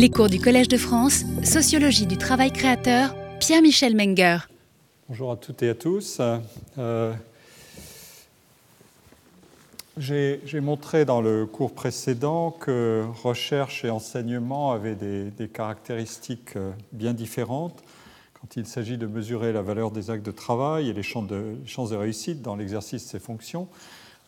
Les 0.00 0.10
cours 0.10 0.28
du 0.28 0.38
Collège 0.38 0.68
de 0.68 0.76
France, 0.76 1.24
Sociologie 1.42 2.06
du 2.06 2.16
travail 2.16 2.52
créateur, 2.52 3.16
Pierre-Michel 3.40 3.96
Menger. 3.96 4.38
Bonjour 5.08 5.32
à 5.32 5.36
toutes 5.36 5.64
et 5.64 5.70
à 5.70 5.74
tous. 5.74 6.20
Euh, 6.78 7.12
J'ai 9.96 10.60
montré 10.60 11.04
dans 11.04 11.20
le 11.20 11.46
cours 11.46 11.74
précédent 11.74 12.52
que 12.52 13.06
recherche 13.24 13.84
et 13.84 13.90
enseignement 13.90 14.70
avaient 14.70 14.94
des, 14.94 15.48
caractéristiques 15.48 16.54
euh, 16.54 16.70
bien 16.92 17.12
différentes 17.12 17.82
quand 18.40 18.54
il 18.54 18.66
s'agit 18.66 18.98
de 18.98 19.06
mesurer 19.08 19.52
la 19.52 19.62
valeur 19.62 19.90
des 19.90 20.10
actes 20.10 20.24
de 20.24 20.30
travail 20.30 20.90
et 20.90 20.92
les 20.92 21.02
chances 21.02 21.26
de, 21.26 21.56
chances 21.66 21.90
de 21.90 21.96
réussite 21.96 22.40
dans 22.40 22.54
l'exercice 22.54 23.02
de 23.02 23.08
ces 23.10 23.18
fonctions. 23.18 23.66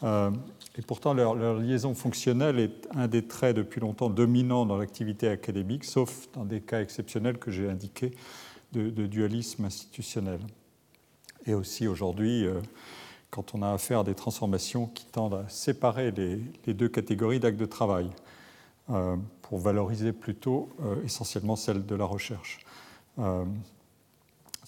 Euh, 0.02 0.30
et 0.78 0.82
pourtant, 0.82 1.14
leur, 1.14 1.34
liaison 1.58 1.94
fonctionnelle 1.94 2.58
est 2.58 2.88
un 2.94 3.08
des 3.08 3.26
traits 3.26 3.56
depuis 3.56 3.80
longtemps 3.80 4.10
dominants 4.10 4.66
dans 4.66 4.78
l'activité 4.78 5.28
académique, 5.28 5.84
sauf 5.84 6.28
dans 6.32 6.44
des 6.44 6.60
cas 6.60 6.80
exceptionnels 6.80 7.38
que 7.38 7.50
j'ai 7.50 7.68
indiqués 7.68 8.12
de, 8.72 8.88
dualisme 9.06 9.64
institutionnel. 9.64 10.40
Et 11.46 11.54
aussi 11.54 11.88
aujourd'hui, 11.88 12.46
euh, 12.46 12.60
quand 13.30 13.54
on 13.54 13.62
a 13.62 13.72
affaire 13.72 14.00
à 14.00 14.04
des 14.04 14.14
transformations 14.14 14.86
qui 14.86 15.06
tendent 15.06 15.34
à 15.34 15.48
séparer 15.48 16.12
les, 16.12 16.74
deux 16.74 16.88
catégories 16.88 17.40
d'actes 17.40 17.58
de 17.58 17.66
travail, 17.66 18.10
euh, 18.90 19.16
pour 19.42 19.58
valoriser 19.58 20.12
plutôt 20.12 20.68
essentiellement 21.04 21.56
celle 21.56 21.84
de 21.84 21.94
la 21.96 22.04
recherche. 22.04 22.60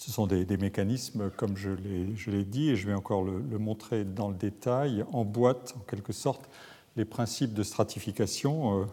Ce 0.04 0.10
sont 0.10 0.26
des, 0.26 0.56
mécanismes, 0.56 1.30
comme 1.30 1.56
je 1.56 1.70
l'ai 1.70 2.44
dit, 2.44 2.70
et 2.70 2.76
je 2.76 2.88
vais 2.88 2.92
encore 2.92 3.22
le, 3.22 3.38
montrer 3.56 4.04
dans 4.04 4.30
le 4.30 4.34
détail, 4.34 5.04
emboîtent 5.12 5.74
en 5.76 5.80
quelque 5.88 6.12
sorte 6.12 6.50
les 6.96 7.04
principes 7.04 7.54
de 7.54 7.62
stratification. 7.62 8.80
Euh, 8.80 8.84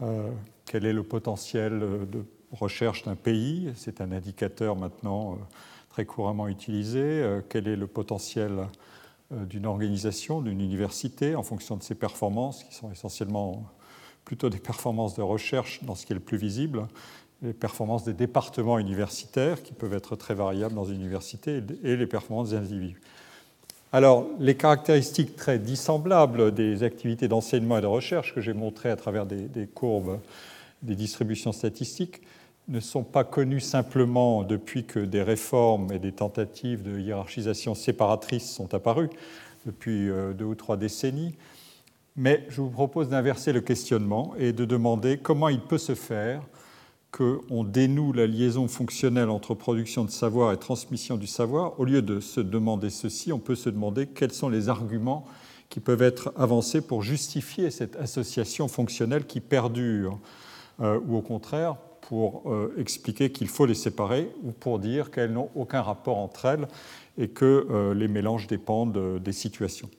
euh, 0.00 0.30
quel 0.64 0.86
est 0.86 0.94
le 0.94 1.02
potentiel 1.02 1.80
de 1.80 2.24
recherche 2.50 3.02
d'un 3.02 3.14
pays 3.14 3.70
C'est 3.76 4.00
un 4.00 4.10
indicateur 4.10 4.74
maintenant 4.74 5.32
euh, 5.32 5.36
très 5.90 6.06
couramment 6.06 6.48
utilisé. 6.48 7.40
Quel 7.50 7.68
est 7.68 7.76
le 7.76 7.86
potentiel 7.86 8.68
d'une 9.30 9.66
organisation, 9.66 10.40
d'une 10.40 10.62
université, 10.62 11.34
en 11.34 11.42
fonction 11.42 11.76
de 11.76 11.82
ses 11.82 11.94
performances, 11.94 12.64
qui 12.64 12.74
sont 12.74 12.90
essentiellement 12.90 13.66
plutôt 14.24 14.48
des 14.48 14.58
performances 14.58 15.14
de 15.14 15.22
recherche 15.22 15.84
dans 15.84 15.94
ce 15.94 16.06
qui 16.06 16.12
est 16.12 16.14
le 16.14 16.20
plus 16.20 16.38
visible, 16.38 16.86
les 17.42 17.52
performances 17.52 18.04
des 18.04 18.12
départements 18.12 18.78
universitaires, 18.78 19.62
qui 19.62 19.72
peuvent 19.72 19.94
être 19.94 20.16
très 20.16 20.34
variables 20.34 20.74
dans 20.74 20.84
une 20.84 21.00
université, 21.00 21.62
et 21.84 21.96
les 21.96 22.06
performances 22.06 22.50
des 22.50 22.56
individus. 22.56 23.00
Alors, 23.90 24.26
les 24.38 24.54
caractéristiques 24.54 25.34
très 25.36 25.58
dissemblables 25.58 26.52
des 26.52 26.82
activités 26.82 27.26
d'enseignement 27.26 27.78
et 27.78 27.80
de 27.80 27.86
recherche 27.86 28.34
que 28.34 28.40
j'ai 28.40 28.52
montrées 28.52 28.90
à 28.90 28.96
travers 28.96 29.24
des, 29.24 29.66
courbes 29.66 30.20
des 30.82 30.94
distributions 30.94 31.52
statistiques 31.52 32.20
ne 32.68 32.80
sont 32.80 33.02
pas 33.02 33.24
connues 33.24 33.60
simplement 33.60 34.42
depuis 34.42 34.84
que 34.84 34.98
des 34.98 35.22
réformes 35.22 35.90
et 35.90 35.98
des 35.98 36.12
tentatives 36.12 36.82
de 36.82 36.98
hiérarchisation 36.98 37.74
séparatrice 37.74 38.50
sont 38.50 38.74
apparues 38.74 39.08
depuis 39.64 40.10
euh, 40.10 40.34
deux 40.34 40.44
ou 40.44 40.54
trois 40.54 40.76
décennies, 40.76 41.34
mais 42.14 42.44
je 42.50 42.60
vous 42.60 42.70
propose 42.70 43.08
d'inverser 43.08 43.54
le 43.54 43.62
questionnement 43.62 44.34
et 44.38 44.52
de 44.52 44.66
demander 44.66 45.16
comment 45.16 45.48
il 45.48 45.60
peut 45.60 45.78
se 45.78 45.94
faire 45.94 46.42
qu'on 47.10 47.64
dénoue 47.64 48.12
la 48.12 48.26
liaison 48.26 48.68
fonctionnelle 48.68 49.30
entre 49.30 49.54
production 49.54 50.04
de 50.04 50.10
savoir 50.10 50.52
et 50.52 50.58
transmission 50.58 51.16
du 51.16 51.26
savoir, 51.26 51.78
au 51.80 51.84
lieu 51.84 52.02
de 52.02 52.20
se 52.20 52.40
demander 52.40 52.90
ceci, 52.90 53.32
on 53.32 53.38
peut 53.38 53.54
se 53.54 53.70
demander 53.70 54.06
quels 54.06 54.32
sont 54.32 54.48
les 54.48 54.68
arguments 54.68 55.26
qui 55.70 55.80
peuvent 55.80 56.02
être 56.02 56.32
avancés 56.36 56.80
pour 56.80 57.02
justifier 57.02 57.70
cette 57.70 57.96
association 57.96 58.68
fonctionnelle 58.68 59.26
qui 59.26 59.40
perdure, 59.40 60.18
euh, 60.80 61.00
ou 61.06 61.16
au 61.16 61.22
contraire 61.22 61.76
pour 62.02 62.50
euh, 62.50 62.74
expliquer 62.78 63.30
qu'il 63.30 63.48
faut 63.48 63.66
les 63.66 63.74
séparer, 63.74 64.30
ou 64.42 64.52
pour 64.52 64.78
dire 64.78 65.10
qu'elles 65.10 65.32
n'ont 65.32 65.50
aucun 65.54 65.82
rapport 65.82 66.18
entre 66.18 66.46
elles 66.46 66.68
et 67.18 67.28
que 67.28 67.66
euh, 67.70 67.94
les 67.94 68.08
mélanges 68.08 68.46
dépendent 68.46 69.18
des 69.18 69.32
situations. 69.32 69.90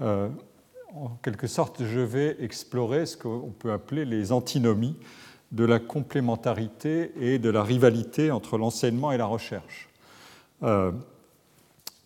en 0.00 1.08
quelque 1.22 1.46
sorte, 1.46 1.84
je 1.84 2.00
vais 2.00 2.36
explorer 2.40 3.06
ce 3.06 3.16
qu'on 3.16 3.52
peut 3.58 3.72
appeler 3.72 4.04
les 4.04 4.32
antinomies 4.32 4.96
de 5.52 5.64
la 5.64 5.78
complémentarité 5.78 7.12
et 7.20 7.38
de 7.38 7.50
la 7.50 7.62
rivalité 7.62 8.30
entre 8.30 8.58
l'enseignement 8.58 9.12
et 9.12 9.16
la 9.16 9.26
recherche. 9.26 9.88
Euh, 10.62 10.92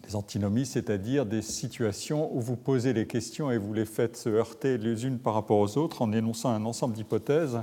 les 0.07 0.17
antinomies, 0.17 0.67
c'est-à-dire 0.67 1.27
des 1.27 1.43
situations 1.43 2.35
où 2.35 2.41
vous 2.41 2.57
posez 2.57 2.93
les 2.93 3.07
questions 3.07 3.51
et 3.51 3.59
vous 3.59 3.73
les 3.73 3.85
faites 3.85 4.17
se 4.17 4.29
heurter 4.29 4.79
les 4.79 5.07
unes 5.07 5.19
par 5.19 5.35
rapport 5.35 5.59
aux 5.59 5.79
autres 5.79 6.03
en 6.03 6.13
énonçant 6.13 6.51
un 6.51 6.65
ensemble 6.65 6.95
d'hypothèses 6.95 7.61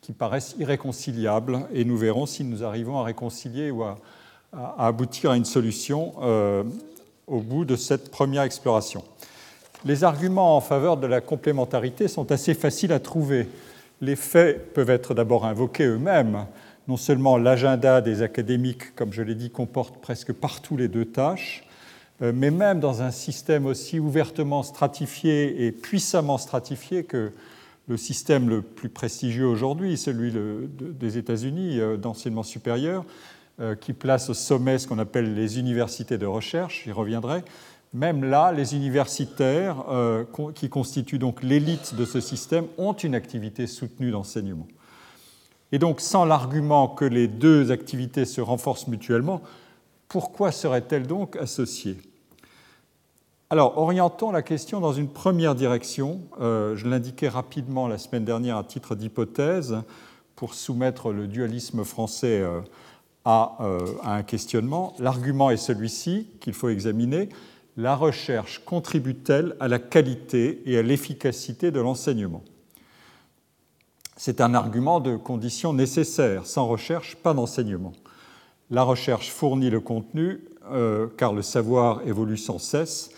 qui 0.00 0.12
paraissent 0.12 0.56
irréconciliables 0.58 1.60
et 1.72 1.84
nous 1.84 1.96
verrons 1.96 2.26
si 2.26 2.44
nous 2.44 2.64
arrivons 2.64 2.98
à 2.98 3.04
réconcilier 3.04 3.70
ou 3.70 3.82
à, 3.82 3.98
à 4.52 4.86
aboutir 4.86 5.30
à 5.30 5.36
une 5.36 5.44
solution 5.44 6.14
euh, 6.22 6.64
au 7.26 7.40
bout 7.40 7.64
de 7.64 7.76
cette 7.76 8.10
première 8.10 8.42
exploration. 8.42 9.04
Les 9.84 10.04
arguments 10.04 10.56
en 10.56 10.60
faveur 10.60 10.96
de 10.96 11.06
la 11.06 11.20
complémentarité 11.20 12.08
sont 12.08 12.32
assez 12.32 12.54
faciles 12.54 12.92
à 12.92 13.00
trouver 13.00 13.48
les 14.00 14.16
faits 14.16 14.72
peuvent 14.72 14.90
être 14.90 15.14
d'abord 15.14 15.44
invoqués 15.44 15.84
eux-mêmes. 15.84 16.46
Non 16.88 16.96
seulement 16.96 17.36
l'agenda 17.36 18.00
des 18.00 18.22
académiques, 18.22 18.94
comme 18.94 19.12
je 19.12 19.22
l'ai 19.22 19.34
dit, 19.34 19.50
comporte 19.50 20.00
presque 20.00 20.32
partout 20.32 20.76
les 20.76 20.88
deux 20.88 21.04
tâches, 21.04 21.64
euh, 22.22 22.32
mais 22.34 22.50
même 22.50 22.80
dans 22.80 23.02
un 23.02 23.10
système 23.10 23.66
aussi 23.66 23.98
ouvertement 23.98 24.62
stratifié 24.62 25.66
et 25.66 25.72
puissamment 25.72 26.38
stratifié 26.38 27.04
que 27.04 27.32
le 27.88 27.96
système 27.96 28.48
le 28.48 28.62
plus 28.62 28.88
prestigieux 28.88 29.46
aujourd'hui, 29.46 29.96
celui 29.96 30.32
des 30.32 31.18
États-Unis 31.18 31.80
euh, 31.80 31.96
d'enseignement 31.96 32.42
supérieur, 32.42 33.04
euh, 33.60 33.74
qui 33.74 33.92
place 33.92 34.30
au 34.30 34.34
sommet 34.34 34.78
ce 34.78 34.86
qu'on 34.86 34.98
appelle 34.98 35.34
les 35.34 35.58
universités 35.58 36.16
de 36.18 36.26
recherche, 36.26 36.84
j'y 36.84 36.92
reviendrai, 36.92 37.42
même 37.92 38.22
là, 38.24 38.52
les 38.52 38.76
universitaires, 38.76 39.84
euh, 39.88 40.24
qui 40.54 40.68
constituent 40.68 41.18
donc 41.18 41.42
l'élite 41.42 41.94
de 41.94 42.04
ce 42.04 42.20
système, 42.20 42.66
ont 42.78 42.92
une 42.92 43.14
activité 43.14 43.66
soutenue 43.66 44.12
d'enseignement. 44.12 44.68
Et 45.72 45.78
donc, 45.78 46.00
sans 46.00 46.24
l'argument 46.24 46.88
que 46.88 47.04
les 47.04 47.28
deux 47.28 47.70
activités 47.70 48.24
se 48.24 48.40
renforcent 48.40 48.88
mutuellement, 48.88 49.40
pourquoi 50.08 50.52
seraient-elles 50.52 51.06
donc 51.06 51.36
associées? 51.36 51.98
Alors, 53.50 53.78
orientons 53.78 54.30
la 54.30 54.42
question 54.42 54.78
dans 54.78 54.92
une 54.92 55.08
première 55.08 55.56
direction. 55.56 56.20
Euh, 56.40 56.76
je 56.76 56.88
l'indiquais 56.88 57.28
rapidement 57.28 57.88
la 57.88 57.98
semaine 57.98 58.24
dernière 58.24 58.56
à 58.56 58.64
titre 58.64 58.94
d'hypothèse 58.94 59.78
pour 60.36 60.54
soumettre 60.54 61.12
le 61.12 61.26
dualisme 61.26 61.82
français 61.82 62.40
euh, 62.40 62.60
à, 63.24 63.58
à 64.04 64.14
un 64.14 64.22
questionnement. 64.22 64.94
L'argument 65.00 65.50
est 65.50 65.56
celui-ci 65.56 66.28
qu'il 66.40 66.54
faut 66.54 66.68
examiner 66.68 67.28
la 67.76 67.96
recherche 67.96 68.62
contribue-t-elle 68.64 69.56
à 69.60 69.68
la 69.68 69.78
qualité 69.78 70.62
et 70.66 70.78
à 70.78 70.82
l'efficacité 70.82 71.70
de 71.70 71.80
l'enseignement? 71.80 72.42
C'est 74.16 74.40
un 74.40 74.52
argument 74.52 75.00
de 75.00 75.16
condition 75.16 75.72
nécessaire. 75.72 76.46
Sans 76.46 76.66
recherche, 76.66 77.16
pas 77.16 77.32
d'enseignement. 77.32 77.92
La 78.70 78.82
recherche 78.82 79.30
fournit 79.30 79.70
le 79.70 79.80
contenu, 79.80 80.44
euh, 80.70 81.06
car 81.16 81.32
le 81.32 81.42
savoir 81.42 82.06
évolue 82.06 82.36
sans 82.36 82.58
cesse, 82.58 83.10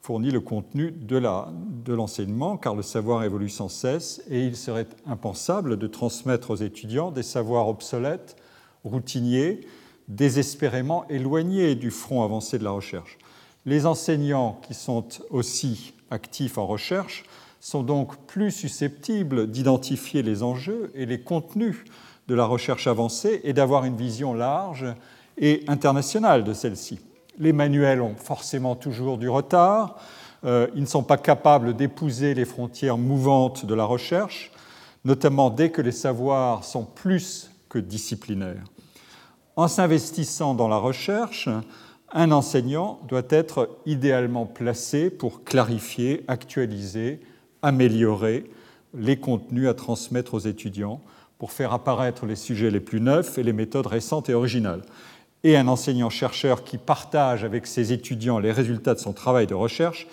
fournit 0.00 0.30
le 0.30 0.40
contenu 0.40 0.92
de 0.92 1.92
l'enseignement, 1.92 2.56
car 2.56 2.74
le 2.74 2.82
savoir 2.82 3.24
évolue 3.24 3.48
sans 3.48 3.68
cesse, 3.68 4.22
et 4.30 4.46
il 4.46 4.56
serait 4.56 4.88
impensable 5.04 5.76
de 5.76 5.86
transmettre 5.86 6.52
aux 6.52 6.56
étudiants 6.56 7.10
des 7.10 7.22
savoirs 7.22 7.68
obsolètes, 7.68 8.36
routiniers, 8.84 9.60
désespérément 10.08 11.06
éloignés 11.08 11.74
du 11.74 11.90
front 11.90 12.22
avancé 12.22 12.58
de 12.58 12.64
la 12.64 12.70
recherche. 12.70 13.18
Les 13.66 13.84
enseignants 13.84 14.60
qui 14.62 14.74
sont 14.74 15.04
aussi 15.30 15.92
actifs 16.12 16.56
en 16.56 16.66
recherche 16.66 17.24
sont 17.60 17.82
donc 17.82 18.16
plus 18.26 18.52
susceptibles 18.52 19.50
d'identifier 19.50 20.22
les 20.22 20.44
enjeux 20.44 20.92
et 20.94 21.04
les 21.04 21.20
contenus 21.20 21.84
de 22.28 22.34
la 22.36 22.44
recherche 22.44 22.86
avancée 22.86 23.40
et 23.42 23.52
d'avoir 23.52 23.84
une 23.84 23.96
vision 23.96 24.34
large 24.34 24.86
et 25.36 25.64
internationale 25.66 26.44
de 26.44 26.52
celle-ci. 26.52 27.00
Les 27.38 27.52
manuels 27.52 28.00
ont 28.00 28.14
forcément 28.14 28.76
toujours 28.76 29.18
du 29.18 29.28
retard, 29.28 29.98
euh, 30.44 30.68
ils 30.76 30.82
ne 30.82 30.86
sont 30.86 31.02
pas 31.02 31.18
capables 31.18 31.74
d'épouser 31.74 32.34
les 32.34 32.44
frontières 32.44 32.98
mouvantes 32.98 33.66
de 33.66 33.74
la 33.74 33.84
recherche, 33.84 34.52
notamment 35.04 35.50
dès 35.50 35.70
que 35.70 35.82
les 35.82 35.92
savoirs 35.92 36.62
sont 36.62 36.84
plus 36.84 37.50
que 37.68 37.80
disciplinaires. 37.80 38.64
En 39.56 39.66
s'investissant 39.66 40.54
dans 40.54 40.68
la 40.68 40.76
recherche, 40.76 41.48
un 42.16 42.32
enseignant 42.32 42.98
doit 43.06 43.26
être 43.28 43.68
idéalement 43.84 44.46
placé 44.46 45.10
pour 45.10 45.44
clarifier, 45.44 46.24
actualiser, 46.28 47.20
améliorer 47.60 48.50
les 48.94 49.18
contenus 49.18 49.68
à 49.68 49.74
transmettre 49.74 50.32
aux 50.32 50.38
étudiants, 50.38 51.02
pour 51.38 51.52
faire 51.52 51.74
apparaître 51.74 52.24
les 52.24 52.34
sujets 52.34 52.70
les 52.70 52.80
plus 52.80 53.02
neufs 53.02 53.36
et 53.36 53.42
les 53.42 53.52
méthodes 53.52 53.86
récentes 53.86 54.30
et 54.30 54.34
originales. 54.34 54.80
Et 55.44 55.58
un 55.58 55.68
enseignant-chercheur 55.68 56.64
qui 56.64 56.78
partage 56.78 57.44
avec 57.44 57.66
ses 57.66 57.92
étudiants 57.92 58.38
les 58.38 58.50
résultats 58.50 58.94
de 58.94 58.98
son 58.98 59.12
travail 59.12 59.46
de 59.46 59.52
recherche 59.52 60.08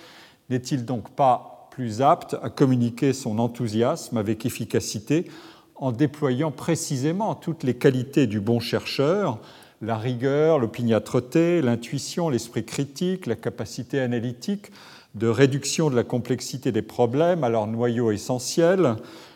n'est-il 0.50 0.84
donc 0.84 1.10
pas 1.12 1.70
plus 1.72 2.02
apte 2.02 2.36
à 2.44 2.50
communiquer 2.50 3.14
son 3.14 3.40
enthousiasme 3.40 4.18
avec 4.18 4.46
efficacité 4.46 5.32
en 5.76 5.94
déployant 5.94 6.52
précisément 6.52 7.34
toutes 7.34 7.64
les 7.64 7.76
qualités 7.76 8.28
du 8.28 8.42
bon 8.42 8.60
chercheur, 8.60 9.40
la 9.84 9.98
rigueur, 9.98 10.60
l'opiniâtreté, 10.60 11.62
l'intuition, 11.62 12.30
l'esprit 12.30 12.64
critique, 12.64 13.26
la 13.26 13.36
capacité 13.36 14.00
analytique 14.00 14.72
de 15.14 15.28
réduction 15.28 15.90
de 15.90 15.96
la 15.96 16.04
complexité 16.04 16.72
des 16.72 16.82
problèmes 16.82 17.44
à 17.44 17.50
leur 17.50 17.68
noyau 17.68 18.12
essentiel, 18.12 18.96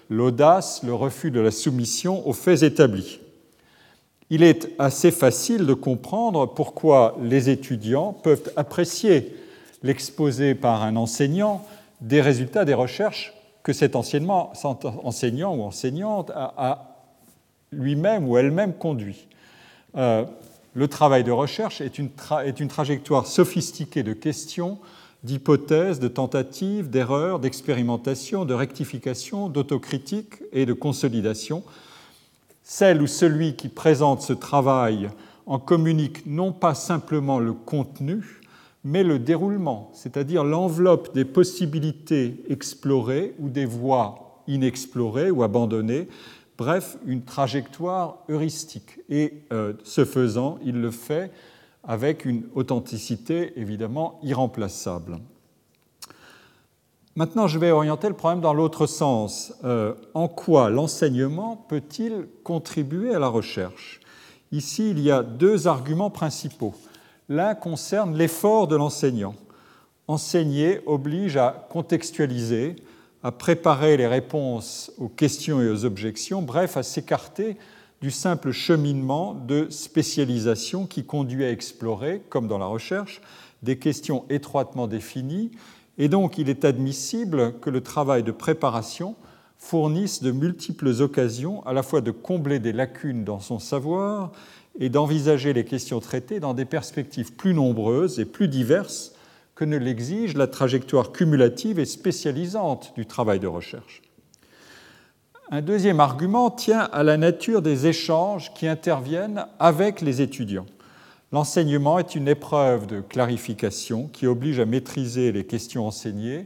l'audace, 0.09 0.81
le 0.83 0.93
refus 0.93 1.31
de 1.31 1.41
la 1.41 1.51
soumission 1.51 2.25
aux 2.27 2.33
faits 2.33 2.63
établis. 2.63 3.19
Il 4.29 4.41
est 4.41 4.69
assez 4.79 5.11
facile 5.11 5.65
de 5.65 5.73
comprendre 5.73 6.45
pourquoi 6.45 7.17
les 7.21 7.49
étudiants 7.49 8.13
peuvent 8.13 8.51
apprécier 8.55 9.35
l'exposé 9.83 10.55
par 10.55 10.81
un 10.83 10.95
enseignant 10.95 11.65
des 11.99 12.21
résultats 12.21 12.65
des 12.65 12.73
recherches 12.73 13.33
que 13.63 13.73
cet 13.73 13.97
enseignant 13.97 14.53
ou 14.53 15.61
enseignante 15.61 16.31
a, 16.33 16.95
lui-même 17.71 18.27
ou 18.27 18.37
elle-même 18.37 18.73
conduit. 18.73 19.27
Euh, 19.95 20.25
le 20.73 20.87
travail 20.87 21.23
de 21.23 21.31
recherche 21.31 21.81
est 21.81 21.97
une, 21.97 22.09
est 22.45 22.59
une 22.59 22.67
trajectoire 22.67 23.25
sophistiquée 23.25 24.03
de 24.03 24.13
questions, 24.13 24.77
d'hypothèses, 25.23 25.99
de 25.99 26.07
tentatives, 26.07 26.89
d'erreurs, 26.89 27.39
d'expérimentation, 27.39 28.45
de 28.45 28.53
rectification, 28.53 29.49
d'autocritique 29.49 30.43
et 30.51 30.65
de 30.65 30.73
consolidation. 30.73 31.63
Celle 32.63 33.01
ou 33.01 33.07
celui 33.07 33.55
qui 33.55 33.69
présente 33.69 34.21
ce 34.21 34.33
travail 34.33 35.09
en 35.45 35.59
communique 35.59 36.25
non 36.25 36.51
pas 36.51 36.75
simplement 36.75 37.39
le 37.39 37.53
contenu, 37.53 38.41
mais 38.83 39.03
le 39.03 39.19
déroulement, 39.19 39.91
c'est-à-dire 39.93 40.43
l'enveloppe 40.43 41.13
des 41.13 41.25
possibilités 41.25 42.43
explorées 42.49 43.33
ou 43.39 43.49
des 43.49 43.65
voies 43.65 44.43
inexplorées 44.47 45.31
ou 45.31 45.43
abandonnées, 45.43 46.07
bref, 46.57 46.97
une 47.05 47.23
trajectoire 47.23 48.17
heuristique. 48.29 48.99
Et 49.09 49.43
euh, 49.51 49.73
ce 49.83 50.05
faisant, 50.05 50.57
il 50.63 50.81
le 50.81 50.91
fait 50.91 51.31
avec 51.83 52.25
une 52.25 52.43
authenticité 52.55 53.53
évidemment 53.59 54.19
irremplaçable. 54.23 55.19
Maintenant, 57.15 57.47
je 57.47 57.57
vais 57.57 57.71
orienter 57.71 58.09
le 58.09 58.13
problème 58.13 58.41
dans 58.41 58.53
l'autre 58.53 58.85
sens. 58.85 59.53
Euh, 59.63 59.95
en 60.13 60.27
quoi 60.27 60.69
l'enseignement 60.69 61.65
peut-il 61.67 62.27
contribuer 62.43 63.15
à 63.15 63.19
la 63.19 63.27
recherche? 63.27 64.01
Ici, 64.51 64.91
il 64.91 64.99
y 64.99 65.09
a 65.09 65.23
deux 65.23 65.67
arguments 65.67 66.11
principaux. 66.11 66.75
L'un 67.27 67.55
concerne 67.55 68.15
l'effort 68.15 68.67
de 68.67 68.75
l'enseignant. 68.75 69.35
Enseigner 70.07 70.81
oblige 70.85 71.37
à 71.37 71.67
contextualiser, 71.69 72.75
à 73.27 73.31
préparer 73.33 73.97
les 73.97 74.07
réponses 74.07 74.89
aux 74.97 75.09
questions 75.09 75.59
et 75.61 75.67
aux 75.67 75.83
objections, 75.83 76.41
bref, 76.41 76.77
à 76.77 76.83
s'écarter 76.83 77.57
du 78.01 78.09
simple 78.09 78.53
cheminement 78.53 79.33
de 79.33 79.67
spécialisation 79.69 80.85
qui 80.85 81.03
conduit 81.03 81.43
à 81.43 81.51
explorer, 81.51 82.21
comme 82.29 82.47
dans 82.47 82.57
la 82.57 82.67
recherche, 82.67 83.19
des 83.63 83.77
questions 83.79 84.23
étroitement 84.29 84.87
définies, 84.87 85.51
et 85.97 86.07
donc 86.07 86.37
il 86.37 86.47
est 86.47 86.63
admissible 86.63 87.59
que 87.59 87.69
le 87.69 87.81
travail 87.81 88.23
de 88.23 88.31
préparation 88.31 89.17
fournisse 89.57 90.23
de 90.23 90.31
multiples 90.31 91.01
occasions 91.01 91.65
à 91.65 91.73
la 91.73 91.83
fois 91.83 91.99
de 91.99 92.11
combler 92.11 92.59
des 92.59 92.71
lacunes 92.71 93.25
dans 93.25 93.41
son 93.41 93.59
savoir 93.59 94.31
et 94.79 94.87
d'envisager 94.87 95.51
les 95.51 95.65
questions 95.65 95.99
traitées 95.99 96.39
dans 96.39 96.53
des 96.53 96.63
perspectives 96.63 97.33
plus 97.33 97.53
nombreuses 97.53 98.21
et 98.21 98.25
plus 98.25 98.47
diverses 98.47 99.16
que 99.57 99.65
ne 99.65 99.77
l'exige 99.77 100.35
la 100.37 100.45
trajectoire 100.45 101.11
cumulative 101.11 101.79
et 101.79 101.85
spécialisante 101.85 102.93
du 102.95 103.07
travail 103.07 103.39
de 103.39 103.47
recherche. 103.47 104.03
Un 105.49 105.63
deuxième 105.63 105.99
argument 105.99 106.51
tient 106.51 106.81
à 106.81 107.01
la 107.01 107.17
nature 107.17 107.63
des 107.63 107.87
échanges 107.87 108.53
qui 108.53 108.67
interviennent 108.67 109.47
avec 109.57 110.01
les 110.01 110.21
étudiants. 110.21 110.67
L'enseignement 111.31 111.97
est 111.97 112.13
une 112.13 112.27
épreuve 112.27 112.85
de 112.85 113.01
clarification 113.01 114.07
qui 114.13 114.27
oblige 114.27 114.59
à 114.59 114.67
maîtriser 114.67 115.31
les 115.31 115.43
questions 115.43 115.87
enseignées 115.87 116.45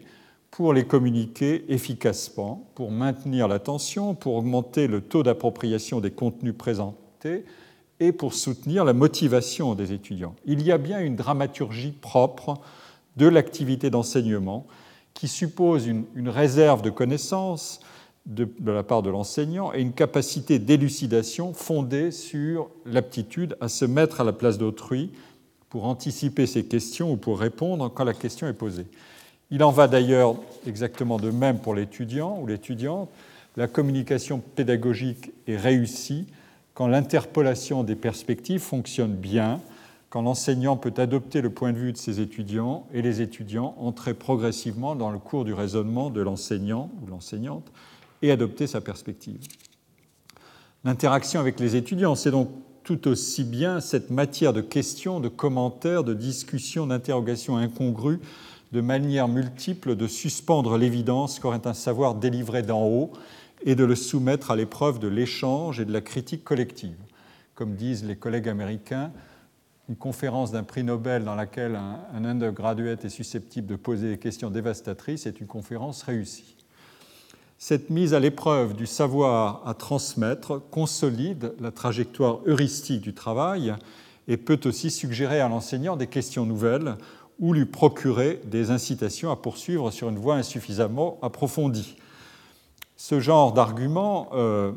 pour 0.50 0.72
les 0.72 0.86
communiquer 0.86 1.66
efficacement, 1.68 2.66
pour 2.76 2.92
maintenir 2.92 3.50
l'attention, 3.50 4.16
pour 4.16 4.36
augmenter 4.36 4.88
le 4.88 5.02
taux 5.02 5.24
d'appropriation 5.24 6.00
des 6.00 6.12
contenus 6.12 6.56
présentés 6.58 7.44
et 8.00 8.14
pour 8.14 8.34
soutenir 8.34 8.86
la 8.86 8.94
motivation 8.94 9.76
des 9.76 9.92
étudiants. 9.92 10.36
Il 10.46 10.62
y 10.62 10.72
a 10.72 10.78
bien 10.78 11.02
une 11.02 11.18
dramaturgie 11.18 11.92
propre 11.92 12.62
de 13.18 13.28
l'activité 13.28 13.90
d'enseignement 13.90 14.68
qui 15.14 15.28
suppose 15.28 15.88
une, 15.88 16.30
réserve 16.30 16.82
de 16.82 16.90
connaissances 16.90 17.80
de, 18.26 18.48
de 18.60 18.72
la 18.72 18.84
part 18.84 19.02
de 19.02 19.10
l'enseignant 19.10 19.74
et 19.74 19.82
une 19.82 19.94
capacité 19.94 20.60
d'élucidation 20.60 21.54
fondée 21.54 22.12
sur 22.12 22.70
l'aptitude 22.86 23.58
à 23.60 23.68
se 23.68 23.86
mettre 23.86 24.22
à 24.22 24.24
la 24.24 24.34
place 24.34 24.58
d'autrui 24.58 25.12
pour 25.70 25.86
anticiper 25.86 26.46
ses 26.46 26.66
questions 26.66 27.12
ou 27.12 27.18
pour 27.18 27.40
répondre 27.40 27.90
quand 27.90 28.04
la 28.04 28.14
question 28.14 28.48
est 28.48 28.54
posée. 28.54 28.88
Il 29.52 29.64
en 29.64 29.72
va 29.72 29.88
d'ailleurs 29.88 30.36
exactement 30.66 31.18
de 31.18 31.30
même 31.30 31.60
pour 31.60 31.76
l'étudiant 31.76 32.40
ou 32.42 32.48
l'étudiante. 32.48 33.10
La 33.58 33.68
communication 33.68 34.40
pédagogique 34.40 35.32
est 35.48 35.58
réussie 35.58 36.26
quand 36.74 36.88
l'interpolation 36.88 37.84
des 37.84 37.96
perspectives 37.96 38.62
fonctionne 38.62 39.14
bien, 39.14 39.60
quand 40.12 40.22
l'enseignant 40.22 40.76
peut 40.76 40.94
adopter 40.98 41.42
le 41.42 41.50
point 41.50 41.72
de 41.72 41.78
vue 41.78 41.94
de 41.94 41.98
ses 41.98 42.20
étudiants 42.20 42.86
et 42.94 43.02
les 43.02 43.22
étudiants 43.22 43.76
entrer 43.80 44.14
progressivement 44.14 44.94
dans 44.94 45.10
le 45.10 45.18
cours 45.18 45.46
du 45.46 45.54
raisonnement 45.54 46.10
de 46.10 46.20
l'enseignant 46.20 46.92
ou 47.02 47.08
l'enseignante 47.08 47.72
et 48.22 48.30
adopter 48.30 48.68
sa 48.68 48.82
perspective. 48.82 49.40
L'interaction 50.84 51.40
avec 51.40 51.62
les 51.62 51.78
étudiants, 51.78 52.16
c'est 52.16 52.30
donc 52.30 52.50
tout 52.84 53.08
aussi 53.08 53.46
bien 53.46 53.80
cette 53.80 54.10
matière 54.10 54.52
de 54.52 54.60
questions, 54.60 55.22
de 55.22 55.30
commentaires, 55.30 56.04
de 56.04 56.14
discussions, 56.14 56.88
d'interrogations 56.88 57.56
incongrues, 57.56 58.20
de 58.74 58.82
manières 58.82 59.30
multiples 59.30 59.96
de 59.96 60.08
suspendre 60.08 60.78
l'évidence 60.78 61.40
qu'aurait 61.40 61.68
un 61.68 61.74
savoir 61.74 62.16
délivré 62.16 62.64
d'en 62.64 62.86
haut 62.86 63.12
et 63.64 63.76
de 63.76 63.86
le 63.86 63.96
soumettre 63.96 64.52
à 64.52 64.58
l'épreuve 64.58 65.00
de 65.00 65.08
l'échange 65.08 65.80
et 65.80 65.86
de 65.86 65.94
la 65.94 66.02
critique 66.02 66.44
collective. 66.44 66.98
Comme 67.56 67.76
disent 67.76 68.04
les 68.04 68.18
collègues 68.18 68.50
américains, 68.50 69.12
une 69.90 69.96
conférence 69.96 70.52
d'un 70.52 70.64
prix 70.64 70.84
Nobel 70.84 71.24
dans 71.24 71.36
laquelle 71.36 71.76
un, 71.76 72.26
undergraduate 72.26 73.04
est 73.06 73.10
susceptible 73.10 73.68
de 73.68 73.76
poser 73.76 74.10
des 74.12 74.18
questions 74.18 74.50
dévastatrices 74.50 75.26
est 75.26 75.40
une 75.40 75.48
conférence 75.48 76.04
réussie. 76.04 76.56
Cette 77.58 77.90
mise 77.90 78.14
à 78.14 78.20
l'épreuve 78.20 78.76
du 78.76 78.88
savoir 78.88 79.62
à 79.68 79.74
transmettre 79.74 80.62
consolide 80.72 81.54
la 81.60 81.72
trajectoire 81.72 82.40
heuristique 82.46 83.02
du 83.02 83.14
travail 83.14 83.76
et 84.28 84.38
peut 84.38 84.60
aussi 84.66 84.90
suggérer 84.90 85.40
à 85.42 85.50
l'enseignant 85.50 85.96
des 85.96 86.08
questions 86.08 86.46
nouvelles 86.46 86.96
ou 87.40 87.54
lui 87.54 87.66
procurer 87.66 88.40
des 88.46 88.72
incitations 88.72 89.32
à 89.32 89.36
poursuivre 89.36 89.92
sur 89.92 90.10
une 90.10 90.18
voie 90.18 90.36
insuffisamment 90.36 91.20
approfondie 91.22 91.98
ce 93.02 93.20
genre 93.20 93.52
d'argument 93.52 94.30
euh, 94.34 94.74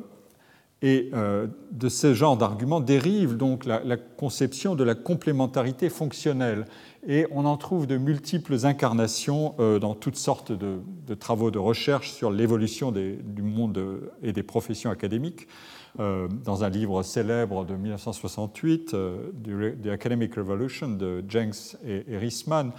et 0.84 1.08
euh, 1.14 1.46
de 1.70 1.88
ce 1.88 2.12
genre 2.12 2.36
d'argument 2.36 2.78
dérive 2.78 3.38
donc 3.38 3.64
la, 3.64 3.96
conception 3.96 4.74
de 4.74 4.84
la 4.84 4.94
complémentarité 4.94 5.88
fonctionnelle. 5.88 6.66
Et 7.08 7.26
on 7.30 7.46
en 7.46 7.56
trouve 7.56 7.86
de 7.86 7.96
multiples 7.96 8.66
incarnations 8.66 9.54
euh, 9.60 9.78
dans 9.78 9.94
toutes 9.94 10.16
sortes 10.16 10.52
de, 10.52 11.14
travaux 11.14 11.50
de 11.50 11.58
recherche 11.58 12.12
sur 12.12 12.30
l'évolution 12.30 12.92
du 12.92 13.42
monde 13.42 13.82
et 14.22 14.32
des 14.34 14.42
professions 14.42 14.90
académiques. 14.90 15.48
dans 15.96 16.64
un 16.64 16.68
livre 16.68 17.02
célèbre 17.02 17.64
de 17.64 17.76
1968, 17.76 18.94
The 19.42 19.88
Academic 19.88 20.34
Revolution 20.34 20.88
de 20.88 21.24
Jenks 21.26 21.76
et, 21.86 22.04
et 22.08 22.18
Rissman, 22.18 22.72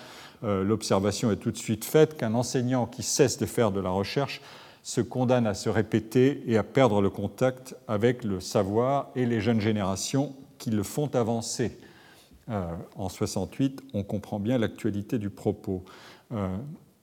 l'observation 0.44 1.32
est 1.32 1.38
tout 1.38 1.52
de 1.52 1.58
suite 1.58 1.86
faite 1.86 2.18
qu'un 2.18 2.36
enseignant 2.36 2.86
qui 2.86 3.02
cesse 3.02 3.40
de 3.40 3.48
faire 3.48 3.72
de 3.72 3.80
la 3.80 3.90
recherche 3.90 4.42
se 4.86 5.02
condamne 5.02 5.48
à 5.48 5.56
se 5.56 5.68
répéter 5.68 6.44
et 6.46 6.58
à 6.58 6.64
perdre 6.64 7.02
le 7.02 7.10
contact 7.10 7.76
avec 7.88 8.24
le 8.24 8.40
savoir 8.40 9.10
et 9.16 9.26
les 9.26 9.42
jeunes 9.42 9.60
générations 9.60 10.36
qui 10.60 10.70
le 10.70 10.84
font 10.84 11.08
avancer. 11.16 11.80
Euh, 12.50 12.68
en 12.96 13.10
68, 13.10 13.82
on 13.96 14.04
comprend 14.04 14.40
bien 14.40 14.60
l'actualité 14.60 15.18
du 15.18 15.32
propos. 15.32 15.84
Euh, 16.32 16.56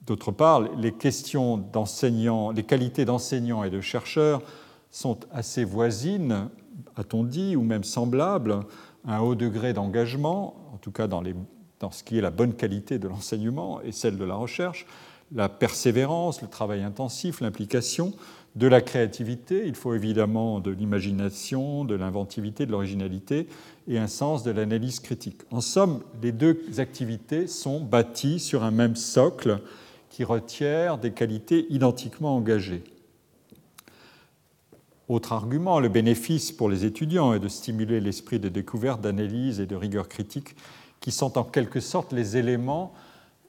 d'autre 0.07 0.31
part, 0.31 0.61
les 0.61 0.93
questions 0.93 1.57
d'enseignants, 1.57 2.51
les 2.51 2.63
qualités 2.63 3.03
d'enseignants 3.03 3.65
et 3.65 3.69
de 3.69 3.81
chercheurs 3.81 4.41
sont 4.89 5.19
assez 5.33 5.65
voisines, 5.65 6.47
a-t-on 6.95 7.25
dit, 7.25 7.57
ou 7.57 7.63
même 7.63 7.83
semblables, 7.83 8.61
un 9.03 9.19
haut 9.19 9.35
degré 9.35 9.73
d'engagement, 9.73 10.55
en 10.73 10.77
tout 10.77 10.91
cas 10.91 11.07
dans 11.07 11.21
ce 11.91 12.03
qui 12.05 12.17
est 12.17 12.21
la 12.21 12.31
bonne 12.31 12.53
qualité 12.53 12.97
de 12.97 13.09
l'enseignement 13.09 13.81
et 13.81 13.91
celle 13.91 14.17
de 14.17 14.23
la 14.23 14.35
recherche, 14.35 14.85
la 15.33 15.49
persévérance, 15.49 16.41
le 16.41 16.47
travail 16.47 16.83
intensif, 16.83 17.41
l'implication, 17.41 18.13
de 18.55 18.67
la 18.67 18.81
créativité, 18.81 19.63
il 19.65 19.73
faut 19.73 19.95
évidemment 19.95 20.59
de 20.59 20.69
l'imagination, 20.69 21.85
de 21.85 21.95
l'inventivité, 21.95 22.67
de 22.67 22.71
l'originalité 22.71 23.47
et 23.87 23.97
un 23.97 24.07
sens 24.07 24.43
de 24.43 24.51
l'analyse 24.51 24.99
critique. 24.99 25.41
En 25.49 25.59
somme, 25.59 26.03
les 26.21 26.31
deux 26.31 26.61
activités 26.77 27.47
sont 27.47 27.79
bâties 27.79 28.39
sur 28.39 28.63
un 28.63 28.69
même 28.69 28.95
socle 28.95 29.59
qui 30.09 30.23
requiert 30.23 30.99
des 30.99 31.11
qualités 31.13 31.65
identiquement 31.71 32.35
engagées. 32.35 32.83
Autre 35.09 35.33
argument, 35.33 35.79
le 35.79 35.89
bénéfice 35.89 36.51
pour 36.51 36.69
les 36.69 36.85
étudiants 36.85 37.33
est 37.33 37.39
de 37.39 37.47
stimuler 37.47 37.99
l'esprit 37.99 38.39
de 38.39 38.49
découverte, 38.49 39.01
d'analyse 39.01 39.59
et 39.59 39.65
de 39.65 39.75
rigueur 39.75 40.07
critique, 40.07 40.55
qui 40.99 41.11
sont 41.11 41.39
en 41.39 41.43
quelque 41.43 41.79
sorte 41.79 42.13
les 42.13 42.37
éléments, 42.37 42.93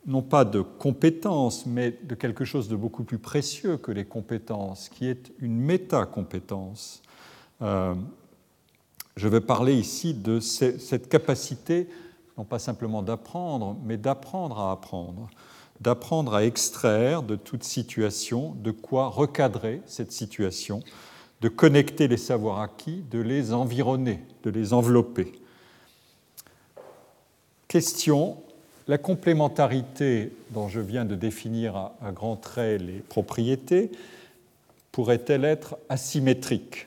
non 0.06 0.22
pas 0.22 0.44
de 0.44 0.60
compétences, 0.60 1.66
mais 1.66 1.98
de 2.02 2.14
quelque 2.14 2.44
chose 2.44 2.68
de 2.68 2.76
beaucoup 2.76 3.04
plus 3.04 3.18
précieux 3.18 3.76
que 3.76 3.90
les 3.90 4.04
compétences, 4.04 4.88
qui 4.88 5.06
est 5.06 5.32
une 5.38 5.56
métacompétence. 5.56 7.02
Euh, 7.62 7.94
je 9.16 9.28
vais 9.28 9.40
parler 9.40 9.74
ici 9.74 10.12
de 10.12 10.40
cette 10.40 11.08
capacité, 11.08 11.88
non 12.36 12.44
pas 12.44 12.58
simplement 12.58 13.02
d'apprendre, 13.02 13.76
mais 13.84 13.96
d'apprendre 13.96 14.58
à 14.58 14.72
apprendre, 14.72 15.30
d'apprendre 15.80 16.34
à 16.34 16.44
extraire 16.44 17.22
de 17.22 17.36
toute 17.36 17.64
situation 17.64 18.56
de 18.62 18.72
quoi 18.72 19.08
recadrer 19.08 19.82
cette 19.86 20.12
situation, 20.12 20.80
de 21.40 21.48
connecter 21.48 22.08
les 22.08 22.16
savoirs 22.16 22.60
acquis, 22.60 23.02
de 23.10 23.20
les 23.20 23.52
environner, 23.52 24.24
de 24.42 24.50
les 24.50 24.72
envelopper. 24.72 25.32
Question, 27.68 28.43
la 28.86 28.98
complémentarité 28.98 30.32
dont 30.50 30.68
je 30.68 30.80
viens 30.80 31.04
de 31.04 31.14
définir 31.14 31.76
à, 31.76 32.12
grands 32.12 32.36
traits 32.36 32.82
les 32.82 32.98
propriétés 32.98 33.90
pourrait-elle 34.92 35.44
être 35.44 35.76
asymétrique? 35.88 36.86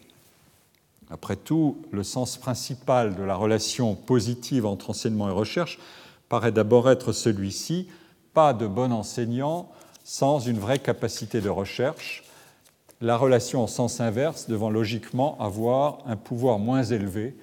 Après 1.09 1.35
tout, 1.35 1.77
le 1.91 2.03
sens 2.03 2.37
principal 2.37 3.15
de 3.15 3.23
la 3.23 3.35
relation 3.35 3.95
positive 3.95 4.65
entre 4.65 4.91
enseignement 4.91 5.29
et 5.29 5.33
recherche 5.33 5.79
paraît 6.29 6.51
d'abord 6.51 6.89
être 6.89 7.13
celui-ci, 7.13 7.87
pas 8.33 8.53
de 8.53 8.67
bon 8.67 8.91
enseignant 8.91 9.69
sans 10.03 10.39
une 10.39 10.59
vraie 10.59 10.79
capacité 10.79 11.41
de 11.41 11.49
recherche, 11.49 12.23
la 13.01 13.17
relation 13.17 13.63
en 13.63 13.67
sens 13.67 13.99
inverse 13.99 14.47
devant 14.47 14.69
logiquement 14.69 15.37
avoir 15.39 15.99
un 16.05 16.15
pouvoir 16.15 16.59
moins 16.59 16.83
élevé, 16.83 17.35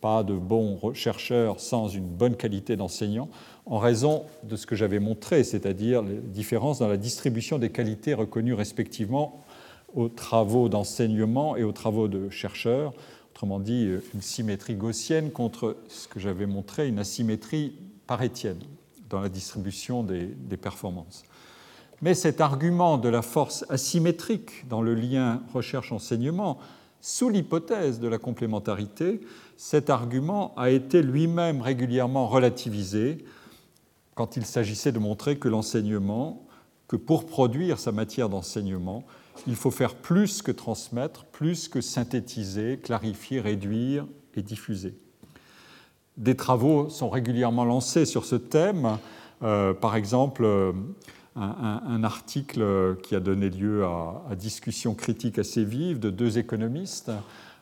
pas 0.00 0.22
de 0.22 0.34
bons 0.34 0.78
chercheurs 0.94 1.60
sans 1.60 1.88
une 1.88 2.06
bonne 2.06 2.36
qualité 2.36 2.76
d'enseignant, 2.76 3.28
en 3.68 3.78
raison 3.78 4.24
de 4.44 4.56
ce 4.56 4.66
que 4.66 4.74
j'avais 4.74 4.98
montré, 4.98 5.44
c'est-à-dire 5.44 6.02
les 6.02 6.16
différences 6.16 6.78
dans 6.78 6.88
la 6.88 6.96
distribution 6.96 7.58
des 7.58 7.70
qualités 7.70 8.14
reconnues 8.14 8.54
respectivement 8.54 9.44
aux 9.94 10.08
travaux 10.08 10.68
d'enseignement 10.68 11.56
et 11.56 11.64
aux 11.64 11.72
travaux 11.72 12.08
de 12.08 12.30
chercheurs, 12.30 12.92
autrement 13.30 13.60
dit 13.60 13.88
une 14.14 14.22
symétrie 14.22 14.74
gaussienne 14.74 15.30
contre 15.30 15.76
ce 15.88 16.08
que 16.08 16.18
j'avais 16.18 16.46
montré, 16.46 16.88
une 16.88 16.98
asymétrie 16.98 17.74
parétienne 18.06 18.58
dans 19.10 19.20
la 19.20 19.28
distribution 19.28 20.02
des, 20.02 20.26
des, 20.26 20.56
performances. 20.56 21.24
Mais 22.00 22.14
cet 22.14 22.40
argument 22.40 22.96
de 22.96 23.08
la 23.08 23.22
force 23.22 23.64
asymétrique 23.68 24.66
dans 24.68 24.82
le 24.82 24.94
lien 24.94 25.42
recherche-enseignement, 25.52 26.58
sous 27.00 27.28
l'hypothèse 27.28 28.00
de 28.00 28.08
la 28.08 28.18
complémentarité, 28.18 29.20
cet 29.56 29.90
argument 29.90 30.54
a 30.56 30.70
été 30.70 31.02
lui-même 31.02 31.60
régulièrement 31.60 32.28
relativisé 32.28 33.24
quand 34.18 34.36
il 34.36 34.44
s'agissait 34.44 34.90
de 34.90 34.98
montrer 34.98 35.38
que 35.38 35.46
l'enseignement, 35.46 36.44
que 36.88 36.96
pour 36.96 37.24
produire 37.24 37.78
sa 37.78 37.92
matière 37.92 38.28
d'enseignement, 38.28 39.04
il 39.46 39.54
faut 39.54 39.70
faire 39.70 39.94
plus 39.94 40.42
que 40.42 40.50
transmettre, 40.50 41.24
plus 41.26 41.68
que 41.68 41.80
synthétiser, 41.80 42.80
clarifier, 42.82 43.40
réduire 43.40 44.08
et 44.34 44.42
diffuser. 44.42 44.96
Des 46.16 46.34
travaux 46.34 46.88
sont 46.88 47.08
régulièrement 47.08 47.64
lancés 47.64 48.06
sur 48.06 48.24
ce 48.24 48.34
thème. 48.34 48.98
Euh, 49.44 49.72
par 49.72 49.94
exemple, 49.94 50.42
euh, 50.44 50.72
un, 51.36 52.02
article 52.02 52.96
qui 53.04 53.14
a 53.14 53.20
donné 53.20 53.50
lieu 53.50 53.84
à, 53.84 54.34
discussions 54.34 54.96
critiques 54.96 55.38
assez 55.38 55.62
vives 55.62 56.00
de 56.00 56.10
deux 56.10 56.38
économistes 56.38 57.12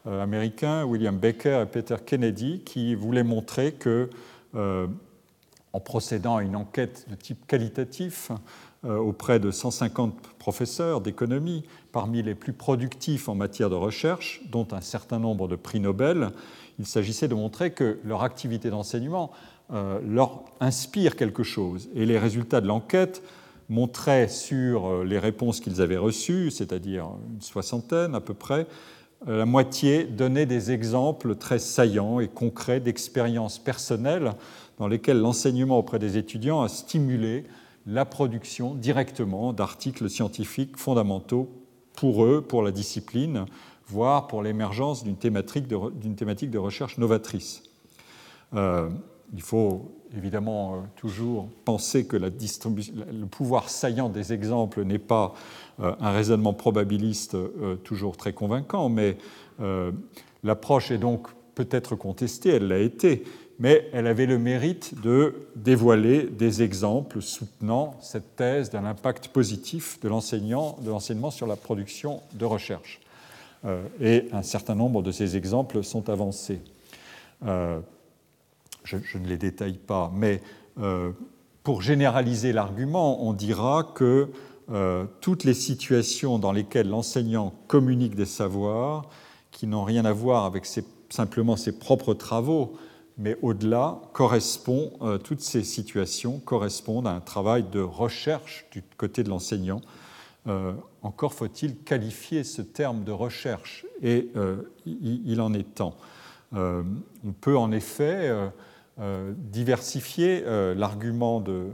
euh, 0.07 0.23
américains, 0.23 0.87
William 0.87 1.19
Baker 1.19 1.65
et 1.65 1.67
Peter 1.67 1.97
Kennedy, 2.07 2.63
qui 2.65 2.95
voulaient 2.95 3.25
montrer 3.25 3.73
que, 3.73 4.09
en 5.77 5.81
procédant 5.81 6.39
à 6.39 6.43
une 6.43 6.57
enquête 6.57 7.05
de 7.11 7.15
type 7.15 7.47
qualitatif, 7.47 8.33
euh, 8.87 8.97
auprès 8.97 9.39
de 9.39 9.51
150 9.51 10.15
professeurs 10.39 11.03
d'économie, 11.03 11.65
parmi 11.93 12.23
les 12.23 12.35
plus 12.35 12.55
productifs 12.55 13.29
en 13.29 13.35
matière 13.35 13.69
de 13.69 13.75
recherche, 13.75 14.41
dont 14.51 14.67
un 14.73 14.81
certain 14.81 15.19
nombre 15.19 15.49
de 15.49 15.57
prix 15.57 15.79
Nobel. 15.79 16.31
Il 16.79 16.87
s'agissait 16.87 17.29
de 17.29 17.35
montrer 17.35 17.73
que 17.73 17.99
leur 18.05 18.23
activité 18.23 18.71
d'enseignement 18.71 19.33
euh, 19.71 20.01
leur 20.09 20.45
inspire 20.61 21.15
quelque 21.15 21.43
chose. 21.43 21.91
Et 21.95 22.07
les 22.07 22.19
résultats 22.19 22.63
de 22.63 22.69
l'enquête 22.69 23.23
montraient 23.69 24.29
sur 24.29 24.87
euh, 24.87 25.05
les 25.05 25.19
réponses 25.19 25.61
qu'ils 25.61 25.83
avaient 25.83 25.99
reçues, 25.99 26.51
c'est-à-dire 26.51 27.07
une 27.35 27.43
soixantaine 27.43 28.15
à 28.15 28.21
peu 28.21 28.35
près, 28.35 28.67
la 29.27 29.47
moitié 29.47 30.05
donnait 30.05 30.45
des 30.45 30.73
exemples 30.73 31.37
très 31.37 31.59
saillants 31.59 32.21
et 32.21 32.29
concrets 32.29 32.81
d'expériences 32.81 33.59
personnelles 33.59 34.35
dans 34.79 34.89
lesquelles 34.89 35.19
l'enseignement 35.19 35.79
auprès 35.79 35.99
des 35.99 36.19
étudiants 36.19 36.63
a 36.63 36.69
stimulé 36.69 37.45
la 37.87 38.05
production 38.05 38.75
directement 38.75 39.53
d'articles 39.53 40.11
scientifiques 40.11 40.77
fondamentaux 40.77 41.49
pour 41.95 42.25
eux, 42.25 42.43
pour 42.43 42.63
la 42.63 42.73
discipline, 42.73 43.47
voire 43.87 44.27
pour 44.27 44.43
l'émergence 44.43 45.05
d'une 45.05 45.17
thématique, 45.17 45.67
de 45.69 46.59
recherche 46.59 46.99
novatrice. 46.99 47.63
Euh, 48.55 48.91
il 49.33 49.43
faut 49.43 49.93
évidemment 50.17 50.75
euh, 50.75 50.79
toujours 50.97 51.49
penser 51.65 52.07
que 52.07 52.17
le 52.17 53.27
pouvoir 53.27 53.69
saillant 53.69 54.09
des 54.09 54.33
exemples 54.33 54.85
n'est 54.85 54.99
pas 54.99 55.35
euh, 55.81 55.95
un 56.01 56.11
raisonnement 56.11 56.53
probabiliste 56.53 57.37
toujours 57.85 58.17
très 58.17 58.33
convaincant, 58.33 58.89
mais 58.89 59.17
l'approche 60.43 60.91
est 60.91 60.99
donc 60.99 61.29
peut-être 61.55 61.97
contestée, 61.97 62.51
elle 62.51 62.69
l'a 62.69 62.79
été, 62.79 63.25
mais 63.59 63.89
elle 63.93 64.07
avait 64.07 64.27
le 64.27 64.39
mérite 64.39 65.01
de 65.01 65.49
dévoiler 65.57 66.25
des 66.25 66.63
exemples 66.63 67.23
soutenant 67.23 67.97
cette 68.01 68.37
thèse 68.37 68.71
d'un 68.71 68.85
impact 68.85 69.29
positif 69.29 69.99
de 70.01 70.09
l'enseignement 70.09 71.31
sur 71.31 71.47
la 71.47 71.57
production 71.57 72.21
de 72.35 72.45
recherche. 72.45 73.01
Euh, 73.65 73.83
et 74.01 74.29
un 74.33 74.43
certain 74.43 74.75
nombre 74.75 75.03
de 75.03 75.11
ces 75.11 75.37
exemples 75.37 75.83
sont 75.83 76.11
avancés. 76.11 76.61
Euh, 77.47 77.81
je, 78.85 79.19
ne 79.19 79.27
les 79.27 79.39
détaille 79.39 79.79
pas, 79.79 80.13
mais 80.15 80.41
euh, 80.79 81.11
pour 81.63 81.83
généraliser 81.83 82.53
l'argument, 82.53 83.27
on 83.27 83.33
dira 83.33 83.93
que 83.95 84.29
toutes 85.21 85.45
les 85.45 85.55
situations 85.55 86.41
dans 86.41 86.51
lesquelles 86.51 86.89
l'enseignant 86.89 87.55
communique 87.69 88.17
des 88.17 88.27
savoirs 88.27 89.09
qui 89.53 89.69
n'ont 89.69 89.85
rien 89.85 90.05
à 90.05 90.13
voir 90.13 90.45
avec 90.45 90.67
simplement 91.09 91.57
ses 91.57 91.79
propres 91.79 92.15
travaux, 92.15 92.77
mais 93.19 93.37
au-delà, 93.43 94.01
correspond, 94.13 94.93
euh, 95.01 95.19
toutes 95.19 95.41
ces 95.41 95.65
situations 95.65 96.39
correspondent 96.39 97.07
à 97.07 97.13
un 97.13 97.21
travail 97.21 97.65
de 97.65 97.81
recherche 97.81 98.67
du 98.71 98.83
côté 98.97 99.23
de 99.23 99.31
l'enseignant. 99.31 99.81
Euh, 100.47 100.75
encore 101.03 101.33
faut-il 101.33 101.77
qualifier 101.79 102.45
ce 102.45 102.63
terme 102.63 103.05
de 103.05 103.13
recherche, 103.13 103.87
et 104.03 104.31
euh, 104.37 104.71
il, 104.85 105.41
en 105.41 105.55
est 105.55 105.75
temps. 105.75 105.97
On 106.53 107.33
peut 107.41 107.57
en 107.57 107.73
effet 107.73 108.33
diversifier 109.37 110.43
l'argument 110.75 111.41
de 111.41 111.67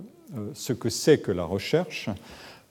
ce 0.54 0.72
que 0.72 0.88
c'est 0.88 1.18
que 1.18 1.30
la 1.30 1.44
recherche 1.44 2.08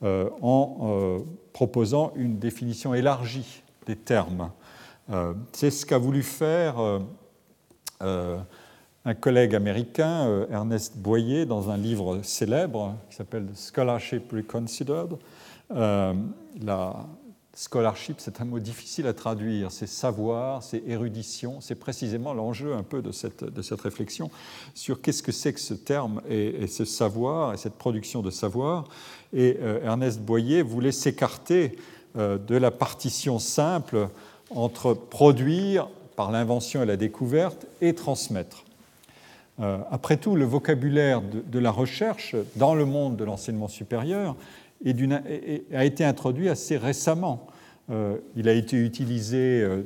en 0.03 1.23
proposant 1.53 2.11
une 2.15 2.37
définition 2.37 2.93
élargie 2.93 3.63
des 3.85 3.95
termes. 3.95 4.51
c'est 5.53 5.71
ce 5.71 5.85
qu'a 5.85 5.99
voulu 5.99 6.21
faire 6.23 7.01
un 9.05 9.13
collègue 9.13 9.55
américain, 9.55 10.27
euh, 10.27 10.45
Ernest 10.51 10.97
Boyer, 10.97 11.45
dans 11.45 11.69
un 11.69 11.77
livre 11.77 12.19
célèbre 12.23 12.95
qui 13.09 13.15
s'appelle 13.15 13.47
Scholarship 13.55 14.31
Reconsidered. 14.31 15.17
Euh, 15.75 16.13
la 16.61 17.07
scholarship, 17.53 18.17
c'est 18.19 18.39
un 18.39 18.45
mot 18.45 18.59
difficile 18.59 19.07
à 19.07 19.13
traduire, 19.13 19.71
c'est 19.71 19.87
savoir, 19.87 20.63
c'est 20.63 20.83
érudition, 20.87 21.59
c'est 21.59 21.75
précisément 21.75 22.33
l'enjeu 22.33 22.75
un 22.75 22.83
peu 22.83 23.01
de 23.01 23.11
cette, 23.11 23.43
de 23.43 23.61
cette 23.61 23.81
réflexion 23.81 24.29
sur 24.73 25.01
qu'est-ce 25.01 25.23
que 25.23 25.31
c'est 25.31 25.51
que 25.51 25.59
ce 25.59 25.73
terme 25.73 26.21
et, 26.29 26.67
ce 26.67 26.85
savoir 26.85 27.53
et 27.53 27.57
cette 27.57 27.73
production 27.73 28.21
de 28.21 28.29
savoir. 28.29 28.85
Et 29.33 29.57
euh, 29.61 29.83
Ernest 29.83 30.21
Boyer 30.21 30.61
voulait 30.61 30.91
s'écarter 30.91 31.77
de 32.13 32.57
la 32.57 32.71
partition 32.71 33.39
simple 33.39 34.09
entre 34.49 34.93
produire 34.93 35.87
par 36.17 36.29
l'invention 36.29 36.83
et 36.83 36.85
la 36.85 36.97
découverte 36.97 37.65
et 37.79 37.95
transmettre. 37.95 38.65
Euh, 39.61 39.77
après 39.91 40.17
tout, 40.17 40.35
le 40.35 40.45
vocabulaire 40.45 41.21
de, 41.21 41.59
la 41.59 41.71
recherche 41.71 42.35
dans 42.55 42.73
le 42.73 42.85
monde 42.85 43.15
de 43.15 43.23
l'enseignement 43.23 43.67
supérieur 43.67 44.35
a 44.83 45.85
été 45.85 46.03
introduit 46.03 46.49
assez 46.49 46.77
récemment. 46.77 47.47
Euh, 47.91 48.17
il 48.35 48.49
a 48.49 48.53
été 48.53 48.77
utilisé 48.77 49.61
euh, 49.61 49.83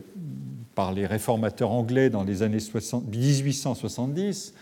par 0.75 0.93
les 0.93 1.05
réformateurs 1.05 1.71
anglais 1.71 2.09
dans 2.09 2.23
les 2.23 2.41
années 2.43 2.59
1870 2.59 4.53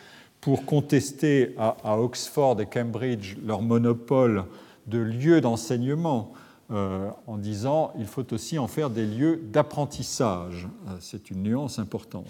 pour 0.41 0.65
contester 0.65 1.53
à, 1.58 2.00
Oxford 2.00 2.60
et 2.60 2.65
Cambridge 2.65 3.38
leur 3.46 3.62
monopole 3.62 4.46
de 4.88 4.98
lieux 4.98 5.41
d'enseignement 5.41 6.34
en 6.70 7.38
disant 7.38 7.93
il 7.98 8.08
faut 8.08 8.34
aussi 8.34 8.58
en 8.58 8.67
faire 8.67 8.89
des 8.89 9.05
lieux 9.05 9.41
d'apprentissage. 9.51 10.67
C'est 11.00 11.29
une 11.29 11.43
nuance 11.43 11.79
importante. 11.79 12.27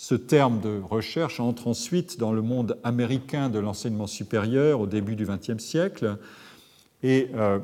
Ce 0.00 0.14
terme 0.14 0.60
de 0.60 0.80
recherche 0.80 1.40
entre 1.40 1.66
ensuite 1.66 2.20
dans 2.20 2.32
le 2.32 2.40
monde 2.40 2.78
américain 2.84 3.48
de 3.50 3.58
l'enseignement 3.58 4.06
supérieur 4.06 4.80
au 4.80 4.86
début 4.86 5.16
du 5.16 5.26
XXe 5.26 5.58
siècle. 5.58 6.18
Et 7.02 7.30
euh, 7.34 7.58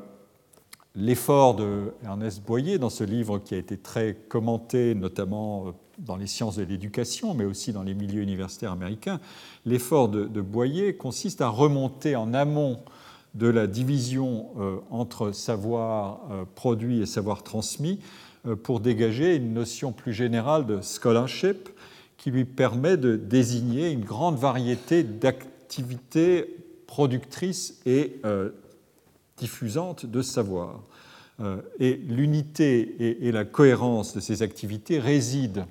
l'effort 0.97 1.55
de 1.55 1.93
Ernest 2.03 2.43
Boyer 2.45 2.79
dans 2.79 2.91
ce 2.91 3.05
livre 3.05 3.39
qui 3.39 3.55
a 3.55 3.57
été 3.57 3.77
très 3.77 4.17
commenté, 4.29 4.97
notamment 4.97 5.69
euh, 5.69 5.71
dans 6.01 6.17
les 6.17 6.27
sciences 6.27 6.57
de 6.57 6.65
l'éducation, 6.65 7.35
mais 7.35 7.45
aussi 7.45 7.73
dans 7.73 7.85
les 7.85 7.95
milieux 7.95 8.23
universitaires 8.23 8.73
américains, 8.73 9.21
l'effort 9.65 10.09
de, 10.09 10.41
Boyer 10.41 10.97
consiste 10.97 11.41
à 11.41 11.49
remonter 11.49 12.17
en 12.17 12.35
amont 12.35 12.81
de 13.35 13.47
la 13.47 13.69
division 13.69 14.49
euh, 14.59 14.79
entre 14.91 15.31
savoir 15.31 16.23
produit 16.57 17.01
et 17.01 17.07
savoir 17.07 17.45
transmis 17.45 18.01
pour 18.65 18.81
dégager 18.81 19.37
une 19.37 19.55
notion 19.55 19.93
plus 19.93 20.13
générale 20.13 20.67
de 20.67 20.81
scholarship 20.83 21.69
qui 22.17 22.31
lui 22.31 22.45
permet 22.45 22.97
de 22.97 23.17
désigner 23.17 23.91
une 23.91 24.05
grande 24.05 24.37
variété 24.37 25.03
d'activités 25.03 26.57
productrices 26.87 27.81
et 27.87 28.21
euh, 28.25 28.51
diffusantes 29.37 30.07
de 30.07 30.23
savoir. 30.23 30.83
Euh, 31.41 31.61
et 31.81 31.95
l'unité 31.97 33.27
et, 33.27 33.33
la 33.33 33.45
cohérence 33.45 34.15
de 34.15 34.21
ces 34.21 34.43
activités 34.43 35.01
résident 35.01 35.67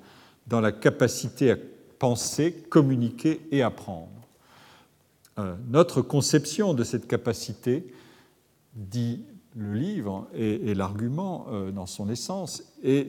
dans 0.48 0.60
la 0.60 0.74
capacité 0.74 1.52
à 1.52 1.58
penser, 2.00 2.52
communiquer 2.70 3.40
et 3.52 3.62
apprendre. 3.62 4.10
Euh, 5.40 5.56
notre 5.70 6.02
conception 6.02 6.74
de 6.74 6.84
cette 6.84 7.08
capacité, 7.08 7.86
dit 8.76 9.22
le 9.55 9.74
livre 9.74 10.27
et, 10.36 10.74
l'argument 10.74 11.45
euh, 11.51 11.72
dans 11.72 11.86
son 11.86 12.10
essence. 12.10 12.63
Et 12.83 13.07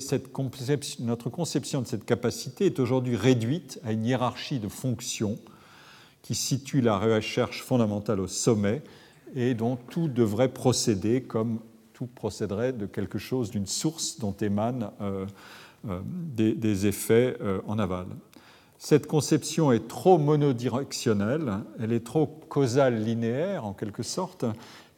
notre 1.00 1.30
conception 1.30 1.82
de 1.82 1.86
cette 1.86 2.04
capacité 2.04 2.66
est 2.66 2.78
aujourd'hui 2.78 3.16
réduite 3.16 3.80
à 3.84 3.92
une 3.92 4.04
hiérarchie 4.04 4.58
de 4.58 4.68
fonctions 4.68 5.38
qui 6.22 6.34
situe 6.34 6.80
la 6.80 6.98
recherche 6.98 7.62
fondamentale 7.62 8.20
au 8.20 8.26
sommet 8.26 8.82
et 9.34 9.54
dont 9.54 9.76
tout 9.76 10.08
devrait 10.08 10.48
procéder 10.48 11.22
comme 11.22 11.60
tout 11.92 12.06
procéderait 12.06 12.72
de 12.72 12.86
quelque 12.86 13.18
chose, 13.18 13.50
d'une 13.50 13.66
source 13.66 14.18
dont 14.18 14.34
émanent 14.40 14.92
euh, 15.00 15.26
euh, 15.88 16.00
des, 16.04 16.86
effets 16.86 17.36
en 17.66 17.78
aval. 17.78 18.06
Cette 18.78 19.06
conception 19.06 19.70
est 19.72 19.86
trop 19.86 20.18
monodirectionnelle, 20.18 21.60
elle 21.78 21.92
est 21.92 22.04
trop 22.04 22.26
causale 22.26 23.02
linéaire 23.02 23.64
en 23.64 23.72
quelque 23.72 24.02
sorte, 24.02 24.44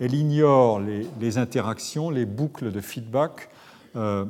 elle 0.00 0.14
ignore 0.14 0.80
les, 0.80 1.38
interactions, 1.38 2.10
les 2.10 2.26
boucles 2.26 2.72
de 2.72 2.80
feedback. 2.80 3.48
Euh, 3.96 4.24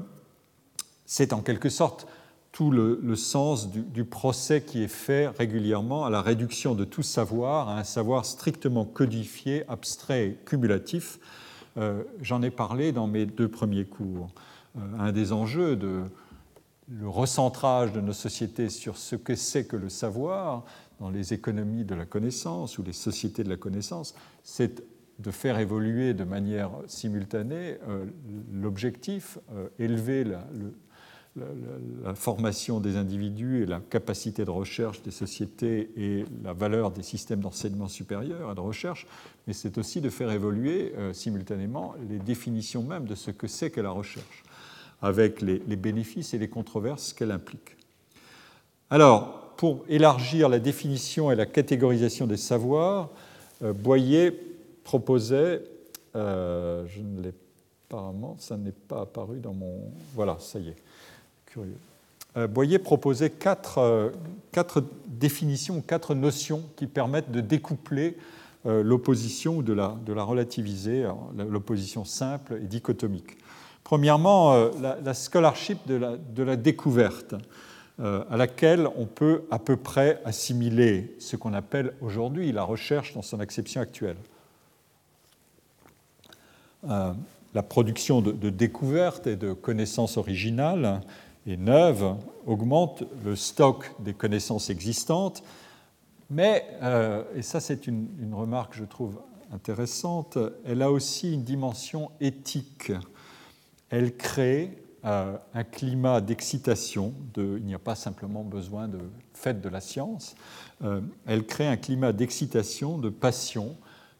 c'est 1.06 1.32
en 1.32 1.40
quelque 1.40 1.68
sorte 1.68 2.06
tout 2.52 2.70
le, 2.70 3.16
sens 3.16 3.68
du, 3.70 4.04
procès 4.04 4.62
qui 4.62 4.82
est 4.82 4.88
fait 4.88 5.28
régulièrement 5.28 6.06
à 6.06 6.10
la 6.10 6.22
réduction 6.22 6.74
de 6.74 6.84
tout 6.84 7.02
savoir 7.02 7.68
à 7.68 7.80
un 7.80 7.84
savoir 7.84 8.24
strictement 8.24 8.86
codifié, 8.86 9.64
abstrait 9.68 10.38
cumulatif. 10.46 11.18
Euh, 11.76 12.02
j'en 12.22 12.40
ai 12.42 12.50
parlé 12.50 12.92
dans 12.92 13.08
mes 13.08 13.26
deux 13.26 13.48
premiers 13.48 13.84
cours. 13.84 14.30
Euh, 14.78 14.80
un 14.98 15.12
des 15.12 15.34
enjeux 15.34 15.76
de 15.76 16.04
le 16.88 17.08
recentrage 17.08 17.92
de 17.92 18.00
nos 18.00 18.14
sociétés 18.14 18.70
sur 18.70 18.96
ce 18.96 19.16
que 19.16 19.34
c'est 19.34 19.66
que 19.66 19.76
le 19.76 19.90
savoir 19.90 20.64
dans 21.00 21.10
les 21.10 21.34
économies 21.34 21.84
de 21.84 21.94
la 21.94 22.06
connaissance 22.06 22.78
ou 22.78 22.82
les 22.82 22.92
sociétés 22.92 23.44
de 23.44 23.50
la 23.50 23.56
connaissance, 23.56 24.14
c'est 24.44 24.82
de 25.18 25.30
faire 25.30 25.58
évoluer 25.58 26.14
de 26.14 26.24
manière 26.24 26.70
simultanée 26.86 27.78
euh, 27.88 28.04
l'objectif, 28.52 29.38
euh, 29.54 29.68
élever 29.78 30.24
la, 30.24 30.44
formation 32.14 32.80
des 32.80 32.96
individus 32.96 33.62
et 33.62 33.66
la 33.66 33.80
capacité 33.80 34.46
de 34.46 34.50
recherche 34.50 35.02
des 35.02 35.10
sociétés 35.10 35.90
et 35.94 36.24
la 36.42 36.54
valeur 36.54 36.90
des 36.90 37.02
systèmes 37.02 37.40
d'enseignement 37.40 37.88
supérieur 37.88 38.50
et 38.50 38.54
de 38.54 38.60
recherche, 38.60 39.06
mais 39.46 39.52
c'est 39.52 39.76
aussi 39.76 40.00
de 40.00 40.08
faire 40.08 40.30
évoluer 40.30 40.94
euh, 40.96 41.12
simultanément 41.12 41.94
les 42.08 42.18
définitions 42.18 42.82
même 42.82 43.04
de 43.04 43.14
ce 43.14 43.30
que 43.30 43.48
c'est 43.48 43.70
que 43.70 43.82
la 43.82 43.90
recherche, 43.90 44.44
avec 45.02 45.42
les 45.42 45.58
bénéfices 45.76 46.32
et 46.32 46.38
les 46.38 46.48
controverses 46.48 47.12
qu'elle 47.12 47.30
implique. 47.30 47.76
Alors, 48.88 49.52
pour 49.58 49.84
élargir 49.90 50.48
la 50.48 50.58
définition 50.58 51.30
et 51.30 51.34
la 51.34 51.44
catégorisation 51.44 52.26
des 52.26 52.38
savoirs, 52.38 53.10
Boyer 53.60 54.55
proposait, 54.86 55.64
euh, 56.14 56.84
je 56.86 57.02
ne 57.02 57.20
l'ai 57.20 57.34
pas, 57.88 58.14
ça 58.38 58.56
n'est 58.56 58.70
pas 58.70 59.02
apparu 59.02 59.40
dans 59.40 59.52
mon. 59.52 59.90
Voilà, 60.14 60.36
ça 60.38 60.60
y 60.60 60.68
est, 60.68 60.76
curieux. 61.44 61.76
Euh, 62.36 62.46
Boyer 62.46 62.78
proposait 62.78 63.30
quatre, 63.30 63.78
euh, 63.78 64.10
quatre, 64.52 64.84
définitions, 65.08 65.80
quatre 65.80 66.14
notions 66.14 66.62
qui 66.76 66.86
permettent 66.86 67.32
de 67.32 67.40
découpler 67.40 68.16
l'opposition 68.64 69.58
ou 69.58 69.62
de 69.62 69.72
la, 69.72 69.94
relativiser, 70.24 71.06
l'opposition 71.36 72.04
simple 72.04 72.58
et 72.60 72.66
dichotomique. 72.66 73.38
Premièrement, 73.84 74.70
la, 74.80 75.14
scholarship 75.14 75.78
de 75.86 75.94
la, 75.94 76.16
de 76.16 76.42
la 76.42 76.56
découverte, 76.56 77.36
à 78.00 78.36
laquelle 78.36 78.88
on 78.96 79.06
peut 79.06 79.44
à 79.52 79.60
peu 79.60 79.76
près 79.76 80.20
assimiler 80.24 81.14
ce 81.20 81.36
qu'on 81.36 81.54
appelle 81.54 81.92
aujourd'hui 82.00 82.50
la 82.50 82.64
recherche 82.64 83.14
dans 83.14 83.22
son 83.22 83.38
acception 83.38 83.80
actuelle. 83.80 84.16
Euh, 86.90 87.12
la 87.54 87.62
production 87.62 88.20
de, 88.20 88.50
découvertes 88.50 89.26
et 89.26 89.36
de 89.36 89.54
connaissances 89.54 90.18
originales 90.18 91.00
et 91.46 91.56
neuves 91.56 92.16
augmente 92.44 93.02
le 93.24 93.34
stock 93.34 93.94
des 93.98 94.12
connaissances 94.12 94.68
existantes, 94.68 95.42
mais, 96.28 96.66
euh, 96.82 97.22
et 97.34 97.40
ça 97.40 97.60
c'est 97.60 97.86
une, 97.86 98.34
remarque 98.34 98.72
que 98.72 98.78
je 98.80 98.84
trouve 98.84 99.18
intéressante, 99.54 100.36
elle 100.66 100.82
a 100.82 100.90
aussi 100.90 101.32
une 101.32 101.44
dimension 101.44 102.10
éthique. 102.20 102.92
Elle 103.88 104.14
crée 104.18 104.76
euh, 105.06 105.38
un 105.54 105.64
climat 105.64 106.20
d'excitation, 106.20 107.14
de, 107.32 107.56
il 107.56 107.64
n'y 107.64 107.74
a 107.74 107.78
pas 107.78 107.94
simplement 107.94 108.44
besoin 108.44 108.86
de 108.86 108.98
fête 109.32 109.62
de 109.62 109.70
la 109.70 109.80
science, 109.80 110.34
elle 111.24 111.46
crée 111.46 111.68
un 111.68 111.78
climat 111.78 112.12
d'excitation, 112.12 112.98
de 112.98 113.08
passion, 113.08 113.76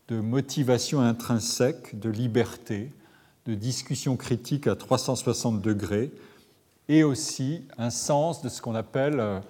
de 0.09 0.21
motivation 0.21 1.01
intrinsèque, 1.01 1.99
de 1.99 2.11
liberté, 2.11 2.93
de 3.47 3.55
discussion 3.55 4.17
critique 4.17 4.67
à 4.67 4.77
360 4.77 5.61
degrés, 5.61 6.11
et 6.89 7.03
aussi 7.03 7.63
un 7.79 7.91
sens 7.91 8.43
de 8.43 8.49
ce 8.49 8.63
qu'on 8.63 8.75
appelle 8.75 9.19
euh, 9.19 9.41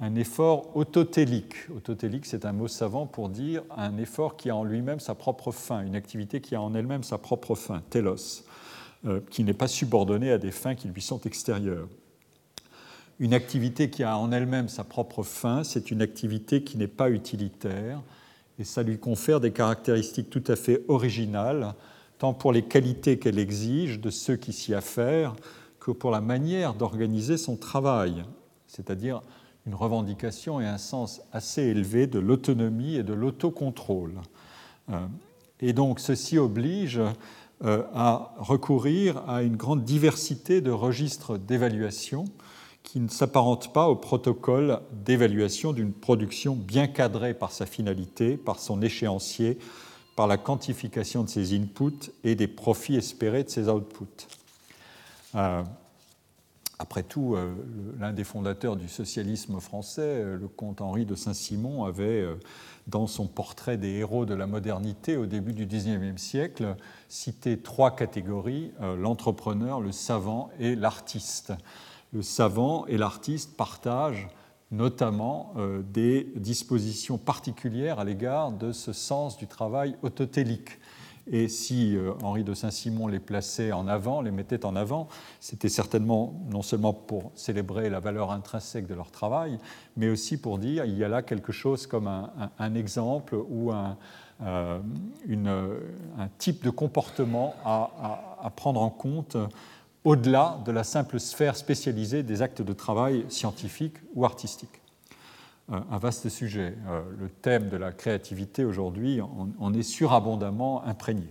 un 0.00 0.14
effort 0.14 0.76
autotélique. 0.76 1.68
Autotélique, 1.74 2.26
c'est 2.26 2.44
un 2.44 2.52
mot 2.52 2.68
savant 2.68 3.06
pour 3.06 3.28
dire 3.28 3.62
un 3.76 3.96
effort 3.98 4.36
qui 4.36 4.50
a 4.50 4.56
en 4.56 4.64
lui-même 4.64 5.00
sa 5.00 5.14
propre 5.14 5.50
fin, 5.50 5.82
une 5.82 5.96
activité 5.96 6.40
qui 6.40 6.54
a 6.54 6.60
en 6.60 6.74
elle-même 6.74 7.02
sa 7.02 7.18
propre 7.18 7.54
fin, 7.54 7.82
telos, 7.90 8.44
euh, 9.06 9.20
qui 9.30 9.44
n'est 9.44 9.54
pas 9.54 9.68
subordonnée 9.68 10.30
à 10.30 10.38
des 10.38 10.50
fins 10.50 10.74
qui 10.74 10.88
lui 10.88 11.02
sont 11.02 11.20
extérieures. 11.20 11.88
Une 13.20 13.34
activité 13.34 13.90
qui 13.90 14.02
a 14.02 14.18
en 14.18 14.32
elle-même 14.32 14.68
sa 14.68 14.82
propre 14.82 15.22
fin, 15.22 15.62
c'est 15.62 15.90
une 15.90 16.02
activité 16.02 16.64
qui 16.64 16.76
n'est 16.76 16.88
pas 16.88 17.10
utilitaire, 17.10 18.02
et 18.58 18.64
ça 18.64 18.82
lui 18.82 18.98
confère 18.98 19.40
des 19.40 19.52
caractéristiques 19.52 20.30
tout 20.30 20.44
à 20.46 20.56
fait 20.56 20.82
originales, 20.88 21.74
tant 22.18 22.34
pour 22.34 22.52
les 22.52 22.62
qualités 22.62 23.18
qu'elle 23.18 23.38
exige 23.38 24.00
de 24.00 24.10
ceux 24.10 24.36
qui 24.36 24.52
s'y 24.52 24.74
affairent 24.74 25.34
que 25.80 25.90
pour 25.90 26.10
la 26.10 26.20
manière 26.20 26.74
d'organiser 26.74 27.36
son 27.36 27.56
travail, 27.56 28.24
c'est-à-dire 28.66 29.20
une 29.66 29.74
revendication 29.74 30.60
et 30.60 30.66
un 30.66 30.78
sens 30.78 31.22
assez 31.32 31.62
élevé 31.62 32.06
de 32.06 32.18
l'autonomie 32.18 32.96
et 32.96 33.02
de 33.02 33.14
l'autocontrôle. 33.14 34.20
Euh, 34.90 35.06
et 35.60 35.72
donc 35.72 36.00
ceci 36.00 36.38
oblige 36.38 37.00
euh, 37.64 37.82
à 37.94 38.34
recourir 38.38 39.22
à 39.28 39.42
une 39.42 39.56
grande 39.56 39.84
diversité 39.84 40.60
de 40.60 40.70
registres 40.70 41.38
d'évaluation 41.38 42.26
qui 42.84 43.00
ne 43.00 43.08
s'apparente 43.08 43.72
pas 43.72 43.88
au 43.88 43.96
protocole 43.96 44.80
d'évaluation 44.92 45.72
d'une 45.72 45.92
production 45.92 46.54
bien 46.54 46.86
cadrée 46.86 47.34
par 47.34 47.50
sa 47.50 47.66
finalité, 47.66 48.36
par 48.36 48.60
son 48.60 48.80
échéancier, 48.82 49.58
par 50.14 50.28
la 50.28 50.36
quantification 50.36 51.24
de 51.24 51.28
ses 51.28 51.56
inputs 51.56 52.12
et 52.22 52.36
des 52.36 52.46
profits 52.46 52.94
espérés 52.94 53.42
de 53.42 53.48
ses 53.48 53.68
outputs. 53.68 54.28
Euh, 55.34 55.64
après 56.78 57.02
tout, 57.02 57.34
euh, 57.34 57.54
l'un 57.98 58.12
des 58.12 58.22
fondateurs 58.22 58.76
du 58.76 58.88
socialisme 58.88 59.58
français, 59.60 60.02
euh, 60.02 60.36
le 60.36 60.46
comte 60.46 60.80
Henri 60.80 61.06
de 61.06 61.14
Saint-Simon, 61.14 61.84
avait, 61.84 62.24
dans 62.86 63.06
son 63.06 63.26
portrait 63.26 63.78
des 63.78 63.94
héros 63.94 64.26
de 64.26 64.34
la 64.34 64.46
modernité 64.46 65.16
au 65.16 65.26
début 65.26 65.54
du 65.54 65.66
XIXe 65.66 66.20
siècle, 66.20 66.76
cité 67.08 67.58
trois 67.58 67.96
catégories, 67.96 68.72
l'entrepreneur, 68.98 69.80
le 69.80 69.90
savant 69.90 70.50
et 70.60 70.76
l'artiste 70.76 71.54
le 72.14 72.22
savant 72.22 72.86
et 72.86 72.96
l'artiste 72.96 73.56
partagent 73.56 74.28
notamment 74.70 75.52
euh, 75.56 75.82
des 75.82 76.32
dispositions 76.36 77.18
particulières 77.18 77.98
à 77.98 78.04
l'égard 78.04 78.52
de 78.52 78.72
ce 78.72 78.92
sens 78.92 79.36
du 79.36 79.46
travail 79.46 79.96
autotélique. 80.02 80.78
Et 81.30 81.48
si 81.48 81.96
euh, 81.96 82.12
Henri 82.22 82.44
de 82.44 82.54
Saint-Simon 82.54 83.08
les 83.08 83.18
plaçait 83.18 83.72
en 83.72 83.88
avant, 83.88 84.20
les 84.20 84.30
mettait 84.30 84.64
en 84.64 84.76
avant, 84.76 85.08
c'était 85.40 85.68
certainement 85.68 86.34
non 86.50 86.62
seulement 86.62 86.92
pour 86.92 87.32
célébrer 87.34 87.90
la 87.90 87.98
valeur 87.98 88.30
intrinsèque 88.30 88.86
de 88.86 88.94
leur 88.94 89.10
travail, 89.10 89.58
mais 89.96 90.08
aussi 90.08 90.36
pour 90.36 90.58
dire 90.58 90.84
il 90.84 90.96
y 90.96 91.04
a 91.04 91.08
là 91.08 91.22
quelque 91.22 91.52
chose 91.52 91.86
comme 91.86 92.08
un, 92.08 92.74
exemple 92.74 93.36
ou 93.48 93.72
un, 93.72 93.96
euh, 94.42 94.78
un, 95.28 96.28
type 96.38 96.62
de 96.62 96.70
comportement 96.70 97.54
à 97.64 98.50
prendre 98.54 98.82
en 98.82 98.90
compte 98.90 99.36
au-delà 100.04 100.58
de 100.64 100.72
la 100.72 100.84
simple 100.84 101.18
sphère 101.18 101.56
spécialisée 101.56 102.22
des 102.22 102.42
actes 102.42 102.62
de 102.62 102.72
travail 102.72 103.24
scientifiques 103.28 103.96
ou 104.14 104.24
artistiques. 104.24 104.80
Euh, 105.72 105.80
un 105.90 105.98
vaste 105.98 106.28
sujet. 106.28 106.74
Euh, 106.88 107.00
le 107.18 107.28
thème 107.28 107.70
de 107.70 107.78
la 107.78 107.90
créativité 107.90 108.64
aujourd'hui 108.64 109.20
en, 109.22 109.72
est 109.72 109.82
surabondamment 109.82 110.84
imprégné. 110.84 111.26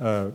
Euh, 0.00 0.30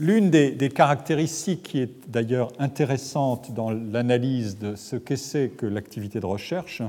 l'une 0.00 0.30
des, 0.30 0.68
caractéristiques 0.70 1.62
qui 1.62 1.80
est 1.80 2.10
d'ailleurs 2.10 2.50
intéressante 2.58 3.54
dans 3.54 3.70
l'analyse 3.70 4.58
de 4.58 4.74
ce 4.74 4.96
qu'est 4.96 5.16
c'est 5.16 5.50
que 5.50 5.66
l'activité 5.66 6.18
de 6.18 6.26
recherche, 6.26 6.82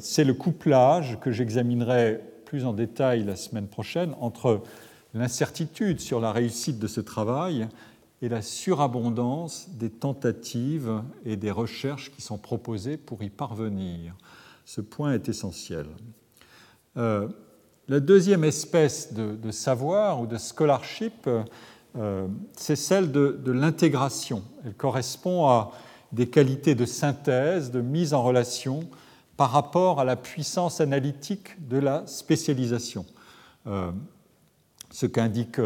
c'est 0.00 0.24
le 0.24 0.32
couplage 0.32 1.18
que 1.20 1.30
j'examinerai 1.30 2.18
plus 2.46 2.64
en 2.64 2.72
détail 2.72 3.22
la 3.22 3.36
semaine 3.36 3.68
prochaine 3.68 4.14
entre 4.20 4.62
l'incertitude 5.14 6.00
sur 6.00 6.20
la 6.20 6.32
réussite 6.32 6.78
de 6.78 6.86
ce 6.86 7.00
travail 7.00 7.68
et 8.22 8.28
la 8.28 8.42
surabondance 8.42 9.68
des 9.70 9.90
tentatives 9.90 11.02
et 11.24 11.36
des 11.36 11.50
recherches 11.50 12.12
qui 12.12 12.22
sont 12.22 12.38
proposées 12.38 12.96
pour 12.96 13.22
y 13.22 13.30
parvenir. 13.30 14.14
Ce 14.64 14.80
point 14.80 15.14
est 15.14 15.28
essentiel. 15.28 15.86
Euh, 16.96 17.28
la 17.88 18.00
deuxième 18.00 18.44
espèce 18.44 19.12
de, 19.12 19.50
savoir 19.50 20.20
ou 20.20 20.26
de 20.26 20.36
scholarship, 20.36 21.28
euh, 21.96 22.28
c'est 22.56 22.76
celle 22.76 23.10
de, 23.10 23.50
l'intégration. 23.50 24.44
Elle 24.64 24.74
correspond 24.74 25.48
à 25.48 25.72
des 26.12 26.28
qualités 26.28 26.74
de 26.74 26.84
synthèse, 26.84 27.70
de 27.70 27.80
mise 27.80 28.14
en 28.14 28.22
relation 28.22 28.88
par 29.36 29.50
rapport 29.50 29.98
à 30.00 30.04
la 30.04 30.16
puissance 30.16 30.80
analytique 30.80 31.68
de 31.68 31.78
la 31.78 32.06
spécialisation. 32.06 33.06
Euh, 33.66 33.90
ce 34.90 35.06
qu'indique 35.06 35.60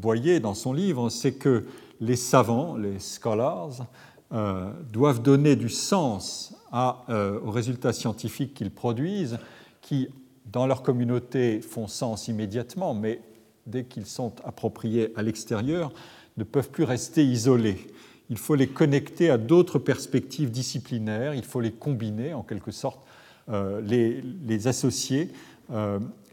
Boyer 0.00 0.40
dans 0.40 0.54
son 0.54 0.72
livre, 0.72 1.10
c'est 1.10 1.32
que 1.32 1.66
les 2.00 2.16
savants, 2.16 2.76
les 2.76 2.98
scholars, 2.98 3.86
euh, 4.32 4.70
doivent 4.92 5.22
donner 5.22 5.56
du 5.56 5.68
sens 5.68 6.54
euh, 6.72 7.40
aux 7.40 7.50
résultats 7.50 7.92
scientifiques 7.92 8.54
qu'ils 8.54 8.70
produisent, 8.70 9.38
qui, 9.82 10.08
dans 10.46 10.68
leur 10.68 10.82
communauté, 10.82 11.60
font 11.60 11.88
sens 11.88 12.28
immédiatement, 12.28 12.94
mais 12.94 13.20
dès 13.66 13.84
qu'ils 13.84 14.06
sont 14.06 14.32
appropriés 14.44 15.12
à 15.16 15.22
l'extérieur, 15.22 15.92
ne 16.36 16.44
peuvent 16.44 16.70
plus 16.70 16.84
rester 16.84 17.24
isolés. 17.24 17.88
Il 18.30 18.38
faut 18.38 18.54
les 18.54 18.68
connecter 18.68 19.30
à 19.30 19.36
d'autres 19.36 19.80
perspectives 19.80 20.52
disciplinaires, 20.52 21.34
il 21.34 21.44
faut 21.44 21.60
les 21.60 21.72
combiner, 21.72 22.32
en 22.32 22.44
quelque 22.44 22.70
sorte, 22.70 23.00
euh, 23.48 23.80
les, 23.80 24.68
associer, 24.68 25.32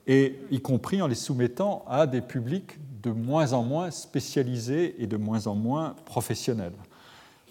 et 0.08 0.40
y 0.50 0.62
compris 0.62 1.02
en 1.02 1.08
les 1.08 1.16
soumettant 1.16 1.84
à 1.88 2.08
des 2.08 2.22
publics 2.22 2.80
de 3.04 3.12
moins 3.12 3.54
en 3.54 3.64
moins 3.64 3.92
spécialisés 3.92 4.96
et 5.00 5.08
de 5.08 5.18
moins 5.18 5.48
en 5.48 5.56
moins 5.56 5.96
professionnels. 6.06 6.74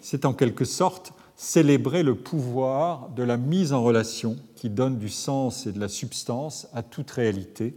C'est 0.01 0.25
en 0.25 0.33
quelque 0.33 0.65
sorte 0.65 1.13
célébrer 1.35 2.01
le 2.01 2.15
pouvoir 2.15 3.09
de 3.09 3.23
la 3.23 3.37
mise 3.37 3.71
en 3.71 3.83
relation 3.83 4.37
qui 4.55 4.69
donne 4.69 4.97
du 4.97 5.09
sens 5.09 5.67
et 5.67 5.71
de 5.71 5.79
la 5.79 5.87
substance 5.87 6.67
à 6.73 6.81
toute 6.81 7.11
réalité, 7.11 7.75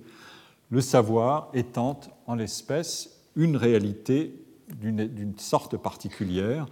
le 0.70 0.80
savoir 0.80 1.50
étant 1.52 2.00
en 2.26 2.34
l'espèce 2.34 3.10
une 3.36 3.56
réalité 3.56 4.34
d'une 4.80 5.38
sorte 5.38 5.76
particulière. 5.76 6.66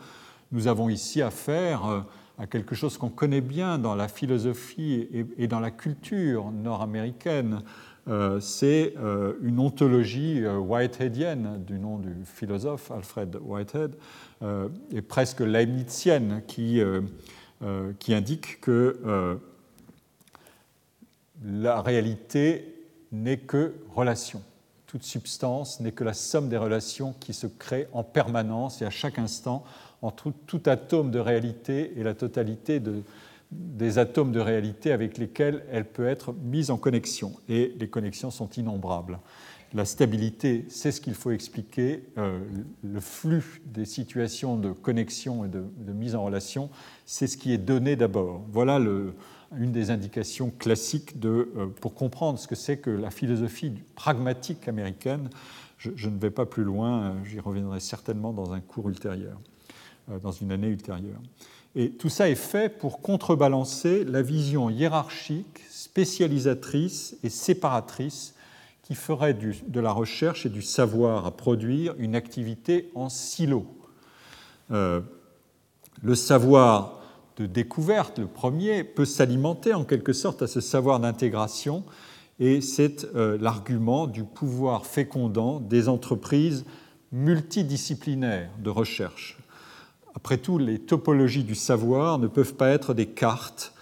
Nous 0.51 0.67
avons 0.67 0.89
ici 0.89 1.21
affaire 1.21 1.85
euh, 1.87 2.01
à 2.39 2.47
quelque 2.47 2.75
chose 2.75 2.97
qu'on 2.97 3.11
connaît 3.11 3.41
bien 3.41 3.79
dans 3.79 3.97
la 3.97 4.07
philosophie 4.07 5.09
et 5.37 5.49
dans 5.49 5.59
la 5.59 5.73
culture 5.73 6.53
nord-américaine, 6.53 7.63
c'est 8.41 8.95
euh, 8.97 9.35
une 9.43 9.59
ontologie 9.59 10.45
euh, 10.45 10.57
whiteheadienne 10.57 11.63
du 11.65 11.79
nom 11.79 11.99
du 11.99 12.15
philosophe 12.25 12.91
Alfred 12.91 13.37
Whitehead, 13.41 13.95
et 14.93 15.03
presque 15.03 15.41
leibnizienne, 15.41 16.43
qui, 16.47 16.81
qui 17.99 18.15
indique 18.15 18.61
que 18.61 19.41
la 21.45 21.83
réalité 21.83 22.87
n'est 23.11 23.39
que 23.39 23.75
relation. 23.97 24.41
Toute 24.87 25.03
substance 25.03 25.81
n'est 25.81 25.91
que 25.91 26.05
la 26.05 26.15
somme 26.15 26.49
des 26.49 26.57
relations 26.57 27.17
qui 27.19 27.35
se 27.35 27.49
créent 27.49 27.89
en 27.93 28.05
permanence 28.05 28.81
et 28.81 28.85
à 28.85 28.91
chaque 28.91 29.19
instant 29.19 29.65
entre 30.03 30.33
tout 30.47 30.63
atome 30.67 31.11
de 31.11 31.19
réalité 31.19 31.99
et 31.99 32.05
la 32.05 32.15
totalité 32.15 32.79
de, 32.79 33.03
des 33.51 33.99
atomes 33.99 34.33
de 34.33 34.41
réalité 34.41 34.93
avec 34.93 35.17
lesquels 35.19 35.65
elle 35.71 35.87
peut 35.87 36.07
être 36.07 36.35
mise 36.35 36.71
en 36.71 36.77
connexion. 36.77 37.33
Et 37.49 37.75
les 37.79 37.89
connexions 37.89 38.31
sont 38.31 38.51
innombrables. 38.51 39.19
La 39.75 39.85
stabilité, 39.85 40.65
c'est 40.69 40.93
ce 40.93 41.01
qu'il 41.01 41.15
faut 41.15 41.31
expliquer. 41.31 42.05
Euh, 42.17 42.41
le 42.83 43.01
flux 43.01 43.61
des 43.67 43.85
situations 43.85 44.57
de 44.57 44.73
connexion 44.73 45.45
et 45.45 45.49
de, 45.49 45.93
mise 45.93 46.15
en 46.15 46.25
relation, 46.25 46.71
c'est 47.05 47.27
ce 47.27 47.37
qui 47.37 47.53
est 47.53 47.59
donné 47.59 47.95
d'abord. 47.95 48.43
Voilà 48.51 48.81
une 49.57 49.73
des 49.73 49.91
indications 49.91 50.51
classiques 50.51 51.21
de, 51.21 51.51
euh, 51.57 51.67
pour 51.67 51.95
comprendre 51.95 52.39
ce 52.39 52.49
que 52.49 52.55
c'est 52.55 52.79
que 52.79 52.91
la 52.91 53.11
philosophie 53.11 53.73
pragmatique 53.95 54.69
américaine. 54.69 55.29
Je, 55.77 56.09
ne 56.09 56.19
vais 56.19 56.31
pas 56.31 56.47
plus 56.47 56.65
loin, 56.65 57.03
euh, 57.03 57.25
j'y 57.25 57.39
reviendrai 57.39 57.81
certainement 57.81 58.33
dans 58.33 58.53
un 58.53 58.61
cours 58.61 58.89
ultérieur, 58.89 59.39
dans 60.23 60.33
une 60.33 60.51
année 60.51 60.69
ultérieure. 60.69 61.21
Et 61.81 61.91
tout 61.91 62.09
ça 62.09 62.29
est 62.29 62.35
fait 62.35 62.69
pour 62.69 63.01
contrebalancer 63.01 64.05
la 64.05 64.21
vision 64.21 64.69
hiérarchique, 64.69 65.61
spécialisatrice 65.71 67.17
et 67.23 67.31
séparatrice 67.31 68.35
qui 68.83 68.97
ferait 68.97 69.33
de 69.33 69.81
la 69.81 69.93
recherche 69.93 70.45
et 70.45 70.49
du 70.49 70.61
savoir 70.61 71.25
à 71.25 71.31
produire 71.31 71.95
une 71.99 72.17
activité 72.17 72.91
en 72.97 73.09
silo. 73.09 73.65
Euh, 74.73 75.01
le 76.03 76.17
savoir 76.17 77.01
de 77.37 77.47
découverte, 77.47 78.19
le 78.19 78.27
premier, 78.27 78.83
peut 78.83 79.05
s'alimenter 79.05 79.73
en 79.73 79.85
quelque 79.85 80.13
sorte 80.13 80.43
à 80.43 80.49
ce 80.49 80.61
savoir 80.61 80.99
d'intégration 80.99 81.85
et 82.41 82.61
c'est 82.61 83.05
euh, 83.15 83.39
l'argument 83.41 84.09
du 84.09 84.25
pouvoir 84.25 84.85
fécondant 84.85 85.61
des 85.61 85.89
entreprises 85.89 86.65
multidisciplinaires 87.13 88.51
de 88.59 88.71
recherche. 88.71 89.38
Après 90.19 90.37
tout, 90.37 90.59
les 90.59 90.81
topologies 90.81 91.45
du 91.45 91.55
savoir 91.55 92.19
ne 92.19 92.27
peuvent 92.27 92.55
pas 92.55 92.71
être 92.71 92.93
des 92.93 93.07
cartes 93.07 93.73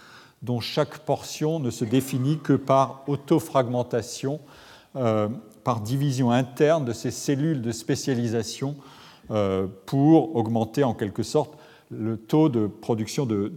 dont 0.43 0.59
chaque 0.59 0.99
portion 0.99 1.59
ne 1.59 1.71
se 1.71 1.83
définit 1.83 2.37
que 2.37 2.53
par 2.53 3.03
autofragmentation, 3.07 4.39
euh, 4.95 5.29
par 5.63 5.81
division 5.81 6.29
interne 6.29 6.85
de 6.85 6.93
ces 6.93 7.09
cellules 7.09 7.63
de 7.63 7.71
spécialisation 7.71 8.75
euh, 9.31 9.65
pour 9.87 10.35
augmenter 10.35 10.83
en 10.83 10.93
quelque 10.93 11.23
sorte 11.23 11.57
le 11.89 12.17
taux 12.17 12.49
de 12.49 12.67
production 12.67 13.25
de, 13.25 13.51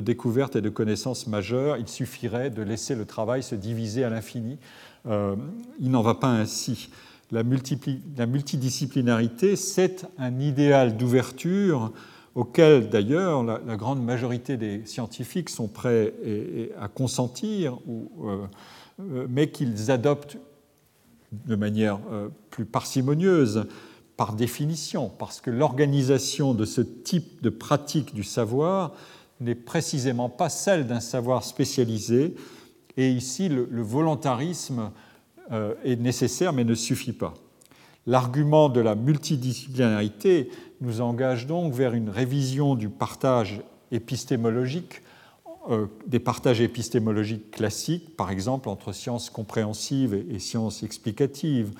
découvertes 0.00 0.56
et 0.56 0.60
de 0.60 0.68
connaissances 0.68 1.28
majeures. 1.28 1.76
Il 1.76 1.86
suffirait 1.86 2.50
de 2.50 2.62
laisser 2.62 2.96
le 2.96 3.04
travail 3.04 3.44
se 3.44 3.54
diviser 3.54 4.02
à 4.02 4.10
l'infini. 4.10 4.58
Euh, 5.06 5.36
il 5.78 5.92
n'en 5.92 6.02
va 6.02 6.14
pas 6.14 6.30
ainsi. 6.30 6.88
La, 7.30 7.44
la 8.16 8.26
multidisciplinarité, 8.26 9.54
c'est 9.54 10.08
un 10.18 10.40
idéal 10.40 10.96
d'ouverture 10.96 11.92
auquel 12.36 12.90
d'ailleurs 12.90 13.42
la, 13.42 13.76
grande 13.76 14.04
majorité 14.04 14.58
des 14.58 14.84
scientifiques 14.84 15.48
sont 15.48 15.68
prêts 15.68 16.12
à 16.78 16.86
consentir, 16.86 17.78
euh, 17.88 18.46
euh, 19.00 19.26
mais 19.28 19.50
qu'ils 19.50 19.90
adoptent 19.90 20.36
de 21.32 21.56
manière 21.56 21.98
euh, 22.12 22.28
plus 22.50 22.66
parcimonieuse 22.66 23.66
par 24.18 24.34
définition, 24.34 25.10
parce 25.18 25.40
que 25.40 25.50
l'organisation 25.50 26.52
de 26.52 26.66
ce 26.66 26.82
type 26.82 27.42
de 27.42 27.48
pratique 27.48 28.14
du 28.14 28.22
savoir 28.22 28.92
n'est 29.40 29.54
précisément 29.54 30.28
pas 30.28 30.50
celle 30.50 30.86
d'un 30.86 31.00
savoir 31.00 31.42
spécialisé, 31.42 32.34
et 32.98 33.10
ici 33.10 33.48
le, 33.48 33.66
le 33.70 33.82
volontarisme 33.82 34.90
est 35.84 35.96
nécessaire 35.96 36.52
mais 36.52 36.64
ne 36.64 36.74
suffit 36.74 37.12
pas. 37.12 37.34
L'argument 38.06 38.68
de 38.68 38.80
la 38.80 38.94
multidisciplinarité 38.94 40.50
nous 40.80 41.00
engage 41.00 41.46
donc 41.46 41.72
vers 41.72 41.94
une 41.94 42.10
révision 42.10 42.74
du 42.74 42.88
partage 42.88 43.62
épistémologique, 43.90 45.02
euh, 45.70 45.86
des 46.06 46.20
partages 46.20 46.60
épistémologiques 46.60 47.50
classiques, 47.50 48.16
par 48.16 48.30
exemple 48.30 48.68
entre 48.68 48.92
sciences 48.92 49.30
compréhensives 49.30 50.14
et, 50.14 50.38
sciences 50.38 50.82
explicatives. 50.82 51.72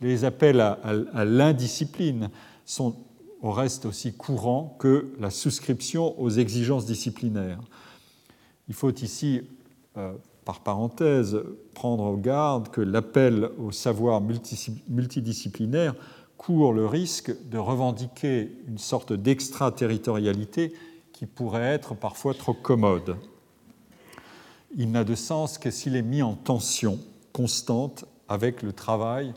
Les 0.00 0.24
appels 0.24 0.60
à, 0.60 1.24
l'indiscipline 1.24 2.30
sont 2.64 2.96
au 3.40 3.52
reste 3.52 3.86
aussi 3.86 4.12
courants 4.12 4.76
que 4.78 5.12
la 5.18 5.30
souscription 5.30 6.20
aux 6.20 6.30
exigences 6.30 6.86
disciplinaires. 6.86 7.60
Il 8.68 8.74
faut 8.74 8.92
ici 8.92 9.42
euh, 9.96 10.12
par 10.44 10.60
parenthèse, 10.60 11.40
prendre 11.74 12.16
garde 12.16 12.68
que 12.68 12.80
l'appel 12.80 13.48
au 13.58 13.70
savoir 13.70 14.20
multidisciplinaire 14.20 15.94
court 16.44 16.72
le 16.72 16.86
risque 16.86 17.32
de 17.50 17.58
revendiquer 17.58 18.50
une 18.66 18.78
sorte 18.78 19.12
d'extraterritorialité 19.12 20.72
qui 21.12 21.26
pourrait 21.26 21.62
être 21.62 21.94
parfois 21.94 22.34
trop 22.34 22.52
commode. 22.52 23.16
Il 24.76 24.90
n'a 24.90 25.04
de 25.04 25.14
sens 25.14 25.56
que 25.56 25.70
s'il 25.70 25.94
est 25.94 26.02
mis 26.02 26.20
en 26.20 26.34
tension 26.34 26.98
constante 27.32 28.06
avec 28.28 28.62
le 28.62 28.72
travail 28.72 29.34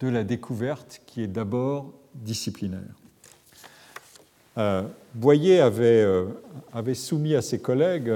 de 0.00 0.08
la 0.08 0.24
découverte 0.24 1.02
qui 1.06 1.22
est 1.22 1.26
d'abord 1.26 1.92
disciplinaire. 2.14 2.80
Euh, 4.56 4.84
Boyer 5.14 5.60
avait, 5.60 6.02
euh, 6.02 6.26
avait, 6.72 6.94
soumis 6.94 7.34
à 7.34 7.42
ses 7.42 7.58
collègues 7.58 8.12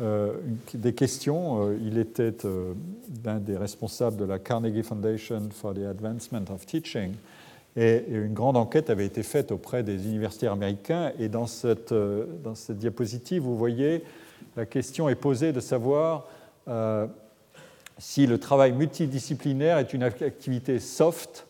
euh, 0.00 0.32
des 0.72 0.94
questions. 0.94 1.76
Il 1.84 1.98
était 1.98 2.34
l'un 3.22 3.38
des 3.38 3.58
responsables 3.58 4.16
de 4.16 4.24
la 4.24 4.38
Carnegie 4.38 4.82
Foundation 4.82 5.50
for 5.52 5.74
the 5.74 5.84
Advancement 5.84 6.50
of 6.50 6.64
Teaching. 6.64 7.12
Et 7.76 8.04
une 8.08 8.32
grande 8.32 8.56
enquête 8.56 8.88
avait 8.88 9.04
été 9.04 9.22
faite 9.22 9.52
auprès 9.52 9.82
des 9.82 10.06
universitaires 10.06 10.52
américains. 10.52 11.12
Et 11.18 11.28
dans 11.28 11.46
cette, 11.46 11.92
dans 11.92 12.54
cette 12.54 12.78
diapositive, 12.78 13.42
vous 13.42 13.56
voyez, 13.56 14.02
la 14.56 14.64
question 14.64 15.08
est 15.08 15.14
posée 15.14 15.52
de 15.52 15.60
savoir 15.60 16.26
si 17.98 18.26
le 18.26 18.38
travail 18.38 18.72
multidisciplinaire 18.72 19.78
est 19.78 19.92
une 19.92 20.02
activité 20.02 20.78
soft 20.78 21.46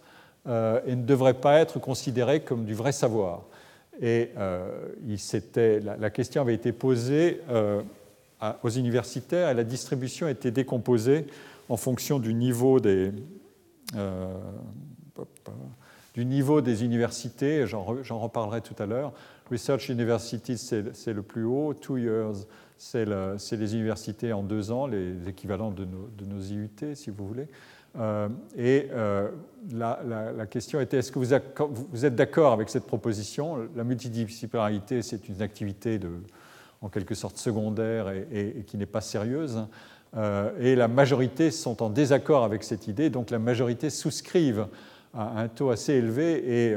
euh, 0.47 0.81
et 0.87 0.95
ne 0.95 1.05
devrait 1.05 1.35
pas 1.35 1.59
être 1.59 1.81
considéré 1.81 2.41
comme 2.41 2.65
du 2.65 2.75
vrai 2.75 2.93
savoir. 2.93 3.43
Et 4.01 4.31
euh, 4.37 4.89
la, 5.83 6.11
question 6.11 6.43
avait 6.43 6.55
été 6.55 6.73
posée 6.73 7.41
euh, 7.51 7.83
aux 8.63 8.69
universitaires 8.69 9.49
et 9.49 9.55
la 9.55 9.65
distribution 9.65 10.29
était 10.29 10.51
décomposée 10.51 11.27
en 11.69 11.77
fonction 11.77 12.19
du 12.19 12.35
niveau 12.35 12.79
des, 12.79 13.11
du 16.17 16.25
niveau 16.25 16.63
des 16.63 16.83
universités. 16.83 17.67
J'en 17.67 18.19
reparlerai 18.19 18.63
tout 18.63 18.75
à 18.83 18.87
l'heure. 18.87 19.13
Research 19.51 19.91
University, 19.91 20.57
c'est 20.57 21.13
le 21.13 21.23
plus 21.23 21.45
haut. 21.45 21.75
Two 21.75 21.99
years, 21.99 22.47
c'est 22.79 23.05
les 23.05 23.75
universités 23.75 24.33
en 24.33 24.43
deux 24.43 24.73
ans, 24.73 24.87
les 24.87 25.29
équivalents 25.29 25.71
de 25.71 25.85
nos, 25.85 26.41
IUT, 26.41 26.95
si 26.95 27.11
vous 27.11 27.29
voulez. 27.29 27.49
Euh, 27.99 28.29
et 28.57 28.89
euh, 28.93 29.29
la, 29.73 30.47
question 30.47 30.81
était 30.81 30.99
est-ce 30.99 31.13
que 31.13 31.19
vous, 31.19 32.05
êtes 32.05 32.15
d'accord 32.15 32.53
avec 32.53 32.71
cette 32.71 32.87
proposition? 32.87 33.69
La 33.77 33.85
multidisciplinarité, 33.85 35.03
c'est 35.03 35.29
une 35.29 35.43
activité 35.43 36.01
en 36.81 36.89
quelque 36.89 37.15
sorte 37.15 37.37
secondaire 37.37 38.09
et, 38.09 38.65
qui 38.67 38.79
n'est 38.79 38.87
pas 38.87 39.03
sérieuse. 39.03 39.67
Euh, 40.17 40.51
et 40.61 40.77
la 40.77 40.89
majorité 40.89 41.51
sont 41.51 41.83
en 41.83 41.91
désaccord 41.91 42.43
avec 42.43 42.65
cette 42.65 42.89
idée, 42.89 43.11
donc 43.11 43.31
la 43.31 43.39
majorité 43.39 43.91
souscrivent 43.91 44.67
à 45.17 45.41
un 45.41 45.49
taux 45.49 45.71
assez 45.71 45.95
élevé 45.95 46.69
et 46.69 46.77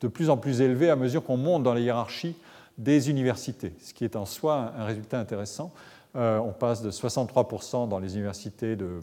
de 0.00 0.08
plus 0.08 0.30
en 0.30 0.36
plus 0.36 0.60
élevé 0.60 0.90
à 0.90 0.96
mesure 0.96 1.22
qu'on 1.22 1.36
monte 1.36 1.62
dans 1.62 1.74
les 1.74 1.82
hiérarchies 1.82 2.34
des 2.78 3.10
universités, 3.10 3.72
ce 3.80 3.92
qui 3.92 4.04
est 4.04 4.16
en 4.16 4.24
soi 4.24 4.72
un 4.78 4.84
résultat 4.84 5.20
intéressant. 5.20 5.72
Euh, 6.16 6.38
on 6.38 6.52
passe 6.52 6.82
de 6.82 6.90
63% 6.90 7.88
dans 7.88 7.98
les 7.98 8.16
universités 8.16 8.74
de, 8.74 9.00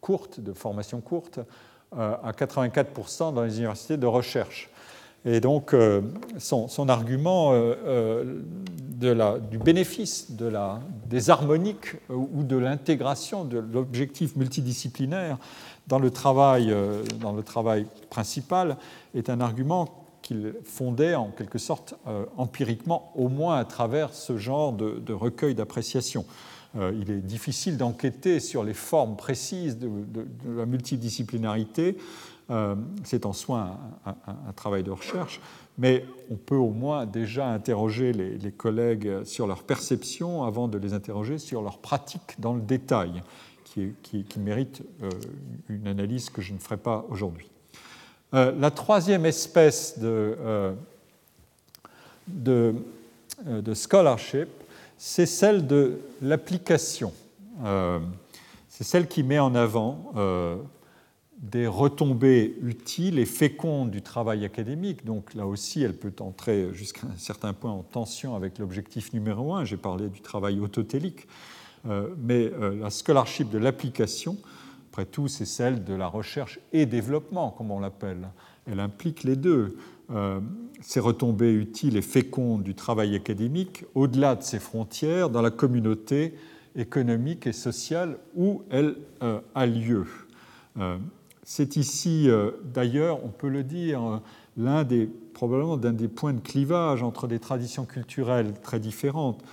courtes, 0.00 0.40
de 0.40 0.52
formation 0.52 1.00
courte, 1.00 1.38
euh, 1.96 2.16
à 2.22 2.32
84% 2.32 3.32
dans 3.32 3.44
les 3.44 3.58
universités 3.58 3.96
de 3.96 4.06
recherche. 4.06 4.70
Et 5.24 5.40
donc, 5.40 5.74
euh, 5.74 6.00
son, 6.38 6.88
argument 6.88 7.52
du 9.00 9.58
bénéfice 9.58 10.30
des 10.30 11.30
harmoniques 11.30 11.96
ou 12.08 12.44
de 12.44 12.56
l'intégration 12.56 13.44
de 13.44 13.58
l'objectif 13.58 14.36
multidisciplinaire 14.36 15.38
dans 15.88 15.98
le, 15.98 16.10
travail, 16.10 16.74
dans 17.20 17.32
le 17.32 17.42
travail 17.42 17.86
principal 18.10 18.76
est 19.14 19.30
un 19.30 19.40
argument 19.40 20.08
qu'il 20.28 20.52
fondait 20.62 21.14
en 21.14 21.30
quelque 21.30 21.58
sorte 21.58 21.94
euh, 22.06 22.26
empiriquement, 22.36 23.12
au 23.16 23.28
moins 23.28 23.56
à 23.56 23.64
travers 23.64 24.12
ce 24.12 24.36
genre 24.36 24.74
de, 24.74 25.12
recueil 25.12 25.54
d'appréciation. 25.54 26.26
Euh, 26.76 26.92
il 27.00 27.10
est 27.10 27.20
difficile 27.20 27.78
d'enquêter 27.78 28.38
sur 28.38 28.62
les 28.62 28.74
formes 28.74 29.16
précises 29.16 29.78
de, 29.78 29.88
la 30.46 30.66
multidisciplinarité. 30.66 31.96
Euh, 32.50 32.74
c'est 33.04 33.24
en 33.24 33.32
soi 33.32 33.78
un, 34.04 34.52
travail 34.52 34.82
de 34.82 34.90
recherche, 34.90 35.40
mais 35.78 36.04
on 36.30 36.36
peut 36.36 36.56
au 36.56 36.70
moins 36.70 37.06
déjà 37.06 37.48
interroger 37.48 38.12
les, 38.12 38.52
collègues 38.52 39.24
sur 39.24 39.46
leur 39.46 39.62
perception 39.62 40.44
avant 40.44 40.68
de 40.68 40.76
les 40.76 40.92
interroger 40.92 41.38
sur 41.38 41.62
leur 41.62 41.78
pratique 41.78 42.38
dans 42.38 42.52
le 42.52 42.60
détail, 42.60 43.22
qui, 44.02 44.24
mérite 44.38 44.82
une 45.68 45.86
analyse 45.86 46.30
que 46.30 46.42
je 46.42 46.52
ne 46.52 46.58
ferai 46.58 46.76
pas 46.76 47.06
aujourd'hui. 47.10 47.48
Euh, 48.34 48.52
la 48.58 48.70
troisième 48.70 49.24
espèce 49.24 49.98
de, 49.98 50.36
euh, 50.38 50.74
euh, 52.46 52.72
de, 53.46 53.74
scholarship, 53.74 54.48
c'est 54.98 55.26
celle 55.26 55.66
de 55.66 56.00
l'application. 56.20 57.12
c'est 58.68 58.84
celle 58.84 59.08
qui 59.08 59.22
met 59.22 59.38
en 59.38 59.54
avant 59.54 60.12
des 61.38 61.66
retombées 61.68 62.56
utiles 62.62 63.18
et 63.18 63.24
fécondes 63.24 63.90
du 63.90 64.02
travail 64.02 64.44
académique. 64.44 65.04
Donc 65.04 65.34
là 65.34 65.46
aussi, 65.46 65.82
elle 65.82 65.94
peut 65.94 66.12
entrer 66.20 66.74
jusqu'à 66.74 67.06
un 67.06 67.16
certain 67.16 67.52
point 67.52 67.70
en 67.70 67.82
tension 67.82 68.34
avec 68.36 68.58
l'objectif 68.58 69.12
numéro 69.12 69.54
un. 69.54 69.64
J'ai 69.64 69.76
parlé 69.76 70.08
du 70.08 70.20
travail 70.20 70.60
autotélique. 70.60 71.26
Mais 72.18 72.50
la 72.80 72.90
scholarship 72.90 73.50
de 73.50 73.58
l'application 73.58 74.36
après 74.98 75.06
tout, 75.06 75.28
c'est 75.28 75.44
celle 75.44 75.84
de 75.84 75.94
la 75.94 76.08
recherche 76.08 76.58
et 76.72 76.84
développement, 76.84 77.50
comme 77.52 77.70
on 77.70 77.78
l'appelle. 77.78 78.30
Elle 78.66 78.80
implique 78.80 79.22
les 79.22 79.36
deux. 79.36 79.76
Euh, 80.10 80.40
ces 80.80 80.98
retombées 80.98 81.52
utiles 81.52 81.96
et 81.96 82.02
fécondes 82.02 82.64
du 82.64 82.74
travail 82.74 83.14
académique 83.14 83.84
au-delà 83.94 84.34
de 84.34 84.42
ses 84.42 84.58
frontières, 84.58 85.30
dans 85.30 85.40
la 85.40 85.52
communauté 85.52 86.34
économique 86.74 87.46
et 87.46 87.52
sociale 87.52 88.18
où 88.34 88.64
elle 88.70 88.96
euh, 89.22 89.38
a 89.54 89.66
lieu. 89.66 90.04
Euh, 90.78 90.98
c'est 91.44 91.76
ici, 91.76 92.28
d'ailleurs, 92.64 93.24
on 93.24 93.28
peut 93.28 93.48
le 93.48 93.62
dire, 93.62 94.20
l'un 94.56 94.82
des, 94.82 95.06
probablement 95.06 95.76
d'un 95.76 95.92
des 95.92 96.08
points 96.08 96.32
de 96.32 96.40
clivage 96.40 97.04
entre 97.04 97.28
des 97.28 97.38
traditions 97.38 97.84
culturelles 97.84 98.52
très 98.64 98.80
différentes. 98.80 99.44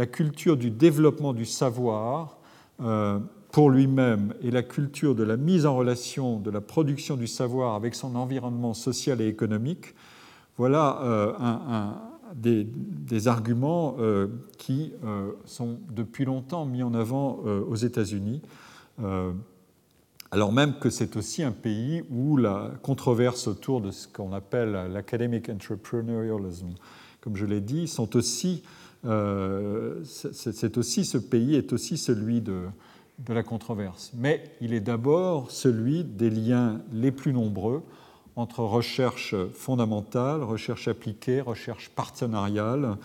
La 0.00 0.06
culture 0.06 0.56
du 0.56 0.70
développement 0.70 1.34
du 1.34 1.44
savoir 1.44 2.38
pour 3.52 3.68
lui-même 3.68 4.32
et 4.42 4.50
la 4.50 4.62
culture 4.62 5.14
de 5.14 5.24
la 5.24 5.36
mise 5.36 5.66
en 5.66 5.76
relation 5.76 6.38
de 6.38 6.50
la 6.50 6.62
production 6.62 7.16
du 7.18 7.26
savoir 7.26 7.74
avec 7.74 7.94
son 7.94 8.14
environnement 8.14 8.72
social 8.72 9.20
et 9.20 9.26
économique, 9.26 9.94
voilà 10.56 11.02
euh, 11.02 11.92
des, 12.34 13.28
arguments 13.28 13.96
euh, 13.98 14.28
qui 14.56 14.94
euh, 15.04 15.32
sont 15.44 15.80
depuis 15.90 16.24
longtemps 16.24 16.64
mis 16.64 16.82
en 16.82 16.94
avant 16.94 17.40
aux 17.68 17.76
États-Unis, 17.76 18.40
alors 20.30 20.50
même 20.50 20.78
que 20.78 20.88
c'est 20.88 21.16
aussi 21.16 21.42
un 21.42 21.52
pays 21.52 22.04
où 22.10 22.38
la 22.38 22.70
controverse 22.82 23.48
autour 23.48 23.82
de 23.82 23.90
ce 23.90 24.08
qu'on 24.08 24.32
appelle 24.32 24.72
l'academic 24.92 25.50
entrepreneurialism, 25.50 26.68
comme 27.20 27.36
je 27.36 27.44
l'ai 27.44 27.60
dit, 27.60 27.86
sont 27.86 28.16
aussi, 28.16 28.62
c'est 29.02 30.78
aussi 30.78 31.04
ce 31.04 31.18
pays 31.18 31.54
est 31.54 31.72
aussi 31.72 31.96
celui 31.96 32.40
de 32.40 32.68
la 33.28 33.42
controverse, 33.42 34.12
mais 34.14 34.44
il 34.60 34.72
est 34.72 34.80
d'abord 34.80 35.50
celui 35.50 36.04
des 36.04 36.30
liens 36.30 36.80
les 36.92 37.12
plus 37.12 37.32
nombreux 37.32 37.82
entre 38.36 38.60
recherche 38.60 39.34
fondamentale, 39.52 40.42
recherche 40.42 40.88
appliquée, 40.88 41.40
recherche 41.40 41.90
partenariale 41.90 42.96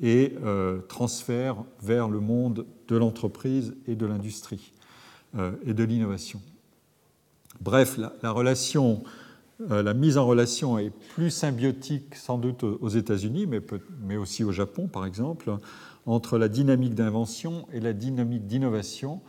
et 0.00 0.34
euh, 0.44 0.80
transfert 0.88 1.56
vers 1.82 2.08
le 2.08 2.20
monde 2.20 2.66
de 2.86 2.96
l'entreprise 2.96 3.74
et 3.86 3.96
de 3.96 4.06
l'industrie 4.06 4.72
euh, 5.36 5.52
et 5.66 5.74
de 5.74 5.84
l'innovation. 5.84 6.40
Bref, 7.60 7.98
la, 8.22 8.30
relation, 8.30 9.02
euh, 9.02 9.08
la 9.60 9.94
mise 9.94 10.18
en 10.18 10.26
relation 10.26 10.78
est 10.78 10.90
plus 10.90 11.30
symbiotique 11.30 12.14
sans 12.14 12.38
doute 12.38 12.62
aux 12.62 12.88
États-Unis, 12.88 13.46
mais, 13.46 14.16
aussi 14.16 14.44
au 14.44 14.52
Japon 14.52 14.86
par 14.86 15.04
exemple, 15.04 15.50
entre 16.06 16.38
la 16.38 16.48
dynamique 16.48 16.94
d'invention 16.94 17.66
et 17.72 17.80
la 17.80 17.92
dynamique 17.92 18.46
d'innovation 18.46 19.20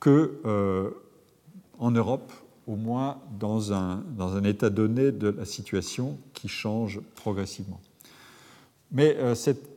que 0.00 0.40
euh, 0.46 0.90
en 1.78 1.90
Europe, 1.90 2.32
au 2.66 2.76
moins 2.76 3.20
dans 3.38 3.72
un, 3.72 4.02
état 4.44 4.70
donné 4.70 5.12
de 5.12 5.28
la 5.28 5.44
situation 5.44 6.18
qui 6.32 6.48
change 6.48 7.00
progressivement. 7.16 7.80
Mais 8.90 9.16
euh, 9.16 9.34
cette 9.34 9.70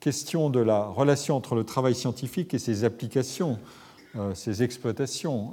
question 0.00 0.50
de 0.50 0.60
la 0.60 0.84
relation 0.84 1.36
entre 1.36 1.54
le 1.54 1.64
travail 1.64 1.94
scientifique 1.94 2.54
et 2.54 2.58
ses 2.58 2.84
applications, 2.84 3.58
euh, 4.16 4.34
ses 4.34 4.62
exploitations, 4.62 5.52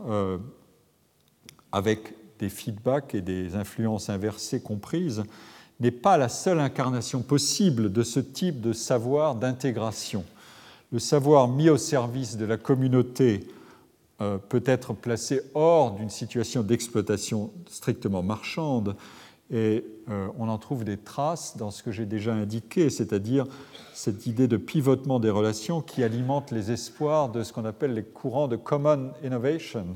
avec 1.72 2.16
des 2.40 2.50
feedbacks 2.50 3.16
et 3.16 3.22
des 3.22 3.56
influences 3.56 4.10
inversées 4.10 4.62
comprises, 4.62 5.24
n'est 5.80 5.92
pas 5.92 6.18
la 6.18 6.30
seule 6.30 6.60
incarnation 6.60 7.22
possible 7.22 7.92
de 7.92 8.04
ce 8.04 8.20
type 8.20 8.62
de 8.62 8.74
savoir 8.74 9.36
d'intégration. 9.36 10.24
Le 10.92 11.00
savoir 11.00 11.48
mis 11.48 11.70
au 11.70 11.78
service 11.78 12.38
de 12.38 12.46
la 12.46 12.58
communauté 12.58 13.48
peut 14.18 14.64
être 14.66 14.94
placé 14.94 15.42
hors 15.54 15.92
d'une 15.92 16.10
situation 16.10 16.64
d'exploitation 16.64 17.52
strictement 17.70 18.24
marchande. 18.24 18.96
Et 19.52 19.86
on 20.08 20.48
en 20.48 20.58
trouve 20.58 20.86
des 20.86 20.98
traces 20.98 21.58
dans 21.58 21.70
ce 21.70 21.84
que 21.84 21.92
j'ai 21.92 22.06
déjà 22.06 22.34
indiqué, 22.34 22.90
c'est-à-dire 22.90 23.46
cette 23.94 24.26
idée 24.26 24.48
de 24.48 24.58
pivotement 24.58 25.20
des 25.20 25.30
relations 25.30 25.82
qui 25.82 26.04
alimente 26.04 26.52
les 26.52 26.72
espoirs 26.72 27.30
de 27.30 27.44
ce 27.44 27.52
qu'on 27.52 27.66
appelle 27.66 27.94
les 27.94 28.04
courants 28.04 28.48
de 28.48 28.56
common 28.56 29.12
innovation, 29.24 29.88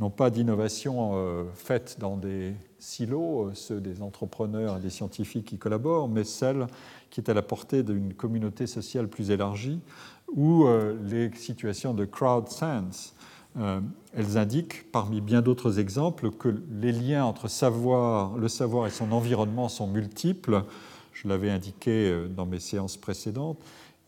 non 0.00 0.10
pas 0.10 0.30
d'innovation 0.30 1.12
euh, 1.14 1.44
faite 1.54 1.98
dans 2.00 2.16
des 2.16 2.54
silos, 2.78 3.48
euh, 3.48 3.50
ceux 3.54 3.80
des 3.80 4.02
entrepreneurs 4.02 4.78
et 4.78 4.80
des 4.80 4.90
scientifiques 4.90 5.44
qui 5.44 5.58
collaborent, 5.58 6.08
mais 6.08 6.24
celle 6.24 6.66
qui 7.10 7.20
est 7.20 7.30
à 7.30 7.34
la 7.34 7.42
portée 7.42 7.82
d'une 7.82 8.14
communauté 8.14 8.66
sociale 8.66 9.08
plus 9.08 9.30
élargie, 9.30 9.80
ou 10.34 10.64
euh, 10.64 10.96
les 11.04 11.30
situations 11.34 11.94
de 11.94 12.04
crowd 12.04 12.48
sense. 12.48 13.14
elles 14.14 14.38
indiquent, 14.38 14.90
parmi 14.90 15.20
bien 15.20 15.42
d'autres 15.42 15.78
exemples, 15.78 16.30
que 16.30 16.62
les 16.70 16.92
liens 16.92 17.24
entre 17.24 17.48
savoir, 17.48 18.36
le 18.36 18.48
savoir 18.48 18.86
et 18.86 18.90
son 18.90 19.12
environnement 19.12 19.68
sont 19.68 19.86
multiples, 19.86 20.64
je 21.12 21.28
l'avais 21.28 21.50
indiqué 21.50 22.10
euh, 22.10 22.28
dans 22.28 22.46
mes 22.46 22.60
séances 22.60 22.96
précédentes, 22.96 23.58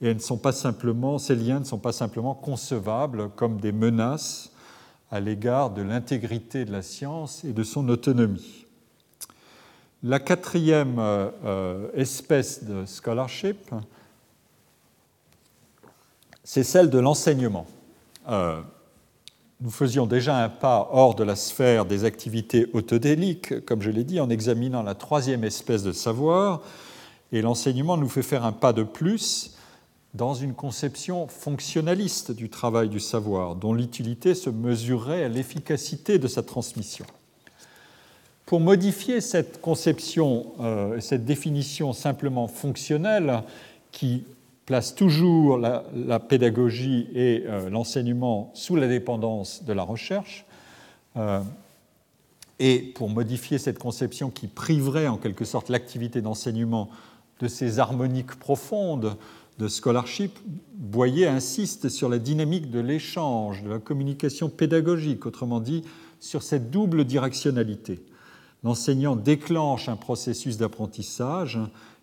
et 0.01 0.15
ne 0.15 0.19
sont 0.19 0.39
pas 0.39 0.53
simplement, 0.53 1.19
ces 1.19 1.37
liens 1.37 1.61
ne 1.61 1.65
sont 1.65 1.79
pas 1.79 1.93
simplement 1.93 2.35
concevables 2.35 3.29
comme 3.31 3.61
des 3.61 3.73
menaces 3.73 4.52
à 5.13 5.21
l'égard 5.21 5.71
de 5.71 5.83
l'intégrité 5.83 6.65
de 6.65 6.73
la 6.73 6.81
science 6.81 7.45
et 7.45 7.53
de 7.53 7.63
son 7.63 7.89
autonomie. 7.91 8.65
La 10.03 10.19
quatrième 10.19 10.99
euh, 10.99 11.29
euh, 11.45 11.89
espèce 11.95 12.65
de 12.65 12.87
scholarship, 12.87 13.71
c'est 16.43 16.65
celle 16.65 16.91
de 16.91 16.99
l'enseignement. 16.99 17.67
nous 19.61 19.71
faisions 19.71 20.07
déjà 20.07 20.43
un 20.43 20.49
pas 20.49 20.89
hors 20.91 21.15
de 21.15 21.23
la 21.23 21.37
sphère 21.37 21.85
des 21.85 22.05
activités 22.05 22.69
autodéliques, 22.73 23.65
comme 23.65 23.83
je 23.83 23.91
l'ai 23.91 24.05
dit, 24.05 24.19
en 24.19 24.31
examinant 24.31 24.83
la 24.83 24.97
troisième 24.97 25.45
espèce 25.45 25.85
de 25.85 25.93
savoir, 25.93 26.63
et 27.31 27.43
l'enseignement 27.43 27.97
nous 27.97 28.09
fait 28.09 28.23
faire 28.23 28.45
un 28.45 28.53
pas 28.53 28.73
de 28.73 28.83
plus 28.83 29.57
dans 30.15 30.35
une 30.35 30.55
conception 30.55 31.27
fonctionnaliste 31.27 32.33
du 32.33 32.51
travail 32.51 32.89
du 32.89 33.01
savoir, 33.01 33.55
dont 33.57 33.73
l'utilité 33.73 34.35
se 34.35 34.51
mesurerait 34.51 35.25
à 35.25 35.29
l'efficacité 35.29 36.19
de 36.19 36.29
sa 36.29 36.43
transmission. 36.43 37.07
Pour 38.45 38.61
modifier 38.61 39.23
cette 39.23 39.63
conception, 39.63 40.53
euh, 40.61 41.01
cette 41.01 41.25
définition 41.25 41.93
simplement 41.93 42.47
fonctionnelle, 42.49 43.43
qui 43.91 44.25
place 44.67 44.95
toujours 44.95 45.59
la, 45.59 46.21
pédagogie 46.21 47.09
et 47.15 47.45
euh, 47.47 47.71
l'enseignement 47.71 48.51
sous 48.55 48.77
la 48.77 48.89
dépendance 48.89 49.65
de 49.65 49.73
la 49.73 49.83
recherche, 49.83 50.45
euh, 51.17 51.41
et 52.59 52.79
pour 52.95 53.09
modifier 53.09 53.59
cette 53.59 53.79
conception 53.79 54.31
qui 54.31 54.47
priverait 54.47 55.09
en 55.09 55.17
quelque 55.17 55.45
sorte 55.45 55.69
l'activité 55.69 56.21
d'enseignement 56.21 56.91
de 57.41 57.49
ces 57.49 57.79
harmoniques 57.79 58.35
profondes 58.37 59.17
de 59.63 59.69
scholarship, 59.69 60.41
Boyer 60.75 61.29
insiste 61.29 61.89
sur 61.89 62.09
la 62.09 62.19
dynamique 62.19 62.69
de 62.73 62.81
l'échange, 62.81 63.63
de 63.63 63.71
la 63.71 63.79
communication 63.79 64.49
pédagogique, 64.49 65.25
autrement 65.25 65.61
dit, 65.61 65.85
sur 66.19 66.43
cette 66.43 66.73
double 66.73 67.05
directionnalité. 67.05 68.05
L'enseignant 68.65 69.15
déclenche 69.15 69.89
un 69.89 69.95
processus 69.95 70.57
d'apprentissage 70.57 71.61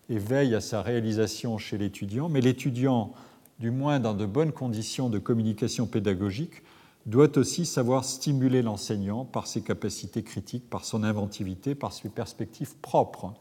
et 0.08 0.18
veille 0.18 0.54
à 0.54 0.62
sa 0.62 0.80
réalisation 0.80 1.58
chez 1.58 1.76
l'étudiant, 1.76 2.30
mais 2.30 2.40
l'étudiant, 2.40 3.12
du 3.58 3.70
moins 3.70 4.00
dans 4.00 4.14
de 4.14 4.24
bonnes 4.24 4.52
conditions 4.52 5.10
de 5.10 5.18
communication 5.18 5.86
pédagogique, 5.86 6.62
doit 7.04 7.36
aussi 7.36 7.66
savoir 7.66 8.06
stimuler 8.06 8.62
l'enseignant 8.62 9.26
par 9.26 9.46
ses 9.46 9.60
capacités 9.60 10.22
critiques, 10.22 10.70
par 10.70 10.86
son 10.86 11.04
inventivité, 11.04 11.74
par 11.74 11.92
ses 11.92 12.08
perspectives 12.08 12.74
propres. 12.80 13.34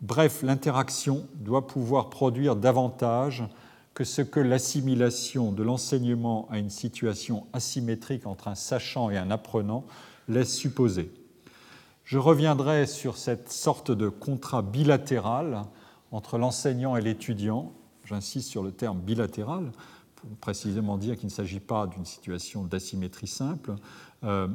Bref, 0.00 0.42
l'interaction 0.42 1.26
doit 1.34 1.66
pouvoir 1.66 2.08
produire 2.08 2.54
davantage 2.54 3.44
que 3.94 4.04
ce 4.04 4.22
que 4.22 4.38
l'assimilation 4.38 5.50
de 5.50 5.64
l'enseignement 5.64 6.46
à 6.50 6.58
une 6.58 6.70
situation 6.70 7.48
asymétrique 7.52 8.26
entre 8.26 8.46
un 8.46 8.54
sachant 8.54 9.10
et 9.10 9.16
un 9.16 9.32
apprenant 9.32 9.84
laisse 10.28 10.54
supposer. 10.54 11.10
Je 12.04 12.16
reviendrai 12.16 12.86
sur 12.86 13.16
cette 13.16 13.50
sorte 13.50 13.90
de 13.90 14.08
contrat 14.08 14.62
bilatéral 14.62 15.64
entre 16.12 16.38
l'enseignant 16.38 16.96
et 16.96 17.00
l'étudiant. 17.00 17.72
J'insiste 18.04 18.48
sur 18.48 18.62
le 18.62 18.70
terme 18.70 19.00
bilatéral 19.00 19.72
pour 20.14 20.30
précisément 20.36 20.96
dire 20.96 21.16
qu'il 21.16 21.26
ne 21.26 21.32
s'agit 21.32 21.60
pas 21.60 21.88
d'une 21.88 22.06
situation 22.06 22.62
d'asymétrie 22.62 23.26
simple. 23.26 23.74
Euh, 24.22 24.46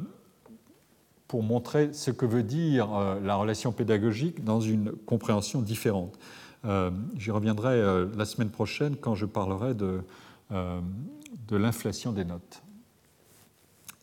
pour 1.28 1.42
montrer 1.42 1.92
ce 1.92 2.10
que 2.10 2.26
veut 2.26 2.42
dire 2.42 2.94
euh, 2.94 3.20
la 3.20 3.36
relation 3.36 3.72
pédagogique 3.72 4.44
dans 4.44 4.60
une 4.60 4.92
compréhension 4.92 5.62
différente. 5.62 6.18
Euh, 6.64 6.90
j'y 7.16 7.30
reviendrai 7.30 7.74
euh, 7.74 8.06
la 8.16 8.24
semaine 8.24 8.50
prochaine 8.50 8.96
quand 8.96 9.14
je 9.14 9.26
parlerai 9.26 9.74
de, 9.74 10.02
de 10.50 11.56
l'inflation 11.56 12.12
des 12.12 12.24
notes 12.24 12.62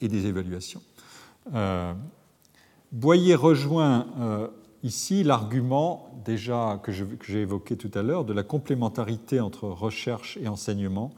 et 0.02 0.08
des 0.08 0.26
évaluations. 0.26 0.82
Boyer 2.92 3.36
rejoint 3.36 4.08
ici 4.84 5.24
l'argument 5.24 6.12
déjà 6.26 6.80
que 6.84 6.92
j'ai 6.92 7.42
évoqué 7.42 7.78
tout 7.78 7.92
à 7.94 8.02
l'heure 8.02 8.26
de 8.26 8.34
la 8.34 8.44
complémentarité 8.44 9.40
entre 9.40 9.68
recherche 9.68 10.38
et 10.42 10.48
enseignement 10.48 11.14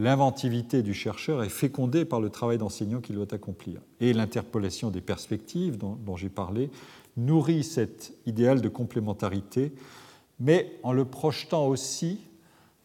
l'inventivité 0.00 0.82
du 0.82 0.94
chercheur 0.94 1.44
est 1.44 1.50
fécondée 1.50 2.06
par 2.06 2.20
le 2.20 2.30
travail 2.30 2.56
d'enseignant 2.56 3.00
qu'il 3.00 3.16
doit 3.16 3.32
accomplir. 3.32 3.80
Et 4.00 4.14
l'interpolation 4.14 4.90
des 4.90 5.02
perspectives 5.02 5.76
dont, 5.76 6.16
j'ai 6.16 6.30
parlé 6.30 6.70
nourrit 7.16 7.64
cet 7.64 8.14
idéal 8.24 8.62
de 8.62 8.68
complémentarité, 8.68 9.72
mais 10.38 10.72
en 10.82 10.92
le 10.92 11.04
projetant 11.04 11.66
aussi, 11.66 12.20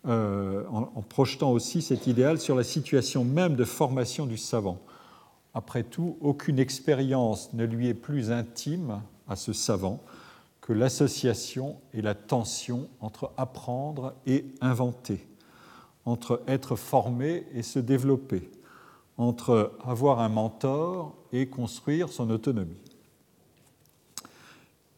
euh, 0.07 0.65
en, 0.69 1.01
projetant 1.01 1.51
aussi 1.51 1.81
cet 1.81 2.05
idéal 2.05 2.39
sur 2.39 2.55
la 2.55 2.63
situation 2.63 3.23
même 3.23 3.55
de 3.55 3.63
formation 3.63 4.25
du 4.25 4.37
savant. 4.37 4.79
Après 5.53 5.83
tout, 5.83 6.17
aucune 6.19 6.59
expérience 6.59 7.53
ne 7.53 7.63
lui 7.63 7.87
est 7.87 7.93
plus 7.93 8.31
intime 8.31 9.01
à 9.29 9.37
ce 9.37 9.53
savant 9.53 10.01
que 10.59 10.73
l'association 10.73 11.77
et 11.93 12.01
la 12.01 12.13
tension 12.13 12.89
entre 12.99 13.31
apprendre 13.37 14.15
et 14.25 14.43
inventer 14.59 15.25
entre 16.05 16.41
être 16.47 16.75
formé 16.75 17.45
et 17.53 17.63
se 17.63 17.79
développer, 17.79 18.49
entre 19.17 19.73
avoir 19.83 20.19
un 20.19 20.29
mentor 20.29 21.15
et 21.33 21.47
construire 21.47 22.09
son 22.09 22.29
autonomie. 22.29 22.77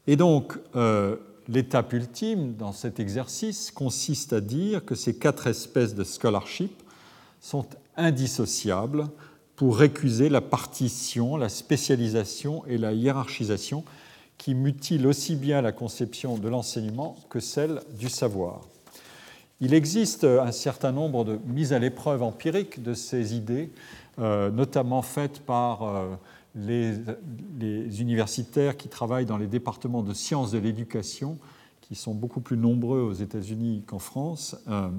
Et 0.05 0.15
donc, 0.15 0.57
euh, 0.75 1.17
l'étape 1.47 1.93
ultime 1.93 2.55
dans 2.55 2.71
cet 2.71 2.99
exercice 2.99 3.71
consiste 3.71 4.33
à 4.33 4.41
dire 4.41 4.85
que 4.85 4.95
ces 4.95 5.17
quatre 5.17 5.47
espèces 5.47 5.95
de 5.95 6.03
scholarship 6.03 6.83
sont 7.41 7.65
indissociables 7.95 9.07
pour 9.55 9.77
récuser 9.77 10.29
la 10.29 10.41
partition, 10.41 11.35
la 11.35 11.49
spécialisation 11.49 12.65
et 12.67 12.77
la 12.77 12.93
hiérarchisation 12.93 13.83
qui 14.37 14.53
mutilent 14.53 15.07
aussi 15.07 15.35
bien 15.35 15.61
la 15.61 15.71
conception 15.71 16.37
de 16.37 16.47
l'enseignement 16.47 17.17
que 17.29 17.39
celle 17.39 17.81
du 17.97 18.07
savoir. 18.07 18.61
Il 19.59 19.73
existe 19.73 20.23
un 20.23 20.51
certain 20.51 20.91
nombre 20.91 21.25
de 21.25 21.39
mises 21.47 21.73
à 21.73 21.79
l'épreuve 21.79 22.21
empiriques 22.21 22.83
de 22.83 22.93
ces 22.93 23.35
idées, 23.35 23.71
euh, 24.19 24.51
notamment 24.51 25.01
faites 25.01 25.39
par 25.39 25.83
euh, 25.83 26.15
les, 26.53 26.93
universitaires 27.99 28.77
qui 28.77 28.87
travaillent 28.87 29.25
dans 29.25 29.37
les 29.37 29.47
départements 29.47 30.03
de 30.03 30.13
sciences 30.13 30.51
de 30.51 30.59
l'éducation, 30.59 31.39
qui 31.81 31.95
sont 31.95 32.13
beaucoup 32.13 32.39
plus 32.39 32.57
nombreux 32.57 32.99
aux 32.99 33.13
États-Unis 33.13 33.83
qu'en 33.87 33.97
France, 33.97 34.55
euh, 34.67 34.89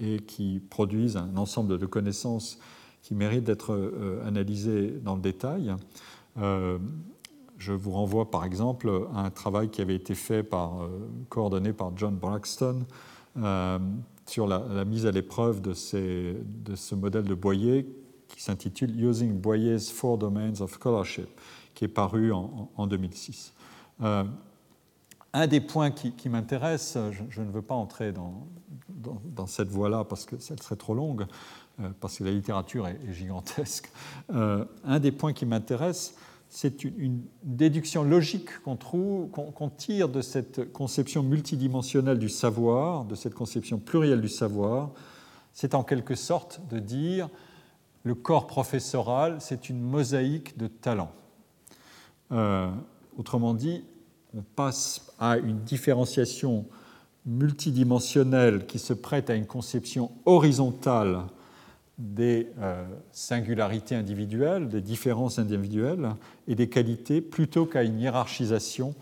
et 0.00 0.18
qui 0.18 0.62
produisent 0.68 1.16
un 1.16 1.36
ensemble 1.36 1.78
de 1.78 1.86
connaissances 1.86 2.58
qui 3.02 3.14
méritent 3.14 3.44
d'être 3.44 4.20
analysées 4.26 5.00
dans 5.02 5.14
le 5.14 5.20
détail. 5.20 5.74
je 6.36 7.72
vous 7.72 7.90
renvoie 7.90 8.30
par 8.30 8.44
exemple 8.44 8.90
à 9.14 9.24
un 9.24 9.30
travail 9.30 9.70
qui 9.70 9.80
avait 9.80 9.94
été 9.94 10.14
fait 10.14 10.42
par, 10.42 10.88
coordonné 11.28 11.72
par 11.72 11.96
John 11.96 12.14
Braxton 12.16 12.84
euh, 13.36 13.78
sur 14.26 14.46
la, 14.46 14.84
mise 14.84 15.06
à 15.06 15.10
l'épreuve 15.10 15.60
de, 15.60 15.72
de, 15.72 16.74
ce 16.74 16.94
modèle 16.94 17.24
de 17.24 17.34
Boyer 17.34 17.86
qui 18.28 18.42
s'intitule 18.42 18.98
Using 19.00 19.38
Boyer's 19.38 19.90
Four 19.90 20.18
Domains 20.18 20.60
of 20.60 20.78
Scholarship, 20.78 21.28
qui 21.74 21.84
est 21.84 21.88
paru 21.88 22.32
en, 22.32 22.86
2006. 22.86 23.54
Euh, 24.02 24.24
un 25.32 25.46
des 25.46 25.60
points 25.60 25.90
qui, 25.90 26.28
m'intéresse, 26.28 26.98
je, 27.30 27.40
ne 27.40 27.50
veux 27.50 27.62
pas 27.62 27.74
entrer 27.74 28.12
dans, 28.12 28.46
dans, 28.88 29.46
cette 29.46 29.68
voie-là 29.68 30.04
parce 30.04 30.24
que 30.24 30.38
ça 30.38 30.56
serait 30.56 30.76
trop 30.76 30.94
longue, 30.94 31.26
euh, 31.80 31.88
parce 32.00 32.18
que 32.18 32.24
la 32.24 32.32
littérature 32.32 32.86
est, 32.86 32.98
gigantesque. 33.12 33.90
un 34.28 35.00
des 35.00 35.12
points 35.12 35.32
qui 35.32 35.46
m'intéresse, 35.46 36.14
c'est 36.48 36.84
une, 36.84 37.22
déduction 37.42 38.02
logique 38.02 38.48
qu'on 38.62 39.70
tire 39.76 40.08
de 40.08 40.22
cette 40.22 40.72
conception 40.72 41.22
multidimensionnelle 41.22 42.18
du 42.18 42.28
savoir, 42.28 43.04
de 43.04 43.14
cette 43.14 43.34
conception 43.34 43.78
plurielle 43.78 44.20
du 44.20 44.28
savoir. 44.28 44.90
C'est 45.52 45.74
en 45.74 45.82
quelque 45.82 46.14
sorte 46.14 46.60
de 46.70 46.78
dire 46.78 47.28
le 48.04 48.14
corps 48.14 48.46
professoral, 48.46 49.36
c'est 49.40 49.68
une 49.68 49.80
mosaïque 49.80 50.56
de 50.56 50.68
talents. 50.68 51.12
Euh, 52.32 52.70
autrement 53.16 53.54
dit, 53.54 53.84
on 54.34 54.42
passe 54.42 55.12
à 55.18 55.36
une 55.36 55.60
différenciation 55.60 56.66
multidimensionnelle 57.26 58.66
qui 58.66 58.78
se 58.78 58.92
prête 58.92 59.30
à 59.30 59.34
une 59.34 59.46
conception 59.46 60.10
horizontale 60.24 61.24
des 61.98 62.46
euh, 62.60 62.84
singularités 63.10 63.96
individuelles, 63.96 64.68
des 64.68 64.80
différences 64.80 65.40
individuelles 65.40 66.10
et 66.46 66.54
des 66.54 66.68
qualités, 66.68 67.20
plutôt 67.20 67.66
qu'à 67.66 67.82
une 67.82 67.98
hiérarchisation 67.98 68.94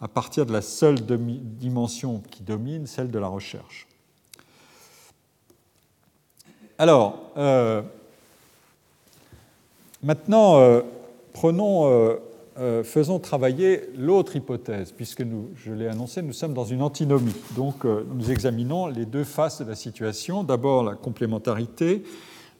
à 0.00 0.08
partir 0.08 0.46
de 0.46 0.52
la 0.52 0.62
seule 0.62 0.96
dimension 0.96 2.22
qui 2.30 2.42
domine, 2.42 2.86
celle 2.86 3.10
de 3.10 3.18
la 3.18 3.28
recherche. 3.28 3.86
Alors, 6.78 7.30
euh, 7.36 7.82
maintenant, 10.02 10.58
euh, 10.58 12.82
faisons 12.82 13.18
travailler 13.18 13.90
l'autre 13.96 14.36
hypothèse, 14.36 14.90
puisque 14.90 15.20
nous, 15.20 15.50
je 15.54 15.72
l'ai 15.72 15.86
annoncé, 15.86 16.22
nous 16.22 16.32
sommes 16.32 16.54
dans 16.54 16.64
une 16.64 16.82
antinomie. 16.82 17.36
Donc, 17.54 17.84
nous 17.84 18.30
examinons 18.30 18.86
les 18.86 19.04
deux 19.04 19.24
faces 19.24 19.60
de 19.60 19.68
la 19.68 19.76
situation. 19.76 20.42
D'abord, 20.42 20.82
la 20.82 20.94
complémentarité 20.94 22.02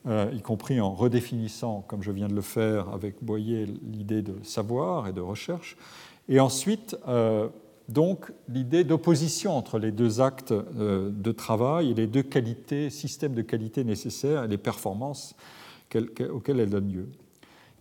euh, 0.08 0.30
y 0.32 0.40
compris 0.40 0.80
en 0.80 0.94
redéfinissant, 0.94 1.84
comme 1.86 2.02
je 2.02 2.10
viens 2.10 2.28
de 2.28 2.34
le 2.34 2.40
faire 2.40 2.88
avec 2.88 3.22
Boyer, 3.22 3.66
l'idée 3.66 4.22
de 4.22 4.34
savoir 4.42 5.08
et 5.08 5.12
de 5.12 5.20
recherche, 5.20 5.76
et 6.30 6.40
ensuite, 6.40 6.96
euh, 7.06 7.48
donc, 7.90 8.32
l'idée 8.48 8.82
d'opposition 8.82 9.54
entre 9.54 9.78
les 9.78 9.92
deux 9.92 10.22
actes 10.22 10.52
euh, 10.52 11.10
de 11.10 11.32
travail 11.32 11.90
et 11.90 11.94
les 11.94 12.06
deux 12.06 12.22
qualités, 12.22 12.88
systèmes 12.88 13.34
de 13.34 13.42
qualité 13.42 13.84
nécessaires 13.84 14.44
et 14.44 14.48
les 14.48 14.56
performances 14.56 15.34
auxquelles 15.94 16.60
elles 16.60 16.70
donnent 16.70 16.92
lieu. 16.92 17.08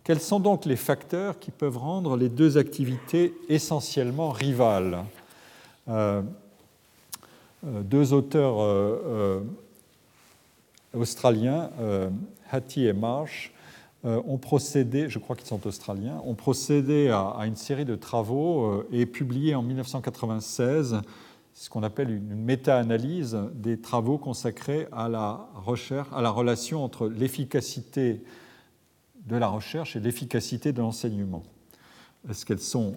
Quels 0.04 0.20
sont 0.20 0.40
donc 0.40 0.66
les 0.66 0.76
facteurs 0.76 1.38
qui 1.38 1.50
peuvent 1.50 1.78
rendre 1.78 2.18
les 2.18 2.28
deux 2.28 2.58
activités 2.58 3.34
essentiellement 3.48 4.30
rivales? 4.30 5.04
Deux 7.62 8.12
auteurs 8.12 9.44
australiens, 10.94 11.70
euh, 11.80 12.10
Hattie 12.50 12.86
et 12.86 12.92
Marsh, 12.92 13.52
euh, 14.04 14.20
ont 14.26 14.38
procédé, 14.38 15.08
je 15.08 15.18
crois 15.18 15.36
qu'ils 15.36 15.46
sont 15.46 15.66
australiens, 15.66 16.22
ont 16.24 16.34
procédé 16.34 17.10
à, 17.10 17.42
une 17.46 17.56
série 17.56 17.84
de 17.84 17.96
travaux 17.96 18.64
euh, 18.64 18.88
et 18.92 19.06
publié 19.06 19.54
en 19.54 19.62
1996 19.62 21.00
ce 21.52 21.68
qu'on 21.68 21.82
appelle 21.82 22.10
une 22.10 22.34
méta-analyse 22.34 23.38
des 23.52 23.78
travaux 23.78 24.16
consacrés 24.16 24.88
à 24.92 25.10
la 25.10 25.46
recherche, 25.54 26.08
à 26.14 26.22
la 26.22 26.30
relation 26.30 26.82
entre 26.82 27.08
l'efficacité 27.08 28.22
de 29.26 29.36
la 29.36 29.48
recherche 29.48 29.94
et 29.94 30.00
l'efficacité 30.00 30.72
de 30.72 30.80
l'enseignement. 30.80 31.42
Est-ce 32.30 32.46
qu'elles 32.46 32.60
sont 32.60 32.94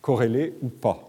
corrélées 0.00 0.54
ou 0.62 0.68
pas? 0.68 1.08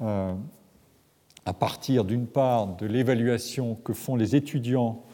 À 0.00 1.52
partir 1.52 2.04
d'une 2.04 2.26
part 2.26 2.74
de 2.74 2.86
l'évaluation 2.86 3.76
que 3.84 3.92
font 3.92 4.16
les 4.16 4.34
étudiants 4.34 5.04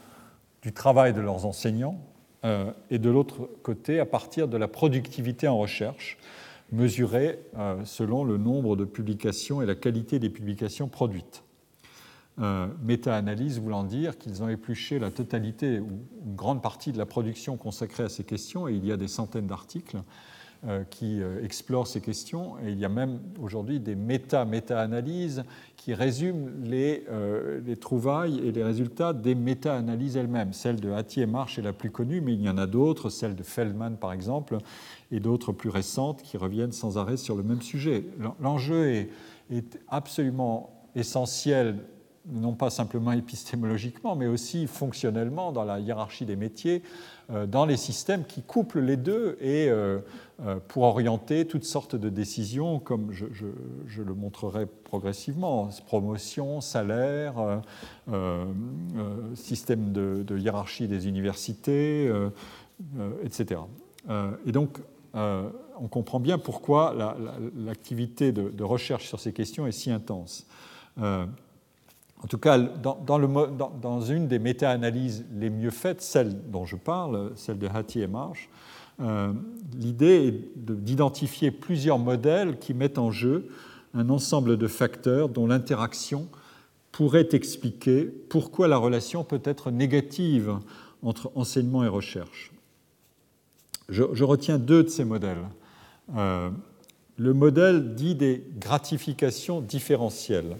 du 0.62 0.72
travail 0.72 1.12
de 1.12 1.20
leurs 1.20 1.46
enseignants 1.46 2.00
euh, 2.44 2.72
et 2.90 2.98
de 2.98 3.11
l'autre 3.11 3.48
côté 3.62 4.00
à 4.00 4.06
partir 4.06 4.48
de 4.48 4.56
la 4.56 4.68
productivité 4.68 5.48
en 5.48 5.58
recherche 5.58 6.18
mesurée 6.72 7.38
euh, 7.58 7.84
selon 7.84 8.24
le 8.24 8.36
nombre 8.36 8.76
de 8.76 8.84
publications 8.84 9.61
et 9.62 9.66
la 9.66 9.74
qualité 9.74 10.18
des 10.18 10.30
publications 10.30 10.88
produites. 10.88 11.42
Euh, 12.40 12.68
méta-analyse 12.82 13.61
voulant 13.61 13.84
dire 13.84 14.16
qu'ils 14.16 14.42
ont 14.42 14.48
épluché 14.48 14.98
la 14.98 15.11
totalité 15.11 15.80
ou 15.80 16.06
une 16.24 16.36
grande 16.36 16.62
partie 16.62 16.92
de 16.92 16.98
la 16.98 17.04
production 17.04 17.56
consacrée 17.56 18.04
à 18.04 18.08
ces 18.08 18.24
questions, 18.24 18.68
et 18.68 18.72
il 18.72 18.86
y 18.86 18.92
a 18.92 18.96
des 18.96 19.08
centaines 19.08 19.46
d'articles, 19.46 19.98
qui 20.90 21.22
euh, 21.22 21.42
explore 21.42 21.86
ces 21.86 22.00
questions. 22.00 22.58
Et 22.58 22.70
il 22.70 22.78
y 22.78 22.84
a 22.84 22.88
même 22.88 23.20
aujourd'hui 23.40 23.80
des 23.80 23.94
méta-méta-analyses 23.94 25.44
qui 25.76 25.94
résument 25.94 26.50
les, 26.64 27.04
euh, 27.11 27.61
les, 27.64 27.76
trouvailles 27.76 28.38
et 28.46 28.52
les 28.52 28.62
résultats 28.62 29.12
des 29.12 29.34
méta-analyses 29.34 30.16
elles-mêmes. 30.16 30.52
Celle 30.52 30.80
de 30.80 30.90
Hattie 30.90 31.22
et 31.22 31.26
Marsh 31.26 31.58
est 31.58 31.62
la 31.62 31.72
plus 31.72 31.90
connue, 31.90 32.20
mais 32.20 32.34
il 32.34 32.42
y 32.42 32.48
en 32.48 32.58
a 32.58 32.66
d'autres, 32.66 33.08
celle 33.08 33.34
de 33.34 33.42
Feldman 33.42 33.96
par 33.96 34.12
exemple, 34.12 34.58
et 35.11 35.20
d'autres 35.20 35.52
plus 35.52 35.70
récentes 35.70 36.22
qui 36.22 36.36
reviennent 36.36 36.72
sans 36.72 36.98
arrêt 36.98 37.16
sur 37.16 37.36
le 37.36 37.42
même 37.42 37.62
sujet. 37.62 38.04
L'enjeu 38.38 39.08
est 39.50 39.80
absolument 39.88 40.88
essentiel 40.94 41.78
non 42.26 42.52
pas 42.52 42.70
simplement 42.70 43.12
épistémologiquement, 43.12 44.14
mais 44.14 44.26
aussi 44.26 44.66
fonctionnellement 44.66 45.52
dans 45.52 45.64
la 45.64 45.80
hiérarchie 45.80 46.26
des 46.26 46.36
métiers, 46.36 46.82
euh, 47.30 47.46
dans 47.46 47.64
les 47.64 47.76
systèmes 47.76 48.24
qui 48.24 48.42
couplent 48.42 48.80
les 48.80 48.96
deux 48.96 49.38
et 49.40 49.68
euh, 49.68 50.00
euh, 50.44 50.58
pour 50.68 50.82
orienter 50.82 51.46
toutes 51.46 51.64
sortes 51.64 51.96
de 51.96 52.08
décisions, 52.08 52.78
comme 52.78 53.10
je, 53.12 54.02
le 54.02 54.14
montrerai 54.14 54.66
progressivement, 54.66 55.70
promotion, 55.86 56.60
salaire, 56.60 57.62
système 59.34 59.92
de, 59.92 60.38
hiérarchie 60.38 60.88
des 60.88 61.08
universités, 61.08 62.10
etc. 63.22 63.60
et 64.46 64.52
donc, 64.52 64.78
on 65.14 65.88
comprend 65.90 66.20
bien 66.20 66.38
pourquoi 66.38 66.94
l'activité 67.56 68.32
de, 68.32 68.50
de, 68.50 68.64
recherche 68.64 69.06
sur 69.06 69.20
ces 69.20 69.32
questions 69.32 69.66
est 69.66 69.72
si 69.72 69.90
intense 69.90 70.46
en 72.22 72.26
tout 72.26 72.38
cas, 72.38 72.58
dans, 72.58 74.00
une 74.02 74.28
des 74.28 74.38
méta-analyses 74.38 75.24
les 75.34 75.48
mieux 75.48 75.70
faites, 75.70 76.02
celle 76.02 76.50
dont 76.50 76.66
je 76.66 76.76
parle, 76.76 77.32
celle 77.34 77.58
de 77.58 77.66
Hattie 77.66 78.02
et 78.02 78.06
Marsh, 78.06 78.50
euh, 79.00 79.32
l'idée 79.74 80.26
est 80.26 80.34
d'identifier 80.56 81.50
plusieurs 81.50 81.98
modèles 81.98 82.58
qui 82.58 82.74
mettent 82.74 82.98
en 82.98 83.10
jeu 83.10 83.48
un 83.94 84.10
ensemble 84.10 84.58
de 84.58 84.66
facteurs 84.66 85.30
dont 85.30 85.46
l'interaction 85.46 86.28
pourrait 86.92 87.28
expliquer 87.32 88.04
pourquoi 88.04 88.68
la 88.68 88.76
relation 88.76 89.24
peut 89.24 89.40
être 89.44 89.70
négative 89.70 90.58
entre 91.02 91.32
enseignement 91.34 91.84
et 91.84 91.88
recherche. 91.88 92.52
Je, 93.88 94.22
retiens 94.22 94.58
deux 94.58 94.84
de 94.84 94.88
ces 94.88 95.04
modèles. 95.04 95.48
Euh, 96.16 96.50
le 97.16 97.34
modèle 97.34 97.94
dit 97.94 98.14
des 98.14 98.44
gratifications 98.58 99.60
différentielles. 99.60 100.56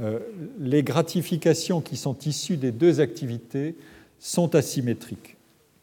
Euh, 0.00 0.18
les 0.58 0.82
gratifications 0.82 1.80
qui 1.80 1.96
sont 1.96 2.18
issues 2.26 2.56
des 2.56 2.72
deux 2.72 3.00
activités 3.00 3.76
sont 4.18 4.54
asymétriques. 4.54 5.36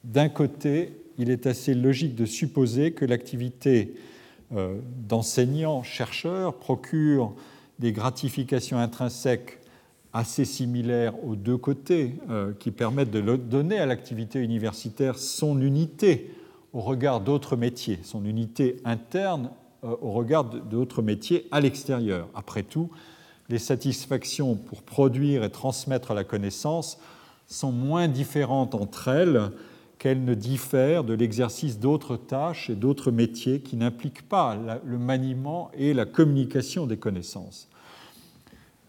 D'un 0.04 0.30
côté, 0.30 0.94
il 1.18 1.30
est 1.30 1.48
assez 1.48 1.74
logique 1.74 2.16
de 2.16 2.26
supposer 2.26 2.92
que 2.92 3.06
l'activité 3.06 3.96
euh, 4.54 4.78
d'enseignant-chercheur 5.08 6.56
procure 6.56 7.34
des 7.80 7.94
gratifications 7.94 8.78
intrinsèques 8.78 9.60
assez 10.14 10.44
similaires 10.44 11.14
aux 11.24 11.38
deux 11.38 11.58
côtés, 11.58 12.16
euh, 12.30 12.52
qui 12.60 12.72
permettent 12.72 13.12
de 13.12 13.22
donner 13.38 13.80
à 13.80 13.86
l'activité 13.86 14.40
universitaire 14.40 15.18
son 15.18 15.62
unité 15.62 16.36
au 16.74 16.82
regard 16.82 17.22
d'autres 17.22 17.56
métiers, 17.56 18.00
son 18.04 18.26
unité 18.26 18.78
interne 18.84 19.52
au 19.84 20.12
regard 20.12 20.44
d'autres 20.44 21.02
métiers 21.02 21.48
à 21.50 21.60
l'extérieur. 21.60 22.28
Après 22.36 22.62
tout, 22.62 22.92
les 23.52 23.60
satisfactions 23.60 24.56
pour 24.56 24.82
produire 24.82 25.44
et 25.44 25.50
transmettre 25.52 26.14
la 26.14 26.24
connaissance 26.24 26.98
sont 27.48 27.72
moins 27.72 28.08
différentes 28.08 28.74
entre 28.74 29.10
elles 29.10 29.52
qu'elles 30.00 30.24
ne 30.24 30.34
diffèrent 30.34 31.04
de 31.04 31.14
l'exercice 31.14 31.78
d'autres 31.78 32.18
tâches 32.18 32.70
et 32.72 32.76
d'autres 32.76 33.12
métiers 33.12 33.60
qui 33.62 33.76
n'impliquent 33.76 34.28
pas 34.28 34.58
le 34.84 34.98
maniement 34.98 35.70
et 35.76 35.94
la 35.94 36.06
communication 36.06 36.88
des 36.88 36.98
connaissances. 36.98 37.68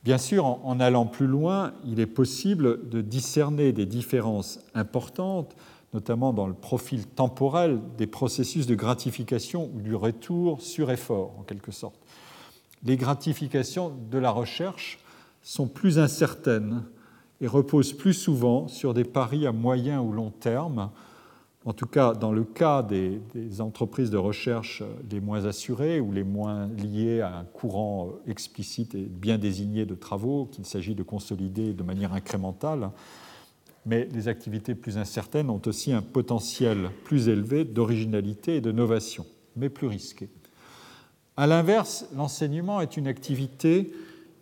Bien 0.05 0.19
sûr, 0.19 0.47
en 0.47 0.81
allant 0.81 1.07
plus 1.07 1.27
loin, 1.27 1.75
il 1.85 2.01
est 2.01 2.07
possible 2.07 2.89
de 2.89 3.03
discerner 3.03 3.73
des 3.73 3.85
différences 3.85 4.59
importantes, 4.75 5.55
notamment 5.93 6.33
dans 6.33 6.47
le 6.47 6.55
profil 6.55 7.07
temporel 7.07 7.79
des 7.99 8.07
processus 8.07 8.67
de 8.67 8.75
gratification 8.75 9.71
ou 9.75 9.81
du 9.81 9.95
retour 9.95 10.63
sur 10.63 10.91
effort, 10.91 11.35
en 11.39 11.43
quelque 11.43 11.73
sorte 11.73 12.01
les 12.85 12.97
gratifications 12.97 13.93
de 14.11 14.19
la 14.19 14.31
recherche 14.31 14.99
sont 15.43 15.67
plus 15.67 15.99
incertaines 15.99 16.83
et 17.41 17.47
reposent 17.47 17.93
plus 17.93 18.15
souvent 18.15 18.69
sur 18.69 18.95
des 18.95 19.05
paris 19.05 19.47
à 19.47 19.53
moyen 19.53 20.01
ou 20.01 20.13
long 20.13 20.31
terme. 20.31 20.91
En 21.65 21.73
tout 21.73 21.87
cas, 21.87 22.13
dans 22.13 22.33
le 22.33 22.45
cas 22.45 22.83
des, 22.83 23.21
entreprises 23.61 24.11
de 24.11 24.17
recherche 24.17 24.83
les 25.11 25.21
moins 25.21 25.45
assurées 25.45 26.01
ou 26.01 26.11
les 26.13 26.25
moins 26.25 26.67
liées 26.69 27.21
à 27.21 27.39
un 27.39 27.45
courant 27.45 28.11
explicite 28.27 28.95
et 28.95 29.05
bien 29.05 29.39
désigné 29.39 29.87
de 29.87 29.95
travaux 29.95 30.47
qu'il 30.47 30.67
s'agit 30.67 30.95
de 30.95 31.05
consolider 31.05 31.73
de 31.73 31.83
manière 31.85 32.15
incrémentale, 32.15 32.91
mais 33.87 34.09
les 34.13 34.29
activités 34.29 34.75
plus 34.75 34.99
incertaines 34.99 35.51
ont 35.51 35.63
aussi 35.67 35.93
un 35.93 36.03
potentiel 36.03 36.91
plus 37.05 37.29
élevé 37.29 37.65
d'originalité 37.65 38.57
et 38.57 38.61
de 38.61 38.73
novation, 38.73 39.27
mais 39.57 39.69
plus 39.69 39.87
risqué. 39.87 40.29
A 41.37 41.47
l'inverse, 41.47 42.07
l'enseignement 42.15 42.81
est 42.81 42.97
une 42.97 43.07
activité 43.07 43.93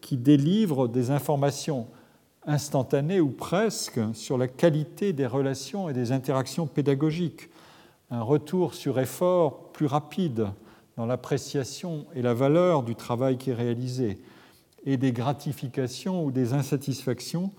qui 0.01 0.17
délivre 0.17 0.89
des 0.89 1.11
informations 1.11 1.87
instantanée 2.47 3.21
ou 3.21 3.29
presque 3.29 4.01
sur 4.15 4.39
la 4.39 4.49
qualité 4.49 5.13
des 5.13 5.27
relations 5.27 5.89
et 5.89 5.93
des 5.93 6.11
interactions 6.11 6.67
pédagogiques, 6.67 7.49
un 8.11 8.23
retour 8.23 8.75
sur 8.75 8.99
effort 8.99 9.71
plus 9.73 9.87
rapide 9.87 10.49
dans 10.97 11.07
l'appréciation 11.07 12.07
et 12.15 12.23
la 12.23 12.35
valeur 12.35 12.83
du 12.83 12.97
travail 12.97 13.39
qui 13.39 13.51
est 13.51 13.55
réalisé, 13.55 14.19
et 14.85 14.97
des 14.97 15.13
gratifications 15.13 16.25
ou 16.25 16.33
des 16.33 16.55
insatisfactions 16.55 17.53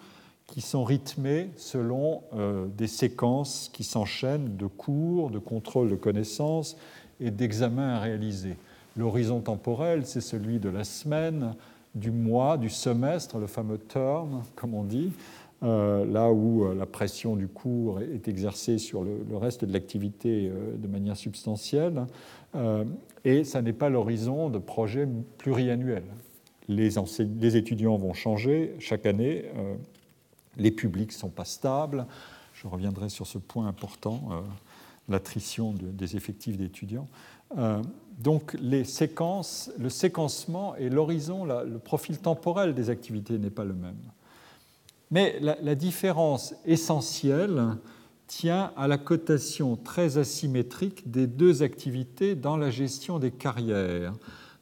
qui 0.47 0.59
sont 0.59 0.83
rythmées 0.83 1.51
selon 1.55 2.23
euh, 2.33 2.67
des 2.67 2.87
séquences 2.87 3.69
qui 3.71 3.85
s'enchaînent 3.85 4.57
de 4.57 4.65
cours, 4.65 5.29
de 5.29 5.39
contrôle 5.39 5.89
de 5.89 5.95
connaissances 5.95 6.75
et 7.21 7.31
d'examens 7.31 7.95
à 7.95 7.99
réaliser. 7.99 8.57
L'horizon 8.97 9.39
temporel, 9.39 10.05
c'est 10.05 10.21
celui 10.21 10.59
de 10.59 10.69
la 10.69 10.83
semaine, 10.83 11.55
du 11.95 12.11
mois, 12.11 12.57
du 12.57 12.69
semestre, 12.69 13.37
le 13.37 13.47
fameux 13.47 13.77
term, 13.77 14.43
comme 14.55 14.73
on 14.73 14.83
dit, 14.83 15.11
euh, 15.63 16.05
là 16.05 16.31
où 16.31 16.65
euh, 16.65 16.73
la 16.73 16.87
pression 16.87 17.35
du 17.35 17.47
cours 17.47 18.01
est 18.01 18.27
exercée 18.27 18.79
sur 18.79 19.03
le, 19.03 19.37
reste 19.37 19.63
de 19.63 19.71
l'activité 19.71 20.49
euh, 20.49 20.75
de 20.75 20.87
manière 20.87 21.15
substantielle. 21.15 22.05
et 23.23 23.43
ça 23.43 23.61
n'est 23.61 23.73
pas 23.73 23.89
l'horizon 23.89 24.49
de 24.49 24.57
projets 24.57 25.07
pluriannuels. 25.37 26.03
Les, 26.67 26.89
les, 27.39 27.55
étudiants 27.55 27.97
vont 27.97 28.13
changer 28.13 28.75
chaque 28.79 29.05
année, 29.05 29.45
les 30.57 30.71
publics 30.71 31.09
ne 31.09 31.13
sont 31.13 31.29
pas 31.29 31.45
stables. 31.45 32.07
Je 32.53 32.67
reviendrai 32.67 33.09
sur 33.09 33.27
ce 33.27 33.37
point 33.37 33.67
important, 33.67 34.43
l'attrition 35.07 35.73
des 35.73 36.15
effectifs 36.15 36.57
d'étudiants. 36.57 37.07
Donc 38.17 38.55
les 38.61 38.83
séquences, 38.83 39.71
le 39.77 39.89
séquencement 39.89 40.75
et 40.75 40.89
l'horizon, 40.89 41.45
le 41.45 41.79
profil 41.79 42.19
temporel 42.19 42.73
des 42.73 42.89
activités 42.89 43.37
n'est 43.37 43.49
pas 43.49 43.65
le 43.65 43.73
même. 43.73 43.97
Mais 45.11 45.39
la, 45.41 45.75
différence 45.75 46.55
essentielle 46.65 47.75
tient 48.27 48.71
à 48.77 48.87
la 48.87 48.97
cotation 48.97 49.75
très 49.75 50.17
asymétrique 50.17 51.11
des 51.11 51.27
deux 51.27 51.63
activités 51.63 52.33
dans 52.33 52.55
la 52.55 52.69
gestion 52.69 53.19
des 53.19 53.31
carrières, 53.31 54.13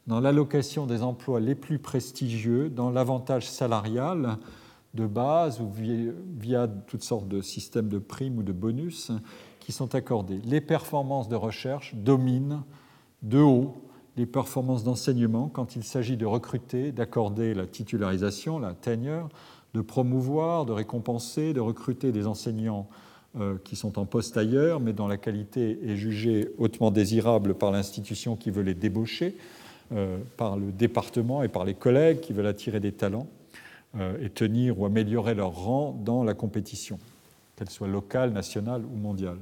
dans 0.08 0.18
l'allocation 0.18 0.86
des 0.86 1.04
emplois 1.04 1.38
les 1.38 1.54
plus 1.54 1.78
prestigieux, 1.78 2.68
dans 2.68 2.90
l'avantage 2.90 3.48
salarial 3.48 4.38
de 4.94 5.06
base 5.06 5.60
ou 5.60 5.70
via, 5.70 6.12
via, 6.36 6.68
toutes 6.88 7.04
sortes 7.04 7.28
de 7.28 7.40
systèmes 7.40 7.88
de 7.88 8.00
primes 8.00 8.38
ou 8.38 8.42
de 8.42 8.52
bonus 8.52 9.12
qui 9.60 9.70
sont 9.70 9.94
accordés. 9.94 10.40
Les 10.44 10.60
performances 10.60 11.28
de 11.28 11.36
recherche 11.36 11.94
dominent 11.94 12.64
de 13.22 13.38
haut 13.38 13.74
les 14.16 14.26
performances 14.26 14.84
d'enseignement 14.84 15.48
quand 15.48 15.76
il 15.76 15.84
s'agit 15.84 16.16
de 16.16 16.26
recruter, 16.26 16.92
d'accorder 16.92 17.54
la 17.54 17.66
titularisation, 17.66 18.58
la 18.58 18.74
tenure, 18.74 19.28
de 19.74 19.80
promouvoir, 19.80 20.66
de 20.66 20.72
récompenser, 20.72 21.52
de 21.52 21.60
recruter 21.60 22.12
des 22.12 22.26
enseignants 22.26 22.88
euh, 23.38 23.56
qui 23.62 23.76
sont 23.76 23.98
en 23.98 24.06
poste 24.06 24.36
ailleurs, 24.36 24.80
mais 24.80 24.92
dont 24.92 25.06
la 25.06 25.16
qualité 25.16 25.78
est 25.84 25.96
jugée 25.96 26.48
hautement 26.58 26.90
désirable 26.90 27.54
par 27.54 27.70
l'institution 27.70 28.34
qui 28.34 28.50
veut 28.50 28.62
les 28.62 28.74
débaucher, 28.74 29.36
euh, 29.92 30.18
par 30.36 30.56
le 30.56 30.72
département 30.72 31.42
et 31.42 31.48
par 31.48 31.64
les 31.64 31.74
collègues 31.74 32.20
qui 32.20 32.32
veulent 32.32 32.48
attirer 32.48 32.80
des 32.80 32.92
talents 32.92 33.28
euh, 33.96 34.24
et 34.24 34.30
tenir 34.30 34.80
ou 34.80 34.84
améliorer 34.84 35.34
leur 35.34 35.52
rang 35.52 35.96
dans 36.04 36.24
la 36.24 36.34
compétition, 36.34 36.98
qu'elle 37.54 37.70
soit 37.70 37.88
locale, 37.88 38.32
nationale 38.32 38.82
ou 38.84 38.96
mondiale. 38.96 39.38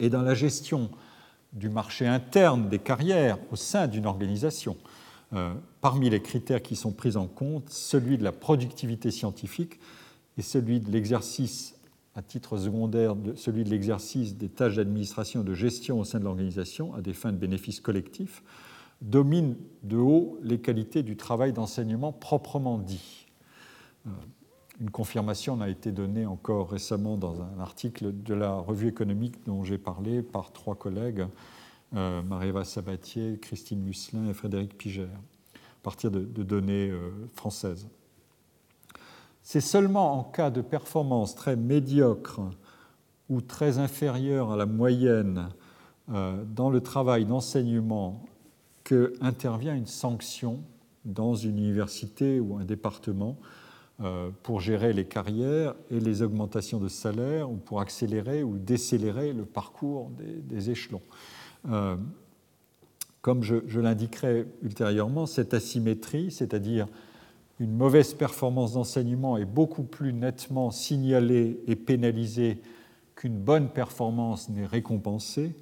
Et 0.00 0.10
dans 0.10 0.22
la 0.22 0.34
gestion 0.34 0.90
du 1.52 1.68
marché 1.68 2.06
interne 2.06 2.68
des 2.68 2.78
carrières 2.78 3.38
au 3.50 3.56
sein 3.56 3.86
d'une 3.86 4.06
organisation. 4.06 4.76
Euh, 5.34 5.54
parmi 5.80 6.10
les 6.10 6.20
critères 6.20 6.62
qui 6.62 6.76
sont 6.76 6.92
pris 6.92 7.16
en 7.16 7.26
compte, 7.26 7.70
celui 7.70 8.18
de 8.18 8.24
la 8.24 8.32
productivité 8.32 9.10
scientifique 9.10 9.78
et 10.36 10.42
celui 10.42 10.80
de 10.80 10.90
l'exercice 10.90 11.74
à 12.14 12.22
titre 12.22 12.58
secondaire, 12.58 13.14
celui 13.36 13.64
de 13.64 13.70
l'exercice 13.70 14.36
des 14.36 14.48
tâches 14.48 14.76
d'administration 14.76 15.40
et 15.40 15.44
de 15.44 15.54
gestion 15.54 16.00
au 16.00 16.04
sein 16.04 16.18
de 16.18 16.24
l'organisation 16.24 16.94
à 16.94 17.00
des 17.00 17.14
fins 17.14 17.32
de 17.32 17.38
bénéfices 17.38 17.80
collectifs, 17.80 18.42
dominent 19.00 19.56
de 19.82 19.96
haut 19.96 20.38
les 20.42 20.60
qualités 20.60 21.02
du 21.02 21.16
travail 21.16 21.52
d'enseignement 21.52 22.12
proprement 22.12 22.78
dit. 22.78 23.26
Euh, 24.06 24.10
une 24.80 24.90
confirmation 24.90 25.60
a 25.60 25.68
été 25.68 25.92
donnée 25.92 26.26
encore 26.26 26.70
récemment 26.70 27.16
dans 27.16 27.40
un 27.42 27.60
article 27.60 28.12
de 28.22 28.34
la 28.34 28.54
revue 28.54 28.88
économique 28.88 29.44
dont 29.44 29.64
j'ai 29.64 29.78
parlé 29.78 30.22
par 30.22 30.52
trois 30.52 30.74
collègues, 30.74 31.26
euh, 31.94 32.64
Sabatier, 32.64 33.38
Christine 33.40 33.82
Musselin 33.82 34.28
et 34.28 34.34
Frédéric 34.34 34.76
Piger, 34.78 35.08
à 35.54 35.82
partir 35.82 36.10
de, 36.10 36.20
données 36.42 36.90
euh, 36.90 37.10
françaises. 37.34 37.86
C'est 39.42 39.60
seulement 39.60 40.18
en 40.18 40.24
cas 40.24 40.50
de 40.50 40.62
performance 40.62 41.34
très 41.34 41.56
médiocre 41.56 42.40
ou 43.28 43.40
très 43.40 43.78
inférieure 43.78 44.52
à 44.52 44.56
la 44.56 44.66
moyenne 44.66 45.48
euh, 46.10 46.42
dans 46.44 46.70
le 46.70 46.80
travail 46.80 47.24
d'enseignement 47.24 48.24
que 48.84 49.12
intervient 49.20 49.74
une 49.74 49.86
sanction 49.86 50.60
dans 51.04 51.34
une 51.34 51.58
université 51.58 52.40
ou 52.40 52.56
un 52.56 52.64
département 52.64 53.36
pour 54.42 54.60
gérer 54.60 54.92
les 54.92 55.04
carrières 55.04 55.74
et 55.90 56.00
les 56.00 56.22
augmentations 56.22 56.78
de 56.78 56.88
salaire 56.88 57.50
ou 57.50 57.56
pour 57.56 57.80
accélérer 57.80 58.42
ou 58.42 58.58
décélérer 58.58 59.32
le 59.32 59.44
parcours 59.44 60.10
des, 60.18 60.70
échelons. 60.70 61.02
Euh, 61.70 61.96
comme 63.20 63.42
je, 63.44 63.78
l'indiquerai 63.78 64.46
ultérieurement, 64.62 65.26
cette 65.26 65.54
asymétrie, 65.54 66.32
c'est-à-dire 66.32 66.88
une 67.60 67.72
mauvaise 67.72 68.14
performance 68.14 68.72
d'enseignement 68.72 69.36
est 69.38 69.44
beaucoup 69.44 69.84
plus 69.84 70.12
nettement 70.12 70.72
signalée 70.72 71.60
et 71.68 71.76
pénalisée 71.76 72.60
qu'une 73.14 73.38
bonne 73.38 73.68
performance 73.68 74.48
n'est 74.48 74.66
récompensée, 74.66 75.54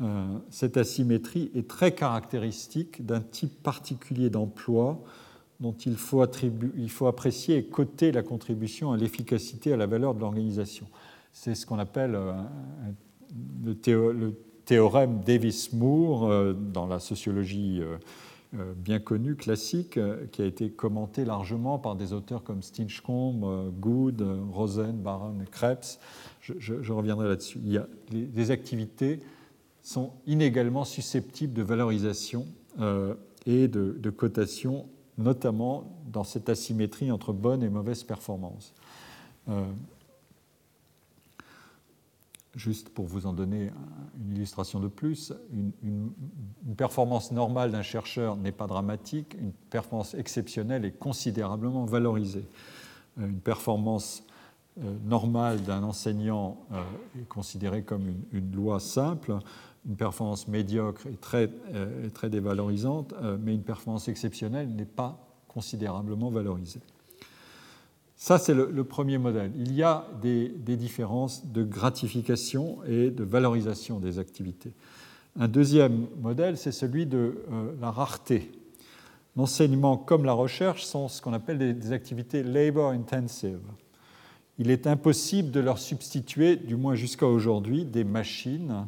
euh, 0.00 0.26
cette 0.50 0.76
asymétrie 0.76 1.52
est 1.54 1.68
très 1.68 1.94
caractéristique 1.94 3.06
d'un 3.06 3.20
type 3.20 3.62
particulier 3.62 4.28
d'emploi 4.28 5.00
dont 5.60 5.72
il 5.72 5.96
faut, 5.96 6.24
il 6.76 6.90
faut 6.90 7.06
apprécier 7.06 7.56
et 7.56 7.64
coter 7.64 8.12
la 8.12 8.22
contribution 8.22 8.92
à 8.92 8.96
l'efficacité, 8.96 9.72
à 9.72 9.76
la 9.76 9.86
valeur 9.86 10.14
de 10.14 10.20
l'organisation. 10.20 10.86
C'est 11.32 11.54
ce 11.54 11.66
qu'on 11.66 11.78
appelle 11.78 12.14
euh, 12.14 12.32
le, 13.62 14.34
théorème 14.64 15.20
Davis-Moore 15.20 16.28
euh, 16.28 16.52
dans 16.52 16.86
la 16.86 16.98
sociologie 16.98 17.80
euh, 17.82 18.72
bien 18.74 18.98
connue, 18.98 19.34
classique, 19.34 19.98
qui 20.32 20.42
a 20.42 20.44
été 20.44 20.70
commenté 20.70 21.24
largement 21.24 21.78
par 21.78 21.94
des 21.94 22.12
auteurs 22.12 22.42
comme 22.42 22.62
Stinchcombe, 22.62 23.72
Good, 23.78 24.26
Rosen, 24.52 24.96
Baron 24.96 25.40
et 25.42 25.50
Krebs. 25.50 25.98
Je, 26.40 26.92
reviendrai 26.92 27.28
là-dessus. 27.28 27.60
Les, 28.10 28.50
activités 28.50 29.20
sont 29.82 30.12
inégalement 30.26 30.84
susceptibles 30.84 31.52
de 31.52 31.62
valorisation 31.62 32.46
et 33.46 33.68
de 33.68 34.10
cotation 34.10 34.86
notamment 35.18 35.84
dans 36.12 36.24
cette 36.24 36.48
asymétrie 36.48 37.10
entre 37.10 37.32
bonne 37.32 37.62
et 37.62 37.68
mauvaise 37.68 38.04
performance. 38.04 38.74
Euh, 39.48 39.64
juste 42.54 42.88
pour 42.88 43.06
vous 43.06 43.26
en 43.26 43.32
donner 43.32 43.70
une 44.18 44.36
illustration 44.36 44.80
de 44.80 44.88
plus, 44.88 45.32
une, 45.82 46.12
performance 46.76 47.32
normale 47.32 47.70
d'un 47.70 47.82
chercheur 47.82 48.36
n'est 48.36 48.52
pas 48.52 48.66
dramatique, 48.66 49.36
une 49.38 49.52
performance 49.52 50.14
exceptionnelle 50.14 50.84
est 50.84 50.98
considérablement 50.98 51.84
valorisée. 51.84 52.46
Euh, 53.18 53.28
une 53.28 53.40
performance 53.40 54.24
euh, 54.78 54.94
normale 55.04 55.62
d'un 55.62 55.82
enseignant 55.82 56.58
est 57.18 57.28
considérée 57.28 57.82
comme 57.82 58.06
une, 58.32 58.54
loi 58.54 58.80
simple, 58.80 59.38
une 59.88 59.96
performance 59.96 60.48
médiocre 60.48 61.06
est 61.06 61.20
très, 61.20 61.48
euh, 61.74 62.08
très 62.10 62.28
dévalorisante, 62.28 63.14
euh, 63.22 63.38
mais 63.40 63.54
une 63.54 63.62
performance 63.62 64.08
exceptionnelle 64.08 64.68
n'est 64.74 64.84
pas 64.84 65.18
considérablement 65.48 66.30
valorisée. 66.30 66.80
Ça, 68.16 68.38
c'est 68.38 68.54
le, 68.54 68.84
premier 68.84 69.18
modèle. 69.18 69.52
Il 69.56 69.74
y 69.74 69.82
a 69.82 70.06
des, 70.22 70.48
différences 70.76 71.46
de 71.46 71.62
gratification 71.62 72.78
et 72.88 73.10
de 73.10 73.24
valorisation 73.24 74.00
des 74.00 74.18
activités. 74.18 74.72
Un 75.38 75.48
deuxième 75.48 76.06
modèle, 76.22 76.56
c'est 76.56 76.72
celui 76.72 77.04
de 77.04 77.44
euh, 77.52 77.72
la 77.78 77.90
rareté. 77.90 78.50
L'enseignement 79.36 79.98
comme 79.98 80.24
la 80.24 80.32
recherche 80.32 80.82
sont 80.84 81.08
ce 81.08 81.20
qu'on 81.20 81.34
appelle 81.34 81.78
des 81.78 81.92
activités 81.92 82.42
labor 82.42 82.90
intensive. 82.90 83.60
Il 84.58 84.70
est 84.70 84.86
impossible 84.86 85.50
de 85.50 85.60
leur 85.60 85.78
substituer, 85.78 86.56
du 86.56 86.74
moins 86.74 86.94
jusqu'à 86.94 87.26
aujourd'hui, 87.26 87.84
des 87.84 88.04
machines 88.04 88.86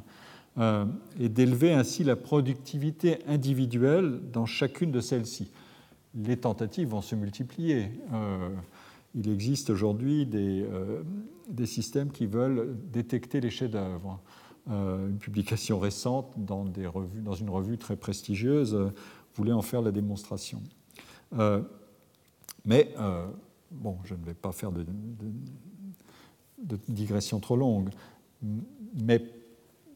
euh, 0.59 0.87
et 1.21 1.29
d'élever 1.29 1.73
ainsi 1.73 2.03
la 2.03 2.17
productivité 2.17 3.19
individuelle 3.27 4.21
dans 4.33 4.45
chacune 4.45 4.91
de 4.91 5.01
celles-ci. 5.01 5.53
Les 6.17 6.37
tentatives 6.37 6.89
vont 6.89 7.01
se 7.01 7.15
multiplier. 7.15 7.93
Euh, 8.13 8.49
il 9.15 9.29
existe 9.29 9.71
aujourd'hui 9.71 10.27
des, 10.27 10.63
euh, 10.63 11.03
des, 11.49 11.67
systèmes 11.67 12.11
qui 12.11 12.27
veulent 12.27 12.77
détecter 12.93 13.41
les 13.41 13.51
chefs-d'œuvre. 13.51 14.21
une 14.67 15.19
publication 15.19 15.79
récente 15.79 16.33
dans, 16.37 16.67
une 16.67 17.51
revue 17.51 17.79
très 17.79 17.97
prestigieuse 17.97 18.77
voulait 19.37 19.53
en 19.53 19.63
faire 19.63 19.81
la 19.81 19.93
démonstration. 19.93 20.61
mais 22.65 22.95
bon, 23.71 23.97
je 24.05 24.15
ne 24.15 24.25
vais 24.25 24.35
pas 24.35 24.53
faire 24.53 24.73
de, 24.73 24.85
de 26.59 26.79
digression 26.89 27.41
trop 27.41 27.57
longue, 27.57 27.91
mais 29.01 29.23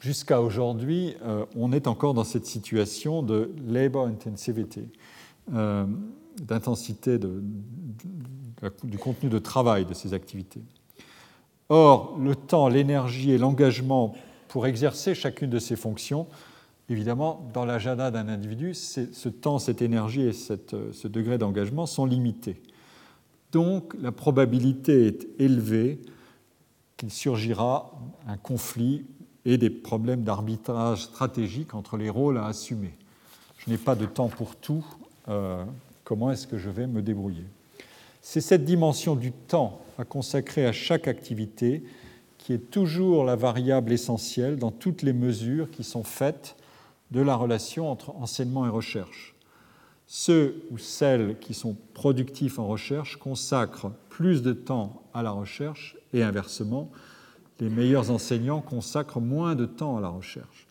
jusqu'à 0.03 0.41
aujourd'hui, 0.41 1.15
euh, 1.23 1.47
on 1.57 1.73
est 1.73 1.87
encore 1.87 2.13
dans 2.13 2.25
cette 2.25 2.45
situation 2.45 3.23
de 3.23 3.53
labor 3.67 4.07
intensivity, 4.07 4.89
euh, 5.55 5.87
d'intensité 6.43 7.19
du 7.19 8.99
contenu 8.99 9.31
de 9.31 9.39
travail 9.39 9.87
de 9.87 9.95
ces 9.95 10.13
activités. 10.13 10.61
Or, 11.69 12.19
le 12.19 12.35
temps, 12.35 12.69
l'énergie 12.69 13.31
et 13.31 13.39
l'engagement 13.39 14.15
pour 14.49 14.67
exercer 14.67 15.15
chacune 15.15 15.51
de 15.51 15.61
ces 15.61 15.77
fonctions, 15.77 16.27
évidemment, 16.89 17.49
dans 17.55 17.65
l'agenda 17.65 18.11
d'un 18.11 18.29
individu, 18.29 18.75
ce 18.75 19.29
temps, 19.29 19.59
cette 19.59 19.83
énergie 19.83 20.23
et 20.23 20.33
ce 20.33 21.09
degré 21.09 21.39
d'engagement 21.39 21.87
sont 21.87 22.07
limités. 22.07 22.61
Donc, 23.53 23.95
la 24.01 24.13
probabilité 24.13 25.07
est 25.07 25.27
élevée 25.39 26.03
qu'il 26.97 27.11
surgira 27.11 27.93
un 28.27 28.37
conflit 28.37 29.07
et 29.45 29.59
des 29.59 29.71
problèmes 29.71 30.23
d'arbitrage 30.23 31.03
stratégique 31.05 31.75
entre 31.75 31.97
les 31.97 32.11
rôles 32.11 32.39
à 32.39 32.47
assumer. 32.47 32.95
Je 33.59 33.71
n'ai 33.71 33.79
pas 33.79 33.95
de 33.95 34.07
temps 34.07 34.29
pour 34.29 34.57
tout. 34.57 34.85
Euh, 35.29 35.65
comment 36.05 36.31
est-ce 36.31 36.47
que 36.47 36.59
je 36.59 36.71
vais 36.71 36.87
me 36.87 37.03
débrouiller? 37.03 37.45
C'est 38.21 38.41
cette 38.41 38.65
dimension 38.65 39.17
du 39.17 39.33
temps 39.33 39.83
à 39.99 40.05
consacrer 40.05 40.67
à 40.67 40.73
chaque 40.73 41.09
activité 41.09 41.83
qui 42.39 42.53
est 42.53 42.71
toujours 42.71 43.25
la 43.25 43.37
variable 43.37 43.93
essentielle 43.93 44.57
dans 44.57 44.71
toutes 44.71 45.03
les 45.03 45.13
mesures 45.13 45.71
qui 45.71 45.85
sont 45.85 46.05
faites 46.05 46.57
de 47.11 47.21
la 47.21 47.37
relation 47.37 47.91
entre 47.91 48.11
enseignement 48.17 48.67
et 48.67 48.69
recherche. 48.69 49.35
Ceux 50.07 50.65
ou 50.71 50.79
celles 50.79 51.39
qui 51.39 51.55
sont 51.55 51.77
productifs 51.95 52.59
en 52.59 52.67
recherche 52.67 53.17
consacrent 53.17 53.93
plus 54.09 54.43
de 54.43 54.53
temps 54.53 55.03
à 55.15 55.23
la 55.23 55.31
recherche 55.31 55.97
et 56.13 56.23
inversement, 56.23 56.91
les 57.63 57.71
meilleurs 57.71 58.11
enseignants 58.11 58.61
consacrent 58.61 59.21
moins 59.21 59.55
de 59.55 59.67
temps 59.67 59.97
à 59.97 60.01
la 60.01 60.09
recherche. 60.09 60.67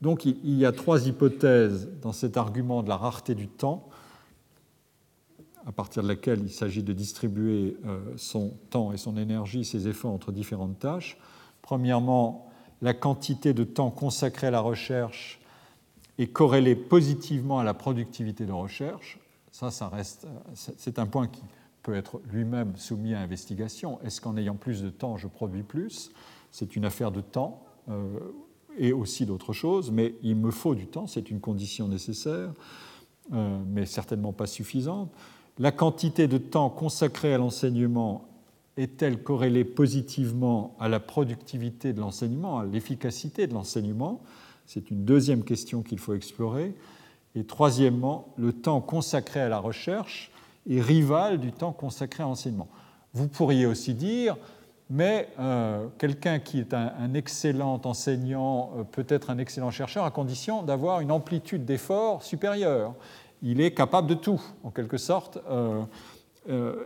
Donc 0.00 0.24
il 0.24 0.56
y 0.56 0.64
a 0.64 0.70
trois 0.70 1.08
hypothèses 1.08 1.88
dans 2.00 2.12
cet 2.12 2.36
argument 2.36 2.84
de 2.84 2.88
la 2.88 2.96
rareté 2.96 3.34
du 3.34 3.48
temps, 3.48 3.88
à 5.66 5.72
partir 5.72 6.04
de 6.04 6.08
laquelle 6.08 6.42
il 6.44 6.52
s'agit 6.52 6.84
de 6.84 6.92
distribuer 6.92 7.76
euh, 7.86 7.98
son 8.16 8.52
temps 8.70 8.92
et 8.92 8.98
son 8.98 9.16
énergie, 9.16 9.64
ses 9.64 9.88
efforts 9.88 10.12
entre 10.12 10.30
différentes 10.30 10.78
tâches. 10.78 11.18
Premièrement, 11.60 12.52
la 12.82 12.94
quantité 12.94 13.52
de 13.52 13.64
temps 13.64 13.90
consacré 13.90 14.46
à 14.46 14.52
la 14.52 14.60
recherche 14.60 15.40
est 16.18 16.28
corrélée 16.28 16.76
positivement 16.76 17.58
à 17.58 17.64
la 17.64 17.74
productivité 17.74 18.46
de 18.46 18.52
recherche. 18.52 19.18
Ça, 19.50 19.72
ça 19.72 19.88
reste, 19.88 20.28
c'est 20.54 21.00
un 21.00 21.06
point 21.06 21.26
qui 21.26 21.42
peut 21.86 21.94
être 21.94 22.20
lui-même 22.32 22.76
soumis 22.76 23.14
à 23.14 23.20
investigation. 23.20 24.00
Est-ce 24.02 24.20
qu'en 24.20 24.36
ayant 24.36 24.56
plus 24.56 24.82
de 24.82 24.90
temps, 24.90 25.16
je 25.16 25.28
produis 25.28 25.62
plus? 25.62 26.10
C'est 26.50 26.74
une 26.74 26.84
affaire 26.84 27.12
de 27.12 27.20
temps 27.20 27.62
euh, 27.88 28.18
et 28.76 28.92
aussi 28.92 29.24
d'autres 29.24 29.52
choses, 29.52 29.92
mais 29.92 30.16
il 30.24 30.34
me 30.34 30.50
faut 30.50 30.74
du 30.74 30.88
temps, 30.88 31.06
c'est 31.06 31.30
une 31.30 31.38
condition 31.38 31.86
nécessaire, 31.86 32.50
euh, 33.32 33.58
mais 33.68 33.86
certainement 33.86 34.32
pas 34.32 34.46
suffisante. 34.46 35.12
La 35.60 35.70
quantité 35.70 36.26
de 36.26 36.38
temps 36.38 36.70
consacré 36.70 37.32
à 37.32 37.38
l'enseignement 37.38 38.24
est-elle 38.76 39.22
corrélée 39.22 39.64
positivement 39.64 40.74
à 40.80 40.88
la 40.88 40.98
productivité 40.98 41.92
de 41.92 42.00
l'enseignement, 42.00 42.58
à 42.58 42.64
l'efficacité 42.64 43.46
de 43.46 43.54
l'enseignement? 43.54 44.22
C'est 44.66 44.90
une 44.90 45.04
deuxième 45.04 45.44
question 45.44 45.82
qu'il 45.82 46.00
faut 46.00 46.14
explorer. 46.14 46.74
Et 47.36 47.44
troisièmement, 47.44 48.34
le 48.36 48.52
temps 48.52 48.80
consacré 48.80 49.38
à 49.38 49.48
la 49.48 49.60
recherche 49.60 50.32
et 50.68 50.80
rival 50.80 51.38
du 51.38 51.52
temps 51.52 51.72
consacré 51.72 52.22
à 52.22 52.26
l'enseignement. 52.26 52.68
Vous 53.12 53.28
pourriez 53.28 53.66
aussi 53.66 53.94
dire, 53.94 54.36
mais 54.88 55.28
euh, 55.40 55.86
quelqu'un 55.98 56.38
qui 56.38 56.60
est 56.60 56.72
un, 56.72 57.14
excellent 57.14 57.80
enseignant 57.84 58.70
euh, 58.76 58.82
peut 58.84 59.06
être 59.08 59.30
un 59.30 59.38
excellent 59.38 59.70
chercheur 59.70 60.04
à 60.04 60.10
condition 60.10 60.62
d'avoir 60.62 61.00
une 61.00 61.10
amplitude 61.10 61.64
d'effort 61.64 62.22
supérieure. 62.22 62.94
Il 63.42 63.60
est 63.60 63.72
capable 63.72 64.08
de 64.08 64.14
tout, 64.14 64.40
en 64.62 64.70
quelque 64.70 64.96
sorte, 64.96 65.38
euh, 65.50 65.82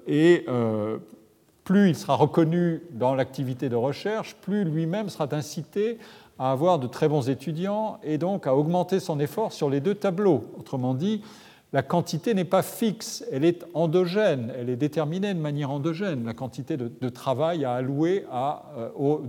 et 0.07 0.47
plus 1.65 1.91
il 1.91 1.97
sera 1.97 2.15
reconnu 2.15 2.83
dans 2.93 3.15
l'activité 3.15 3.69
de 3.69 3.77
recherche, 3.77 4.35
plus 4.37 4.65
lui-même 4.65 5.11
sera 5.11 5.29
incité 5.33 5.99
à 6.39 6.51
avoir 6.51 6.79
de 6.79 6.87
très 6.87 7.09
bons 7.09 7.29
étudiants 7.29 8.01
et 8.03 8.17
donc 8.17 8.47
à 8.47 8.57
augmenter 8.57 8.99
son 8.99 9.21
effort 9.21 9.53
sur 9.53 9.69
les 9.69 9.81
deux 9.81 9.95
tableaux. 9.95 10.45
Autrement 10.59 10.95
dit, 10.95 11.23
la 11.73 11.83
quantité 11.83 12.35
n'est 12.35 12.45
pas 12.45 12.63
fixe, 12.63 13.25
elle 13.31 13.45
est 13.45 13.65
endogène, 13.75 14.53
elle 14.57 14.69
est 14.71 14.77
déterminée 14.77 15.35
de 15.35 15.39
manière 15.39 15.71
endogène, 15.71 16.25
la 16.25 16.35
quantité 16.35 16.77
de, 16.77 17.09
travail 17.09 17.65
à 17.65 17.75
allouer 17.75 18.25
euh, 18.33 18.89
aux, 18.97 19.23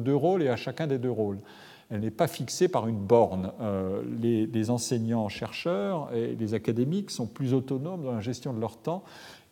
deux, 0.00 0.14
rôles 0.14 0.42
et 0.42 0.48
à 0.48 0.56
chacun 0.56 0.86
des 0.86 0.98
deux 0.98 1.10
rôles. 1.10 1.38
Elle 1.90 2.00
n'est 2.00 2.10
pas 2.10 2.28
fixée 2.28 2.68
par 2.68 2.86
une 2.86 2.98
borne. 2.98 3.50
Euh, 3.60 4.02
les, 4.20 4.70
enseignants-chercheurs 4.70 6.10
et 6.14 6.36
les 6.36 6.54
académiques 6.54 7.10
sont 7.10 7.26
plus 7.26 7.54
autonomes 7.54 8.04
dans 8.04 8.12
la 8.12 8.20
gestion 8.20 8.52
de 8.52 8.60
leur 8.60 8.76
temps 8.76 9.02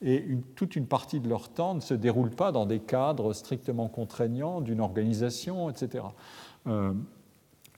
et 0.02 0.22
toute 0.54 0.76
une 0.76 0.86
partie 0.86 1.20
de 1.20 1.28
leur 1.28 1.48
temps 1.48 1.74
ne 1.74 1.80
se 1.80 1.94
déroule 1.94 2.30
pas 2.30 2.52
dans 2.52 2.66
des 2.66 2.80
cadres 2.80 3.32
strictement 3.32 3.88
contraignants 3.88 4.60
d'une 4.60 4.80
organisation, 4.80 5.70
etc 5.70 6.04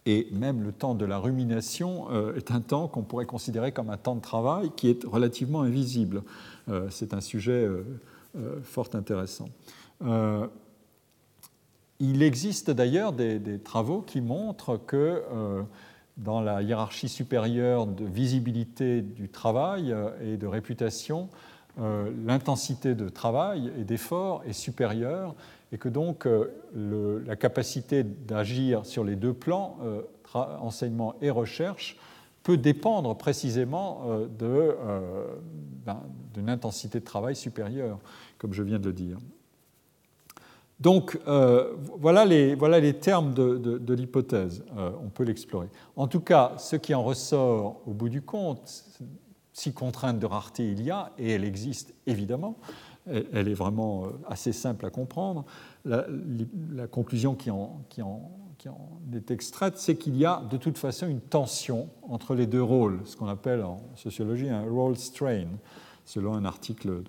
et 0.08 0.26
même 0.32 0.62
le 0.62 0.72
temps 0.72 0.94
de 0.94 1.04
la 1.04 1.18
rumination 1.18 2.10
euh, 2.10 2.34
est 2.34 2.50
un 2.50 2.62
temps 2.62 2.88
qu'on 2.88 3.02
pourrait 3.02 3.26
considérer 3.26 3.72
comme 3.72 3.90
un 3.90 3.98
temps 3.98 4.14
de 4.14 4.22
travail 4.22 4.70
qui 4.74 4.88
est 4.88 5.04
relativement 5.04 5.60
invisible. 5.60 6.22
Euh, 6.70 6.88
c'est 6.90 7.12
un 7.12 7.20
sujet 7.20 7.68
euh, 7.68 7.84
fort 8.62 8.88
intéressant. 8.94 9.48
il 12.00 12.22
existe 12.22 12.70
d'ailleurs 12.70 13.12
des, 13.12 13.38
des, 13.38 13.58
travaux 13.58 14.00
qui 14.00 14.22
montrent 14.22 14.78
que 14.78 15.22
dans 16.16 16.40
la 16.40 16.62
hiérarchie 16.62 17.08
supérieure 17.08 17.86
de 17.86 18.04
visibilité 18.04 19.02
du 19.02 19.28
travail 19.28 19.94
et 20.22 20.36
de 20.36 20.46
réputation, 20.46 21.28
l'intensité 21.76 22.94
de 22.94 23.08
travail 23.08 23.72
et 23.76 23.84
d'effort 23.84 24.42
est 24.46 24.52
supérieure 24.52 25.34
et 25.72 25.78
que 25.78 25.88
donc 25.88 26.26
euh, 26.26 27.22
la 27.26 27.36
capacité 27.36 28.02
d'agir 28.02 28.86
sur 28.86 29.04
les 29.04 29.16
deux 29.16 29.34
plans, 29.34 29.78
euh, 29.82 30.02
enseignement 30.34 31.14
et 31.20 31.30
recherche, 31.30 31.96
peut 32.42 32.56
dépendre 32.56 33.16
précisément 33.16 34.02
euh, 34.06 35.24
d'une 36.34 36.48
intensité 36.48 37.00
de 37.00 37.04
travail 37.04 37.36
supérieure, 37.36 37.98
comme 38.38 38.52
je 38.52 38.62
viens 38.62 38.78
de 38.78 38.86
le 38.86 38.92
dire. 38.92 39.18
Donc 40.80 41.18
voilà, 41.98 42.24
les, 42.24 42.54
voilà, 42.54 42.78
les, 42.78 42.94
termes 42.94 43.34
de 43.34 43.94
l'hypothèse, 43.94 44.64
on 45.02 45.08
peut 45.08 45.24
l'explorer. 45.24 45.66
En 45.96 46.06
tout 46.06 46.20
cas, 46.20 46.52
ce 46.58 46.76
qui 46.76 46.94
en 46.94 47.02
ressort 47.02 47.80
au 47.84 47.92
bout 47.92 48.08
du 48.08 48.22
compte, 48.22 48.84
si 49.58 49.72
contrainte 49.72 50.20
de 50.20 50.26
rareté 50.26 50.70
il 50.70 50.82
y 50.82 50.92
a, 50.92 51.10
et 51.18 51.32
elle 51.32 51.44
existe 51.44 51.92
évidemment, 52.06 52.56
elle 53.32 53.48
est 53.48 53.54
vraiment 53.54 54.04
euh, 54.04 54.08
assez 54.28 54.52
simple 54.52 54.86
à 54.86 54.90
comprendre. 54.90 55.44
La, 55.84 56.06
conclusion 56.90 57.34
qui 57.34 57.50
en, 57.50 57.82
qui, 57.88 58.02
en, 58.02 58.30
qui 58.58 58.68
en, 58.68 59.00
est 59.14 59.30
extraite, 59.30 59.74
c'est 59.76 59.96
qu'il 59.96 60.16
y 60.16 60.24
a 60.24 60.42
de 60.50 60.56
toute 60.56 60.78
façon 60.78 61.06
une 61.08 61.20
tension 61.20 61.88
entre 62.02 62.34
les 62.34 62.46
deux 62.46 62.62
rôles, 62.62 63.00
ce 63.04 63.16
qu'on 63.16 63.28
appelle 63.28 63.62
en 63.62 63.80
sociologie 63.94 64.48
un 64.48 64.68
role 64.68 64.96
strain, 64.96 65.46
selon 66.04 66.34
un 66.34 66.44
article 66.44 67.02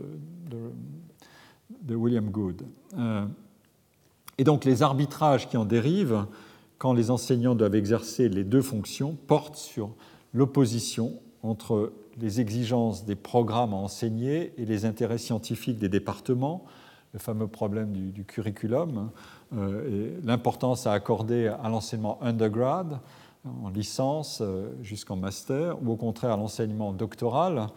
de, 0.49 1.95
William 1.95 2.29
Good. 2.29 2.63
Euh, 2.97 3.25
et 4.37 4.43
donc 4.43 4.65
les 4.65 4.83
arbitrages 4.83 5.49
qui 5.49 5.57
en 5.57 5.65
dérivent, 5.65 6.25
quand 6.77 6.93
les 6.93 7.11
enseignants 7.11 7.55
doivent 7.55 7.75
exercer 7.75 8.29
les 8.29 8.43
deux 8.43 8.61
fonctions, 8.61 9.17
portent 9.27 9.57
sur 9.57 9.91
l'opposition 10.33 11.19
entre 11.43 11.91
les 12.19 12.41
exigences 12.41 13.05
des 13.05 13.15
programmes 13.15 13.73
à 13.73 13.77
enseigner 13.77 14.53
et 14.57 14.65
les 14.65 14.85
intérêts 14.85 15.17
scientifiques 15.17 15.77
des 15.77 15.89
départements, 15.89 16.65
le 17.13 17.19
fameux 17.19 17.47
problème 17.47 17.91
du, 17.91 18.23
curriculum, 18.23 19.09
euh, 19.55 20.17
et 20.17 20.25
l'importance 20.25 20.85
à 20.85 20.93
accorder 20.93 21.47
à 21.47 21.69
l'enseignement 21.69 22.21
undergrad, 22.21 22.99
en 23.63 23.69
licence 23.69 24.39
euh, 24.41 24.69
jusqu'en 24.83 25.15
master, 25.15 25.81
ou 25.81 25.91
au 25.91 25.95
contraire 25.95 26.33
à 26.33 26.37
l'enseignement 26.37 26.91
doctoral, 26.91 27.67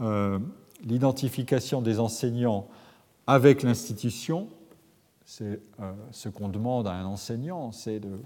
euh, 0.00 0.38
l'identification 0.84 1.82
des 1.82 1.98
enseignants 1.98 2.68
avec 3.26 3.62
l'institution, 3.62 4.48
c'est 5.24 5.60
ce 6.10 6.30
qu'on 6.30 6.48
demande 6.48 6.86
à 6.86 6.92
un 6.92 7.04
enseignant, 7.04 7.70
c'est 7.72 8.00
de 8.00 8.08
euh, 8.08 8.16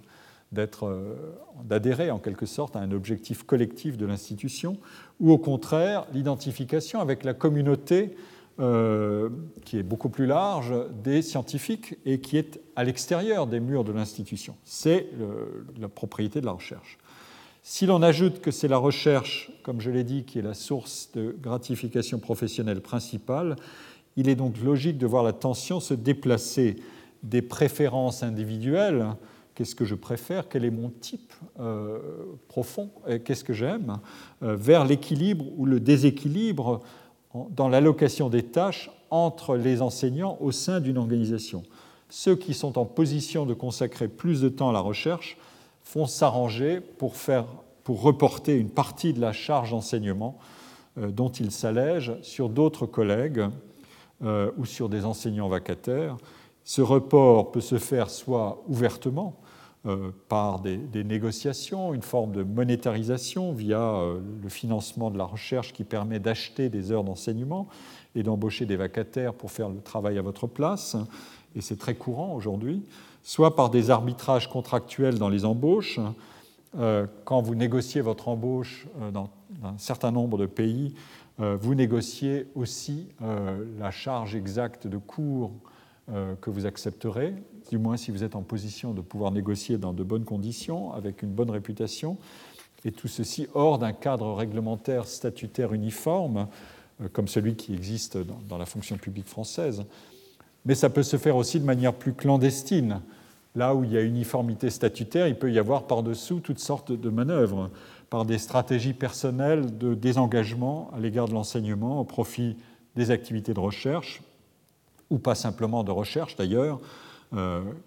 d'adhérer 0.53 2.11
en 2.11 2.19
quelque 2.19 2.47
sorte 2.47 2.77
à 2.77 2.81
un 2.81 2.93
objectif 2.93 3.43
collectif 3.45 3.97
de 3.97 4.07
l'institution, 4.07 4.77
ou 5.21 5.33
au 5.33 5.39
contraire 5.39 6.07
l'identification 6.13 7.01
avec 7.01 7.25
la 7.25 7.35
communauté 7.35 8.15
euh, 8.61 9.31
qui 9.65 9.79
est 9.79 9.83
beaucoup 9.83 10.11
plus 10.11 10.27
large 10.27 10.75
des 11.03 11.23
scientifiques 11.23 11.97
et 12.05 12.21
qui 12.21 12.37
est 12.37 12.61
à 12.77 12.85
l'extérieur 12.85 13.47
des 13.47 13.61
murs 13.61 13.85
de 13.85 13.93
l'institution. 13.93 14.55
C'est 14.65 15.09
la 15.81 15.89
propriété 15.89 16.41
de 16.41 16.47
la 16.47 16.53
recherche. 16.53 16.99
Si 17.65 17.87
l'on 17.87 18.03
ajoute 18.03 18.41
que 18.41 18.51
c'est 18.51 18.69
la 18.69 18.77
recherche, 18.77 19.53
comme 19.63 19.81
je 19.81 19.91
l'ai 19.91 20.03
dit, 20.03 20.25
qui 20.25 20.41
est 20.41 20.43
la 20.43 20.53
source 20.53 21.11
de 21.15 21.35
gratification 21.41 22.19
professionnelle 22.19 22.81
principale, 22.81 23.57
Il 24.17 24.29
est 24.29 24.35
donc 24.35 24.61
logique 24.63 24.99
de 24.99 25.07
voir 25.07 25.23
la 25.23 25.33
tension 25.33 25.81
se 25.81 25.95
déplacer 25.95 26.77
des 27.23 27.43
préférences 27.43 28.23
individuelles, 28.23 29.07
qu'est-ce 29.55 29.75
que 29.75 29.85
je 29.85 29.95
préfère, 29.95 30.49
quel 30.49 30.65
est 30.65 30.71
mon 30.71 30.91
type 30.91 31.33
euh, 31.61 31.99
profond, 32.49 32.91
qu'est-ce 33.25 33.45
que 33.45 33.53
j'aime, 33.53 33.99
euh, 34.43 34.57
vers 34.57 34.85
l'équilibre 34.85 35.45
ou 35.57 35.67
le 35.67 35.81
déséquilibre 35.81 36.81
dans 37.51 37.69
l'allocation 37.69 38.29
des 38.29 38.43
tâches 38.43 38.91
entre 39.11 39.57
les 39.57 39.83
enseignants 39.83 40.37
au 40.41 40.53
sein 40.53 40.81
d'une 40.81 40.99
organisation. 40.99 41.63
Ceux 42.09 42.37
qui 42.37 42.55
sont 42.55 42.79
en 42.79 42.85
position 42.85 43.47
de 43.47 43.55
consacrer 43.55 44.09
plus 44.09 44.43
de 44.43 44.49
temps 44.49 44.69
à 44.69 44.73
la 44.73 44.81
recherche 44.81 45.39
font 45.83 46.07
s'arranger 46.07 46.81
pour, 46.81 47.15
reporter 47.87 48.57
une 48.57 48.71
partie 48.71 49.13
de 49.13 49.21
la 49.21 49.33
charge 49.33 49.71
d'enseignement 49.71 50.39
euh, 50.99 51.11
dont 51.11 51.31
ils 51.31 51.51
s'allègent 51.51 52.21
sur 52.23 52.49
d'autres 52.49 52.87
collègues 52.87 53.43
ou 54.57 54.65
sur 54.67 54.89
des 54.89 55.05
enseignants 55.05 55.49
vacataires 55.49 56.17
ce 56.65 56.81
report 56.81 57.51
peut 57.51 57.61
se 57.61 57.79
faire 57.79 58.11
soit 58.11 58.63
ouvertement, 58.69 59.41
par 60.29 60.61
des, 60.61 61.03
négociations, 61.03 61.93
une 61.93 62.03
forme 62.03 62.31
de 62.31 62.45
monétarisation 62.45 63.53
via 63.53 63.81
euh, 63.81 64.21
le 64.41 64.49
financement 64.49 65.11
de 65.11 65.19
la 65.19 65.25
recherche 65.25 65.73
qui 65.73 65.83
permet 65.83 66.21
d'acheter 66.21 66.69
des 66.69 66.93
heures 66.93 67.03
d'enseignement 67.03 67.67
et 68.15 68.23
d'embaucher 68.23 68.65
des 68.65 68.77
vacataires 68.77 69.35
pour 69.35 69.51
faire 69.51 69.69
le 69.69 69.81
travail 69.81 70.19
à 70.19 70.23
votre 70.23 70.47
place, 70.47 70.97
et 71.57 71.61
c'est 71.61 71.79
très 71.79 71.97
courant 71.97 72.35
aujourd'hui, 72.35 72.85
soit 73.25 73.57
par 73.57 73.71
des 73.71 73.91
arbitrages 73.91 74.49
contractuels 74.49 75.19
dans 75.19 75.29
les 75.29 75.45
embauches. 75.45 75.99
Euh, 76.79 77.07
quand 77.25 77.43
vous 77.43 77.57
négociez 77.57 78.03
votre 78.03 78.29
embauche 78.29 78.87
dans 79.13 79.31
un 79.65 79.77
certain 79.79 80.13
nombre 80.13 80.39
de 80.39 80.47
pays, 80.47 80.95
vous 81.39 81.75
négociez 81.75 82.47
aussi 82.55 83.09
la 83.79 83.91
charge 83.91 84.37
exacte 84.37 84.87
de 84.87 84.99
cours 84.99 85.51
euh, 86.11 86.35
que 86.41 86.51
vous 86.51 86.67
accepterez, 86.67 87.33
du 87.71 87.79
moins 87.79 87.97
si 87.97 88.11
vous 88.11 88.25
êtes 88.25 88.37
en 88.37 88.43
position 88.43 88.93
de 88.93 89.01
pouvoir 89.01 89.31
négocier 89.33 89.79
dans 89.79 89.93
de 89.93 90.03
bonnes 90.03 90.25
conditions, 90.25 90.93
avec 90.93 91.23
une 91.23 91.31
bonne 91.31 91.51
réputation, 91.51 92.19
et 92.85 92.93
tout 92.93 93.09
ceci 93.09 93.47
hors 93.55 93.79
d'un 93.79 93.93
cadre 93.93 94.33
réglementaire 94.35 95.07
statutaire 95.07 95.73
uniforme, 95.73 96.49
euh, 97.01 97.09
comme 97.13 97.29
celui 97.29 97.55
qui 97.55 97.75
existe 97.75 98.19
dans, 98.49 98.59
la 98.59 98.67
fonction 98.67 98.97
publique 98.97 99.27
française. 99.27 99.85
Mais 100.65 100.75
ça 100.75 100.91
peut 100.91 101.03
se 101.03 101.17
faire 101.17 101.37
aussi 101.37 101.61
de 101.61 101.65
manière 101.65 101.95
plus 101.95 102.13
clandestine. 102.13 103.01
Là 103.55 103.75
où 103.75 103.85
il 103.85 103.93
y 103.93 103.97
a 103.97 104.03
uniformité 104.03 104.71
statutaire, 104.71 105.29
il 105.29 105.37
peut 105.37 105.53
y 105.53 105.59
avoir 105.59 105.87
par-dessous 105.87 106.41
toutes 106.41 106.59
sortes 106.59 106.93
de 106.93 107.11
manœuvres, 107.11 107.71
par 108.11 108.25
des 108.25 108.39
stratégies 108.39 108.95
personnelles 108.95 109.79
de 109.79 109.95
désengagement 109.95 110.91
à 110.95 111.01
l'égard 111.01 111.29
de 111.29 111.35
l'enseignement 111.35 112.01
au 112.01 112.05
profit 112.05 112.57
des 112.95 113.11
activités 113.11 113.55
de 113.55 113.61
recherche, 113.61 114.23
ou 115.11 115.19
pas 115.19 115.35
simplement 115.35 115.83
de 115.85 115.91
recherche 115.91 116.37
d'ailleurs, 116.37 116.81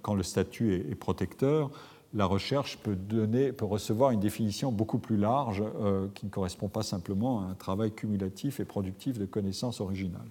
quand 0.01 0.15
le 0.15 0.23
statut 0.23 0.73
est, 0.73 0.95
protecteur, 0.95 1.69
la 2.13 2.25
recherche 2.25 2.77
peut, 2.77 2.95
donner, 2.95 3.51
peut, 3.51 3.65
recevoir 3.65 4.11
une 4.11 4.19
définition 4.19 4.71
beaucoup 4.71 4.99
plus 4.99 5.17
large 5.17 5.61
euh, 5.81 6.07
qui 6.15 6.25
ne 6.25 6.31
correspond 6.31 6.69
pas 6.69 6.81
simplement 6.81 7.41
à 7.41 7.51
un 7.51 7.53
travail 7.53 7.91
cumulatif 7.91 8.59
et 8.59 8.65
productif 8.65 9.19
de 9.19 9.25
connaissances 9.25 9.81
originales. 9.81 10.29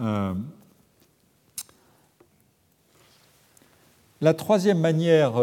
Euh, 0.00 0.34
la 4.20 4.34
troisième 4.34 4.80
manière 4.80 5.34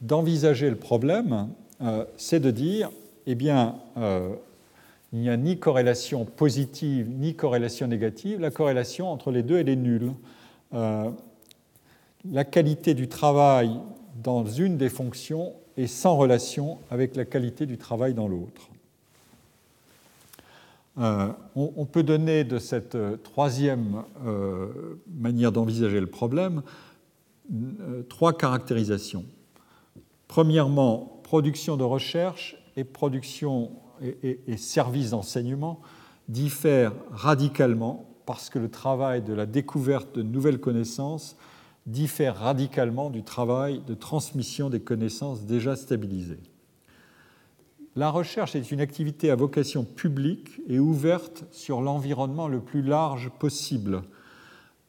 d'envisager 0.00 0.70
le 0.70 0.76
problème, 0.76 1.48
c'est 2.16 2.40
de 2.40 2.50
dire, 2.50 2.90
eh 3.26 3.34
bien, 3.34 3.76
il 5.12 5.18
n'y 5.20 5.28
a 5.28 5.36
ni 5.36 5.58
corrélation 5.58 6.24
positive 6.24 7.10
ni 7.10 7.34
corrélation 7.34 7.86
négative. 7.86 8.40
La 8.40 8.50
corrélation 8.50 9.10
entre 9.10 9.30
les 9.30 9.42
deux, 9.42 9.58
elle 9.58 9.68
est 9.68 9.76
nulle. 9.76 10.12
Euh, 12.26 12.34
la 12.34 12.44
qualité 12.44 12.94
du 12.94 13.08
travail 13.08 13.70
dans 14.22 14.46
une 14.46 14.76
des 14.76 14.88
fonctions 14.88 15.54
est 15.76 15.86
sans 15.86 16.16
relation 16.16 16.78
avec 16.90 17.16
la 17.16 17.24
qualité 17.24 17.66
du 17.66 17.78
travail 17.78 18.14
dans 18.14 18.28
l'autre. 18.28 18.70
Euh, 20.98 21.28
on, 21.54 21.84
peut 21.84 22.02
donner 22.02 22.44
de 22.44 22.58
cette 22.58 22.94
euh, 22.94 23.18
troisième 23.18 24.02
manière 25.14 25.52
d'envisager 25.52 26.00
le 26.00 26.06
problème 26.06 26.62
trois 28.08 28.36
caractérisations. 28.36 29.24
Premièrement, 30.26 31.20
production 31.22 31.76
de 31.76 31.84
recherche 31.84 32.56
et 32.76 32.82
production 32.82 33.70
et, 34.02 34.56
services 34.56 35.10
d'enseignement 35.10 35.80
diffèrent 36.28 36.92
radicalement 37.12 38.08
parce 38.24 38.50
que 38.50 38.58
le 38.58 38.68
travail 38.68 39.22
de 39.22 39.32
la 39.32 39.46
découverte 39.46 40.16
de 40.16 40.22
nouvelles 40.22 40.58
connaissances 40.58 41.36
diffère 41.86 42.36
radicalement 42.36 43.10
du 43.10 43.22
travail 43.22 43.80
de 43.86 43.94
transmission 43.94 44.70
des 44.70 44.80
connaissances 44.80 45.44
déjà 45.44 45.76
stabilisées. 45.76 46.40
La 47.94 48.10
recherche 48.10 48.54
est 48.54 48.70
une 48.70 48.80
activité 48.80 49.30
à 49.30 49.36
vocation 49.36 49.84
publique 49.84 50.60
et 50.68 50.78
ouverte 50.78 51.44
sur 51.50 51.80
l'environnement 51.80 52.48
le 52.48 52.60
plus 52.60 52.82
large 52.82 53.30
possible, 53.38 54.02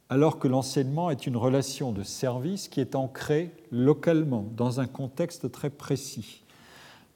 alors 0.10 0.40
que 0.40 0.48
l'enseignement 0.48 1.10
est 1.10 1.28
une 1.28 1.38
relation 1.38 1.92
de 1.92 2.04
service 2.04 2.68
qui 2.68 2.82
est 2.82 2.96
ancrée 2.96 3.52
localement, 3.72 4.46
dans 4.56 4.80
un 4.80 4.88
contexte 4.88 5.52
très 5.52 5.70
précis 5.70 6.44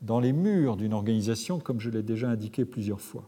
dans 0.01 0.19
les 0.19 0.34
murs 0.34 0.77
d'une 0.77 0.93
organisation, 0.93 1.59
comme 1.59 1.79
je 1.79 1.89
l'ai 1.89 2.03
déjà 2.03 2.29
indiqué 2.29 2.65
plusieurs 2.65 3.01
fois. 3.01 3.27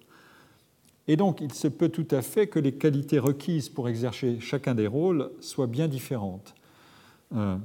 Et 1.07 1.17
donc, 1.17 1.41
il 1.41 1.53
se 1.53 1.67
peut 1.67 1.89
tout 1.89 2.07
à 2.11 2.21
fait 2.21 2.47
que 2.47 2.59
les 2.59 2.73
qualités 2.73 3.19
requises 3.19 3.69
pour 3.69 3.89
exercer 3.89 4.39
chacun 4.39 4.73
des 4.73 4.87
rôles 4.87 5.31
soient 5.41 5.67
bien 5.67 5.87
différentes. 5.87 6.55
Euh, 7.35 7.57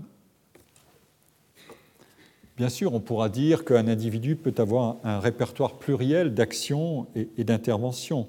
bien 2.56 2.68
sûr, 2.68 2.94
on 2.94 3.00
pourra 3.00 3.28
dire 3.28 3.64
qu'un 3.64 3.86
individu 3.86 4.34
peut 4.34 4.54
avoir 4.58 4.96
un 5.04 5.20
répertoire 5.20 5.78
pluriel 5.78 6.34
d'actions 6.34 7.06
et 7.14 7.44
d'interventions, 7.44 8.26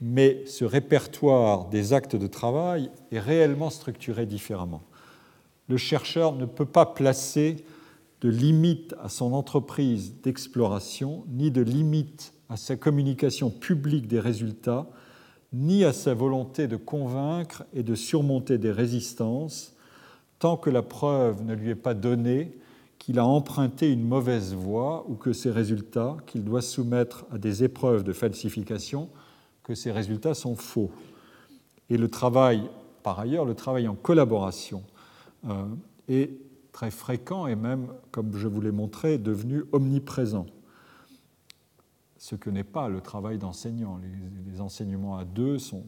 mais 0.00 0.44
ce 0.46 0.64
répertoire 0.64 1.68
des 1.68 1.94
actes 1.94 2.16
de 2.16 2.26
travail 2.26 2.90
est 3.10 3.18
réellement 3.18 3.70
structuré 3.70 4.26
différemment. 4.26 4.82
Le 5.68 5.76
chercheur 5.76 6.34
ne 6.34 6.44
peut 6.44 6.66
pas 6.66 6.86
placer 6.86 7.64
de 8.20 8.28
limite 8.28 8.94
à 9.02 9.08
son 9.08 9.32
entreprise 9.32 10.14
d'exploration, 10.22 11.24
ni 11.28 11.50
de 11.50 11.62
limite 11.62 12.34
à 12.48 12.56
sa 12.56 12.76
communication 12.76 13.50
publique 13.50 14.08
des 14.08 14.20
résultats, 14.20 14.86
ni 15.52 15.84
à 15.84 15.92
sa 15.92 16.14
volonté 16.14 16.68
de 16.68 16.76
convaincre 16.76 17.64
et 17.72 17.82
de 17.82 17.94
surmonter 17.94 18.58
des 18.58 18.70
résistances, 18.70 19.74
tant 20.38 20.56
que 20.56 20.70
la 20.70 20.82
preuve 20.82 21.42
ne 21.44 21.54
lui 21.54 21.70
est 21.70 21.74
pas 21.74 21.94
donnée 21.94 22.56
qu'il 22.98 23.18
a 23.18 23.24
emprunté 23.24 23.92
une 23.92 24.06
mauvaise 24.06 24.54
voie 24.54 25.06
ou 25.08 25.14
que 25.14 25.32
ses 25.32 25.50
résultats, 25.50 26.16
qu'il 26.26 26.44
doit 26.44 26.62
soumettre 26.62 27.24
à 27.32 27.38
des 27.38 27.64
épreuves 27.64 28.04
de 28.04 28.12
falsification, 28.12 29.08
que 29.62 29.74
ces 29.74 29.92
résultats 29.92 30.34
sont 30.34 30.56
faux. 30.56 30.90
Et 31.90 31.96
le 31.96 32.08
travail, 32.08 32.68
par 33.02 33.20
ailleurs, 33.20 33.44
le 33.44 33.54
travail 33.54 33.88
en 33.88 33.94
collaboration 33.94 34.82
euh, 35.48 35.64
est 36.08 36.30
très 36.72 36.90
fréquent 36.90 37.46
et 37.46 37.56
même, 37.56 37.88
comme 38.10 38.36
je 38.36 38.48
vous 38.48 38.60
l'ai 38.60 38.72
montré, 38.72 39.18
devenu 39.18 39.64
omniprésent. 39.72 40.46
Ce 42.18 42.34
que 42.34 42.50
n'est 42.50 42.64
pas 42.64 42.88
le 42.88 43.00
travail 43.00 43.38
d'enseignant. 43.38 43.98
Les, 44.46 44.60
enseignements 44.60 45.16
à 45.16 45.24
deux 45.24 45.58
sont, 45.58 45.84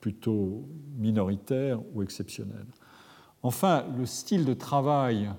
plutôt 0.00 0.64
minoritaires 0.96 1.80
ou 1.92 2.02
exceptionnels. 2.02 2.66
Enfin, 3.42 3.84
le 3.98 4.06
style 4.06 4.44
de 4.44 4.54
travail 4.54 5.30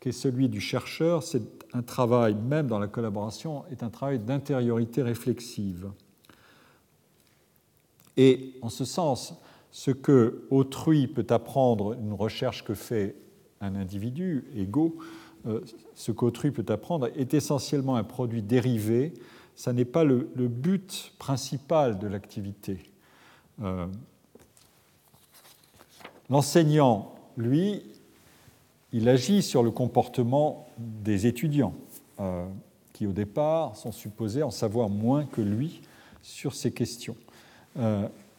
qui 0.00 0.08
est 0.08 0.12
celui 0.12 0.48
du 0.48 0.60
chercheur, 0.60 1.22
c'est 1.22 1.42
un 1.72 1.82
travail, 1.82 2.34
même 2.34 2.66
dans 2.66 2.80
la 2.80 2.88
collaboration, 2.88 3.64
est 3.70 3.84
un 3.84 3.88
travail 3.88 4.18
d'intériorité 4.18 5.00
réflexive. 5.00 5.90
Et 8.16 8.54
en 8.62 8.68
ce 8.68 8.84
sens, 8.84 9.34
ce 9.70 9.90
que 9.90 10.46
autrui 10.50 11.06
peut 11.06 11.26
apprendre 11.30 11.94
une 11.94 12.12
recherche 12.12 12.64
que 12.64 12.74
fait 12.74 13.16
un 13.60 13.74
individu 13.76 14.44
égaux, 14.54 14.98
euh, 15.46 15.60
ce 15.94 16.12
qu'autrui 16.12 16.50
peut 16.50 16.64
apprendre 16.72 17.08
est 17.16 17.34
essentiellement 17.34 17.96
un 17.96 18.04
produit 18.04 18.42
dérivé, 18.42 19.14
ça 19.56 19.72
n'est 19.72 19.84
pas 19.84 20.04
le, 20.04 20.26
but 20.36 21.12
principal 21.18 21.98
de 21.98 22.06
l'activité. 22.06 22.78
Euh, 23.62 23.86
l'enseignant, 26.28 27.14
lui, 27.36 27.82
il 28.92 29.08
agit 29.08 29.42
sur 29.42 29.62
le 29.62 29.70
comportement 29.70 30.68
des 30.78 31.26
étudiants, 31.26 31.74
euh, 32.20 32.46
qui 32.92 33.06
au 33.06 33.12
départ 33.12 33.76
sont 33.76 33.92
supposés 33.92 34.42
en 34.42 34.50
savoir 34.50 34.88
moins 34.88 35.24
que 35.24 35.40
lui 35.40 35.82
sur 36.22 36.54
ces 36.54 36.72
questions 36.72 37.16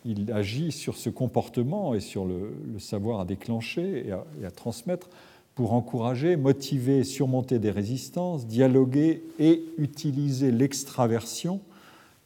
il 0.06 0.32
agit 0.32 0.72
sur 0.72 0.96
ce 0.96 1.10
comportement 1.10 1.96
et 1.96 2.00
sur 2.00 2.26
le, 2.26 2.54
savoir 2.78 3.20
à 3.20 3.26
déclencher 3.26 4.08
et 4.08 4.46
à, 4.46 4.52
transmettre 4.52 5.10
pour 5.56 5.72
encourager, 5.74 6.36
motiver, 6.36 7.04
surmonter 7.06 7.60
des 7.60 7.72
résistances, 7.72 8.46
dialoguer 8.46 9.24
et 9.40 9.64
utiliser 9.78 10.52
l'extraversion 10.52 11.62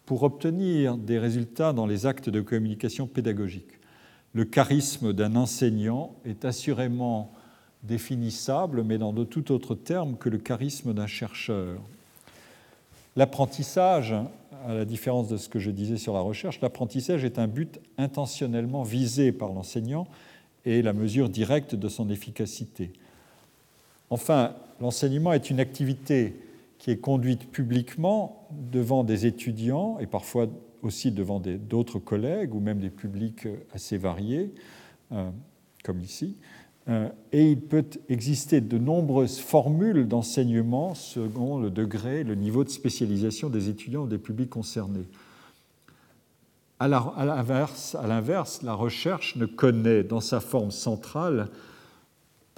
pour 0.07 0.23
obtenir 0.23 0.97
des 0.97 1.19
résultats 1.19 1.71
dans 1.71 1.85
les 1.85 2.07
actes 2.07 2.29
de 2.29 2.41
communication 2.41 3.05
pédagogique. 3.05 3.79
Le 4.33 4.45
charisme 4.45 5.13
d'un 5.13 5.35
enseignant 5.35 6.15
est 6.25 6.43
assurément 6.43 7.31
définissable, 7.83 8.83
mais 8.83 8.97
dans 8.97 9.13
de 9.13 9.23
tout 9.23 9.51
autre 9.51 9.75
terme 9.75 10.17
que 10.17 10.29
le 10.29 10.39
charisme 10.39 10.93
d'un 10.93 11.07
chercheur. 11.07 11.79
L'apprentissage, 13.15 14.15
à 14.65 14.73
la 14.73 14.85
différence 14.85 15.29
de 15.29 15.37
ce 15.37 15.49
que 15.49 15.59
je 15.59 15.69
disais 15.69 15.97
sur 15.97 16.13
la 16.13 16.21
recherche, 16.21 16.61
l'apprentissage 16.61 17.23
est 17.23 17.37
un 17.37 17.47
but 17.47 17.79
intentionnellement 17.97 18.83
visé 18.83 19.31
par 19.31 19.53
l'enseignant 19.53 20.07
et 20.65 20.81
la 20.81 20.93
mesure 20.93 21.29
directe 21.29 21.75
de 21.75 21.87
son 21.87 22.09
efficacité. 22.09 22.91
Enfin, 24.09 24.55
l'enseignement 24.79 25.33
est 25.33 25.49
une 25.49 25.59
activité 25.59 26.35
qui 26.77 26.91
est 26.91 26.97
conduite 26.97 27.51
publiquement 27.51 28.47
devant 28.71 29.03
des 29.03 29.25
étudiants 29.25 29.99
et 29.99 30.07
parfois 30.07 30.47
aussi 30.81 31.11
devant 31.11 31.39
d'autres 31.39 31.99
collègues 31.99 32.55
ou 32.55 32.59
même 32.59 32.79
des 32.79 32.89
publics 32.89 33.47
assez 33.73 33.97
variés, 33.97 34.53
euh, 35.11 35.29
comme 35.83 35.99
ici. 35.99 36.37
Euh, 36.87 37.09
et 37.31 37.51
il 37.51 37.61
peut 37.61 37.85
exister 38.07 38.61
de 38.61 38.77
nombreuses 38.77 39.39
formules 39.39 40.07
d'enseignement 40.07 40.95
selon 40.95 41.59
le 41.59 41.69
degré, 41.69 42.23
le 42.23 42.35
niveau 42.35 42.63
de 42.63 42.69
spécialisation 42.69 43.49
des 43.49 43.69
étudiants 43.69 44.03
ou 44.03 44.07
des 44.07 44.17
publics 44.17 44.49
concernés. 44.49 45.05
À 46.79 46.87
l'inverse, 46.87 47.97
la 48.63 48.73
recherche 48.73 49.35
ne 49.35 49.45
connaît 49.45 50.03
dans 50.03 50.21
sa 50.21 50.39
forme 50.39 50.71
centrale 50.71 51.49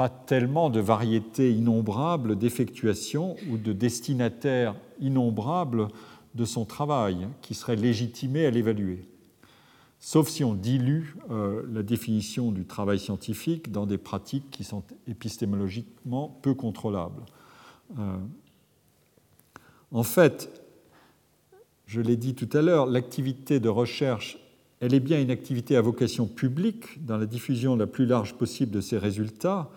tellement 0.09 0.69
de 0.69 0.79
variétés 0.79 1.51
innombrables 1.51 2.37
d'effectuations 2.37 3.35
ou 3.49 3.57
de 3.57 3.73
destinataires 3.73 4.75
innombrables 4.99 5.87
de 6.35 6.45
son 6.45 6.65
travail 6.65 7.27
qui 7.41 7.53
seraient 7.53 7.75
légitimés 7.75 8.45
à 8.45 8.51
l'évaluer 8.51 9.05
sauf 10.01 10.27
si 10.27 10.43
on 10.43 10.55
dilue 10.55 11.15
euh, 11.29 11.61
la 11.71 11.83
définition 11.83 12.51
du 12.51 12.65
travail 12.65 12.99
scientifique 12.99 13.71
dans 13.71 13.85
des 13.85 13.99
pratiques 13.99 14.49
qui 14.49 14.65
sont 14.65 14.83
épistémologiquement 15.07 16.39
peu 16.41 16.55
contrôlables. 16.55 17.21
Euh, 17.97 18.17
en 19.91 20.03
fait, 20.03 20.49
je 21.85 22.01
l'ai 22.01 22.17
dit 22.17 22.33
tout 22.33 22.49
à 22.57 22.61
l'heure, 22.63 22.87
l'activité 22.87 23.59
de 23.59 23.69
recherche, 23.69 24.39
elle 24.79 24.95
est 24.95 24.99
bien 24.99 25.21
une 25.21 25.29
activité 25.29 25.75
à 25.75 25.81
vocation 25.81 26.25
publique 26.25 27.05
dans 27.05 27.17
la 27.17 27.27
diffusion 27.27 27.75
la 27.75 27.85
plus 27.85 28.07
large 28.07 28.33
possible 28.33 28.71
de 28.71 28.81
ses 28.81 28.97
résultats, 28.97 29.69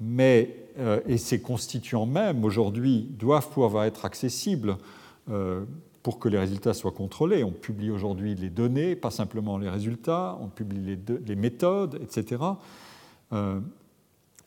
mais, 0.00 0.68
euh, 0.78 1.00
et 1.06 1.18
ses 1.18 1.40
constituants 1.40 2.06
même 2.06 2.44
aujourd'hui 2.44 3.08
doivent 3.18 3.50
pouvoir 3.50 3.84
être 3.84 4.04
accessibles 4.04 4.76
pour 6.08 6.18
que 6.18 6.30
les 6.30 6.38
résultats 6.38 6.72
soient 6.72 6.92
contrôlés. 6.92 7.44
On 7.44 7.50
publie 7.50 7.90
aujourd'hui 7.90 8.34
les 8.34 8.48
données, 8.48 8.96
pas 8.96 9.10
simplement 9.10 9.58
les 9.58 9.68
résultats, 9.68 10.38
on 10.40 10.48
publie 10.48 10.96
les, 11.26 11.36
méthodes, 11.36 11.98
etc. 12.02 12.42
Euh, 13.34 13.60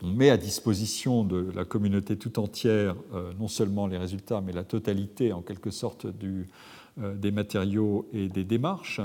on 0.01 0.07
met 0.07 0.31
à 0.31 0.37
disposition 0.37 1.23
de 1.23 1.51
la 1.55 1.63
communauté 1.63 2.17
tout 2.17 2.39
entière 2.39 2.95
euh, 3.13 3.31
non 3.39 3.47
seulement 3.47 3.85
les 3.85 3.99
résultats, 3.99 4.41
mais 4.41 4.53
la 4.53 4.63
totalité 4.63 5.33
en 5.33 5.41
quelque 5.41 5.69
sorte 5.69 6.07
euh, 6.07 7.15
des 7.15 7.31
matériaux 7.31 8.07
et 8.11 8.27
des 8.27 8.43
démarches. 8.43 9.01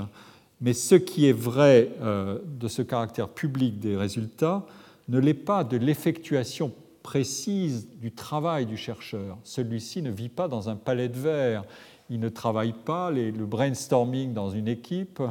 Mais 0.59 0.73
ce 0.73 0.95
qui 0.95 1.27
est 1.27 1.37
vrai 1.37 1.91
de 2.01 2.67
ce 2.67 2.81
caractère 2.81 3.29
public 3.29 3.77
des 3.77 3.95
résultats 3.95 4.65
ne 5.07 5.19
l'est 5.19 5.33
pas 5.33 5.63
de 5.63 5.77
l'effectuation 5.77 6.73
précise 7.03 7.87
du 7.99 8.11
travail 8.11 8.65
du 8.65 8.75
chercheur. 8.75 9.37
Celui-ci 9.43 10.01
ne 10.01 10.11
vit 10.11 10.29
pas 10.29 10.47
dans 10.47 10.69
un 10.69 10.75
palais 10.75 11.07
de 11.07 11.17
verre 11.17 11.63
ils 12.09 12.19
ne 12.19 12.29
travaillent 12.29 12.73
pas, 12.85 13.11
le 13.11 13.45
brainstorming 13.45 14.33
dans 14.33 14.49
une 14.49 14.67
équipe, 14.67 15.21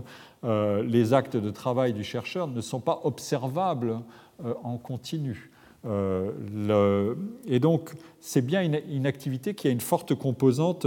euh, 0.45 0.83
les 0.83 1.15
actes 1.15 1.37
de 1.37 1.51
travail 1.51 1.93
du 1.93 2.05
chercheur 2.05 2.49
ne 2.49 2.61
sont 2.61 2.81
pas 2.81 3.01
observables 3.05 4.01
euh, 4.45 4.55
en 4.63 4.77
continu. 4.77 5.51
Euh, 5.87 7.15
et 7.47 7.61
donc, 7.61 7.93
c'est 8.21 8.45
bien 8.45 8.63
une, 8.63 9.07
activité 9.07 9.55
qui 9.55 9.69
a 9.69 9.71
une 9.71 9.81
forte 9.81 10.15
composante 10.15 10.87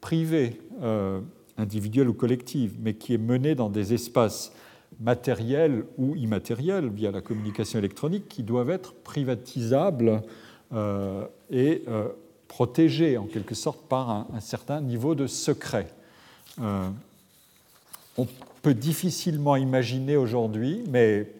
privée, 0.00 0.60
individuelle 1.56 2.08
ou 2.08 2.14
collective, 2.14 2.76
mais 2.80 2.94
qui 2.94 3.14
est 3.14 3.18
menée 3.18 3.56
dans 3.56 3.68
des 3.68 3.94
espaces 3.94 4.52
matériels 5.00 5.84
ou 5.96 6.16
immatériels 6.16 6.88
via 6.88 7.10
la 7.10 7.20
communication 7.20 7.78
électronique 7.78 8.28
qui 8.28 8.42
doivent 8.42 8.70
être 8.70 8.94
privatisables 8.94 10.22
et 11.50 11.84
protégé 12.48 13.18
en 13.18 13.26
quelque 13.26 13.54
sorte 13.54 13.82
par 13.88 14.10
un, 14.10 14.40
certain 14.40 14.80
niveau 14.80 15.14
de 15.14 15.26
secret. 15.26 15.88
Euh, 16.60 16.88
on 18.16 18.26
peut 18.62 18.74
difficilement 18.74 19.54
imaginer 19.54 20.16
aujourd'hui, 20.16 20.82
mais 20.88 21.30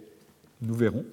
nous 0.62 0.74
verrons, 0.74 1.04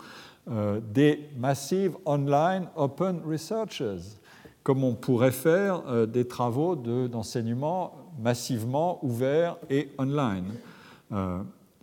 euh, 0.51 0.79
des 0.93 1.27
Massive 1.37 1.95
Online 2.05 2.67
Open 2.75 3.21
Researches, 3.25 4.19
comme 4.61 4.83
on 4.83 4.93
pourrait 4.93 5.31
faire 5.31 5.81
euh, 5.87 6.05
des 6.05 6.27
travaux 6.27 6.75
d'enseignement 6.75 7.95
massivement 8.21 8.99
ouverts 9.03 9.57
et 9.69 9.89
online. 9.97 10.45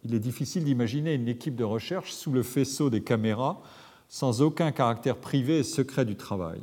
Il 0.05 0.15
est 0.15 0.21
difficile 0.21 0.65
d'imaginer 0.65 1.15
une 1.15 1.29
équipe 1.29 1.55
de 1.55 1.65
recherche 1.65 2.13
sous 2.13 2.33
le 2.33 2.43
faisceau 2.43 2.91
des 2.91 3.03
caméras 3.03 3.63
sans 4.09 4.43
aucun 4.43 4.73
caractère 4.73 5.17
privé 5.17 5.61
et 5.61 5.63
secret 5.63 6.05
du 6.05 6.17
travail. 6.17 6.61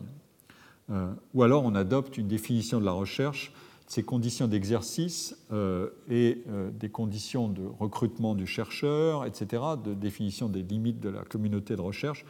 Euh, 0.91 1.11
ou 1.33 1.41
alors 1.41 1.65
on 1.65 1.73
adopte 1.73 2.17
une 2.17 2.27
définition 2.27 2.79
de 2.79 2.85
la 2.85 2.91
recherche, 2.91 3.51
de 3.87 3.91
ses 3.91 4.03
conditions 4.03 4.47
d'exercice 4.47 5.35
euh, 5.51 5.89
et 6.09 6.43
euh, 6.47 6.69
des 6.69 6.89
conditions 6.89 7.47
de 7.47 7.63
recrutement 7.65 8.35
du 8.35 8.45
chercheur, 8.45 9.25
etc., 9.25 9.63
de 9.83 9.95
définition 9.95 10.47
des 10.47 10.61
limites 10.61 10.99
de 10.99 11.09
la 11.09 11.23
communauté 11.23 11.75
de 11.75 11.81
recherche 11.81 12.23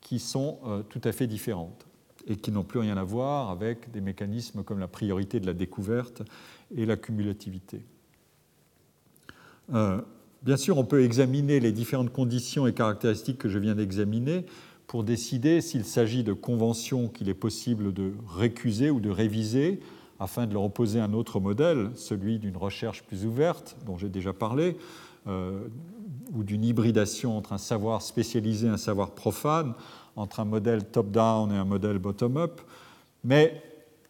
qui 0.00 0.18
sont 0.18 0.60
tout 0.88 1.00
à 1.04 1.12
fait 1.12 1.26
différentes 1.26 1.86
et 2.26 2.36
qui 2.36 2.52
n'ont 2.52 2.64
plus 2.64 2.78
rien 2.78 2.96
à 2.96 3.04
voir 3.04 3.50
avec 3.50 3.90
des 3.90 4.00
mécanismes 4.00 4.62
comme 4.62 4.78
la 4.78 4.88
priorité 4.88 5.40
de 5.40 5.46
la 5.46 5.52
découverte 5.52 6.22
et 6.74 6.86
la 6.86 6.96
cumulativité. 6.96 7.82
Bien 10.42 10.56
sûr, 10.56 10.78
on 10.78 10.84
peut 10.84 11.02
examiner 11.02 11.60
les 11.60 11.72
différentes 11.72 12.12
conditions 12.12 12.66
et 12.66 12.72
caractéristiques 12.72 13.38
que 13.38 13.48
je 13.48 13.58
viens 13.58 13.74
d'examiner 13.74 14.46
pour 14.86 15.04
décider 15.04 15.60
s'il 15.60 15.84
s'agit 15.84 16.24
de 16.24 16.32
conventions 16.32 17.08
qu'il 17.08 17.28
est 17.28 17.34
possible 17.34 17.92
de 17.92 18.12
récuser 18.26 18.90
ou 18.90 19.00
de 19.00 19.10
réviser 19.10 19.80
afin 20.18 20.46
de 20.46 20.52
leur 20.52 20.64
opposer 20.64 21.00
un 21.00 21.14
autre 21.14 21.40
modèle, 21.40 21.90
celui 21.94 22.38
d'une 22.38 22.56
recherche 22.56 23.02
plus 23.04 23.24
ouverte, 23.24 23.76
dont 23.86 23.96
j'ai 23.96 24.08
déjà 24.08 24.32
parlé, 24.32 24.76
euh, 25.26 25.68
ou 26.34 26.44
d'une 26.44 26.64
hybridation 26.64 27.36
entre 27.36 27.52
un 27.52 27.58
savoir 27.58 28.02
spécialisé 28.02 28.66
et 28.66 28.70
un 28.70 28.76
savoir 28.76 29.12
profane, 29.12 29.74
entre 30.16 30.40
un 30.40 30.44
modèle 30.44 30.84
top-down 30.84 31.50
et 31.52 31.56
un 31.56 31.64
modèle 31.64 31.98
bottom-up. 31.98 32.60
Mais 33.24 33.62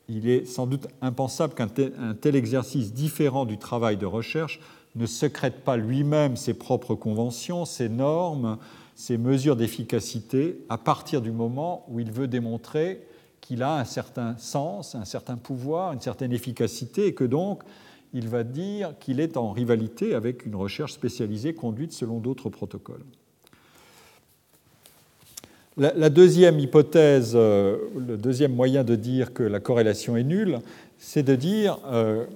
il 0.09 0.29
est 0.29 0.45
sans 0.45 0.67
doute 0.67 0.89
impensable 1.01 1.55
qu'un 1.55 1.69
tel 1.69 2.35
exercice 2.35 2.93
différent 2.93 3.45
du 3.45 3.59
travail 3.59 3.97
de 3.97 4.07
recherche 4.07 4.61
ne 4.97 5.07
secrète 5.07 5.65
pas 5.65 5.77
lui-même 5.77 6.37
ses 6.37 6.55
propres 6.55 6.95
conventions, 6.95 7.65
ses 7.65 7.89
normes, 7.89 8.59
ces 8.95 9.17
mesures 9.19 9.57
d'efficacité 9.57 10.59
à 10.69 10.79
partir 10.79 11.23
du 11.23 11.31
moment 11.31 11.87
où 11.89 12.01
il 12.01 12.11
veut 12.11 12.29
démontrer 12.29 13.03
qu'il 13.41 13.63
a 13.63 13.79
un 13.79 13.85
certain 13.85 14.37
sens, 14.39 14.95
un 14.95 15.05
certain 15.05 15.37
pouvoir, 15.37 15.93
une 15.93 16.01
certaine 16.01 16.33
efficacité, 16.33 17.07
et 17.07 17.15
que 17.15 17.25
donc 17.25 17.63
il 18.13 18.29
va 18.29 18.45
dire 18.45 18.95
qu'il 18.99 19.21
est 19.21 19.37
en 19.37 19.53
rivalité 19.53 20.15
avec 20.15 20.45
une 20.45 20.57
recherche 20.57 20.93
spécialisée 20.93 21.55
conduite 21.55 21.93
selon 21.93 22.19
d'autres 22.19 22.51
protocoles. 22.51 23.05
La, 25.77 26.11
deuxième 26.11 26.59
hypothèse, 26.59 27.33
euh, 27.35 27.79
le 27.97 28.19
deuxième 28.19 28.55
moyen 28.55 28.85
de 28.85 28.97
dire 28.97 29.33
que 29.33 29.43
la 29.43 29.61
corrélation 29.61 30.15
est 30.15 30.25
nulle, 30.25 30.59
c'est 30.99 31.23
de 31.23 31.35
dire, 31.35 31.79
euh, 31.87 32.27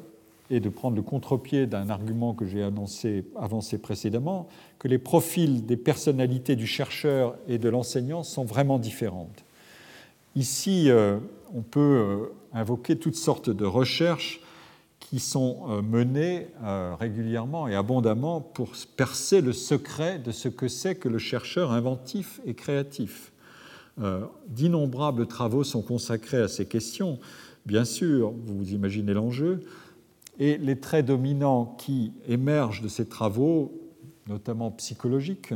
et 0.55 0.61
de 0.61 0.69
prendre 0.69 0.97
le 0.97 1.03
contre-pied 1.03 1.67
d'un 1.67 1.91
argument 1.91 2.33
que 2.33 2.47
j'ai 2.47 2.63
avancé 2.63 3.79
précédemment, 3.79 4.49
que 4.79 4.89
les 4.89 4.99
profils 4.99 5.67
des 5.67 5.77
personnalités 5.77 6.57
du 6.57 6.67
chercheur 6.67 7.37
et 7.49 7.59
de 7.59 7.69
l'enseignant 7.69 8.23
sont 8.23 8.45
vraiment 8.45 8.79
différentes. 8.79 9.45
Ici, 10.37 10.91
euh, 10.91 11.19
on 11.55 11.63
peut 11.63 11.81
euh, 11.81 12.33
invoquer 12.53 12.97
toutes 12.97 13.17
sortes 13.17 13.51
de 13.51 13.65
recherches 13.65 14.41
qui 14.99 15.21
sont 15.21 15.67
euh, 15.69 15.83
menées 15.83 16.49
régulièrement 16.99 17.69
et 17.69 17.75
abondamment 17.75 18.41
pour 18.41 18.71
percer 18.97 19.41
le 19.41 19.53
secret 19.53 20.19
de 20.19 20.33
ce 20.33 20.49
que 20.49 20.67
c'est 20.67 20.97
que 20.97 21.09
le 21.09 21.19
chercheur 21.19 21.73
inventif 21.73 22.41
et 22.47 22.55
créatif. 22.55 23.33
D'innombrables 24.49 25.29
travaux 25.29 25.63
sont 25.63 25.83
consacrés 25.83 26.41
à 26.41 26.49
ces 26.49 26.67
questions. 26.67 27.21
Bien 27.65 27.85
sûr, 27.85 28.33
vous 28.45 28.73
imaginez 28.73 29.15
l'enjeu. 29.15 29.61
Et 30.39 30.59
les 30.59 30.81
traits 30.81 31.07
dominants 31.07 31.77
qui 31.79 32.13
émergent 32.27 32.83
de 32.83 32.89
ces 32.89 33.09
travaux 33.09 33.73
notamment 34.29 34.71
psychologiques, 34.71 35.55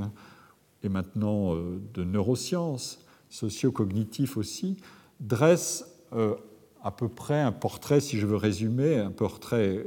et 0.83 0.89
maintenant 0.89 1.55
euh, 1.55 1.81
de 1.95 2.05
neurosciences, 2.05 3.05
socio-cognitifs 3.31 4.37
aussi, 4.37 4.77
dressent 5.21 5.85
euh, 6.13 6.35
à 6.83 6.91
peu 6.91 7.09
près 7.09 7.41
un 7.41 7.53
portrait, 7.53 8.01
si 8.01 8.19
je 8.19 8.27
veux 8.27 8.37
résumer, 8.37 8.99
un 8.99 9.11
portrait 9.11 9.85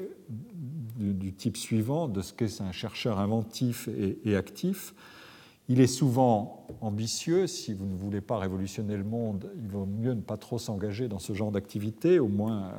du, 0.98 1.34
type 1.34 1.58
suivant 1.58 2.08
de 2.08 2.22
ce 2.22 2.34
qu'est 2.34 2.62
un 2.62 2.72
chercheur 2.72 3.20
inventif 3.20 3.89
et, 4.26 4.36
actif. 4.36 4.94
Il 5.68 5.80
est 5.80 5.88
souvent 5.88 6.68
ambitieux. 6.82 7.48
Si 7.48 7.74
vous 7.74 7.86
ne 7.86 7.96
voulez 7.96 8.22
pas 8.22 8.38
révolutionner 8.38 8.98
le 8.98 9.04
monde, 9.04 9.50
il 9.64 9.70
vaut 9.70 9.86
mieux 9.86 10.14
ne 10.14 10.22
pas 10.22 10.38
trop 10.38 10.60
s'engager 10.60 11.08
dans 11.08 11.18
ce 11.18 11.34
genre 11.34 11.52
d'activité, 11.52 12.20
au 12.20 12.28
moins 12.28 12.66
euh, 12.66 12.72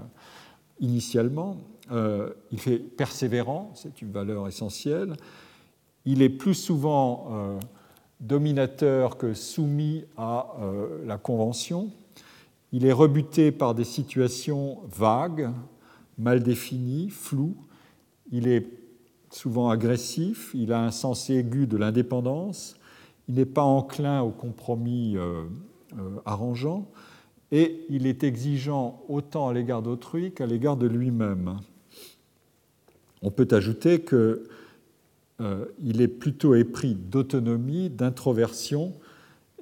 initialement. 0.81 1.57
Euh, 1.91 2.31
il 2.53 2.73
est 2.73 2.79
persévérant, 2.79 3.73
c'est 3.75 4.03
une 4.03 4.13
valeur 4.13 4.47
essentielle. 4.47 5.15
Il 6.05 6.23
est 6.23 6.29
plus 6.29 6.55
souvent 6.55 7.29
euh, 7.31 7.59
dominateur 8.21 9.17
que 9.17 9.35
soumis 9.35 10.05
à 10.17 10.47
la 11.05 11.19
convention. 11.19 11.91
Il 12.73 12.87
est 12.87 12.93
rebuté 12.93 13.53
par 13.53 13.75
des 13.75 13.85
situations 13.85 14.79
vagues, 14.89 15.51
mal 16.19 16.43
défini, 16.43 17.11
flou. 17.11 17.55
Il 18.31 18.49
est 18.49 18.67
souvent 19.35 19.71
agressif, 19.71 20.51
il 20.55 20.73
a 20.73 20.83
un 20.83 20.91
sens 20.91 21.31
aigu 21.31 21.67
de 21.67 21.77
l'indépendance, 21.77 22.77
il 23.29 23.37
n'est 23.37 23.47
pas 23.47 23.63
enclin 23.63 24.23
au 24.23 24.31
compromis 24.31 25.17
euh, 25.17 25.45
euh, 25.99 26.21
arrangeant, 26.25 26.87
et 27.51 27.85
il 27.89 28.07
est 28.07 28.25
exigeant 28.25 29.03
autant 29.09 29.49
à 29.49 29.53
l'égard 29.53 29.83
d'autrui 29.83 30.33
qu'à 30.33 30.47
l'égard 30.47 30.77
de 30.77 30.87
lui-même. 30.87 31.59
On 33.23 33.31
peut 33.31 33.49
ajouter 33.51 34.03
qu'il 34.03 34.39
euh, 35.41 35.67
est 35.83 36.09
plutôt 36.09 36.55
épris 36.55 36.95
d'autonomie, 36.95 37.91
d'introversion, 37.91 38.93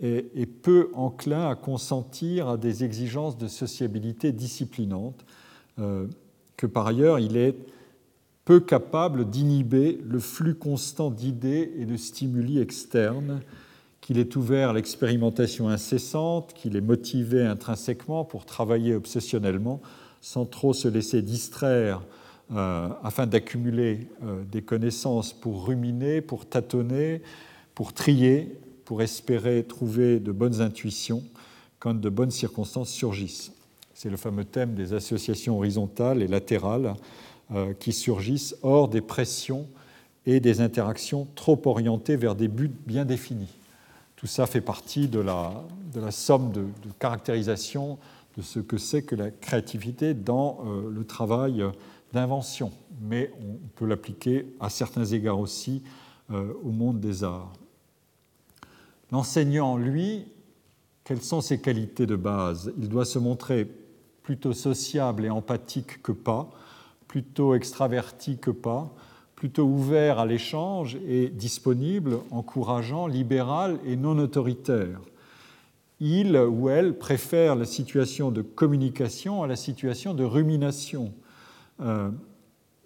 et, 0.02 0.30
et, 0.34 0.46
peu 0.46 0.90
enclin 0.94 1.50
à 1.50 1.54
consentir 1.54 2.48
à 2.48 2.56
des 2.56 2.84
exigences 2.84 3.36
de 3.36 3.48
sociabilité 3.48 4.32
disciplinante 4.32 5.26
que 6.61 6.66
par 6.66 6.86
ailleurs 6.86 7.18
il 7.18 7.36
est 7.36 7.56
peu 8.44 8.61
capable 8.61 9.28
d'inhiber 9.28 10.00
le 10.04 10.18
flux 10.18 10.54
constant 10.54 11.11
d'idées 11.11 11.72
et 11.78 11.86
de 11.86 11.96
stimuli 11.96 12.58
externes, 12.58 13.40
qu'il 14.00 14.18
est 14.18 14.36
ouvert 14.36 14.70
à 14.70 14.72
l'expérimentation 14.72 15.68
incessante, 15.68 16.52
qu'il 16.54 16.76
est 16.76 16.80
motivé 16.80 17.44
intrinsèquement 17.44 18.24
pour 18.24 18.44
travailler 18.44 18.94
obsessionnellement 18.94 19.80
sans 20.20 20.46
trop 20.46 20.72
se 20.72 20.88
laisser 20.88 21.22
distraire 21.22 22.02
euh, 22.53 22.88
afin 23.05 23.28
d'accumuler 23.28 24.09
euh, 24.24 24.42
des 24.42 24.61
connaissances 24.61 25.32
pour 25.32 25.66
ruminer, 25.66 26.20
pour 26.20 26.46
tâtonner, 26.46 27.22
pour 27.76 27.92
trier, 27.92 28.59
pour 28.84 29.03
espérer 29.03 29.62
trouver 29.62 30.18
de 30.18 30.32
bonnes 30.32 30.61
intuitions 30.61 31.22
quand 31.78 31.94
de 31.94 32.09
bonnes 32.09 32.32
circonstances 32.32 32.90
surgissent. 32.90 33.53
C'est 33.94 34.11
le 34.11 34.16
fameux 34.16 34.44
thème 34.44 34.74
des 34.74 34.94
associations 34.94 35.59
horizontales 35.59 36.22
et 36.22 36.26
latérales 36.26 36.94
euh, 37.55 37.72
qui 37.78 37.92
surgissent 37.92 38.57
hors 38.64 38.88
des 38.88 39.01
pressions 39.01 39.68
et 40.26 40.40
des 40.40 40.61
interactions 40.61 41.28
trop 41.36 41.61
orientées 41.66 42.16
vers 42.16 42.34
des 42.34 42.48
buts 42.48 42.72
bien 42.84 43.05
définis. 43.05 43.55
Tout 44.16 44.26
ça 44.26 44.46
fait 44.46 44.61
partie 44.61 45.07
de 45.07 45.20
la, 45.20 45.53
somme 46.11 46.51
de, 46.51 46.64
caractérisation 46.98 47.96
de 48.36 48.42
ce 48.42 48.59
que 48.59 48.76
c'est 48.76 49.03
que 49.03 49.14
la 49.14 49.30
créativité 49.30 50.14
dans 50.14 50.64
le 50.92 51.05
travail 51.05 51.64
d'invention. 52.12 52.72
Mais 53.00 53.32
on 53.40 53.58
peut 53.76 53.86
l'appliquer 53.86 54.54
à 54.61 54.70
certains 54.70 55.04
égards 55.04 55.38
aussi 55.38 55.82
euh, 56.30 56.52
au 56.62 56.70
monde 56.70 57.00
des 57.00 57.24
arts. 57.24 57.52
L'enseignant, 59.11 59.76
lui, 59.76 60.26
quelles 61.04 61.22
sont 61.22 61.40
ses 61.40 61.61
qualités 61.61 62.06
de 62.06 62.16
base? 62.16 62.72
Il 62.78 62.88
doit 62.88 63.04
se 63.04 63.18
montrer 63.18 63.68
plutôt 64.22 64.52
sociable 64.52 65.24
et 65.24 65.30
empathique 65.30 66.02
que 66.02 66.12
pas, 66.12 66.50
plutôt 67.08 67.54
extraverti 67.54 68.38
que 68.38 68.52
pas, 68.52 68.94
plutôt 69.34 69.64
ouvert 69.64 70.18
à 70.18 70.26
l'échange 70.26 70.98
et 71.08 71.28
disponible, 71.30 72.18
encourageant, 72.30 73.06
libéral 73.06 73.80
et 73.86 73.96
non 73.96 74.18
autoritaire. 74.18 75.00
Il 75.98 76.36
ou 76.36 76.68
elle 76.68 76.96
préfère 76.96 77.56
la 77.56 77.64
situation 77.64 78.30
de 78.30 78.42
communication 78.42 79.42
à 79.42 79.46
la 79.46 79.56
situation 79.56 80.14
de 80.14 80.24
rumination. 80.24 81.12
Euh, 81.81 82.11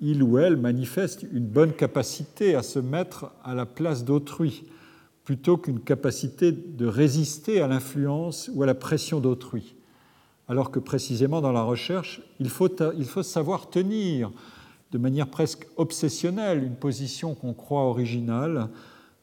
il 0.00 0.22
ou 0.22 0.38
elle 0.38 0.56
manifeste 0.56 1.24
une 1.32 1.46
bonne 1.46 1.72
capacité 1.72 2.54
à 2.54 2.62
se 2.62 2.78
mettre 2.78 3.32
à 3.42 3.54
la 3.54 3.66
place 3.66 4.04
d'autrui, 4.04 4.64
plutôt 5.24 5.56
qu'une 5.56 5.80
capacité 5.80 6.52
de 6.52 6.86
résister 6.86 7.60
à 7.60 7.68
l'influence 7.68 8.50
ou 8.52 8.62
à 8.62 8.66
la 8.66 8.74
pression 8.74 9.20
d'autrui 9.20 9.74
alors 10.48 10.70
que 10.70 10.78
précisément 10.78 11.40
dans 11.40 11.52
la 11.52 11.62
recherche, 11.62 12.20
il 12.38 12.48
faut, 12.48 12.68
il 12.96 13.06
faut 13.06 13.22
savoir 13.22 13.70
tenir 13.70 14.30
de 14.92 14.98
manière 14.98 15.28
presque 15.28 15.66
obsessionnelle 15.76 16.62
une 16.62 16.76
position 16.76 17.34
qu'on 17.34 17.54
croit 17.54 17.84
originale 17.84 18.68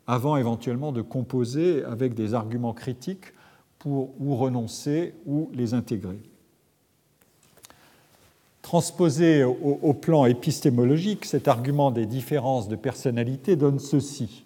avant 0.08 0.36
éventuellement 0.36 0.92
de 0.92 1.02
composer 1.02 1.84
avec 1.84 2.14
des 2.14 2.34
arguments 2.34 2.74
critiques 2.74 3.34
pour 3.80 4.14
ou 4.20 4.36
renoncer 4.36 5.14
ou 5.26 5.50
les 5.54 5.74
intégrer. 5.74 6.20
Transposé 8.62 9.44
au, 9.44 9.94
plan 9.94 10.26
épistémologique, 10.26 11.26
cet 11.26 11.48
argument 11.48 11.90
des 11.92 12.06
différences 12.06 12.68
de 12.68 12.76
personnalité 12.76 13.56
donne 13.56 13.80
ceci. 13.80 14.44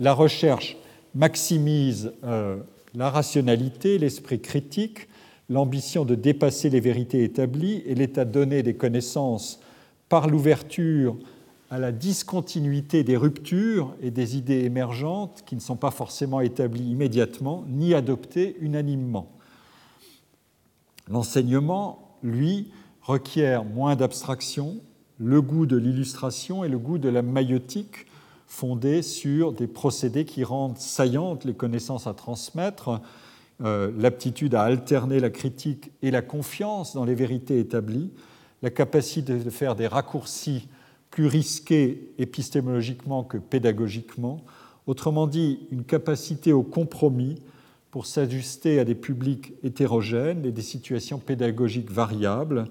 La 0.00 0.12
recherche 0.12 0.76
maximise 1.14 2.12
euh, 2.24 2.58
la 2.94 3.10
rationalité, 3.10 3.98
l'esprit 3.98 4.40
critique, 4.40 5.08
l'ambition 5.48 6.04
de 6.04 6.14
dépasser 6.14 6.68
les 6.68 6.80
vérités 6.80 7.22
établies 7.22 7.82
et 7.86 7.94
l'état 7.94 8.24
donné 8.24 8.62
des 8.62 8.74
connaissances 8.74 9.60
par 10.08 10.28
l'ouverture 10.28 11.16
à 11.70 11.78
la 11.78 11.92
discontinuité 11.92 13.04
des 13.04 13.16
ruptures 13.16 13.94
et 14.00 14.10
des 14.10 14.36
idées 14.36 14.64
émergentes 14.64 15.42
qui 15.46 15.54
ne 15.54 15.60
sont 15.60 15.76
pas 15.76 15.90
forcément 15.90 16.40
établies 16.40 16.90
immédiatement 16.90 17.64
ni 17.68 17.94
adoptées 17.94 18.56
unanimement. 18.60 19.30
L'enseignement, 21.08 22.16
lui, 22.22 22.70
requiert 23.08 23.64
moins 23.64 23.96
d'abstraction, 23.96 24.76
le 25.18 25.40
goût 25.40 25.64
de 25.64 25.78
l'illustration 25.78 26.62
et 26.62 26.68
le 26.68 26.78
goût 26.78 26.98
de 26.98 27.08
la 27.08 27.22
maïotique 27.22 28.06
fondés 28.46 29.00
sur 29.00 29.52
des 29.52 29.66
procédés 29.66 30.26
qui 30.26 30.44
rendent 30.44 30.76
saillantes 30.76 31.46
les 31.46 31.54
connaissances 31.54 32.06
à 32.06 32.12
transmettre, 32.12 33.00
euh, 33.64 33.90
l'aptitude 33.98 34.54
à 34.54 34.62
alterner 34.62 35.20
la 35.20 35.30
critique 35.30 35.90
et 36.02 36.10
la 36.10 36.20
confiance 36.20 36.94
dans 36.94 37.06
les 37.06 37.14
vérités 37.14 37.58
établies, 37.58 38.10
la 38.62 38.68
capacité 38.68 39.38
de 39.38 39.50
faire 39.50 39.74
des 39.74 39.86
raccourcis 39.86 40.68
plus 41.10 41.26
risqués 41.26 42.12
épistémologiquement 42.18 43.24
que 43.24 43.38
pédagogiquement, 43.38 44.44
autrement 44.86 45.26
dit 45.26 45.60
une 45.70 45.84
capacité 45.84 46.52
au 46.52 46.62
compromis 46.62 47.40
pour 47.90 48.04
s'ajuster 48.04 48.78
à 48.78 48.84
des 48.84 48.94
publics 48.94 49.54
hétérogènes 49.62 50.44
et 50.44 50.52
des 50.52 50.62
situations 50.62 51.18
pédagogiques 51.18 51.90
variables, 51.90 52.66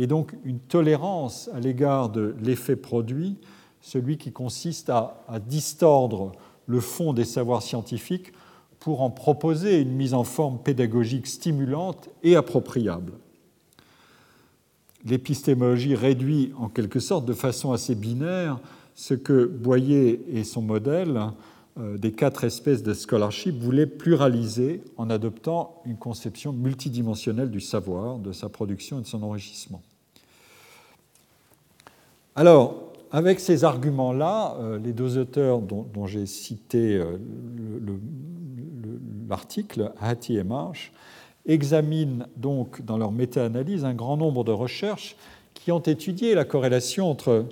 et 0.00 0.06
donc 0.06 0.34
une 0.44 0.60
tolérance 0.60 1.50
à 1.52 1.60
l'égard 1.60 2.08
de 2.08 2.34
l'effet 2.42 2.74
produit, 2.74 3.36
celui 3.82 4.16
qui 4.16 4.32
consiste 4.32 4.88
à 4.88 5.14
distordre 5.46 6.32
le 6.66 6.80
fond 6.80 7.12
des 7.12 7.26
savoirs 7.26 7.62
scientifiques 7.62 8.32
pour 8.78 9.02
en 9.02 9.10
proposer 9.10 9.78
une 9.78 9.92
mise 9.92 10.14
en 10.14 10.24
forme 10.24 10.58
pédagogique 10.58 11.26
stimulante 11.26 12.08
et 12.22 12.34
appropriable. 12.34 13.12
L'épistémologie 15.04 15.94
réduit 15.94 16.54
en 16.58 16.70
quelque 16.70 16.98
sorte 16.98 17.26
de 17.26 17.34
façon 17.34 17.72
assez 17.72 17.94
binaire 17.94 18.58
ce 18.94 19.12
que 19.12 19.44
Boyer 19.44 20.24
et 20.32 20.44
son 20.44 20.62
modèle 20.62 21.20
euh, 21.78 21.98
des 21.98 22.12
quatre 22.12 22.44
espèces 22.44 22.82
de 22.82 22.94
scholarship 22.94 23.54
voulaient 23.58 23.86
pluraliser 23.86 24.82
en 24.96 25.10
adoptant 25.10 25.82
une 25.84 25.98
conception 25.98 26.54
multidimensionnelle 26.54 27.50
du 27.50 27.60
savoir, 27.60 28.18
de 28.18 28.32
sa 28.32 28.48
production 28.48 28.98
et 28.98 29.02
de 29.02 29.06
son 29.06 29.22
enrichissement. 29.22 29.82
Alors, 32.36 32.92
avec 33.10 33.40
ces 33.40 33.64
arguments-là, 33.64 34.56
euh, 34.60 34.78
les 34.78 34.92
deux 34.92 35.18
auteurs 35.18 35.60
dont, 35.60 36.06
j'ai 36.06 36.26
cité 36.26 36.96
euh, 36.96 37.18
l'article, 39.28 39.92
Hattie 40.00 40.36
et 40.36 40.44
Marsh, 40.44 40.92
examinent 41.46 42.26
donc 42.36 42.82
dans 42.82 42.98
leur 42.98 43.10
méta-analyse 43.10 43.84
un 43.84 43.94
grand 43.94 44.16
nombre 44.16 44.44
de 44.44 44.52
recherches 44.52 45.16
qui 45.54 45.72
ont 45.72 45.80
étudié 45.80 46.34
la 46.34 46.44
corrélation 46.44 47.10
entre 47.10 47.46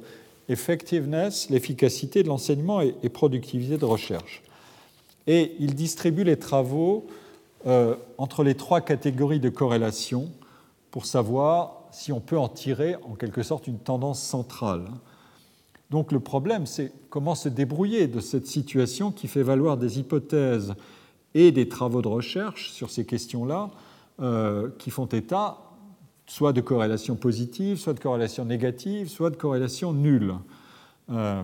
effectiveness, 0.48 1.50
l'efficacité 1.50 2.22
de 2.22 2.28
l'enseignement 2.28 2.80
et, 2.80 3.08
productivité 3.08 3.76
de 3.76 3.84
recherche. 3.84 4.42
Et 5.26 5.56
ils 5.58 5.74
distribuent 5.74 6.24
les 6.24 6.38
travaux 6.38 7.06
euh, 7.66 7.96
entre 8.16 8.44
les 8.44 8.54
trois 8.54 8.80
catégories 8.80 9.40
de 9.40 9.48
corrélation 9.48 10.30
pour 10.90 11.04
savoir 11.04 11.77
si 11.98 12.12
on 12.12 12.20
peut 12.20 12.38
en 12.38 12.48
tirer 12.48 12.94
en 13.02 13.16
quelque 13.16 13.42
sorte 13.42 13.66
une 13.66 13.80
tendance 13.80 14.22
centrale. 14.22 14.84
Donc 15.90 16.12
le 16.12 16.20
problème, 16.20 16.64
c'est 16.64 16.92
comment 17.10 17.34
se 17.34 17.48
débrouiller 17.48 18.06
de 18.06 18.20
cette 18.20 18.46
situation 18.46 19.10
qui 19.10 19.26
fait 19.26 19.42
valoir 19.42 19.76
des 19.76 19.98
hypothèses 19.98 20.74
et 21.34 21.50
des 21.50 21.68
travaux 21.68 22.00
de 22.00 22.06
recherche 22.06 22.70
sur 22.70 22.90
ces 22.90 23.04
questions-là 23.04 23.70
euh, 24.20 24.68
qui 24.78 24.90
font 24.90 25.06
état 25.06 25.58
soit 26.26 26.52
de 26.52 26.60
corrélation 26.60 27.16
positive, 27.16 27.78
soit 27.78 27.94
de 27.94 28.00
corrélation 28.00 28.44
négative, 28.44 29.08
soit 29.08 29.30
de 29.30 29.36
corrélation 29.36 29.92
nulle. 29.92 30.34
Euh, 31.10 31.42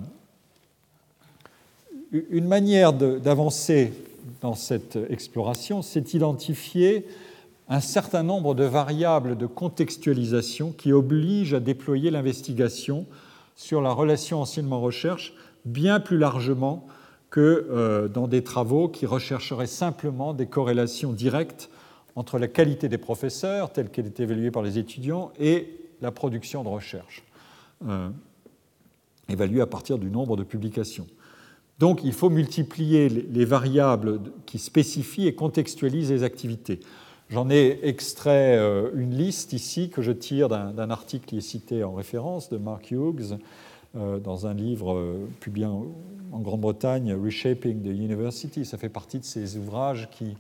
une 2.31 2.47
manière 2.47 2.93
d'avancer 2.93 3.93
dans 4.41 4.55
cette 4.55 4.97
exploration, 5.09 5.83
c'est 5.83 6.03
d'identifier 6.03 7.07
un 7.69 7.81
certain 7.81 8.23
nombre 8.23 8.55
de 8.55 8.65
variables 8.65 9.37
de 9.37 9.47
contextualisation 9.47 10.73
qui 10.73 10.93
obligent 10.93 11.55
à 11.55 11.61
déployer 11.61 12.11
l'investigation 12.11 13.07
sur 13.57 13.81
la 13.81 13.93
relation 13.93 14.41
enseignement-recherche 14.41 15.35
bien 15.65 16.01
plus 16.01 16.19
largement 16.19 16.87
que 17.31 17.67
euh, 17.71 18.09
dans 18.09 18.29
des 18.29 18.45
travaux 18.45 18.89
qui 18.89 19.07
rechercheraient 19.07 19.67
simplement 19.67 20.35
des 20.35 20.47
corrélations 20.47 21.13
directes 21.13 21.71
entre 22.17 22.39
la 22.39 22.47
qualité 22.47 22.89
des 22.89 22.99
professeurs, 22.99 23.73
telle 23.73 23.91
qu'elle 23.91 24.07
est 24.07 24.21
évaluée 24.21 24.51
par 24.51 24.63
les 24.63 24.79
étudiants, 24.79 25.33
et 25.39 25.81
la 26.01 26.13
production 26.13 26.63
de 26.63 26.69
recherche, 26.69 27.25
euh, 27.89 28.09
évaluée 29.29 29.63
à 29.63 29.67
partir 29.67 29.99
du 29.99 30.11
nombre 30.11 30.37
de 30.37 30.45
publications. 30.45 31.07
Donc 31.81 32.05
il 32.05 32.13
faut 32.13 32.31
multiplier 32.31 33.09
les 33.09 33.45
variables 33.45 34.21
qui 34.47 34.59
spécifient 34.59 35.27
et 35.27 35.35
contextualisent 35.35 36.13
les 36.13 36.23
activités. 36.23 36.81
J'en 37.31 37.49
ai 37.49 37.81
extrait 37.83 38.57
euh, 38.59 38.91
une 38.95 39.15
liste 39.15 39.55
ici 39.55 39.89
que 39.89 40.03
je 40.03 40.13
tire 40.13 40.49
d'un 40.49 40.91
article 40.91 41.25
qui 41.25 41.39
est 41.39 41.41
cité 41.41 41.83
en 41.83 41.95
référence 41.95 42.51
de 42.51 42.59
Mark 42.59 42.91
Hughes 42.91 43.39
euh, 43.97 44.19
dans 44.19 44.47
un 44.47 44.53
livre 44.53 44.93
euh, 44.93 45.27
publié 45.41 45.67
en 45.67 46.41
Grande-Bretagne, 46.41 47.15
Reshaping 47.15 47.83
the 47.83 47.87
University. 47.87 48.67
Ça 48.67 48.77
fait 48.77 48.91
partie 48.91 49.21
de 49.21 49.25
ces 49.25 49.57
ouvrages 49.57 50.09
qui, 50.11 50.37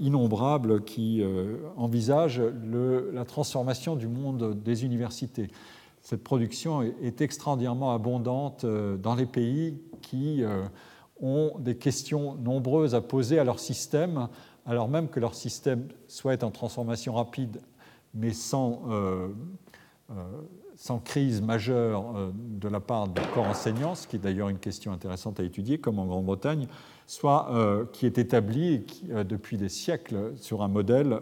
innombrables 0.00 0.84
qui 0.84 1.22
envisagent 1.76 2.42
la 3.12 3.24
transformation 3.24 3.96
du 3.96 4.06
monde 4.06 4.60
des 4.62 4.84
universités. 4.84 5.48
Cette 6.02 6.22
production 6.22 6.82
est 6.82 7.20
extraordinairement 7.20 7.92
abondante 7.92 8.64
dans 8.64 9.14
les 9.16 9.26
pays 9.26 9.80
qui 10.00 10.44
ont 11.20 11.52
des 11.58 11.76
questions 11.76 12.34
nombreuses 12.34 12.94
à 12.94 13.00
poser 13.00 13.38
à 13.38 13.44
leur 13.44 13.58
système 13.58 14.28
alors 14.68 14.88
même 14.88 15.08
que 15.08 15.18
leur 15.18 15.34
système 15.34 15.88
soit 16.06 16.44
en 16.44 16.50
transformation 16.50 17.14
rapide, 17.14 17.60
mais 18.14 18.34
sans, 18.34 18.82
euh, 18.90 19.28
euh, 20.10 20.98
crise 21.04 21.40
majeure 21.40 22.16
euh, 22.16 22.30
de 22.34 22.68
la 22.68 22.78
part 22.78 23.08
du 23.08 23.22
corps 23.34 23.46
enseignant, 23.46 23.94
ce 23.94 24.06
qui 24.06 24.16
est 24.16 24.18
d'ailleurs 24.18 24.50
une 24.50 24.58
question 24.58 24.92
intéressante 24.92 25.40
à 25.40 25.42
étudier, 25.42 25.78
comme 25.78 25.98
en 25.98 26.04
Grande-Bretagne, 26.04 26.68
soit 27.06 27.50
qui 27.94 28.04
est 28.04 28.18
établi 28.18 28.84
depuis 29.26 29.56
des 29.56 29.70
siècles 29.70 30.34
sur 30.36 30.62
un 30.62 30.68
modèle 30.68 31.18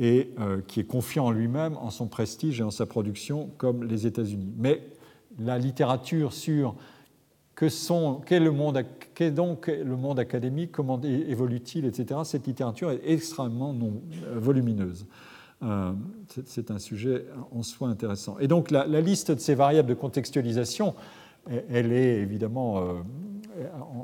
et 0.00 0.34
qui 0.66 0.80
est 0.80 0.84
confiant 0.84 1.26
en 1.26 1.30
lui-même, 1.30 1.76
en 1.76 1.90
son 1.90 2.08
prestige 2.08 2.58
et 2.58 2.64
en 2.64 2.72
sa 2.72 2.84
production, 2.84 3.50
comme 3.56 3.84
les 3.84 4.08
États-Unis. 4.08 4.52
Mais 4.56 4.82
la 5.38 5.58
littérature 5.58 6.32
sur 6.32 6.74
que 7.54 7.68
sont, 7.68 8.20
qu'est, 8.26 9.30
donc 9.30 9.66
le 9.68 9.96
monde 9.96 10.18
académique, 10.18 10.72
comment 10.72 11.00
évolue-t-il, 11.00 11.84
etc. 11.84 12.20
Cette 12.24 12.46
littérature 12.46 12.90
est 12.90 13.00
extrêmement 13.04 13.72
euh, 13.72 14.38
volumineuse. 14.38 15.06
Euh, 15.62 15.92
c'est, 16.46 16.70
un 16.70 16.78
sujet 16.78 17.26
en 17.52 17.62
soi 17.62 17.88
intéressant. 17.88 18.36
Et 18.40 18.48
donc 18.48 18.70
la, 18.70 18.86
liste 19.00 19.30
de 19.30 19.40
ces 19.40 19.54
variables 19.54 19.88
de 19.88 19.94
contextualisation, 19.94 20.94
elle 21.70 21.92
est 21.92 22.20
évidemment, 22.20 22.78
euh, 22.78 22.92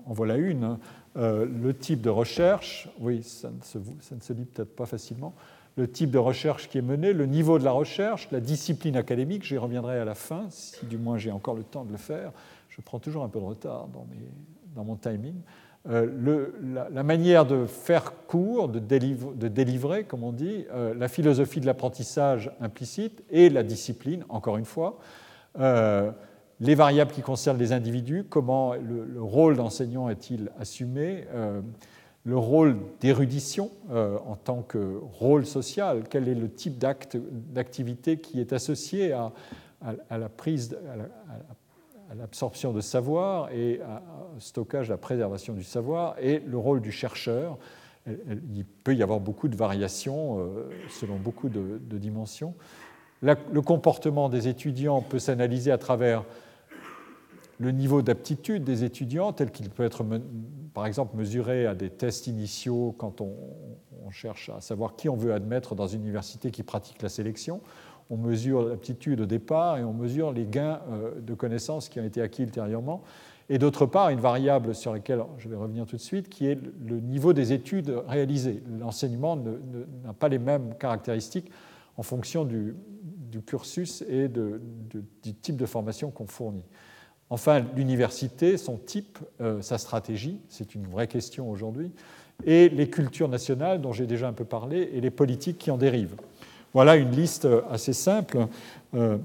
en, 0.06 0.12
voilà 0.12 0.36
une, 0.36 0.64
hein. 0.64 0.78
le 1.16 1.72
type 1.72 2.00
de 2.02 2.08
recherche, 2.08 2.88
oui, 3.00 3.22
ça 3.22 3.50
ne 3.50 3.62
se, 3.62 3.78
ça 4.20 4.34
lit 4.34 4.44
peut-être 4.44 4.76
pas 4.76 4.86
facilement, 4.86 5.34
le 5.76 5.90
type 5.90 6.10
de 6.10 6.18
recherche 6.18 6.68
qui 6.68 6.78
est 6.78 6.82
mené, 6.82 7.12
le 7.12 7.26
niveau 7.26 7.58
de 7.58 7.64
la 7.64 7.72
recherche, 7.72 8.28
la 8.30 8.40
discipline 8.40 8.96
académique, 8.96 9.44
j'y 9.44 9.58
reviendrai 9.58 9.98
à 9.98 10.04
la 10.04 10.14
fin, 10.14 10.46
si 10.50 10.86
du 10.86 10.98
moins 10.98 11.18
j'ai 11.18 11.30
encore 11.30 11.54
le 11.54 11.62
temps 11.62 11.84
de 11.84 11.92
le 11.92 11.98
faire, 11.98 12.32
je 12.70 12.80
prends 12.80 12.98
toujours 12.98 13.24
un 13.24 13.28
peu 13.28 13.40
de 13.40 13.44
retard 13.44 13.88
dans, 14.74 14.84
mon 14.84 14.96
timing, 14.96 15.34
euh, 15.88 16.50
la, 16.90 17.02
manière 17.02 17.44
de 17.44 17.66
faire 17.66 18.12
cours, 18.26 18.68
de, 18.68 18.78
délivrer, 18.78 20.04
comme 20.04 20.22
on 20.22 20.32
dit, 20.32 20.64
euh, 20.72 20.94
la 20.94 21.08
philosophie 21.08 21.60
de 21.60 21.66
l'apprentissage 21.66 22.50
implicite 22.60 23.22
et 23.30 23.50
la 23.50 23.62
discipline, 23.62 24.24
encore 24.28 24.56
une 24.56 24.64
fois, 24.64 24.98
euh, 25.58 26.10
les 26.60 26.74
variables 26.74 27.12
qui 27.12 27.22
concernent 27.22 27.58
les 27.58 27.72
individus, 27.72 28.24
comment 28.24 28.74
le, 28.74 29.22
rôle 29.22 29.56
d'enseignant 29.56 30.10
est-il 30.10 30.50
assumé, 30.60 31.24
le 32.24 32.36
rôle 32.36 32.76
d'érudition 33.00 33.70
en 33.90 34.36
tant 34.36 34.60
que 34.60 35.00
rôle 35.18 35.46
social, 35.46 36.02
quel 36.10 36.28
est 36.28 36.34
le 36.34 36.50
type 36.50 36.78
d'activité 36.78 38.18
qui 38.18 38.40
est 38.40 38.52
associé 38.52 39.12
à, 39.14 39.32
la 40.10 40.28
prise, 40.28 40.76
à 40.90 41.54
l'absorption 42.14 42.72
de 42.72 42.80
savoir 42.80 43.50
et 43.52 43.80
au 44.36 44.40
stockage, 44.40 44.90
à 44.90 44.94
la 44.94 44.98
préservation 44.98 45.54
du 45.54 45.62
savoir, 45.62 46.16
et 46.20 46.40
le 46.40 46.58
rôle 46.58 46.80
du 46.80 46.92
chercheur. 46.92 47.58
Il 48.06 48.64
peut 48.64 48.94
y 48.94 49.02
avoir 49.02 49.20
beaucoup 49.20 49.48
de 49.48 49.56
variations 49.56 50.38
euh, 50.40 50.70
selon 50.88 51.16
beaucoup 51.16 51.48
de, 51.48 51.78
dimensions. 51.98 52.54
le 53.20 53.60
comportement 53.60 54.28
des 54.28 54.48
étudiants 54.48 55.02
peut 55.02 55.18
s'analyser 55.18 55.70
à 55.70 55.78
travers 55.78 56.24
le 57.58 57.72
niveau 57.72 58.00
d'aptitude 58.00 58.64
des 58.64 58.84
étudiants, 58.84 59.34
tel 59.34 59.50
qu'il 59.50 59.68
peut 59.68 59.84
être, 59.84 60.04
par 60.72 60.86
exemple, 60.86 61.14
mesuré 61.16 61.66
à 61.66 61.74
des 61.74 61.90
tests 61.90 62.26
initiaux 62.26 62.94
quand 62.96 63.20
on 63.20 64.10
cherche 64.10 64.48
à 64.48 64.60
savoir 64.60 64.96
qui 64.96 65.08
on 65.08 65.16
veut 65.16 65.34
admettre 65.34 65.74
dans 65.74 65.86
une 65.86 66.02
université 66.02 66.50
qui 66.50 66.62
pratique 66.62 67.02
la 67.02 67.08
sélection 67.08 67.60
on 68.10 68.16
mesure 68.16 68.68
l'aptitude 68.68 69.20
au 69.20 69.26
départ 69.26 69.78
et 69.78 69.84
on 69.84 69.92
mesure 69.92 70.32
les 70.32 70.44
gains 70.44 70.80
euh, 70.90 71.20
de 71.20 71.34
connaissances 71.34 71.88
qui 71.88 72.00
ont 72.00 72.04
été 72.04 72.20
acquis 72.20 72.42
ultérieurement. 72.42 73.02
Et 73.48 73.58
d'autre 73.58 73.86
part, 73.86 74.10
une 74.10 74.20
variable 74.20 74.74
sur 74.74 74.92
laquelle 74.92 75.22
je 75.38 75.48
vais 75.48 75.56
revenir 75.56 75.86
tout 75.86 75.96
de 75.96 76.00
suite, 76.00 76.28
qui 76.28 76.46
est 76.46 76.58
le 76.86 77.00
niveau 77.00 77.32
des 77.32 77.52
études 77.52 77.92
réalisées. 78.06 78.62
L'enseignement 78.78 79.36
n'a 79.36 80.12
pas 80.12 80.28
les 80.28 80.38
mêmes 80.38 80.74
caractéristiques 80.78 81.50
en 81.96 82.04
fonction 82.04 82.44
du, 82.44 82.76
cursus 83.46 84.04
et 84.08 84.28
du 84.28 85.34
type 85.34 85.56
de 85.56 85.66
formation 85.66 86.10
qu'on 86.10 86.26
fournit. 86.26 86.64
Enfin, 87.28 87.64
l'université, 87.76 88.56
son 88.56 88.76
type, 88.76 89.18
euh, 89.40 89.62
sa 89.62 89.78
stratégie, 89.78 90.40
c'est 90.48 90.74
une 90.74 90.86
vraie 90.86 91.06
question 91.06 91.48
aujourd'hui, 91.48 91.92
et 92.44 92.68
les 92.68 92.90
cultures 92.90 93.28
nationales 93.28 93.80
dont 93.80 93.92
j'ai 93.92 94.06
déjà 94.06 94.28
un 94.28 94.32
peu 94.32 94.44
parlé, 94.44 94.90
et 94.94 95.00
les 95.00 95.10
politiques 95.10 95.58
qui 95.58 95.70
en 95.70 95.76
dérivent. 95.76 96.16
Voilà 96.72 96.96
une 96.96 97.10
liste 97.10 97.48
assez 97.70 97.92
simple. 97.92 98.46
Euh, 98.94 99.18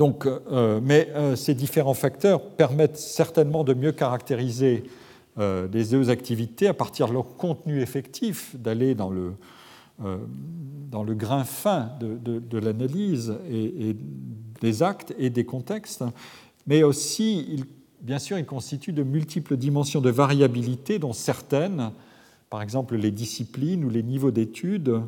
euh, 0.00 0.80
mais 0.82 1.08
euh, 1.14 1.36
ces 1.36 1.54
différents 1.54 1.94
facteurs 1.94 2.42
permettent 2.42 2.98
certainement 2.98 3.64
de 3.64 3.74
mieux 3.74 3.92
caractériser 3.92 4.84
les 5.38 5.84
deux 5.84 6.08
activités 6.08 6.66
à 6.66 6.72
partir 6.72 7.08
de 7.08 7.12
leur 7.12 7.36
contenu 7.36 7.82
effectif, 7.82 8.56
d'aller 8.56 8.94
dans 8.94 9.10
le, 9.10 9.34
grain 11.14 11.44
fin 11.44 11.90
de, 12.00 12.58
l'analyse 12.58 13.34
et, 13.50 13.94
des 14.62 14.82
actes 14.82 15.14
et 15.18 15.28
des 15.28 15.44
contextes. 15.44 16.04
Mais 16.66 16.82
aussi, 16.82 17.64
bien 18.00 18.18
sûr, 18.18 18.38
il 18.38 18.46
constitue 18.46 18.94
de 18.94 19.02
multiples 19.02 19.58
dimensions 19.58 20.00
de 20.00 20.08
variabilité, 20.08 20.98
dont 20.98 21.12
certaines, 21.12 21.90
par 22.48 22.62
exemple 22.62 22.96
les 22.96 23.10
disciplines 23.10 23.84
ou 23.84 23.90
les 23.90 24.02
niveaux 24.02 24.30
d'études, 24.30 25.02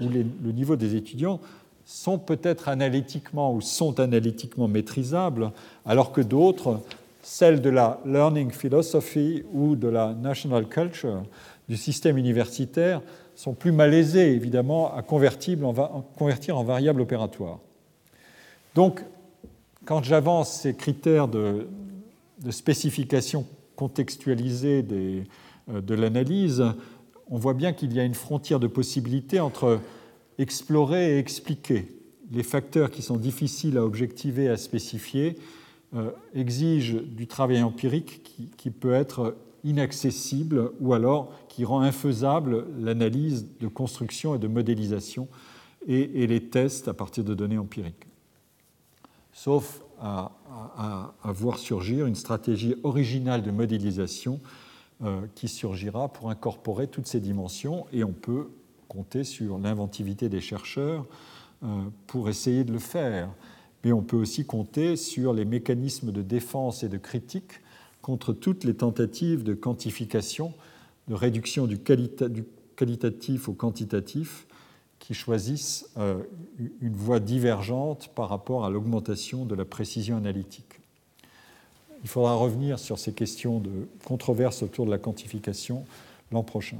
où 0.00 0.08
le 0.08 0.52
niveau 0.52 0.76
des 0.76 0.96
étudiants 0.96 1.40
sont 1.84 2.18
peut-être 2.18 2.68
analytiquement 2.68 3.52
ou 3.52 3.60
sont 3.60 3.98
analytiquement 3.98 4.68
maîtrisables, 4.68 5.50
alors 5.84 6.12
que 6.12 6.20
d'autres, 6.20 6.80
celles 7.22 7.60
de 7.60 7.70
la 7.70 8.00
learning 8.06 8.50
philosophy 8.50 9.42
ou 9.52 9.74
de 9.74 9.88
la 9.88 10.14
national 10.14 10.68
culture 10.68 11.24
du 11.68 11.76
système 11.76 12.16
universitaire, 12.16 13.02
sont 13.34 13.54
plus 13.54 13.72
malaisées 13.72 14.32
évidemment 14.32 14.94
à 14.94 15.02
convertir 15.02 15.58
en 16.56 16.64
variables 16.64 17.00
opératoires. 17.00 17.58
Donc, 18.74 19.02
quand 19.84 20.04
j'avance 20.04 20.52
ces 20.52 20.74
critères 20.74 21.26
de, 21.26 21.66
spécification 22.50 23.44
contextualisée 23.76 24.84
euh, 24.90 25.80
de 25.80 25.94
l'analyse, 25.94 26.64
on 27.30 27.38
voit 27.38 27.54
bien 27.54 27.72
qu'il 27.72 27.94
y 27.94 28.00
a 28.00 28.04
une 28.04 28.14
frontière 28.14 28.60
de 28.60 28.66
possibilités 28.66 29.40
entre 29.40 29.80
explorer 30.38 31.14
et 31.14 31.18
expliquer. 31.18 31.86
Les 32.32 32.42
facteurs 32.42 32.90
qui 32.90 33.02
sont 33.02 33.16
difficiles 33.16 33.78
à 33.78 33.84
objectiver, 33.84 34.48
à 34.48 34.56
spécifier, 34.56 35.36
euh, 35.94 36.10
exigent 36.34 36.98
du 37.02 37.26
travail 37.26 37.62
empirique 37.62 38.22
qui, 38.56 38.70
peut 38.70 38.92
être 38.92 39.36
inaccessible 39.64 40.70
ou 40.80 40.92
alors 40.94 41.32
qui 41.48 41.64
rend 41.64 41.80
infaisable 41.80 42.66
l'analyse 42.78 43.46
de 43.58 43.68
construction 43.68 44.34
et 44.34 44.38
de 44.38 44.46
modélisation 44.46 45.28
et, 45.88 46.26
les 46.26 46.44
tests 46.44 46.86
à 46.86 46.94
partir 46.94 47.24
de 47.24 47.34
données 47.34 47.58
empiriques. 47.58 48.06
Sauf 49.32 49.82
à, 50.00 50.32
voir 51.24 51.58
surgir 51.58 52.06
une 52.06 52.14
stratégie 52.14 52.76
originale 52.84 53.42
de 53.42 53.50
modélisation 53.50 54.40
qui 55.34 55.48
surgira 55.48 56.08
pour 56.08 56.30
incorporer 56.30 56.86
toutes 56.86 57.06
ces 57.06 57.20
dimensions 57.20 57.86
et 57.92 58.04
on 58.04 58.12
peut 58.12 58.50
compter 58.88 59.24
sur 59.24 59.58
l'inventivité 59.58 60.28
des 60.28 60.40
chercheurs 60.40 61.06
pour 62.06 62.28
essayer 62.28 62.64
de 62.64 62.72
le 62.72 62.78
faire. 62.78 63.30
Mais 63.82 63.92
on 63.92 64.02
peut 64.02 64.16
aussi 64.16 64.44
compter 64.44 64.96
sur 64.96 65.32
les 65.32 65.44
mécanismes 65.44 66.12
de 66.12 66.22
défense 66.22 66.82
et 66.82 66.88
de 66.88 66.98
critique 66.98 67.60
contre 68.02 68.32
toutes 68.32 68.64
les 68.64 68.74
tentatives 68.74 69.42
de 69.42 69.54
quantification, 69.54 70.52
de 71.08 71.14
réduction 71.14 71.66
du, 71.66 71.78
qualitatif 72.76 73.48
au 73.48 73.52
quantitatif, 73.52 74.46
qui 74.98 75.14
choisissent 75.14 75.90
une 76.80 76.94
voie 76.94 77.20
divergente 77.20 78.08
par 78.14 78.28
rapport 78.28 78.64
à 78.64 78.70
l'augmentation 78.70 79.46
de 79.46 79.54
la 79.54 79.64
précision 79.64 80.16
analytique. 80.16 80.79
Il 82.02 82.08
faudra 82.08 82.34
revenir 82.34 82.78
sur 82.78 82.98
ces 82.98 83.12
questions 83.12 83.58
de 83.58 83.70
controverse 84.04 84.62
autour 84.62 84.86
de 84.86 84.90
la 84.90 84.98
quantification 84.98 85.84
l'an 86.32 86.42
prochain. 86.42 86.78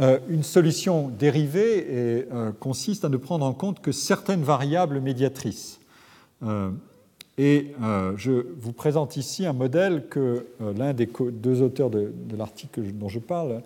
Euh, 0.00 0.18
une 0.28 0.42
solution 0.42 1.08
dérivée 1.08 1.86
euh, 1.88 2.52
consiste 2.52 3.04
à 3.04 3.08
ne 3.08 3.16
prendre 3.16 3.44
en 3.44 3.52
compte 3.52 3.80
que 3.80 3.90
certaines 3.90 4.42
variables 4.42 5.00
médiatrices. 5.00 5.80
Euh, 6.44 6.70
et 7.36 7.72
je 8.16 8.46
vous 8.58 8.72
présente 8.72 9.16
ici 9.16 9.46
un 9.46 9.52
modèle 9.52 10.08
que 10.08 10.44
l'un 10.76 10.92
des 10.92 11.08
deux 11.30 11.62
auteurs 11.62 11.88
de, 11.88 12.12
de 12.12 12.36
l'article 12.36 12.82
dont 12.94 13.08
je 13.08 13.20
parle, 13.20 13.62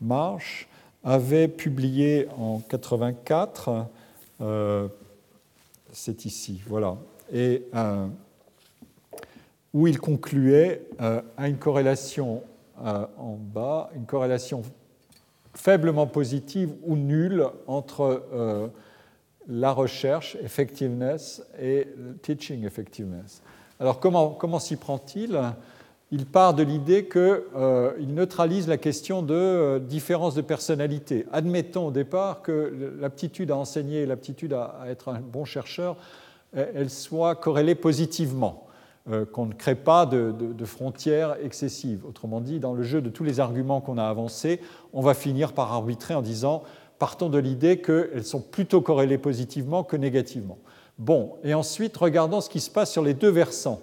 Marsh, 0.00 0.68
avait 1.04 1.46
publié 1.46 2.26
en 2.36 2.58
84. 2.68 3.86
C'est 5.92 6.24
ici, 6.24 6.60
voilà 6.66 6.96
et 7.32 7.64
euh, 7.74 8.06
où 9.72 9.86
il 9.86 9.98
concluait 9.98 10.86
euh, 11.00 11.20
à 11.36 11.48
une 11.48 11.58
corrélation 11.58 12.42
euh, 12.84 13.06
en 13.18 13.36
bas, 13.36 13.90
une 13.94 14.06
corrélation 14.06 14.62
faiblement 15.54 16.06
positive 16.06 16.72
ou 16.84 16.96
nulle 16.96 17.44
entre 17.66 18.70
la 19.48 19.72
recherche 19.72 20.36
effectiveness 20.36 21.42
et 21.60 21.88
teaching 22.22 22.64
effectiveness. 22.64 23.42
Alors 23.80 23.98
comment, 23.98 24.30
comment 24.30 24.60
s'y 24.60 24.76
prend-il? 24.76 25.38
Il 26.12 26.26
part 26.26 26.54
de 26.54 26.62
l'idée 26.62 27.08
qu'il 27.08 28.14
neutralise 28.14 28.68
la 28.68 28.76
question 28.76 29.22
de 29.22 29.82
différence 29.88 30.36
de 30.36 30.40
personnalité. 30.40 31.26
Admettons 31.32 31.88
au 31.88 31.90
départ 31.90 32.42
que 32.42 32.96
l'aptitude 33.00 33.50
à 33.50 33.56
enseigner 33.56 34.06
l'aptitude 34.06 34.52
à 34.52 34.84
être 34.86 35.08
un 35.08 35.20
bon 35.20 35.44
chercheur 35.44 35.96
elle 36.54 36.90
soit 36.90 37.34
corrélée 37.36 37.74
positivement, 37.74 38.66
euh, 39.10 39.24
qu'on 39.24 39.46
ne 39.46 39.54
crée 39.54 39.76
pas 39.76 40.04
de, 40.04 40.64
frontières 40.64 41.36
excessives. 41.42 42.04
Autrement 42.06 42.40
dit, 42.40 42.60
dans 42.60 42.74
le 42.74 42.82
jeu 42.82 43.00
de 43.00 43.08
tous 43.08 43.24
les 43.24 43.40
arguments 43.40 43.80
qu'on 43.80 43.98
a 43.98 44.04
avancés, 44.04 44.60
on 44.92 45.00
va 45.00 45.14
finir 45.14 45.52
par 45.52 45.72
arbitrer 45.72 46.14
en 46.14 46.22
disant 46.22 46.62
partons 46.98 47.30
de 47.30 47.38
l'idée 47.38 47.80
qu'elles 47.80 48.24
sont 48.24 48.42
plutôt 48.42 48.82
corrélées 48.82 49.16
positivement 49.16 49.84
que 49.84 49.96
négativement. 49.96 50.58
Bon, 50.98 51.36
et 51.44 51.54
ensuite, 51.54 51.96
regardons 51.96 52.42
ce 52.42 52.50
qui 52.50 52.60
se 52.60 52.70
passe 52.70 52.92
sur 52.92 53.02
les 53.02 53.14
deux 53.14 53.30
versants. 53.30 53.80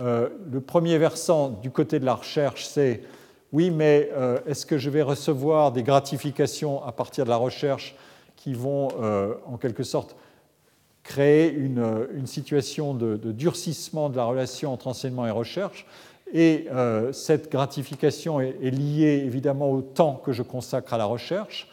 Euh, 0.00 0.28
le 0.52 0.60
premier 0.60 0.98
versant 0.98 1.48
du 1.48 1.70
côté 1.70 1.98
de 1.98 2.04
la 2.04 2.14
recherche, 2.14 2.66
c'est 2.66 3.02
oui, 3.52 3.70
mais 3.70 4.10
euh, 4.12 4.38
est-ce 4.46 4.66
que 4.66 4.76
je 4.76 4.90
vais 4.90 5.00
recevoir 5.00 5.72
des 5.72 5.82
gratifications 5.82 6.84
à 6.84 6.92
partir 6.92 7.24
de 7.24 7.30
la 7.30 7.36
recherche 7.36 7.96
qui 8.36 8.52
vont, 8.52 8.88
en 9.46 9.56
quelque 9.56 9.82
sorte, 9.82 10.14
créer 11.08 11.50
une, 11.50 12.26
situation 12.26 12.92
de, 12.92 13.16
durcissement 13.32 14.10
de 14.10 14.18
la 14.18 14.24
relation 14.24 14.74
entre 14.74 14.88
enseignement 14.88 15.26
et 15.26 15.30
recherche. 15.30 15.86
Et 16.34 16.66
euh, 16.70 17.14
cette 17.14 17.50
gratification 17.50 18.40
est, 18.40 18.70
liée 18.70 19.22
évidemment 19.24 19.70
au 19.70 19.80
temps 19.80 20.20
que 20.22 20.32
je 20.32 20.42
consacre 20.42 20.92
à 20.92 20.98
la 20.98 21.06
recherche. 21.06 21.66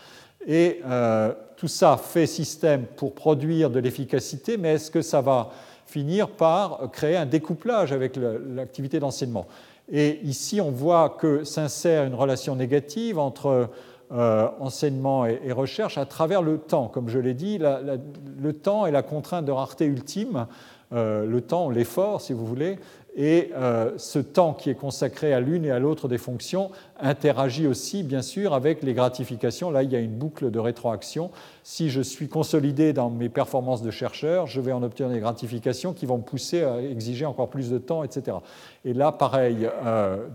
Et 0.47 0.79
euh, 0.85 1.33
tout 1.57 1.67
ça 1.67 1.97
fait 1.97 2.27
système 2.27 2.85
pour 2.85 3.13
produire 3.13 3.69
de 3.69 3.79
l'efficacité, 3.79 4.55
mais 4.55 4.75
est-ce 4.75 4.89
que 4.89 5.01
ça 5.01 5.19
va 5.19 5.49
finir 5.85 6.29
par 6.29 6.89
créer 6.93 7.17
un 7.17 7.25
découplage 7.25 7.91
avec 7.91 8.17
l'activité 8.55 9.01
d'enseignement? 9.01 9.47
Et 9.91 10.21
ici, 10.23 10.61
on 10.61 10.71
voit 10.71 11.09
que 11.09 11.43
s'insère 11.43 12.05
une 12.05 12.15
relation 12.15 12.55
négative 12.55 13.19
entre 13.19 13.69
euh, 14.11 14.47
enseignement 14.59 15.25
et, 15.25 15.51
recherche 15.51 15.97
à 15.97 16.05
travers 16.05 16.41
le 16.41 16.57
temps. 16.57 16.87
Comme 16.87 17.09
je 17.09 17.19
l'ai 17.19 17.33
dit, 17.33 17.57
le 17.59 18.53
temps 18.53 18.85
est 18.85 18.91
la 18.91 19.01
contrainte 19.01 19.45
de 19.45 19.51
rareté 19.51 19.85
ultime, 19.85 20.47
euh, 20.93 21.25
le 21.25 21.41
temps, 21.41 21.69
l'effort, 21.69 22.21
si 22.21 22.31
vous 22.31 22.45
voulez, 22.45 22.77
et 23.15 23.51
euh, 23.55 23.91
ce 23.97 24.19
temps 24.19 24.53
qui 24.53 24.69
est 24.69 24.75
consacré 24.75 25.33
à 25.33 25.39
l'une 25.39 25.63
et 25.63 25.71
à 25.71 25.79
l'autre 25.79 26.07
des 26.07 26.17
fonctions 26.17 26.69
interagit 26.99 27.65
aussi, 27.65 28.03
bien 28.03 28.21
sûr, 28.21 28.53
avec 28.53 28.83
les 28.83 28.93
gratifications. 28.93 29.71
Là, 29.71 29.83
il 29.83 29.91
y 29.91 29.95
a 29.95 29.99
une 29.99 30.15
boucle 30.15 30.51
de 30.51 30.59
rétroaction. 30.59 31.31
Si 31.63 31.89
je 31.89 32.01
suis 32.01 32.27
consolidé 32.27 32.93
dans 32.93 33.09
mes 33.09 33.29
performances 33.29 33.81
de 33.81 33.91
chercheur, 33.91 34.47
je 34.47 34.59
vais 34.59 34.73
en 34.73 34.83
obtenir 34.83 35.09
des 35.11 35.19
gratifications 35.19 35.93
qui 35.93 36.05
vont 36.05 36.17
me 36.17 36.23
pousser 36.23 36.63
à 36.63 36.81
exiger 36.81 37.25
encore 37.25 37.49
plus 37.49 37.69
de 37.69 37.77
temps, 37.77 38.03
etc. 38.03 38.37
Et 38.83 38.93
là, 38.93 39.11
pareil, 39.11 39.69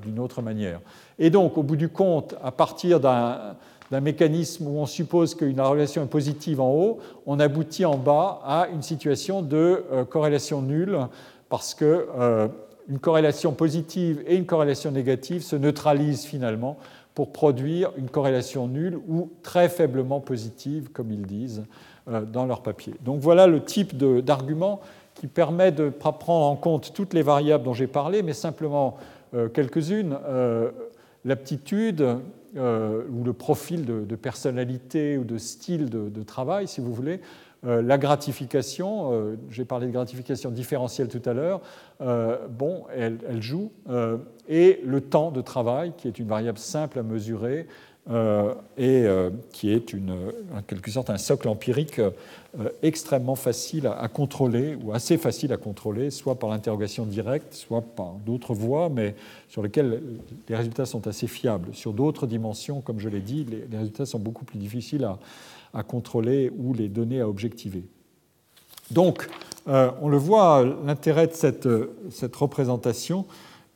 d'une 0.02 0.18
autre 0.18 0.42
manière. 0.42 0.80
Et 1.18 1.28
donc, 1.28 1.58
au 1.58 1.62
bout 1.62 1.76
du 1.76 1.90
compte, 1.90 2.34
à 2.42 2.50
partir 2.50 2.98
d'un 2.98 3.54
mécanisme 4.00 4.66
où 4.66 4.78
on 4.78 4.86
suppose 4.86 5.34
qu'une 5.34 5.60
relation 5.60 6.02
est 6.02 6.06
positive 6.06 6.62
en 6.62 6.72
haut, 6.72 6.98
on 7.26 7.38
aboutit 7.38 7.84
en 7.84 7.98
bas 7.98 8.40
à 8.44 8.68
une 8.72 8.82
situation 8.82 9.42
de 9.42 9.84
euh, 9.92 10.04
corrélation 10.06 10.62
nulle, 10.62 10.98
parce 11.50 11.74
que 11.74 12.06
euh, 12.18 12.48
une 12.90 12.98
corrélation 12.98 13.52
positive 13.52 14.22
et 14.26 14.36
une 14.36 14.44
corrélation 14.44 14.90
négative 14.90 15.42
se 15.42 15.56
neutralisent 15.56 16.24
finalement 16.24 16.76
pour 17.14 17.32
produire 17.32 17.92
une 17.96 18.10
corrélation 18.10 18.68
nulle 18.68 18.98
ou 19.08 19.30
très 19.42 19.68
faiblement 19.68 20.20
positive, 20.20 20.90
comme 20.92 21.10
ils 21.10 21.26
disent 21.26 21.64
euh, 22.08 22.22
dans 22.22 22.44
leur 22.44 22.62
papier. 22.62 22.94
Donc 23.04 23.20
voilà 23.20 23.46
le 23.46 23.62
type 23.62 23.96
d'argument 23.96 24.80
qui 25.14 25.26
permet 25.26 25.72
de 25.72 25.88
prendre 25.88 26.46
en 26.46 26.56
compte 26.56 26.92
toutes 26.92 27.14
les 27.14 27.22
variables 27.22 27.64
dont 27.64 27.74
j'ai 27.74 27.86
parlé, 27.86 28.22
mais 28.22 28.32
simplement 28.32 28.96
quelques-unes 29.52 30.16
l'aptitude 31.24 32.18
euh, 32.56 33.04
ou 33.12 33.22
le 33.22 33.32
profil 33.32 33.84
de, 33.84 34.16
personnalité 34.16 35.18
ou 35.18 35.24
de 35.24 35.38
style 35.38 35.88
de, 35.88 36.22
travail, 36.22 36.66
si 36.66 36.80
vous 36.80 36.92
voulez, 36.92 37.14
euh, 37.14 37.18
la 37.62 37.98
gratification, 37.98 39.12
euh, 39.12 39.36
j'ai 39.50 39.64
parlé 39.64 39.86
de 39.86 39.92
gratification 39.92 40.50
différentielle 40.50 41.08
tout 41.08 41.22
à 41.28 41.34
l'heure, 41.34 41.60
bon, 42.50 42.84
elle, 42.96 43.18
joue, 43.42 43.70
et 44.48 44.80
le 44.84 45.00
temps 45.02 45.30
de 45.30 45.42
travail, 45.42 45.92
qui 45.96 46.08
est 46.08 46.18
une 46.18 46.26
variable 46.26 46.58
simple 46.58 46.98
à 46.98 47.02
mesurer, 47.02 47.66
euh, 48.10 48.54
et 48.78 49.04
euh, 49.04 49.30
qui 49.52 49.70
est 49.70 49.92
une, 49.92 50.10
en 50.56 50.62
quelque 50.62 50.90
sorte 50.90 51.10
un 51.10 51.18
socle 51.18 51.48
empirique 51.48 51.98
euh, 52.00 52.70
extrêmement 52.82 53.36
facile 53.36 53.86
à, 53.86 54.08
contrôler 54.08 54.74
ou 54.82 54.92
assez 54.92 55.18
facile 55.18 55.52
à 55.52 55.58
contrôler, 55.58 56.10
soit 56.10 56.36
par 56.36 56.48
l'interrogation 56.48 57.04
directe, 57.04 57.52
soit 57.52 57.82
par 57.82 58.14
d'autres 58.26 58.54
voies, 58.54 58.88
mais 58.88 59.14
sur 59.48 59.62
lesquelles 59.62 60.00
les 60.48 60.56
résultats 60.56 60.86
sont 60.86 61.06
assez 61.06 61.26
fiables. 61.26 61.74
Sur 61.74 61.92
d'autres 61.92 62.26
dimensions, 62.26 62.80
comme 62.80 62.98
je 62.98 63.08
l'ai 63.10 63.20
dit, 63.20 63.44
les, 63.44 63.76
résultats 63.76 64.06
sont 64.06 64.18
beaucoup 64.18 64.46
plus 64.46 64.58
difficiles 64.58 65.04
à, 65.04 65.18
contrôler 65.82 66.50
ou 66.58 66.74
les 66.74 66.88
données 66.88 67.20
à 67.20 67.28
objectiver. 67.28 67.84
Donc, 68.90 69.28
on 69.66 70.08
le 70.08 70.16
voit, 70.16 70.64
l'intérêt 70.84 71.28
de 71.28 71.32
cette, 71.32 71.68
cette 72.10 72.34
représentation 72.34 73.24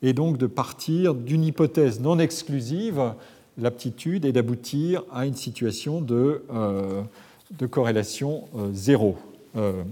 est 0.03 0.13
donc 0.13 0.39
de 0.39 0.47
partir 0.47 1.15
d'une 1.15 1.45
hypothèse 1.45 2.01
non 2.01 2.19
exclusive 2.19 3.15
l'aptitude 3.59 4.25
et 4.25 4.33
d'aboutir 4.33 5.03
à 5.13 5.27
une 5.27 5.35
situation 5.35 6.01
de, 6.01 6.43
euh, 6.53 7.03
corrélation 7.71 8.45
euh, 8.57 8.71
zéro. 8.73 9.17
Euh, 9.57 9.83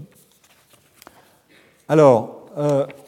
alors, 1.87 2.39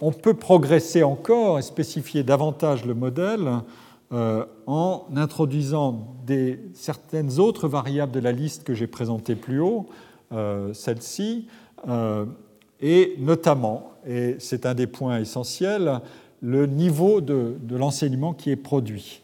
on 0.01 0.11
peut 0.11 0.33
progresser 0.33 1.03
encore 1.03 1.59
et 1.59 1.61
spécifier 1.61 2.23
davantage 2.23 2.83
le 2.83 2.95
modèle 2.95 3.47
en 4.11 5.05
introduisant 5.15 6.15
certaines 6.73 7.39
autres 7.39 7.67
variables 7.67 8.11
de 8.11 8.19
la 8.19 8.31
liste 8.31 8.63
que 8.63 8.73
j'ai 8.73 8.87
présentée 8.87 9.35
plus 9.35 9.59
haut, 9.59 9.87
celle-ci, 10.73 11.47
et 12.81 13.15
notamment, 13.19 13.93
et 14.07 14.35
c'est 14.39 14.65
un 14.65 14.73
des 14.73 14.87
points 14.87 15.19
essentiels, 15.19 16.01
le 16.41 16.67
niveau 16.67 17.21
de, 17.21 17.57
l'enseignement 17.71 18.33
qui 18.33 18.51
est 18.51 18.55
produit. 18.55 19.21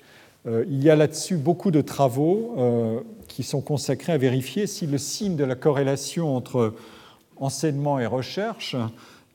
Euh, 0.47 0.65
il 0.67 0.81
y 0.81 0.89
a 0.89 0.95
là-dessus 0.95 1.37
beaucoup 1.37 1.69
de 1.69 1.81
travaux 1.81 2.55
euh, 2.57 3.01
qui 3.27 3.43
sont 3.43 3.61
consacrés 3.61 4.13
à 4.13 4.17
vérifier 4.17 4.65
si 4.65 4.87
le 4.87 4.97
signe 4.97 5.35
de 5.35 5.43
la 5.43 5.55
corrélation 5.55 6.35
entre 6.35 6.73
enseignement 7.37 7.99
et 7.99 8.07
recherche 8.07 8.75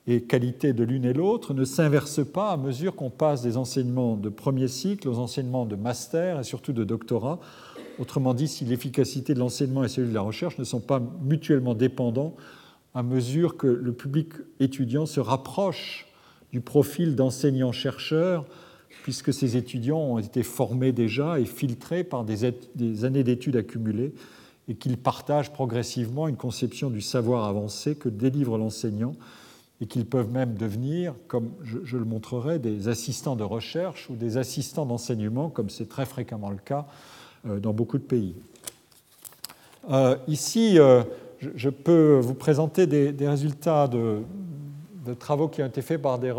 et 0.07 0.23
qualité 0.23 0.73
de 0.73 0.85
l'une 0.85 1.05
et 1.05 1.13
l'autre 1.13 1.53
ne 1.53 1.65
s'inverse 1.65 2.25
pas 2.25 2.51
à 2.51 2.57
mesure 2.57 2.95
qu'on 2.95 3.11
passe 3.11 3.43
des 3.43 3.57
enseignements 3.57 4.17
de 4.17 4.29
premier 4.29 4.69
cycle 4.69 5.09
aux 5.09 5.19
enseignements 5.19 5.67
de 5.67 5.75
master 5.75 6.41
et 6.41 6.45
surtout 6.45 6.73
de 6.73 6.85
doctorat. 6.85 7.41
Autrement 7.99 8.35
dit, 8.35 8.47
si 8.47 8.65
l'efficacité 8.65 9.35
de 9.35 9.41
l'enseignement 9.41 9.83
et 9.83 9.89
celui 9.89 10.11
de 10.11 10.15
la 10.15 10.21
recherche 10.21 10.59
ne 10.59 10.65
sont 10.65 10.81
pas 10.81 11.03
mutuellement 11.23 11.75
dépendants 11.75 12.37
à 12.95 13.03
mesure 13.03 13.57
que 13.57 13.67
le 13.67 13.93
public 13.93 14.29
étudiant 14.61 15.07
se 15.07 15.21
rapproche 15.21 16.07
du 16.53 16.61
profil 16.61 17.17
d'enseignant-chercheur 17.17 18.47
puisque 19.03 19.33
ces 19.33 19.57
étudiants 19.57 19.99
ont 19.99 20.19
été 20.19 20.43
formés 20.43 20.93
déjà 20.93 21.39
et 21.39 21.45
filtrés 21.45 22.05
par 22.05 22.25
des, 22.25 22.45
années 23.05 23.23
d'études 23.25 23.57
accumulées 23.57 24.15
et 24.69 24.75
qu'ils 24.75 24.97
partagent 24.97 25.53
progressivement 25.53 26.27
une 26.27 26.37
conception 26.37 26.91
du 26.91 27.01
savoir 27.01 27.45
avancé 27.45 27.97
que 27.97 28.09
délivre 28.09 28.57
l'enseignant 28.57 29.15
et 29.81 29.87
qu'ils 29.87 30.07
peuvent 30.07 30.31
même 30.31 30.55
devenir, 30.55 31.15
comme 31.29 31.51
je, 31.63 31.97
le 31.97 32.05
montrerai, 32.05 32.59
des 32.59 32.89
assistants 32.89 33.37
de 33.37 33.45
recherche 33.45 34.09
ou 34.09 34.15
des 34.15 34.39
assistants 34.39 34.87
d'enseignement, 34.87 35.51
comme 35.51 35.69
c'est 35.69 35.89
très 35.89 36.07
fréquemment 36.07 36.51
le 36.51 36.57
cas 36.57 36.87
euh, 37.47 37.59
dans 37.59 37.73
beaucoup 37.73 37.99
de 37.99 38.03
pays. 38.03 38.35
Euh, 39.91 40.17
ici, 40.29 40.79
euh, 40.79 41.03
je, 41.41 41.69
peux 41.69 42.19
vous 42.23 42.35
présenter 42.35 42.87
des, 42.87 43.29
résultats 43.29 43.87
de, 43.87 44.23
travaux 45.19 45.49
qui 45.49 45.63
ont 45.63 45.67
été 45.67 45.83
faits 45.83 46.01
par 46.01 46.19
des, 46.19 46.33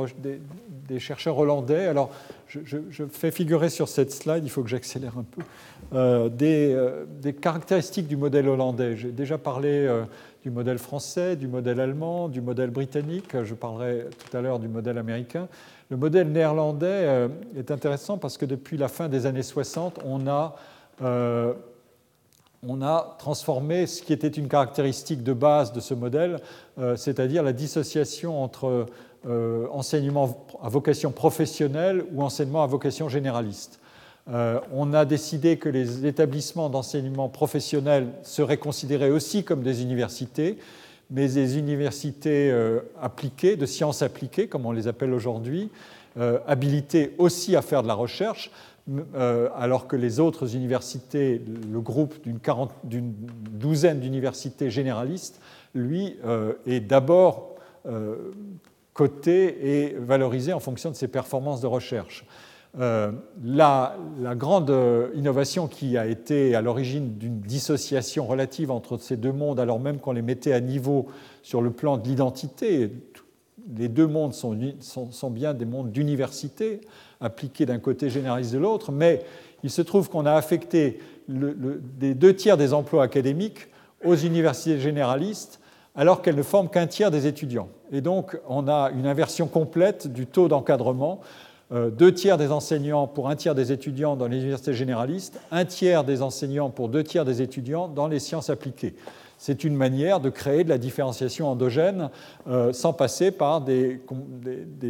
chercheurs 0.97 1.37
hollandais. 1.37 1.85
Alors, 1.85 2.09
je, 2.47 3.03
fais 3.11 3.29
figurer 3.29 3.69
sur 3.69 3.87
cette 3.87 4.11
slide, 4.11 4.43
il 4.43 4.49
faut 4.49 4.63
que 4.63 4.69
j'accélère 4.69 5.13
un 5.15 5.23
peu, 5.23 6.29
des, 6.31 7.33
caractéristiques 7.33 8.07
du 8.07 8.17
modèle 8.17 8.49
hollandais. 8.49 8.97
J'ai 8.97 9.11
déjà 9.11 9.37
parlé 9.37 9.87
du 10.47 10.51
modèle 10.51 10.77
français, 10.77 11.35
du 11.35 11.49
modèle 11.49 11.81
allemand, 11.81 12.29
du 12.29 12.39
modèle 12.39 12.69
britannique, 12.69 13.43
je 13.43 13.53
parlerai 13.53 14.05
tout 14.17 14.37
à 14.37 14.39
l'heure 14.39 14.59
du 14.59 14.69
modèle 14.69 14.97
américain. 14.97 15.49
Le 15.89 15.97
modèle 15.97 16.31
néerlandais 16.31 17.27
est 17.57 17.69
intéressant 17.69 18.17
parce 18.17 18.37
que 18.37 18.45
depuis 18.45 18.77
la 18.77 18.87
fin 18.87 19.09
des 19.09 19.25
années 19.25 19.43
60, 19.43 19.99
on 20.05 20.25
a, 20.25 20.55
on 21.01 22.81
a 22.81 23.15
transformé 23.19 23.87
ce 23.87 24.01
qui 24.01 24.13
était 24.13 24.29
une 24.29 24.47
caractéristique 24.47 25.21
de 25.21 25.33
base 25.33 25.73
de 25.73 25.81
ce 25.81 25.93
modèle, 25.93 26.39
c'est-à-dire 26.95 27.43
la 27.43 27.51
dissociation 27.51 28.41
entre 28.41 28.87
euh, 29.27 29.67
enseignement 29.71 30.45
à 30.61 30.69
vocation 30.69 31.11
professionnelle 31.11 32.05
ou 32.13 32.23
enseignement 32.23 32.63
à 32.63 32.67
vocation 32.67 33.09
généraliste. 33.09 33.79
Euh, 34.29 34.59
on 34.73 34.93
a 34.93 35.05
décidé 35.05 35.57
que 35.57 35.69
les 35.69 36.05
établissements 36.05 36.69
d'enseignement 36.69 37.29
professionnel 37.29 38.09
seraient 38.23 38.57
considérés 38.57 39.09
aussi 39.09 39.43
comme 39.43 39.61
des 39.63 39.81
universités, 39.81 40.57
mais 41.09 41.29
des 41.29 41.57
universités 41.57 42.51
euh, 42.51 42.81
appliquées, 43.01 43.55
de 43.55 43.65
sciences 43.65 44.01
appliquées, 44.01 44.47
comme 44.47 44.65
on 44.65 44.71
les 44.71 44.87
appelle 44.87 45.13
aujourd'hui, 45.13 45.69
habilitées 46.47 47.13
aussi 47.19 47.55
à 47.55 47.61
faire 47.61 47.83
de 47.83 47.87
la 47.87 47.93
recherche, 47.93 48.49
alors 49.55 49.85
que 49.85 49.95
les 49.95 50.19
autres 50.19 50.55
universités, 50.55 51.39
le 51.71 51.79
groupe 51.79 52.15
d'une 52.23 53.13
douzaine 53.51 53.99
d'universités 53.99 54.71
généralistes, 54.71 55.39
lui, 55.75 56.15
est 56.65 56.79
d'abord 56.79 57.57
coté 58.93 59.83
et 59.85 59.95
valorisé 59.99 60.53
en 60.53 60.59
fonction 60.59 60.89
de 60.89 60.95
ses 60.95 61.07
performances 61.07 61.61
de 61.61 61.67
recherche. 61.67 62.25
Euh, 62.79 63.11
la, 63.43 63.95
grande 64.35 64.73
innovation 65.15 65.67
qui 65.67 65.97
a 65.97 66.05
été 66.05 66.55
à 66.55 66.61
l'origine 66.61 67.17
d'une 67.17 67.39
dissociation 67.39 68.27
relative 68.27 68.71
entre 68.71 68.97
ces 68.97 69.17
deux 69.17 69.31
mondes, 69.31 69.59
alors 69.59 69.79
même 69.79 69.99
qu'on 69.99 70.11
les 70.11 70.21
mettait 70.21 70.53
à 70.53 70.59
niveau 70.59 71.07
sur 71.41 71.61
le 71.61 71.71
plan 71.71 71.97
de 71.97 72.07
l'identité, 72.07 72.91
les 73.75 73.87
deux 73.87 74.07
mondes 74.07 74.33
sont, 74.33 75.29
bien 75.29 75.53
des 75.53 75.65
mondes 75.65 75.91
d'université, 75.91 76.81
appliqués 77.19 77.65
d'un 77.65 77.79
côté, 77.79 78.09
généraliste 78.09 78.53
de 78.53 78.59
l'autre, 78.59 78.91
mais 78.91 79.23
il 79.63 79.69
se 79.69 79.81
trouve 79.81 80.09
qu'on 80.09 80.25
a 80.25 80.33
affecté 80.33 80.99
les 81.27 82.13
deux 82.13 82.35
tiers 82.35 82.57
des 82.57 82.73
emplois 82.73 83.03
académiques 83.03 83.67
aux 84.05 84.15
universités 84.15 84.79
généralistes 84.79 85.59
alors 85.95 86.21
qu'elles 86.21 86.35
ne 86.35 86.43
forment 86.43 86.69
qu'un 86.69 86.85
tiers 86.85 87.09
des 87.09 87.25
étudiants. 87.25 87.69
Et 87.91 88.01
donc, 88.01 88.37
on 88.47 88.67
a 88.67 88.91
une 88.91 89.07
inversion 89.07 89.47
complète 89.47 90.07
du 90.07 90.27
taux 90.27 90.47
d'encadrement. 90.47 91.21
Euh, 91.73 91.89
deux 91.89 92.13
tiers 92.13 92.37
des 92.37 92.51
enseignants 92.51 93.07
pour 93.07 93.27
un 93.27 93.35
tiers 93.35 93.53
des 93.53 93.73
étudiants 93.73 94.15
dans 94.15 94.27
les 94.27 94.37
universités 94.37 94.73
généralistes, 94.73 95.37
un 95.51 95.65
tiers 95.65 96.05
des 96.05 96.21
enseignants 96.21 96.69
pour 96.69 96.87
deux 96.87 97.03
tiers 97.03 97.25
des 97.25 97.41
étudiants 97.41 97.89
dans 97.89 98.07
les 98.07 98.19
sciences 98.19 98.49
appliquées. 98.49 98.95
C'est 99.37 99.65
une 99.65 99.75
manière 99.75 100.21
de 100.21 100.29
créer 100.29 100.63
de 100.63 100.69
la 100.69 100.77
différenciation 100.77 101.49
endogène 101.49 102.09
euh, 102.47 102.71
sans 102.71 102.93
passer 102.93 103.31
par 103.31 103.59
des, 103.61 103.99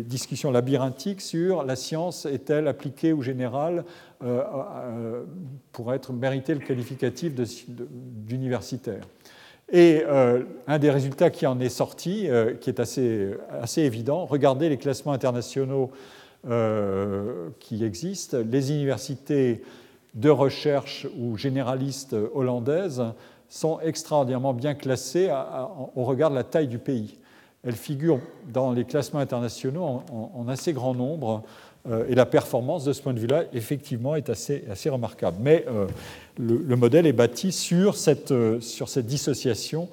discussions 0.03 0.51
labyrinthiques 0.51 1.21
sur 1.21 1.63
la 1.63 1.75
science 1.75 2.27
est-elle 2.27 2.67
appliquée 2.67 3.11
ou 3.11 3.23
générale 3.23 3.83
euh, 4.23 5.23
pour 5.71 5.93
être 5.95 6.13
mériter 6.13 6.53
le 6.53 6.59
qualificatif 6.59 7.33
d'universitaire. 7.33 9.03
Et 9.69 10.03
un 10.05 10.79
des 10.79 10.89
résultats 10.89 11.29
qui 11.29 11.45
en 11.45 11.59
est 11.59 11.67
sorti, 11.67 12.29
qui 12.61 12.69
est 12.69 12.79
assez, 12.79 13.31
assez, 13.61 13.81
évident, 13.81 14.25
regardez 14.25 14.69
les 14.69 14.77
classements 14.77 15.11
internationaux 15.11 15.91
euh, 16.47 17.49
qui 17.59 17.83
existent. 17.83 18.37
Les 18.49 18.71
universités 18.71 19.63
de 20.13 20.29
recherche 20.29 21.07
ou 21.17 21.35
généralistes 21.35 22.15
hollandaises 22.33 23.03
sont 23.49 23.79
extraordinairement 23.79 24.53
bien 24.53 24.75
classées 24.75 25.29
au 25.95 26.03
regard 26.03 26.29
de 26.29 26.35
la 26.35 26.43
taille 26.43 26.67
du 26.67 26.79
pays. 26.79 27.17
Elles 27.63 27.75
figurent 27.75 28.19
dans 28.53 28.71
les 28.71 28.85
classements 28.85 29.19
internationaux 29.19 30.03
en 30.11 30.47
assez 30.47 30.73
grand 30.73 30.93
nombre 30.93 31.43
euh, 31.89 32.05
et 32.07 32.15
la 32.15 32.25
performance 32.25 32.85
de 32.85 32.93
ce 32.93 33.01
point 33.01 33.13
de 33.13 33.19
vue-là, 33.19 33.43
effectivement, 33.53 34.15
est 34.15 34.29
assez, 34.29 34.63
assez 34.71 34.89
remarquable. 34.89 35.37
Mais 35.41 35.65
euh, 35.67 35.87
le, 36.37 36.75
modèle 36.75 37.07
est 37.07 37.13
bâti 37.13 37.51
sur 37.51 37.95
cette, 37.95 38.33
sur 38.61 38.89
cette 38.89 39.05
dissociation 39.05 39.89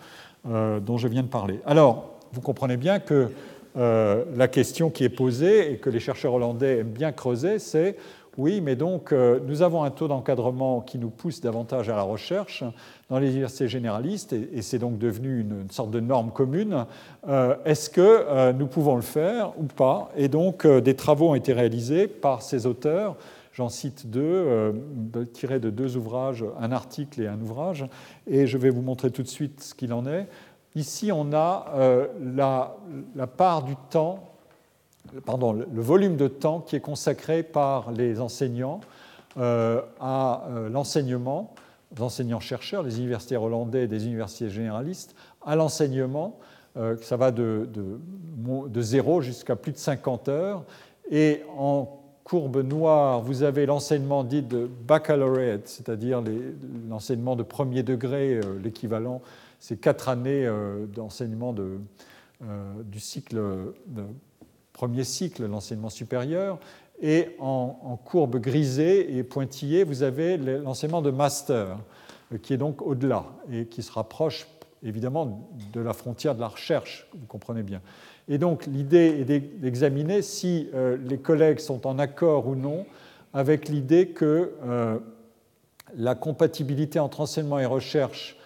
dont 0.47 0.99
je 0.99 1.09
viens 1.09 1.23
de 1.23 1.29
parler. 1.29 1.61
Alors, 1.65 2.19
vous 2.35 2.43
comprenez 2.43 2.77
bien 2.77 2.99
que 2.99 3.31
la 3.75 4.49
question 4.49 4.91
qui 4.91 5.05
est 5.05 5.09
posée 5.09 5.73
et 5.73 5.77
que 5.79 5.91
les 5.91 6.01
chercheurs 6.01 6.35
hollandais 6.35 6.79
aiment 6.79 6.93
bien 6.93 7.13
creuser, 7.13 7.59
c'est 7.59 7.97
oui, 8.37 8.61
mais 8.61 8.75
donc 8.75 9.13
nous 9.13 9.63
avons 9.63 9.85
un 9.85 9.91
taux 9.91 10.09
d'encadrement 10.09 10.81
qui 10.81 10.99
nous 10.99 11.11
pousse 11.11 11.41
davantage 11.41 11.89
à 11.89 11.95
la 11.95 12.03
recherche, 12.03 12.65
dans 13.11 13.19
les 13.19 13.31
universités 13.31 13.69
généralistes, 13.69 14.33
et, 14.33 14.63
c'est 14.63 14.79
donc 14.79 14.99
devenu 14.99 15.41
une, 15.41 15.71
sorte 15.71 15.91
de 15.91 16.01
norme 16.01 16.31
commune. 16.31 16.87
Euh, 17.29 17.55
est-ce 17.65 17.91
que 17.91 18.01
euh, 18.01 18.53
nous 18.53 18.67
pouvons 18.67 18.97
le 18.97 19.03
faire 19.03 19.53
ou 19.59 19.65
pas? 19.65 20.11
Et 20.17 20.29
donc, 20.29 20.65
euh, 20.65 20.81
des 20.81 20.95
travaux 20.95 21.31
ont 21.31 21.35
été 21.35 21.53
réalisés 21.53 22.09
par 22.09 22.43
ces 22.43 22.67
auteurs. 22.67 23.17
J'en 23.53 23.69
cite 23.69 24.11
deux, 24.11 24.75
tirés 25.33 25.61
de 25.61 25.71
deux 25.71 25.97
ouvrages, 25.97 26.45
un 26.59 26.73
article 26.73 27.23
et 27.23 27.29
un 27.29 27.41
ouvrage, 27.41 27.87
et 28.27 28.49
je 28.49 28.59
vais 28.59 28.69
vous 28.69 28.83
montrer 28.83 29.13
tout 29.13 29.23
de 29.23 29.29
suite 29.29 29.63
ce 29.63 29.75
qu'il 29.75 29.93
en 29.93 30.07
est. 30.07 30.27
Ici, 30.75 31.13
on 31.13 31.33
a 31.33 32.11
la, 32.21 32.77
la, 33.15 33.27
part 33.27 33.63
du 33.63 33.77
temps, 33.91 34.25
pardon, 35.25 35.53
le 35.53 35.81
volume 35.81 36.17
de 36.17 36.27
temps 36.27 36.61
qui 36.61 36.75
est 36.77 36.81
consacré 36.81 37.43
par 37.43 37.93
les 37.93 38.21
enseignants 38.21 38.81
à 39.37 40.43
l'enseignement 40.71 41.55
enseignants-chercheurs, 42.01 42.83
les 42.83 42.99
universités 42.99 43.37
hollandais 43.37 43.85
et 43.85 43.87
des 43.87 44.07
universités 44.07 44.51
généralistes, 44.51 45.15
à 45.45 45.57
l'enseignement. 45.57 46.39
Euh, 46.77 46.97
ça 47.03 47.17
va 47.17 47.31
de, 47.31 47.69
de, 47.73 48.81
0 48.81 49.21
jusqu'à 49.21 49.57
plus 49.57 49.73
de 49.73 49.79
50 49.79 50.29
heures. 50.29 50.65
Et 51.11 51.43
en 51.57 52.01
courbe 52.25 52.63
noire, 52.63 53.21
vous 53.21 53.43
avez 53.43 53.67
l'enseignement 53.67 54.25
dit 54.25 54.43
de 54.43 54.69
baccalaureate, 54.87 55.69
c'est-à-dire 55.69 56.23
l'enseignement 56.89 57.37
de 57.37 57.43
premier 57.43 57.83
degré, 57.83 58.35
euh, 58.37 58.59
l'équivalent, 58.63 59.21
c'est 59.65 59.81
quatre 59.81 60.09
années 60.11 60.47
euh, 60.47 60.87
d'enseignement 60.87 61.55
du 61.55 63.01
cycle, 63.01 63.41
premier 64.75 65.05
cycle, 65.05 65.47
l'enseignement 65.47 65.89
supérieur. 65.89 66.59
Et 67.01 67.35
en, 67.39 67.99
courbe 68.05 68.39
grisée 68.39 69.17
et 69.17 69.25
pointillée, 69.25 69.85
vous 69.85 70.03
avez 70.03 70.37
l'enseignement 70.37 71.03
de 71.03 71.11
master, 71.11 71.79
euh, 72.33 72.39
qui 72.39 72.53
est 72.53 72.57
donc 72.57 72.83
au-delà 72.83 73.25
et 73.51 73.67
qui 73.67 73.83
se 73.83 73.93
rapproche 73.93 74.47
évidemment 74.83 75.49
de 75.73 75.81
la 75.81 75.95
frontière 75.95 76.35
de 76.35 76.41
la 76.41 76.49
recherche, 76.49 77.09
vous 77.15 77.27
comprenez 77.27 77.63
bien. 77.63 77.81
Et 78.29 78.37
donc 78.37 78.67
l'idée 78.67 79.17
est 79.21 79.25
d'examiner 79.25 80.21
si 80.21 80.69
euh, 80.75 80.99
les 81.07 81.19
collègues 81.19 81.59
sont 81.59 81.87
en 81.87 81.99
accord 81.99 82.47
ou 82.47 82.55
non 82.55 82.85
avec 83.33 83.69
l'idée 83.69 84.09
que 84.09 84.53
euh, 84.63 84.99
la 85.97 86.15
compatibilité 86.15 86.99
entre 87.01 87.21
enseignement 87.23 87.59
et 87.59 87.67
recherche 87.67 88.37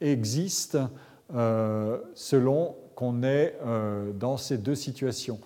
existe 0.00 0.78
selon 1.30 2.76
qu'on 2.94 3.22
est 3.22 3.56
dans 4.18 4.36
ces 4.36 4.58
deux 4.58 4.74
situations 4.74 5.40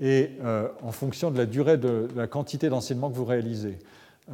et 0.00 0.30
euh, 0.42 0.68
en 0.82 0.92
fonction 0.92 1.30
de 1.30 1.38
la 1.38 1.46
durée 1.46 1.76
de, 1.76 2.08
la 2.16 2.26
quantité 2.26 2.68
d'enseignement 2.68 3.10
que 3.10 3.16
vous 3.16 3.24
réalisez. 3.24 3.78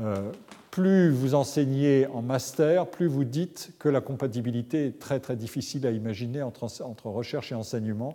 Euh, 0.01 0.31
plus 0.71 1.11
vous 1.11 1.35
enseignez 1.35 2.07
en 2.07 2.23
master, 2.23 2.87
plus 2.87 3.07
vous 3.07 3.25
dites 3.25 3.73
que 3.79 3.89
la 3.89 4.01
compatibilité 4.01 4.87
est 4.87 4.99
très 4.99 5.21
très 5.21 5.37
difficile 5.37 5.87
à 5.87 5.91
imaginer 5.91 6.43
entre, 6.43 7.07
recherche 7.07 7.51
et 7.51 7.55
enseignement, 7.55 8.15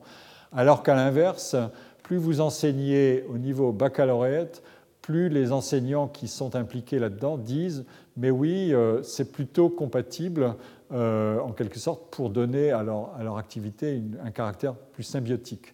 alors 0.54 0.84
qu'à 0.84 0.96
l'inverse, 0.96 1.56
plus 2.04 2.18
vous 2.18 2.40
enseignez 2.40 3.26
au 3.30 3.38
niveau 3.38 3.72
baccalauréat, 3.72 4.62
plus 5.02 5.30
les 5.30 5.52
enseignants 5.52 6.08
qui 6.08 6.28
sont 6.28 6.56
impliqués 6.56 7.00
là-dedans 7.00 7.38
disent 7.38 7.86
mais 8.18 8.30
oui, 8.30 8.74
euh, 8.74 9.02
c'est 9.04 9.32
plutôt 9.32 9.70
compatible 9.70 10.56
en 10.92 11.52
quelque 11.52 11.80
sorte 11.80 12.10
pour 12.12 12.30
donner 12.30 12.72
à 12.72 12.84
leur, 12.84 13.16
à 13.18 13.24
leur 13.24 13.38
activité 13.38 14.02
un 14.24 14.32
caractère 14.32 14.76
plus 14.76 15.04
symbiotique. 15.04 15.74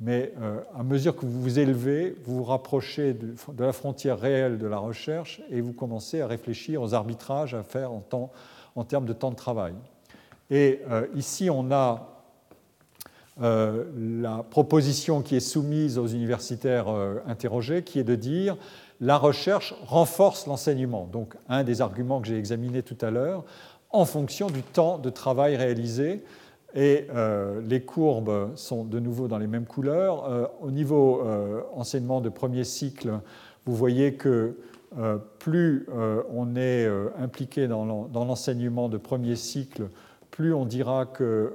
Mais 0.00 0.32
à 0.78 0.84
mesure 0.84 1.16
que 1.16 1.26
vous 1.26 1.42
vous 1.42 1.58
élevez, 1.58 2.14
vous 2.24 2.36
vous 2.36 2.44
rapprochez 2.44 3.14
de, 3.14 3.34
la 3.64 3.72
frontière 3.72 4.18
réelle 4.18 4.58
de 4.58 4.66
la 4.66 4.78
recherche 4.78 5.42
et 5.50 5.60
vous 5.60 5.72
commencez 5.72 6.20
à 6.20 6.28
réfléchir 6.28 6.82
aux 6.82 6.94
arbitrages 6.94 7.54
à 7.54 7.64
faire 7.64 7.90
en, 7.90 8.84
termes 8.84 9.06
de 9.06 9.12
temps 9.12 9.30
de 9.30 9.36
travail. 9.36 9.74
Et 10.50 10.82
ici, 11.16 11.50
on 11.50 11.72
a 11.72 12.18
la 13.40 14.44
proposition 14.48 15.22
qui 15.22 15.34
est 15.34 15.40
soumise 15.40 15.98
aux 15.98 16.06
universitaires 16.06 16.88
interrogés, 17.26 17.82
qui 17.82 17.98
est 17.98 18.04
de 18.04 18.14
dire 18.14 18.56
la 19.00 19.16
recherche 19.16 19.74
renforce 19.84 20.46
l'enseignement. 20.46 21.08
Donc 21.10 21.34
un 21.48 21.64
des 21.64 21.80
arguments 21.80 22.20
que 22.20 22.26
j'ai 22.26 22.38
examiné 22.38 22.82
tout 22.82 22.96
à 23.00 23.10
l'heure, 23.10 23.44
en 23.90 24.04
fonction 24.04 24.48
du 24.48 24.62
temps 24.62 24.98
de 24.98 25.10
travail 25.10 25.56
réalisé. 25.56 26.22
Et 26.74 27.06
euh, 27.14 27.62
les 27.66 27.82
courbes 27.82 28.50
sont 28.54 28.84
de 28.84 29.00
nouveau 29.00 29.26
dans 29.26 29.38
les 29.38 29.46
mêmes 29.46 29.64
couleurs. 29.64 30.26
Euh, 30.26 30.46
au 30.60 30.70
niveau 30.70 31.22
euh, 31.22 31.62
enseignement 31.74 32.20
de 32.20 32.28
premier 32.28 32.64
cycle, 32.64 33.20
vous 33.64 33.74
voyez 33.74 34.14
que 34.14 34.56
plus 35.38 35.86
on 36.32 36.56
est 36.56 36.88
impliqué 37.18 37.68
dans 37.68 37.84
l'enseignement 37.84 38.88
de 38.88 38.96
premier 38.96 39.36
cycle, 39.36 39.90
plus 40.30 40.54
on 40.54 40.64
dira 40.64 41.04
que, 41.04 41.52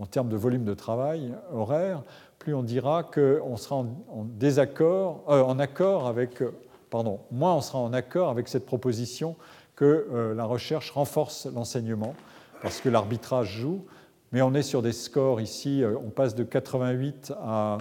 en 0.00 0.06
termes 0.06 0.30
de 0.30 0.36
volume 0.38 0.64
de 0.64 0.72
travail 0.72 1.34
horaire, 1.52 2.02
plus 2.38 2.54
on 2.54 2.62
dira 2.62 3.02
qu'on 3.02 3.58
sera 3.58 3.76
en, 3.76 4.24
désaccord, 4.24 5.24
en 5.26 5.58
accord 5.58 6.06
avec 6.06 6.42
pardon, 6.88 7.20
moins 7.30 7.54
on 7.54 7.60
sera 7.60 7.80
en 7.80 7.92
accord 7.92 8.30
avec 8.30 8.48
cette 8.48 8.64
proposition 8.64 9.36
que 9.76 10.06
euh, 10.12 10.34
la 10.34 10.44
recherche 10.44 10.90
renforce 10.90 11.46
l'enseignement, 11.46 12.14
parce 12.62 12.80
que 12.80 12.88
l'arbitrage 12.88 13.58
joue, 13.58 13.84
mais 14.32 14.42
on 14.42 14.54
est 14.54 14.62
sur 14.62 14.82
des 14.82 14.92
scores 14.92 15.40
ici, 15.40 15.82
euh, 15.82 15.96
on 16.04 16.10
passe 16.10 16.34
de 16.34 16.44
88 16.44 17.32
à 17.42 17.78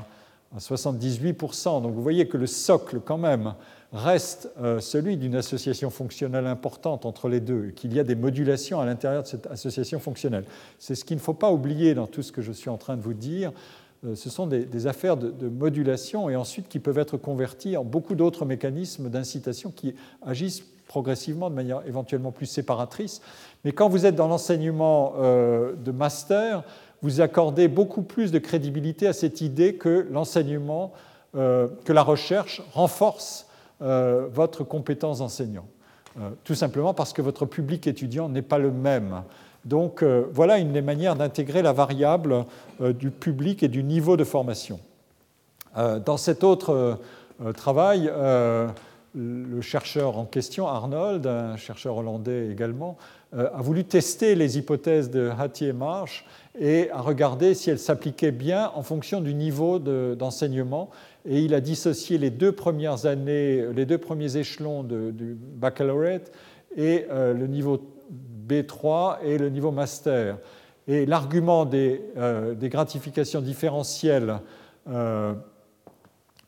78%. 0.58 1.82
Donc 1.82 1.94
vous 1.94 2.04
voyez 2.04 2.28
que 2.28 2.38
le 2.38 2.48
socle, 2.48 3.00
quand 3.04 3.18
même, 3.18 3.54
reste 3.92 4.52
euh, 4.60 4.80
celui 4.80 5.18
d'une 5.18 5.36
association 5.36 5.90
fonctionnelle 5.90 6.48
importante 6.48 7.06
entre 7.06 7.30
les 7.30 7.40
deux, 7.40 7.68
qu'il 7.76 7.94
y 7.94 8.00
a 8.00 8.04
des 8.04 8.16
modulations 8.16 8.80
à 8.80 8.86
l'intérieur 8.86 9.24
de 9.24 9.28
cette 9.28 9.48
association 9.48 10.00
fonctionnelle. 10.00 10.46
C'est 10.80 10.96
ce 10.96 11.06
qu'il 11.06 11.18
ne 11.18 11.22
faut 11.22 11.34
pas 11.34 11.52
oublier 11.52 11.94
dans 11.94 12.08
tout 12.08 12.24
ce 12.24 12.32
que 12.32 12.42
je 12.42 12.52
suis 12.52 12.70
en 12.70 12.78
train 12.78 12.98
de 12.98 13.02
vous 13.02 13.14
dire. 13.14 13.52
Ce 14.16 14.30
sont 14.30 14.48
des, 14.48 14.88
affaires 14.88 15.16
de, 15.16 15.48
modulation 15.48 16.30
et 16.30 16.36
ensuite 16.36 16.68
qui 16.68 16.80
peuvent 16.80 16.98
être 16.98 17.16
converties 17.16 17.78
en 17.78 17.86
beaucoup 17.86 18.16
d'autres 18.16 18.44
mécanismes 18.44 19.10
d'incitation 19.10 19.72
qui 19.72 19.96
agissent 20.22 20.66
progressivement 20.94 21.50
de 21.50 21.56
manière 21.56 21.82
éventuellement 21.88 22.32
plus 22.32 22.46
séparatrice. 22.46 23.22
Mais 23.66 23.72
quand 23.72 23.90
vous 23.90 24.06
êtes 24.06 24.16
dans 24.16 24.28
l'enseignement 24.28 25.14
euh, 25.18 25.74
de 25.84 25.92
master, 25.92 26.64
vous 27.02 27.20
accordez 27.20 27.68
beaucoup 27.68 28.04
plus 28.04 28.32
de 28.32 28.38
crédibilité 28.38 29.08
à 29.08 29.14
cette 29.14 29.42
idée 29.42 29.74
que 29.76 30.08
l'enseignement, 30.12 30.94
euh, 31.36 31.68
que 31.84 31.94
la 31.94 32.04
recherche 32.04 32.62
renforce 32.74 33.48
votre 33.80 34.64
compétence 34.64 35.20
d'enseignant. 35.20 35.66
tout 36.46 36.56
simplement 36.56 36.94
parce 36.94 37.12
que 37.12 37.22
votre 37.22 37.46
public 37.46 37.86
étudiant 37.86 38.30
n'est 38.30 38.42
pas 38.42 38.58
le 38.58 38.72
même. 38.72 39.24
Donc 39.66 40.04
euh, 40.04 40.26
voilà 40.32 40.58
une 40.58 40.74
des 40.74 40.82
manières 40.82 41.16
d'intégrer 41.16 41.62
la 41.62 41.74
variable 41.74 42.46
euh, 42.82 42.94
du 42.94 43.12
public 43.12 43.64
et 43.64 43.68
du 43.68 43.84
niveau 43.84 44.18
de 44.18 44.24
formation. 44.24 44.80
Euh, 45.78 46.00
dans 46.00 46.18
cet 46.18 46.44
autre 46.44 47.00
travail, 47.56 48.12
le 49.16 49.62
chercheur 49.62 50.18
en 50.18 50.26
question, 50.26 50.68
Arnold, 50.68 51.28
un 51.28 51.56
chercheur 51.56 51.98
hollandais 51.98 52.50
également, 52.50 52.98
a 53.32 53.62
voulu 53.62 53.84
tester 53.84 54.36
les 54.36 54.58
hypothèses 54.58 55.10
de 55.10 55.32
Hattie 55.40 55.66
et 55.66 55.74
Marsh 55.74 56.26
et 56.60 56.90
a 56.92 57.02
regardé 57.02 57.54
si 57.54 57.70
elles 57.70 57.80
s'appliquaient 57.80 58.32
bien 58.32 58.72
en 58.76 58.84
fonction 58.84 59.22
du 59.22 59.34
niveau 59.34 59.80
d'enseignement. 59.80 60.90
et 61.26 61.42
il 61.42 61.54
a 61.54 61.62
dissocié 61.62 62.18
les 62.18 62.30
deux 62.30 62.52
premières 62.52 63.06
années, 63.06 63.66
les 63.74 63.86
deux 63.86 63.98
premiers 63.98 64.38
échelons 64.38 64.84
du 64.84 65.36
baccalauréat 65.36 66.20
et 66.76 67.06
le 67.10 67.48
niveau 67.48 67.80
B3 68.48 69.18
et 69.24 69.38
le 69.38 69.50
niveau 69.50 69.72
master. 69.72 70.38
Et 70.88 71.06
l'argument 71.06 71.66
des, 71.66 72.02
euh, 72.18 72.56
gratifications 72.56 73.42
différentielles 73.42 74.40
euh, 74.90 75.34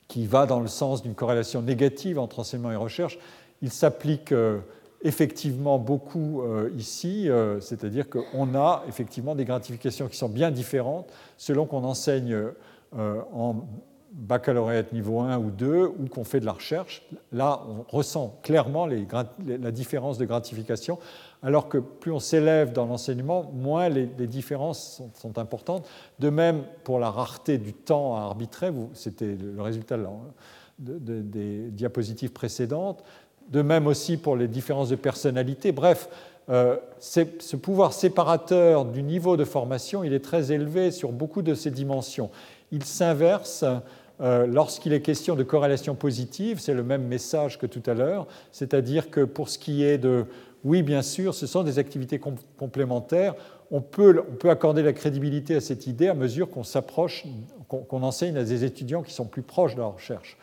qui 0.07 0.27
va 0.27 0.45
dans 0.45 0.59
le 0.59 0.67
sens 0.67 1.01
d'une 1.01 1.15
corrélation 1.15 1.61
négative 1.61 2.19
entre 2.19 2.39
enseignement 2.39 2.71
et 2.71 2.75
recherche, 2.75 3.17
il 3.61 3.71
s'applique 3.71 4.31
euh, 4.31 4.59
effectivement 5.01 5.77
beaucoup 5.77 6.41
ici, 6.75 7.29
c'est-à-dire 7.59 8.07
qu'on 8.09 8.55
a 8.55 8.83
effectivement 8.87 9.35
des 9.35 9.45
gratifications 9.45 10.07
qui 10.07 10.17
sont 10.17 10.29
bien 10.29 10.49
différentes 10.49 11.11
selon 11.37 11.67
qu'on 11.67 11.83
enseigne 11.83 12.35
en 12.97 13.55
baccalauréat 14.15 14.85
niveau 14.93 15.19
1 15.19 15.37
ou 15.37 15.51
2 15.51 15.85
ou 15.85 16.07
qu'on 16.09 16.23
fait 16.23 16.39
de 16.39 16.45
la 16.45 16.53
recherche. 16.53 17.03
Là, 17.31 17.61
on 17.67 17.83
ressent 17.95 18.39
clairement 18.43 18.87
la 18.87 19.71
différence 19.71 20.17
de 20.17 20.25
gratification 20.25 20.97
alors 21.43 21.69
que 21.69 21.77
plus 21.77 22.11
on 22.11 22.19
s'élève 22.19 22.73
dans 22.73 22.87
l'enseignement, 22.87 23.51
moins 23.53 23.87
les, 23.87 24.07
différences 24.07 25.03
sont, 25.13 25.37
importantes. 25.37 25.87
De 26.17 26.29
même, 26.29 26.63
pour 26.83 26.97
la 26.97 27.11
rareté 27.11 27.59
du 27.59 27.73
temps 27.73 28.15
à 28.15 28.21
arbitrer, 28.21 28.71
c'était 28.93 29.35
le 29.35 29.61
résultat 29.61 29.97
des 30.79 31.69
diapositives 31.69 32.31
précédentes, 32.31 33.03
de 33.49 33.61
même 33.61 33.85
aussi 33.85 34.17
pour 34.17 34.35
les 34.35 34.47
différences 34.47 34.89
de 34.89 34.95
personnalité. 34.95 35.71
Bref, 35.71 36.09
euh, 36.49 36.77
ce 36.99 37.55
pouvoir 37.55 37.93
séparateur 37.93 38.85
du 38.85 39.03
niveau 39.03 39.37
de 39.37 39.45
formation, 39.45 40.03
il 40.03 40.13
est 40.13 40.23
très 40.23 40.51
élevé 40.51 40.89
sur 40.89 41.11
beaucoup 41.11 41.43
de 41.43 41.53
ces 41.53 41.69
dimensions. 41.69 42.31
Il 42.71 42.83
s'inverse 42.83 43.63
euh, 44.21 44.47
lorsqu'il 44.47 44.93
est 44.93 45.01
question 45.01 45.35
de 45.35 45.43
corrélation 45.43 45.95
positive, 45.95 46.59
c'est 46.59 46.73
le 46.73 46.83
même 46.83 47.03
message 47.03 47.57
que 47.57 47.65
tout 47.65 47.83
à 47.85 47.93
l'heure, 47.93 48.27
c'est-à-dire 48.51 49.09
que 49.09 49.21
pour 49.21 49.49
ce 49.49 49.57
qui 49.59 49.83
est 49.83 49.97
de 49.97 50.25
oui, 50.65 50.81
bien 50.81 51.03
sûr, 51.03 51.35
ce 51.35 51.45
sont 51.45 51.61
des 51.61 51.77
activités 51.77 52.19
complémentaires. 52.57 53.35
On 53.69 53.81
peut, 53.81 54.23
accorder 54.45 54.81
la 54.81 54.93
crédibilité 54.93 55.55
à 55.55 55.61
cette 55.61 55.85
idée 55.85 56.07
à 56.07 56.15
mesure 56.15 56.49
qu'on 56.49 56.63
s'approche, 56.63 57.23
qu'on 57.67 58.01
enseigne 58.01 58.35
à 58.35 58.43
des 58.43 58.63
étudiants 58.63 59.03
qui 59.03 59.13
sont 59.13 59.25
plus 59.25 59.43
proches 59.43 59.75
de 59.75 59.81
la 59.81 59.87
recherche. 59.87 60.37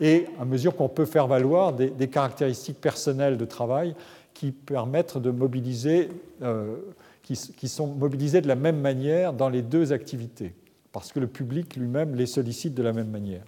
Et 0.00 0.26
à 0.40 0.44
mesure 0.44 0.74
qu'on 0.74 0.88
peut 0.88 1.04
faire 1.04 1.28
valoir 1.28 1.72
des, 1.72 2.08
caractéristiques 2.08 2.80
personnelles 2.80 3.36
de 3.36 3.44
travail 3.44 3.94
qui 4.34 4.50
permettent 4.50 5.16
de 5.16 5.30
mobiliser, 5.30 6.08
euh, 6.42 6.74
qui, 7.22 7.68
sont 7.68 7.86
mobilisées 7.86 8.40
de 8.40 8.48
la 8.48 8.56
même 8.56 8.80
manière 8.80 9.32
dans 9.32 9.48
les 9.48 9.62
deux 9.62 9.92
activités, 9.92 10.54
parce 10.92 11.12
que 11.12 11.20
le 11.20 11.26
public 11.26 11.76
lui-même 11.76 12.14
les 12.14 12.26
sollicite 12.26 12.74
de 12.74 12.82
la 12.82 12.92
même 12.92 13.10
manière. 13.10 13.42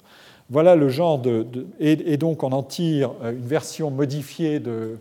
Voilà 0.51 0.75
le 0.75 0.89
genre 0.89 1.19
de. 1.19 1.47
et, 1.79 2.17
donc 2.17 2.43
on 2.43 2.51
en 2.51 2.65
tire 2.65 3.12
euh, 3.23 3.31
une 3.31 3.47
version 3.47 3.91
modifiée 3.91 4.61
euh, 4.67 4.97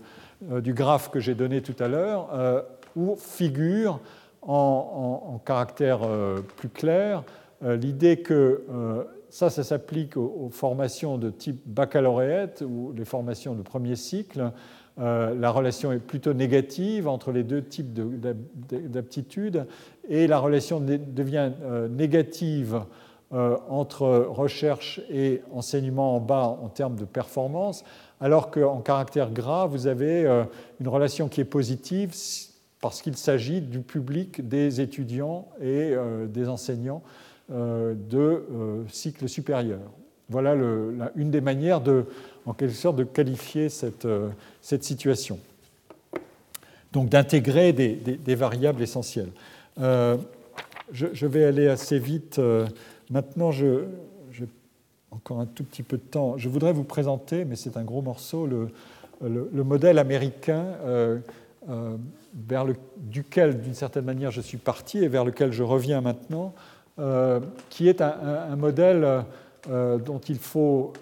du 0.61 0.73
graphe 0.73 1.09
que 1.09 1.19
j'ai 1.19 1.33
donné 1.33 1.61
tout 1.61 1.75
à 1.79 1.87
l'heure, 1.87 2.29
euh, 2.33 2.61
où 2.95 3.15
figure 3.15 3.99
en, 4.41 5.41
caractère 5.45 5.99
plus 6.57 6.69
clair 6.69 7.23
l'idée 7.61 8.21
que 8.21 8.63
ça, 9.29 9.49
ça 9.49 9.63
s'applique 9.63 10.15
aux, 10.15 10.49
formations 10.51 11.17
de 11.17 11.29
type 11.29 11.61
baccalauréat 11.65 12.61
ou 12.61 12.93
les 12.95 13.05
formations 13.05 13.53
de 13.53 13.61
premier 13.61 13.95
cycle. 13.95 14.51
La 14.99 15.51
relation 15.51 15.93
est 15.93 15.99
plutôt 15.99 16.33
négative 16.33 17.07
entre 17.07 17.31
les 17.31 17.43
deux 17.43 17.63
types 17.63 17.93
d'aptitudes 17.93 19.65
et 20.09 20.27
la 20.27 20.39
relation 20.39 20.81
devient 20.81 21.51
négative 21.89 22.81
entre 23.31 24.07
recherche 24.27 24.99
et 25.09 25.41
enseignement 25.53 26.17
en 26.17 26.19
bas 26.19 26.57
en 26.61 26.67
termes 26.67 26.95
de 26.95 27.05
performance, 27.05 27.85
alors 28.19 28.51
qu'en 28.51 28.81
caractère 28.81 29.31
gras, 29.31 29.65
vous 29.65 29.87
avez 29.87 30.25
euh, 30.25 30.43
une 30.79 30.87
relation 30.87 31.29
qui 31.29 31.41
est 31.41 31.45
positive 31.45 32.13
parce 32.81 33.01
qu'il 33.01 33.15
s'agit 33.15 33.61
du 33.61 33.79
public 33.79 34.47
des 34.47 34.81
étudiants 34.81 35.47
et 35.61 35.93
euh, 35.93 36.27
des 36.27 36.47
enseignants 36.49 37.01
euh, 37.51 37.93
de 37.95 38.43
cycle 38.89 39.27
supérieur. 39.27 39.79
Voilà 40.29 40.55
une 41.15 41.31
des 41.31 41.41
manières 41.41 41.81
de, 41.81 42.05
en 42.49 42.53
quelque 42.53 42.73
sorte, 42.73 42.95
de 42.95 43.03
qualifier 43.03 43.69
cette, 43.69 44.07
situation. 44.61 45.39
Donc 46.91 47.09
d'intégrer 47.09 47.73
des, 47.73 48.35
variables 48.35 48.81
essentielles. 48.81 49.31
Je, 49.77 51.25
vais 51.25 51.45
aller 51.45 51.67
assez 51.67 51.99
vite. 51.99 52.41
Maintenant, 53.09 53.51
je, 53.51 53.85
encore 55.11 55.39
un 55.39 55.45
tout 55.45 55.63
petit 55.63 55.83
peu 55.83 55.97
de 55.97 56.03
temps. 56.03 56.37
Je 56.37 56.49
voudrais 56.49 56.73
vous 56.73 56.83
présenter, 56.83 57.45
mais 57.45 57.55
c'est 57.55 57.77
un 57.77 57.83
gros 57.83 58.01
morceau, 58.01 58.45
le, 58.45 58.69
le, 59.21 59.63
modèle 59.63 59.97
américain 59.97 60.65
euh, 60.83 61.19
euh, 61.69 61.97
vers 62.47 62.65
duquel, 62.97 63.59
d'une 63.61 63.73
certaine 63.73 64.05
manière, 64.05 64.31
je 64.31 64.41
suis 64.41 64.57
parti 64.57 64.99
et 64.99 65.07
vers 65.07 65.25
lequel 65.25 65.51
je 65.51 65.63
reviens 65.63 66.01
maintenant, 66.01 66.53
euh, 66.99 67.39
qui 67.69 67.87
est 67.87 68.01
un, 68.01 68.55
modèle 68.55 69.25
dont 69.67 70.21
il 70.29 70.37
faut, 70.37 70.93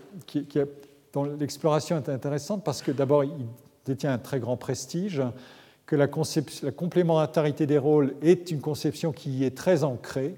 l'exploration 1.25 1.97
est 1.97 2.09
intéressante 2.09 2.63
parce 2.63 2.81
que 2.81 2.91
d'abord, 2.91 3.23
il 3.23 3.45
détient 3.85 4.13
un 4.13 4.17
très 4.17 4.39
grand 4.39 4.57
prestige, 4.57 5.21
que 5.85 5.95
la, 5.95 6.07
la, 6.63 6.71
complémentarité 6.71 7.65
des 7.65 7.77
rôles 7.77 8.15
est 8.21 8.51
une 8.51 8.59
conception 8.59 9.13
qui 9.13 9.45
est 9.45 9.55
très 9.55 9.83
ancrée 9.83 10.35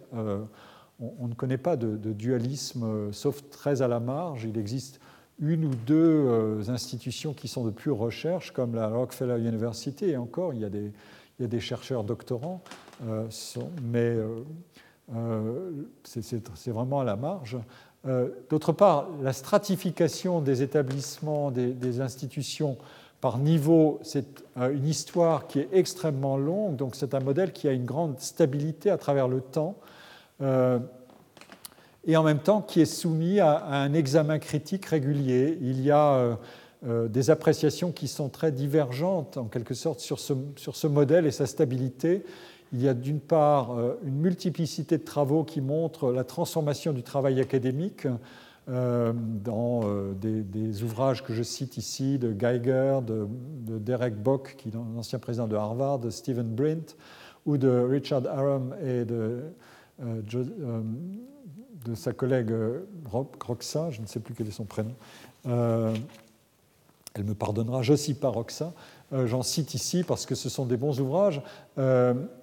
on, 1.00 1.28
ne 1.28 1.34
connaît 1.34 1.58
pas 1.58 1.76
de, 1.78 2.14
dualisme, 2.14 3.12
sauf 3.12 3.50
très 3.50 3.82
à 3.82 3.88
la 3.88 4.00
marge. 4.00 4.46
Il 4.46 4.58
existe 4.58 5.00
une 5.40 5.66
ou 5.66 5.72
deux 5.88 6.70
institutions 6.70 7.34
qui 7.34 7.48
sont 7.48 7.64
de 7.64 7.72
pure 7.72 7.98
recherche, 7.98 8.52
comme 8.52 8.76
la 8.76 8.90
Rockefeller 8.90 9.40
University, 9.40 10.06
et 10.06 10.18
encore, 10.18 10.54
il 10.54 10.62
y 10.62 10.66
a 10.66 11.48
des 11.48 11.60
chercheurs 11.60 12.04
doctorants, 12.04 12.62
mais 13.84 14.18
c'est 16.04 16.72
vraiment 16.72 17.00
à 17.00 17.06
la 17.06 17.16
marge. 17.16 17.58
D'autre 18.50 18.72
part, 18.72 19.08
la 19.22 19.34
stratification 19.34 20.40
des 20.42 20.64
établissements, 20.64 21.52
des 21.52 22.02
institutions 22.02 22.78
par 23.22 23.38
niveau, 23.38 24.00
c'est 24.02 24.44
euh, 24.58 24.74
une 24.74 24.88
histoire 24.88 25.48
qui 25.48 25.60
est 25.60 25.70
extrêmement 25.74 26.38
longue, 26.38 26.76
donc 26.76 26.96
c'est 26.96 27.14
un 27.14 27.20
modèle 27.20 27.52
qui 27.52 27.68
a 27.68 27.72
une 27.72 27.86
grande 27.86 28.20
stabilité 28.20 28.90
à 28.90 28.98
travers 28.98 29.28
le 29.28 29.42
temps, 29.42 29.76
euh, 30.42 30.80
et 32.08 32.16
en 32.16 32.24
même 32.24 32.40
temps 32.40 32.62
qui 32.62 32.80
est 32.80 32.86
soumis 32.86 33.40
à, 33.42 33.66
un 33.66 33.94
examen 33.94 34.40
critique 34.40 34.86
régulier. 34.86 35.58
Il 35.62 35.82
y 35.82 35.92
a 35.92 36.38
euh, 36.88 37.08
des 37.10 37.30
appréciations 37.30 37.92
qui 37.92 38.08
sont 38.08 38.30
très 38.30 38.54
divergentes, 38.54 39.38
en 39.38 39.46
quelque 39.46 39.74
sorte, 39.74 40.00
sur 40.00 40.20
ce, 40.20 40.34
sur 40.56 40.78
ce 40.78 40.88
modèle 40.88 41.26
et 41.26 41.32
sa 41.32 41.46
stabilité. 41.46 42.24
Il 42.72 42.82
y 42.82 42.88
a 42.88 42.94
d'une 42.94 43.20
part 43.20 43.72
une 44.04 44.16
multiplicité 44.16 44.98
de 44.98 45.04
travaux 45.04 45.44
qui 45.44 45.60
montrent 45.60 46.12
la 46.12 46.24
transformation 46.24 46.94
du 46.94 47.02
travail 47.02 47.40
académique, 47.40 48.06
euh, 48.70 49.14
dans 49.16 49.82
euh, 49.84 50.14
des, 50.14 50.84
ouvrages 50.84 51.24
que 51.24 51.34
je 51.34 51.42
cite 51.42 51.78
ici 51.78 52.20
de 52.20 52.34
Geiger, 52.34 53.00
de, 53.02 53.28
Derek 53.80 54.16
Bock, 54.22 54.56
qui 54.60 54.70
est 54.70 54.74
l'ancien 54.74 55.18
président 55.18 55.48
de 55.48 55.56
Harvard, 55.56 55.98
de 55.98 56.12
Stephen 56.12 56.54
Brint, 56.54 56.96
ou 57.48 57.58
de 57.58 57.68
Richard 57.68 58.28
Aram 58.28 58.76
et 58.84 59.06
de, 59.06 59.42
euh, 60.04 60.22
sa 61.96 62.14
collègue 62.14 62.54
Roxa, 63.10 63.90
je 63.90 64.02
ne 64.02 64.06
sais 64.06 64.20
plus 64.20 64.36
quel 64.36 64.48
est 64.48 64.52
son 64.52 64.66
prénom. 64.66 64.94
elle 65.46 67.24
me 67.24 67.34
pardonnera, 67.34 67.82
je 67.82 67.96
cite 67.96 68.20
pas 68.20 68.30
Roxa. 68.30 68.74
J'en 69.26 69.42
cite 69.42 69.74
ici 69.74 70.04
parce 70.04 70.26
que 70.26 70.36
ce 70.36 70.50
sont 70.50 70.66
des 70.66 70.78
bons 70.78 71.00
ouvrages. 71.00 71.42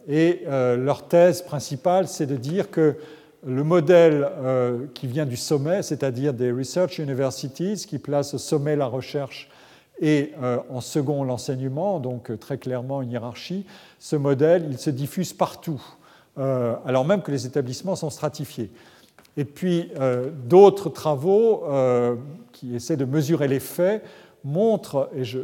et 0.09 0.43
leur 0.47 1.07
thèse 1.07 1.43
principale, 1.43 2.09
c'est 2.09 2.27
de 2.27 2.37
dire 2.37 2.71
que 2.71 2.97
le 3.47 3.63
modèle 3.63 4.29
euh, 4.39 4.87
qui 4.93 5.07
vient 5.07 5.25
du 5.25 5.37
sommet, 5.37 5.83
c'est-à-dire 5.83 6.35
des 6.35 6.51
research 6.51 6.99
universities, 6.99 7.87
qui 7.87 7.99
place 7.99 8.35
au 8.35 8.39
sommet 8.39 8.77
la 8.77 8.87
recherche 8.87 9.49
et 10.01 10.33
euh, 10.43 10.59
en 10.69 10.81
second 10.81 11.25
l'enseignement, 11.25 12.01
donc 12.01 12.31
euh, 12.31 12.37
très 12.37 12.59
clairement 12.59 13.03
une 13.03 13.13
hiérarchie, 13.13 13.65
ce 14.01 14.17
modèle, 14.17 14.67
il 14.71 14.79
se 14.79 14.91
diffuse 14.91 15.33
partout, 15.33 15.83
alors 16.37 17.07
même 17.07 17.23
que 17.23 17.31
les 17.31 17.47
établissements 17.47 17.97
sont 17.97 18.11
stratifiés. 18.11 18.71
Et 19.39 19.47
puis 19.47 19.91
d'autres 20.45 20.91
travaux 20.91 21.65
qui 22.53 22.77
essaient 22.77 22.99
de 22.99 23.07
mesurer 23.07 23.49
les 23.49 23.59
faits 23.59 24.05
montrent, 24.47 25.11
et 25.15 25.25
je, 25.25 25.41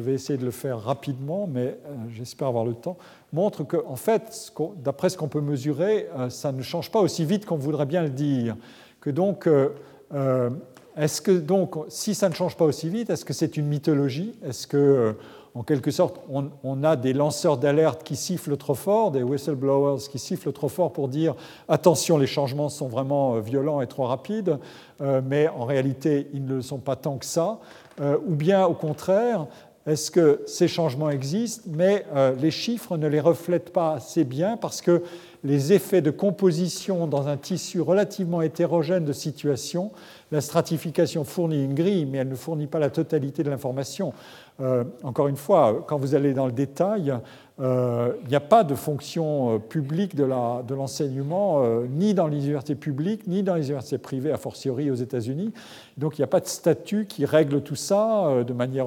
vais 0.00 0.14
essayer 0.14 0.38
de 0.38 0.44
le 0.44 0.50
faire 0.50 0.80
rapidement, 0.80 1.46
mais 1.46 1.78
j'espère 2.10 2.48
avoir 2.48 2.64
le 2.64 2.72
temps, 2.72 2.96
montre 3.32 3.64
que, 3.64 3.76
en 3.86 3.96
fait, 3.96 4.50
d'après 4.82 5.10
ce 5.10 5.18
qu'on 5.18 5.28
peut 5.28 5.42
mesurer, 5.42 6.08
euh, 6.16 6.30
ça 6.30 6.52
ne 6.52 6.62
change 6.62 6.90
pas 6.90 7.00
aussi 7.00 7.24
vite 7.24 7.44
qu'on 7.44 7.58
voudrait 7.58 7.86
bien 7.86 8.02
le 8.02 8.08
dire. 8.08 8.56
Que 9.00 9.10
donc, 9.10 9.46
euh, 9.46 9.68
euh, 10.14 10.48
est-ce 10.96 11.20
que 11.20 11.32
donc, 11.32 11.74
si 11.88 12.14
ça 12.14 12.30
ne 12.30 12.34
change 12.34 12.56
pas 12.56 12.64
aussi 12.64 12.88
vite, 12.88 13.10
est-ce 13.10 13.26
que 13.26 13.34
c'est 13.34 13.58
une 13.58 13.66
mythologie? 13.66 14.32
Est-ce 14.42 14.66
que, 14.66 15.14
en 15.54 15.62
quelque 15.62 15.90
sorte, 15.90 16.20
on, 16.30 16.82
a 16.82 16.96
des 16.96 17.12
lanceurs 17.12 17.58
d'alerte 17.58 18.04
qui 18.04 18.16
sifflent 18.16 18.56
trop 18.56 18.74
fort, 18.74 19.10
des 19.10 19.22
whistleblowers 19.22 20.00
qui 20.10 20.18
sifflent 20.18 20.52
trop 20.52 20.68
fort 20.68 20.92
pour 20.92 21.08
dire 21.08 21.34
attention, 21.68 22.16
les 22.16 22.26
changements 22.26 22.68
sont 22.70 22.88
vraiment 22.88 23.38
violents 23.40 23.80
et 23.80 23.86
trop 23.86 24.04
rapides, 24.04 24.58
mais 25.00 25.48
en 25.48 25.64
réalité, 25.64 26.28
ils 26.34 26.44
ne 26.44 26.56
le 26.56 26.62
sont 26.62 26.76
pas 26.76 26.94
tant 26.94 27.16
que 27.16 27.24
ça 27.24 27.58
Ou 28.00 28.34
bien, 28.34 28.66
au 28.66 28.74
contraire, 28.74 29.46
est-ce 29.86 30.10
que 30.10 30.42
ces 30.46 30.66
changements 30.66 31.10
existent, 31.10 31.70
mais 31.72 32.04
euh, 32.14 32.34
les 32.34 32.50
chiffres 32.50 32.96
ne 32.96 33.06
les 33.06 33.20
reflètent 33.20 33.72
pas 33.72 33.92
assez 33.94 34.24
bien 34.24 34.56
parce 34.56 34.82
que 34.82 35.02
les 35.44 35.72
effets 35.72 36.02
de 36.02 36.10
composition 36.10 37.06
dans 37.06 37.28
un 37.28 37.36
tissu 37.36 37.80
relativement 37.80 38.42
hétérogène 38.42 39.04
de 39.04 39.12
situations, 39.12 39.92
la 40.32 40.40
stratification 40.40 41.24
fournit 41.24 41.64
une 41.64 41.74
grille, 41.74 42.04
mais 42.04 42.18
elle 42.18 42.28
ne 42.28 42.34
fournit 42.34 42.66
pas 42.66 42.78
la 42.78 42.90
totalité 42.90 43.42
de 43.42 43.50
l'information. 43.50 44.12
Euh, 44.60 44.84
encore 45.02 45.28
une 45.28 45.36
fois, 45.36 45.84
quand 45.86 45.98
vous 45.98 46.14
allez 46.14 46.32
dans 46.32 46.46
le 46.46 46.52
détail, 46.52 47.14
euh, 47.60 48.12
il 48.22 48.28
n'y 48.28 48.36
a 48.36 48.40
pas 48.40 48.64
de 48.64 48.74
fonction 48.74 49.54
euh, 49.54 49.58
publique 49.58 50.16
de 50.16 50.24
l'enseignement, 50.24 51.62
ni 51.88 52.14
dans 52.14 52.26
les 52.26 52.38
universités 52.38 52.74
publiques, 52.74 53.26
ni 53.26 53.42
dans 53.42 53.54
les 53.54 53.66
universités 53.66 53.98
privées, 53.98 54.32
a 54.32 54.36
fortiori 54.36 54.90
aux 54.90 54.94
États-Unis. 54.94 55.52
Donc 55.96 56.18
il 56.18 56.22
n'y 56.22 56.24
a 56.24 56.28
pas 56.28 56.40
de 56.40 56.46
statut 56.46 57.06
qui 57.06 57.24
règle 57.24 57.60
tout 57.60 57.76
ça 57.76 58.42
de 58.46 58.52
manière 58.52 58.86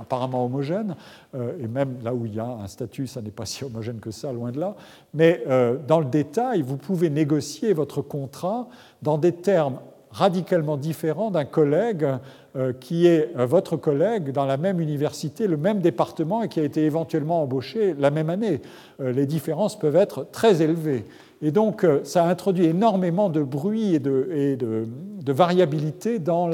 apparemment 0.00 0.44
homogène. 0.44 0.96
et 1.34 1.68
même 1.68 1.96
là 2.02 2.14
où 2.14 2.26
il 2.26 2.34
y 2.34 2.40
a 2.40 2.46
un 2.46 2.66
statut, 2.66 3.06
ça 3.06 3.20
n'est 3.20 3.30
pas 3.30 3.46
si 3.46 3.64
homogène 3.64 4.00
que 4.00 4.10
ça, 4.10 4.32
loin 4.32 4.50
de 4.50 4.60
là. 4.60 4.74
Mais 5.12 5.44
dans 5.86 6.00
le 6.00 6.06
détail, 6.06 6.62
vous 6.62 6.76
pouvez 6.76 7.10
négocier 7.10 7.72
votre 7.72 8.02
contrat 8.02 8.68
dans 9.02 9.18
des 9.18 9.32
termes 9.32 9.78
radicalement 10.14 10.76
différents 10.76 11.30
d'un 11.30 11.44
collègue 11.44 12.06
euh, 12.56 12.72
qui 12.72 13.08
est 13.08 13.30
euh, 13.36 13.46
votre 13.46 13.76
collègue 13.76 14.30
dans 14.30 14.44
la 14.44 14.56
même 14.56 14.80
université, 14.80 15.48
le 15.48 15.56
même 15.56 15.80
département 15.80 16.44
et 16.44 16.48
qui 16.48 16.60
a 16.60 16.62
été 16.62 16.84
éventuellement 16.84 17.42
embauché 17.42 17.94
la 17.98 18.10
même 18.10 18.30
année. 18.30 18.60
Euh, 19.00 19.10
les 19.10 19.26
différences 19.26 19.76
peuvent 19.76 19.96
être 19.96 20.28
très 20.30 20.62
élevées. 20.62 21.04
Et 21.42 21.50
donc, 21.50 21.84
ça 22.04 22.24
introduit 22.24 22.64
énormément 22.64 23.28
de 23.28 23.42
bruit 23.42 23.96
et 23.96 23.98
de, 23.98 24.86
variabilité 25.26 26.18
dans, 26.18 26.48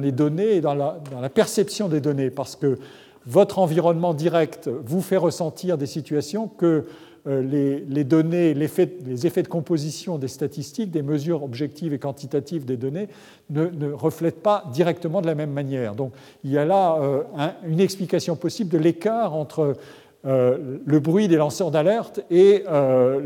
les 0.00 0.12
données 0.12 0.56
et 0.56 0.60
dans 0.60 0.74
la 0.74 1.28
perception 1.34 1.88
des 1.88 2.00
données, 2.00 2.30
parce 2.30 2.54
que 2.54 2.78
votre 3.26 3.58
environnement 3.58 4.14
direct 4.14 4.68
vous 4.84 5.00
fait 5.00 5.16
ressentir 5.16 5.78
des 5.78 5.86
situations 5.86 6.46
que 6.46 6.86
euh, 7.26 7.42
les, 7.86 8.04
données, 8.04 8.54
les 8.54 9.26
effets 9.26 9.42
de 9.42 9.48
composition 9.48 10.16
des 10.16 10.28
statistiques, 10.28 10.90
des 10.90 11.02
mesures 11.02 11.42
objectives 11.42 11.92
et 11.92 11.98
quantitatives 11.98 12.64
des 12.64 12.78
données 12.78 13.08
ne, 13.50 13.92
reflètent 13.92 14.42
pas 14.42 14.64
directement 14.72 15.20
de 15.20 15.26
la 15.26 15.34
même 15.34 15.50
manière. 15.50 15.94
Donc 15.94 16.12
il 16.44 16.50
y 16.50 16.56
a 16.56 16.64
là 16.64 16.96
euh, 16.98 17.22
une 17.66 17.80
explication 17.80 18.36
possible 18.36 18.70
de 18.70 18.78
l'écart 18.78 19.34
entre 19.34 19.76
euh, 20.24 20.78
le 20.82 21.00
bruit 21.00 21.28
des 21.28 21.36
lanceurs 21.36 21.70
d'alerte 21.70 22.20
et 22.30 22.64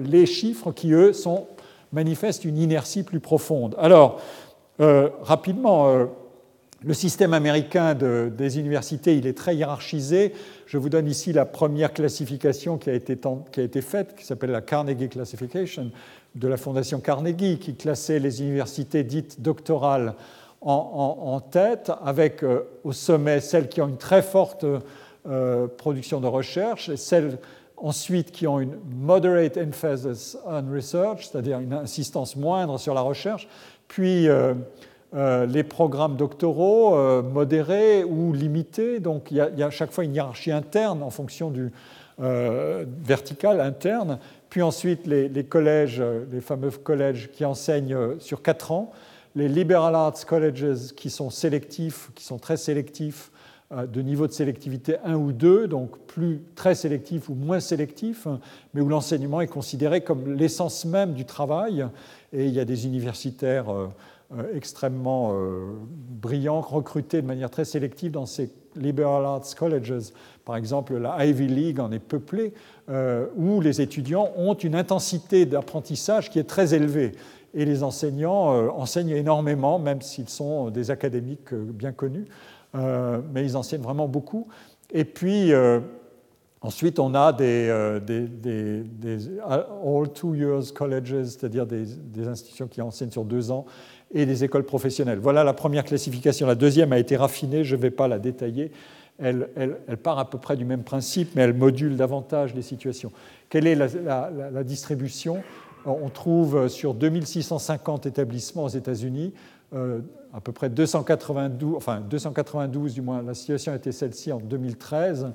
les 0.04 0.26
chiffres 0.26 0.72
qui, 0.72 0.92
eux, 0.92 1.12
sont, 1.12 1.46
manifestent 1.92 2.44
une 2.44 2.58
inertie 2.58 3.04
plus 3.04 3.20
profonde. 3.20 3.76
Alors, 3.78 4.20
rapidement, 4.78 6.08
le 6.84 6.92
système 6.92 7.32
américain 7.32 7.94
des 7.94 8.58
universités, 8.58 9.16
il 9.16 9.26
est 9.26 9.36
très 9.36 9.56
hiérarchisé. 9.56 10.32
Je 10.66 10.76
vous 10.76 10.90
donne 10.90 11.06
ici 11.06 11.32
la 11.32 11.46
première 11.46 11.92
classification 11.92 12.76
qui 12.76 12.90
a 12.90 12.92
été, 12.92 13.18
qui 13.52 13.60
a 13.60 13.62
été 13.62 13.80
faite, 13.80 14.14
qui 14.16 14.24
s'appelle 14.24 14.50
la 14.50 14.60
Carnegie 14.60 15.08
Classification 15.08 15.90
de 16.34 16.48
la 16.48 16.56
Fondation 16.56 17.00
Carnegie, 17.00 17.58
qui 17.58 17.74
classait 17.74 18.18
les 18.18 18.42
universités 18.42 19.02
dites 19.02 19.40
doctorales 19.40 20.14
en, 20.60 21.40
tête, 21.40 21.92
avec 22.02 22.42
euh, 22.42 22.62
au 22.84 22.92
sommet 22.92 23.40
celles 23.40 23.68
qui 23.68 23.82
ont 23.82 23.88
une 23.88 23.98
très 23.98 24.22
forte 24.22 24.64
euh, 25.26 25.66
production 25.66 26.20
de 26.20 26.26
recherche, 26.26 26.88
et 26.88 26.96
celles 26.96 27.38
ensuite 27.76 28.30
qui 28.30 28.46
ont 28.46 28.60
une 28.60 28.78
moderate 28.90 29.58
emphasis 29.58 30.38
on 30.46 30.72
research, 30.72 31.28
c'est-à-dire 31.28 31.60
une 31.60 31.74
insistance 31.74 32.34
moindre 32.34 32.78
sur 32.78 32.94
la 32.94 33.02
recherche, 33.02 33.46
puis 33.88 34.26
euh, 34.26 34.54
euh, 35.14 35.46
les 35.46 35.62
programmes 35.62 36.16
doctoraux 36.16 36.96
euh, 36.96 37.22
modérés 37.22 38.02
ou 38.02 38.32
limités. 38.32 38.98
Donc 38.98 39.30
il 39.30 39.36
y, 39.36 39.40
a, 39.40 39.66
à 39.66 39.70
chaque 39.70 39.92
fois 39.92 40.02
une 40.02 40.12
hiérarchie 40.12 40.50
interne 40.50 41.04
en 41.04 41.10
fonction 41.10 41.50
du 41.50 41.70
euh, 42.20 42.84
vertical 43.00 43.60
interne. 43.60 44.18
Puis 44.50 44.60
ensuite 44.60 45.06
les, 45.06 45.44
collèges, 45.44 46.02
les 46.32 46.40
fameux 46.40 46.70
collèges 46.70 47.30
qui 47.30 47.44
enseignent 47.44 48.18
sur 48.18 48.42
quatre 48.42 48.72
ans. 48.72 48.90
Les 49.36 49.48
liberal 49.48 49.94
arts 49.94 50.26
colleges 50.26 50.92
qui 50.96 51.10
sont 51.10 51.30
sélectifs, 51.30 52.10
qui 52.16 52.24
sont 52.24 52.38
très 52.38 52.56
sélectifs 52.56 53.30
de 53.72 54.00
niveau 54.02 54.28
de 54.28 54.32
sélectivité 54.32 54.96
1 55.04 55.14
ou 55.14 55.32
2, 55.32 55.66
donc 55.66 55.98
plus 56.06 56.42
très 56.54 56.76
sélectif 56.76 57.28
ou 57.28 57.34
moins 57.34 57.58
sélectif, 57.58 58.28
mais 58.72 58.80
où 58.80 58.88
l'enseignement 58.88 59.40
est 59.40 59.48
considéré 59.48 60.02
comme 60.02 60.32
l'essence 60.34 60.84
même 60.84 61.14
du 61.14 61.24
travail. 61.24 61.84
Et 62.32 62.46
il 62.46 62.52
y 62.52 62.60
a 62.60 62.64
des 62.64 62.86
universitaires 62.86 63.66
extrêmement 64.54 65.32
euh, 65.34 65.74
brillants, 65.88 66.60
recrutés 66.60 67.22
de 67.22 67.26
manière 67.26 67.50
très 67.50 67.64
sélective 67.64 68.12
dans 68.12 68.26
ces 68.26 68.50
liberal 68.76 69.24
arts 69.24 69.54
colleges. 69.56 70.12
Par 70.44 70.56
exemple, 70.56 70.96
la 70.96 71.24
Ivy 71.24 71.46
League 71.46 71.80
en 71.80 71.92
est 71.92 72.00
peuplée, 72.00 72.52
euh, 72.88 73.26
où 73.36 73.60
les 73.60 73.80
étudiants 73.80 74.30
ont 74.36 74.54
une 74.54 74.74
intensité 74.74 75.46
d'apprentissage 75.46 76.30
qui 76.30 76.38
est 76.38 76.48
très 76.48 76.74
élevée. 76.74 77.12
Et 77.54 77.64
les 77.64 77.84
enseignants 77.84 78.68
enseignent 78.76 79.10
énormément, 79.10 79.78
même 79.78 80.02
s'ils 80.02 80.28
sont 80.28 80.70
des 80.70 80.90
académiques 80.90 81.54
bien 81.54 81.92
connus, 81.92 82.24
mais 82.74 83.44
ils 83.44 83.56
enseignent 83.56 83.82
vraiment 83.82 84.08
beaucoup. 84.08 84.48
Et 84.90 85.04
puis, 85.04 85.52
Ensuite, 86.64 86.98
on 86.98 87.14
a 87.14 87.30
des, 87.34 87.68
all 89.44 90.08
two 90.14 90.34
years 90.34 90.72
colleges, 90.72 91.24
c'est-à-dire 91.24 91.66
des, 91.66 92.26
institutions 92.26 92.66
qui 92.66 92.80
enseignent 92.80 93.10
sur 93.10 93.26
deux 93.26 93.50
ans, 93.50 93.66
et 94.14 94.26
des 94.26 94.44
écoles 94.44 94.64
professionnelles. 94.64 95.18
Voilà 95.18 95.44
la 95.44 95.52
première 95.52 95.84
classification. 95.84 96.46
La 96.46 96.54
deuxième 96.54 96.92
a 96.92 96.98
été 96.98 97.16
raffinée, 97.16 97.64
je 97.64 97.76
ne 97.76 97.80
vais 97.80 97.90
pas 97.90 98.08
la 98.08 98.18
détailler. 98.18 98.70
Elle, 99.18 99.46
part 100.02 100.18
à 100.18 100.28
peu 100.28 100.38
près 100.38 100.56
du 100.56 100.64
même 100.64 100.82
principe, 100.82 101.30
mais 101.34 101.42
elle 101.42 101.54
module 101.54 101.96
davantage 101.96 102.54
les 102.54 102.62
situations. 102.62 103.12
Quelle 103.48 103.66
est 103.66 103.74
la, 103.76 104.64
distribution? 104.64 105.42
On 105.84 106.08
trouve 106.08 106.68
sur 106.68 106.94
2650 106.94 108.06
établissements 108.06 108.64
aux 108.64 108.68
États-Unis, 108.68 109.32
euh, 109.74 110.00
à 110.32 110.40
peu 110.40 110.52
près 110.52 110.68
292, 110.68 111.76
enfin 111.76 112.00
292 112.00 112.94
du 112.94 113.02
moins, 113.02 113.22
la 113.22 113.34
situation 113.34 113.74
était 113.74 113.92
celle-ci 113.92 114.32
en 114.32 114.38
2013. 114.38 115.28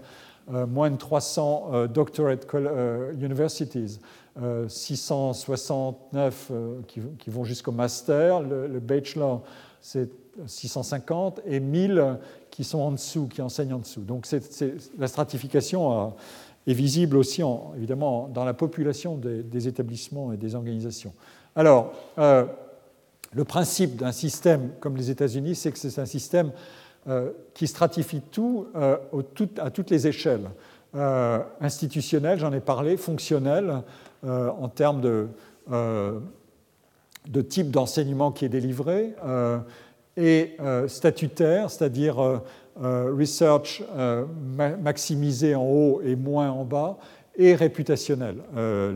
Euh, 0.52 0.66
moins 0.66 0.90
de 0.90 0.96
300 0.96 1.70
euh, 1.72 1.88
doctorate 1.88 2.48
euh, 2.56 3.14
universities, 3.14 4.00
669 4.68 6.52
qui, 6.88 7.30
vont 7.30 7.44
jusqu'au 7.44 7.74
master, 7.74 8.42
le, 8.42 8.80
bachelor 8.80 9.44
c'est 9.82 10.10
650 10.46 11.42
et 11.46 11.60
1000 11.60 12.18
qui 12.50 12.64
sont 12.64 12.80
en 12.80 12.94
dessous, 12.94 13.28
qui 13.28 13.42
enseignent 13.42 13.74
en 13.74 13.80
dessous. 13.80 14.02
Donc 14.02 14.26
la 14.98 15.08
stratification 15.08 16.14
est 16.66 16.74
visible 16.74 17.18
aussi 17.18 17.42
évidemment 17.76 18.30
dans 18.30 18.46
la 18.46 18.54
population 18.54 19.18
des, 19.18 19.68
établissements 19.68 20.32
et 20.32 20.38
des 20.38 20.56
organisations. 20.56 21.12
Alors, 21.54 21.92
le 22.16 23.44
principe 23.44 23.98
d'un 23.98 24.14
système 24.14 24.70
comme 24.80 24.96
les 24.96 25.12
États-Unis, 25.12 25.56
c'est 25.56 25.74
que 25.74 25.80
c'est 25.80 26.00
un 26.00 26.06
système 26.06 26.54
qui 27.54 27.68
stratifie 27.68 28.22
tout, 28.22 28.68
euh, 28.76 28.98
à 29.58 29.70
toutes 29.70 29.90
les 29.90 30.08
échelles. 30.08 30.50
Euh, 30.96 31.40
institutionnelles, 31.62 32.40
j'en 32.40 32.54
ai 32.54 32.60
parlé, 32.60 32.98
fonctionnelles, 32.98 33.84
en 34.24 34.68
termes 34.68 35.00
de, 35.00 35.28
type 37.48 37.72
d'enseignement 37.72 38.32
qui 38.32 38.46
est 38.46 38.50
délivré, 38.50 39.14
et 40.18 40.58
statutaire, 40.88 41.70
c'est-à-dire 41.72 42.42
research 42.76 43.82
maximisé 44.82 45.56
en 45.56 45.64
haut 45.64 46.02
et 46.04 46.18
moins 46.18 46.50
en 46.52 46.66
bas, 46.66 46.98
et 47.38 47.56
réputationnel. 47.56 48.44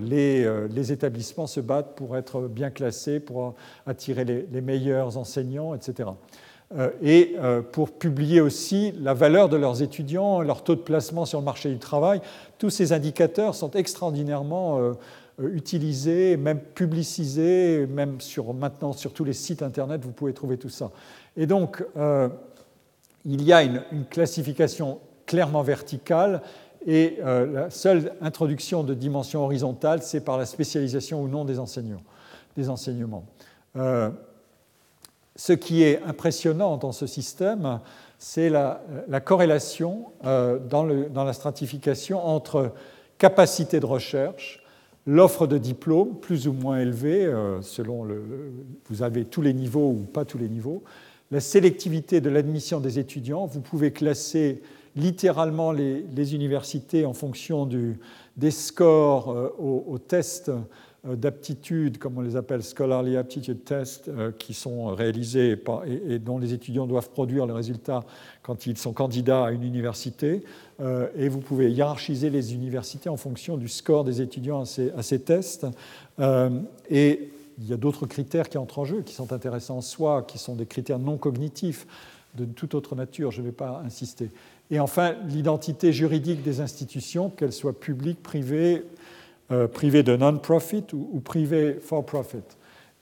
les, 0.02 0.92
établissements 0.92 1.48
se 1.48 1.62
battent 1.62 1.96
pour 1.96 2.18
être 2.18 2.42
bien 2.50 2.70
classés, 2.70 3.22
pour 3.22 3.56
attirer 3.86 4.26
les 4.26 4.62
meilleurs 4.62 5.18
enseignants, 5.18 5.74
etc. 5.74 6.10
Euh, 6.76 6.90
et 7.02 7.36
euh, 7.38 7.62
pour 7.62 7.92
publier 7.92 8.42
aussi 8.42 8.94
la 9.00 9.14
valeur 9.14 9.48
de 9.48 9.58
leurs 9.58 9.84
étudiants, 9.84 10.42
leur 10.42 10.64
taux 10.64 10.76
de 10.76 10.82
placement 10.82 11.26
sur 11.26 11.40
le 11.40 11.46
marché 11.46 11.70
du 11.70 11.78
travail. 11.78 12.22
Tous 12.58 12.72
ces 12.72 12.94
indicateurs 12.94 13.54
sont 13.54 13.72
extraordinairement 13.72 14.80
euh, 14.80 14.94
utilisés, 15.54 16.36
même 16.36 16.60
publicisés, 16.60 17.86
même 17.88 18.20
sur, 18.22 18.54
maintenant 18.54 18.92
sur 18.92 19.14
tous 19.14 19.24
les 19.24 19.34
sites 19.34 19.62
Internet, 19.62 20.04
vous 20.04 20.12
pouvez 20.12 20.34
trouver 20.34 20.58
tout 20.58 20.70
ça. 20.70 20.92
Et 21.38 21.48
donc, 21.48 21.84
il 23.26 23.42
y 23.42 23.52
a 23.52 23.64
une, 23.64 23.82
classification 24.12 25.00
clairement 25.26 25.64
verticale 25.64 26.44
et 26.86 27.18
la 27.24 27.72
seule 27.72 28.14
introduction 28.22 28.84
de 28.84 28.94
dimension 28.94 29.44
horizontale, 29.44 30.04
c'est 30.04 30.22
par 30.22 30.38
la 30.38 30.46
spécialisation 30.46 31.24
ou 31.24 31.28
non 31.28 31.46
des, 31.46 31.58
enseignants, 31.58 32.04
des 32.56 32.70
enseignements. 32.70 33.26
Ce 35.36 35.54
qui 35.54 35.82
est 35.82 36.02
impressionnant 36.04 36.78
dans 36.78 36.92
ce 36.92 37.08
système, 37.08 37.80
c'est 38.20 38.50
la, 38.50 38.80
corrélation 39.24 40.06
euh, 40.26 40.60
dans, 40.60 40.86
la 40.86 41.34
stratification 41.34 42.26
entre 42.26 42.72
capacité 43.18 43.80
de 43.80 43.86
recherche, 43.86 44.64
l'offre 45.08 45.48
de 45.48 45.58
diplômes 45.58 46.20
plus 46.20 46.48
ou 46.48 46.54
moins 46.54 46.80
élevée, 46.80 47.26
euh, 47.26 47.62
selon 47.62 48.08
vous 48.86 49.02
avez 49.02 49.26
tous 49.26 49.42
les 49.42 49.54
niveaux 49.54 49.90
ou 49.90 50.06
pas 50.06 50.24
tous 50.24 50.38
les 50.38 50.50
niveaux, 50.50 50.84
la 51.32 51.40
sélectivité 51.40 52.22
de 52.22 52.30
l'admission 52.30 52.80
des 52.80 53.00
étudiants. 53.00 53.48
Vous 53.48 53.62
pouvez 53.62 53.92
classer 53.92 54.62
littéralement 54.96 55.72
les, 55.72 56.36
universités 56.36 57.06
en 57.06 57.14
fonction 57.14 57.68
des 58.38 58.52
scores 58.52 59.32
euh, 59.32 59.50
aux 59.58 59.98
tests 59.98 60.52
euh, 61.06 61.18
d'aptitude, 61.18 61.98
comme 61.98 62.18
on 62.18 62.22
les 62.22 62.38
appelle, 62.38 62.64
Scholarly 62.64 63.18
Aptitude 63.18 63.66
Tests, 63.66 64.08
euh, 64.08 64.32
qui 64.32 64.54
sont 64.54 64.88
réalisés 64.88 65.58
et, 65.86 66.20
dont 66.20 66.38
les 66.38 66.54
étudiants 66.54 66.88
doivent 66.88 67.10
produire 67.10 67.46
le 67.46 67.54
résultat 67.54 68.06
quand 68.42 68.68
ils 68.68 68.78
sont 68.78 68.94
candidats 68.94 69.46
à 69.46 69.52
une 69.52 69.64
université. 69.64 70.44
Euh, 70.80 71.08
et 71.18 71.28
vous 71.28 71.40
pouvez 71.40 71.72
hiérarchiser 71.72 72.30
les 72.30 72.54
universités 72.54 73.10
en 73.10 73.18
fonction 73.18 73.58
du 73.58 73.68
score 73.68 74.06
des 74.06 74.22
étudiants 74.22 74.62
à 74.62 75.04
ces, 75.04 75.20
tests. 75.20 75.68
et 76.90 77.30
il 77.60 77.68
y 77.68 77.74
a 77.74 77.78
d'autres 77.78 78.06
critères 78.06 78.48
qui 78.48 78.58
entrent 78.58 78.80
en 78.80 78.86
jeu, 78.86 79.02
qui 79.02 79.14
sont 79.14 79.34
intéressants 79.34 79.78
en 79.78 79.82
soi, 79.82 80.24
qui 80.24 80.38
sont 80.38 80.56
des 80.56 80.66
critères 80.66 81.00
non 81.00 81.18
cognitifs 81.18 81.86
de 82.36 82.46
toute 82.46 82.74
autre 82.76 82.96
nature, 82.96 83.32
je 83.32 83.42
ne 83.42 83.48
vais 83.48 83.52
pas 83.52 83.84
insister. 83.86 84.32
Et 84.72 84.80
enfin, 84.80 85.16
l'identité 85.28 85.94
juridique 85.94 86.42
des 86.42 86.62
institutions, 86.62 87.30
qu'elles 87.30 87.54
soient 87.54 87.80
publiques, 87.80 88.24
privées, 88.24 88.84
euh, 89.52 89.68
privé 89.68 90.04
de 90.04 90.16
non-profit 90.16 90.86
ou, 90.94 91.20
privé 91.20 91.78
for-profit. 91.82 92.44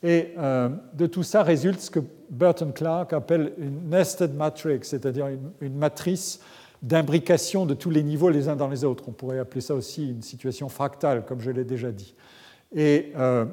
Et 0.01 0.33
euh, 0.39 0.69
de 0.95 1.05
tout 1.05 1.21
ça 1.21 1.43
résulte 1.43 1.79
ce 1.79 1.91
que 1.91 1.99
Burton 2.31 2.73
Clark 2.73 3.13
appelle 3.13 3.53
une 3.59 3.89
nested 3.89 4.33
matrix, 4.33 4.79
c'est-à-dire 4.81 5.27
une, 5.61 5.75
matrice 5.75 6.39
d'imbrication 6.81 7.67
de 7.67 7.75
tous 7.75 7.91
les 7.91 8.01
niveaux 8.01 8.29
les 8.29 8.49
uns 8.49 8.55
dans 8.55 8.69
les 8.69 8.83
autres. 8.83 9.03
On 9.07 9.11
pourrait 9.11 9.37
appeler 9.37 9.61
ça 9.61 9.75
aussi 9.75 10.09
une 10.09 10.23
situation 10.23 10.67
fractale, 10.67 11.25
comme 11.25 11.41
je 11.41 11.51
l'ai 11.51 11.63
déjà 11.63 11.91
dit. 11.91 12.15
Et 12.75 13.11
euh, 13.17 13.45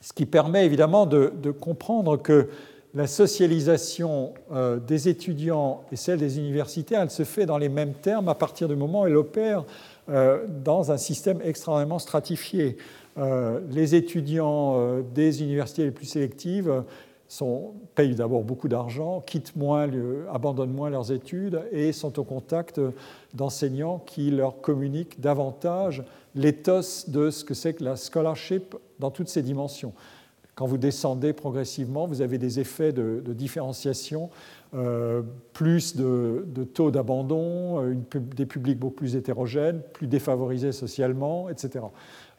ce 0.00 0.14
qui 0.14 0.24
permet 0.24 0.64
évidemment 0.64 1.04
de, 1.04 1.50
comprendre 1.50 2.16
que 2.16 2.48
la 2.94 3.06
socialisation 3.06 4.32
des 4.86 5.10
étudiants 5.10 5.84
et 5.92 5.96
celle 5.96 6.18
des 6.18 6.38
universités, 6.38 6.94
elle 6.94 7.10
se 7.10 7.24
fait 7.24 7.44
dans 7.44 7.58
les 7.58 7.68
mêmes 7.68 7.92
termes 7.92 8.30
à 8.30 8.34
partir 8.34 8.66
du 8.66 8.76
moment 8.76 9.02
où 9.02 9.06
elle 9.06 9.16
opère 9.16 9.60
euh, 9.60 9.66
dans 10.08 10.90
un 10.90 10.96
système 10.96 11.40
extrêmement 11.42 11.98
stratifié. 11.98 12.76
Euh, 13.18 13.60
les 13.70 13.94
étudiants 13.94 14.76
euh, 14.78 15.02
des 15.02 15.42
universités 15.42 15.84
les 15.84 15.90
plus 15.90 16.06
sélectives 16.06 16.84
sont, 17.26 17.72
payent 17.94 18.14
d'abord 18.14 18.44
beaucoup 18.44 18.68
d'argent, 18.68 19.20
quittent 19.26 19.56
moins, 19.56 19.88
abandonnent 20.32 20.72
moins 20.72 20.88
leurs 20.88 21.10
études 21.10 21.60
et 21.72 21.92
sont 21.92 22.18
au 22.18 22.24
contact 22.24 22.80
d'enseignants 23.34 23.98
qui 24.06 24.30
leur 24.30 24.60
communiquent 24.60 25.20
davantage 25.20 26.04
l'éthos 26.34 27.08
de 27.08 27.30
ce 27.30 27.44
que 27.44 27.54
c'est 27.54 27.74
que 27.74 27.84
la 27.84 27.96
scholarship 27.96 28.76
dans 29.00 29.10
toutes 29.10 29.28
ses 29.28 29.42
dimensions. 29.42 29.92
Quand 30.54 30.66
vous 30.66 30.78
descendez 30.78 31.32
progressivement, 31.32 32.06
vous 32.06 32.22
avez 32.22 32.38
des 32.38 32.60
effets 32.60 32.92
de 32.92 33.32
différenciation 33.32 34.30
euh, 34.74 35.22
plus 35.54 35.96
de, 35.96 36.44
taux 36.74 36.90
d'abandon, 36.90 37.82
euh, 37.82 37.94
des 38.14 38.44
publics 38.44 38.78
beaucoup 38.78 38.96
plus 38.96 39.16
hétérogènes, 39.16 39.80
plus 39.94 40.06
défavorisés 40.06 40.72
socialement, 40.72 41.48
etc. 41.48 41.86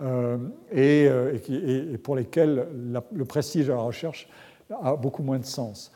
Euh, 0.02 0.38
et, 0.72 1.10
pour 1.98 2.16
lesquels 2.16 2.68
le 3.12 3.26
prestige 3.26 3.66
de 3.66 3.74
la 3.74 3.80
recherche 3.80 4.30
a 4.80 4.96
beaucoup 4.96 5.24
moins 5.24 5.40
de 5.40 5.46
sens. 5.46 5.92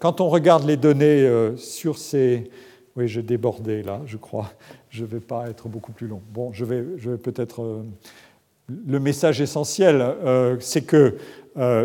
quand 0.00 0.20
on 0.20 0.28
regarde 0.28 0.64
les 0.64 0.76
données 0.76 1.30
sur 1.56 1.96
ces... 1.96 2.50
Oui, 2.96 3.06
j'ai 3.06 3.22
débordé 3.22 3.82
là, 3.82 4.00
je 4.06 4.16
crois. 4.16 4.50
Je 4.88 5.02
ne 5.02 5.08
vais 5.08 5.20
pas 5.20 5.48
être 5.48 5.68
beaucoup 5.68 5.92
plus 5.92 6.08
long. 6.08 6.22
Bon, 6.32 6.52
je 6.52 6.64
vais, 6.64 6.84
je 6.96 7.10
vais 7.10 7.18
peut-être... 7.18 7.84
le 8.68 8.98
message 8.98 9.40
essentiel, 9.40 10.04
c'est 10.60 10.86
qu'il 10.86 11.14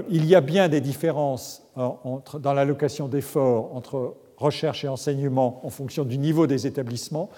il 0.10 0.26
y 0.26 0.36
a 0.36 0.42
bien 0.42 0.68
des 0.68 0.82
différences 0.82 1.64
dans 1.76 2.54
l'allocation 2.54 3.08
d'efforts 3.08 3.76
entre 3.76 4.16
recherche 4.42 4.84
et 4.84 4.88
enseignement 4.88 5.62
en 5.64 5.70
fonction 5.70 6.04
du 6.04 6.18
niveau 6.18 6.48
des 6.48 6.68
établissements. 6.68 7.30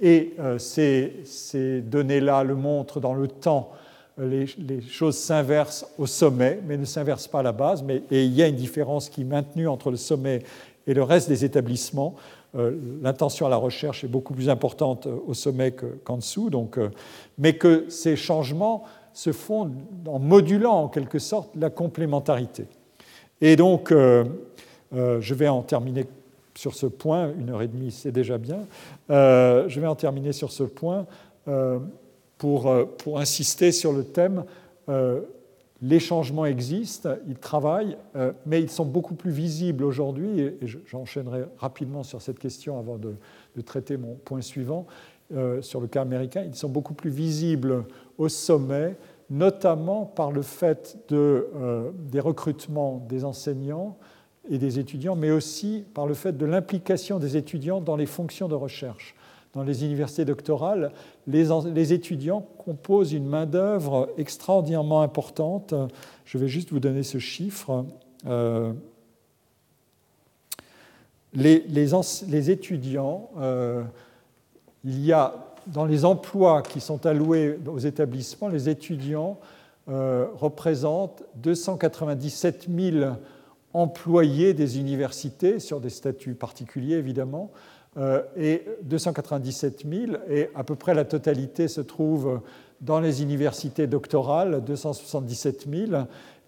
Et 0.00 0.34
euh, 0.38 0.58
ces, 0.58 1.82
données-là 1.82 2.44
le 2.44 2.54
montrent 2.54 3.00
dans 3.00 3.14
le 3.14 3.28
temps. 3.28 3.70
Les, 4.18 4.46
choses 4.82 5.16
s'inversent 5.16 5.86
au 5.98 6.06
sommet, 6.06 6.60
mais 6.66 6.76
ne 6.76 6.84
s'inversent 6.84 7.28
pas 7.28 7.40
à 7.40 7.42
la 7.42 7.52
base. 7.52 7.82
Mais, 7.82 8.02
et 8.10 8.24
il 8.24 8.34
y 8.34 8.42
a 8.42 8.48
une 8.48 8.56
différence 8.56 9.08
qui 9.08 9.22
est 9.22 9.24
maintenue 9.24 9.68
entre 9.68 9.90
le 9.90 9.96
sommet 9.96 10.40
et 10.86 10.94
le 10.94 11.02
reste 11.02 11.28
des 11.28 11.44
établissements. 11.44 12.14
Euh, 12.56 12.76
l'intention 13.02 13.46
à 13.46 13.48
la 13.48 13.56
recherche 13.56 14.04
est 14.04 14.08
beaucoup 14.08 14.34
plus 14.34 14.48
importante 14.48 15.06
au 15.06 15.34
sommet 15.34 15.74
qu'en 16.04 16.16
dessous. 16.16 16.50
Donc, 16.50 16.78
euh, 16.78 16.90
mais 17.38 17.54
que 17.54 17.86
ces 17.88 18.16
changements 18.16 18.84
se 19.12 19.32
font 19.32 19.70
en 20.06 20.18
modulant 20.18 20.84
en 20.84 20.88
quelque 20.88 21.18
sorte 21.18 21.54
la 21.56 21.70
complémentarité. 21.70 22.66
Et 23.40 23.56
donc, 23.56 23.90
euh, 23.90 24.24
euh, 24.94 25.20
je 25.20 25.34
vais 25.34 25.48
en 25.48 25.62
terminer 25.62 26.06
sur 26.54 26.74
ce 26.74 26.86
point, 26.86 27.32
une 27.38 27.50
heure 27.50 27.62
et 27.62 27.68
demie, 27.68 27.90
c'est 27.90 28.12
déjà 28.12 28.36
bien. 28.36 28.66
Euh, 29.10 29.68
je 29.68 29.80
vais 29.80 29.86
en 29.86 29.94
terminer 29.94 30.32
sur 30.32 30.52
ce 30.52 30.64
point 30.64 31.06
pour, 32.38 32.72
pour, 32.98 33.18
insister 33.18 33.72
sur 33.72 33.92
le 33.92 34.04
thème. 34.04 34.44
Les 35.82 36.00
changements 36.00 36.44
existent, 36.44 37.10
ils 37.26 37.38
travaillent, 37.38 37.96
mais 38.44 38.60
ils 38.60 38.70
sont 38.70 38.84
beaucoup 38.84 39.14
plus 39.14 39.30
visibles 39.30 39.84
aujourd'hui, 39.84 40.40
et, 40.40 40.58
j'enchaînerai 40.86 41.44
rapidement 41.58 42.02
sur 42.02 42.20
cette 42.20 42.38
question 42.38 42.78
avant 42.78 42.98
de, 42.98 43.14
traiter 43.62 43.96
mon 43.96 44.14
point 44.14 44.42
suivant. 44.42 44.86
sur 45.62 45.80
le 45.80 45.86
cas 45.86 46.02
américain, 46.02 46.44
ils 46.46 46.54
sont 46.54 46.68
beaucoup 46.68 46.94
plus 46.94 47.10
visibles 47.10 47.84
au 48.18 48.28
sommet, 48.28 48.96
notamment 49.30 50.04
par 50.04 50.32
le 50.32 50.42
fait 50.42 50.98
de, 51.08 51.48
des 52.10 52.20
recrutements 52.20 53.04
des 53.08 53.24
enseignants 53.24 53.96
et 54.50 54.58
des 54.58 54.78
étudiants, 54.78 55.16
mais 55.16 55.30
aussi 55.30 55.84
par 55.94 56.06
le 56.06 56.14
fait 56.14 56.36
de 56.36 56.46
l'implication 56.46 57.18
des 57.18 57.36
étudiants 57.36 57.80
dans 57.80 57.96
les 57.96 58.06
fonctions 58.06 58.48
de 58.48 58.54
recherche. 58.54 59.14
Dans 59.52 59.64
les 59.64 59.84
universités 59.84 60.24
doctorales, 60.24 60.92
les, 61.26 61.92
étudiants 61.92 62.46
composent 62.64 63.12
une 63.12 63.26
main-d'œuvre 63.26 64.08
extraordinairement 64.16 65.02
importante. 65.02 65.74
Je 66.24 66.38
vais 66.38 66.46
juste 66.46 66.70
vous 66.70 66.78
donner 66.78 67.02
ce 67.02 67.18
chiffre. 67.18 67.84
Euh, 68.26 68.72
les, 71.34 72.50
étudiants, 72.50 73.30
euh, 73.40 73.82
il 74.84 75.04
y 75.04 75.12
a 75.12 75.34
dans 75.66 75.84
les 75.84 76.04
emplois 76.04 76.62
qui 76.62 76.80
sont 76.80 77.04
alloués 77.06 77.58
aux 77.66 77.78
établissements, 77.78 78.48
les 78.48 78.68
étudiants 78.68 79.38
euh, 79.88 80.26
représentent 80.34 81.22
297 81.36 82.68
000 82.72 83.14
employés 83.72 84.54
des 84.54 84.78
universités, 84.78 85.58
sur 85.58 85.80
des 85.80 85.90
statuts 85.90 86.34
particuliers 86.34 86.96
évidemment, 86.96 87.50
et 88.36 88.64
297 88.82 89.84
000, 89.90 90.12
et 90.28 90.48
à 90.54 90.62
peu 90.62 90.76
près 90.76 90.94
la 90.94 91.04
totalité 91.04 91.66
se 91.66 91.80
trouve 91.80 92.40
dans 92.80 93.00
les 93.00 93.22
universités 93.22 93.86
doctorales, 93.86 94.62
277 94.64 95.66
000, 95.68 96.02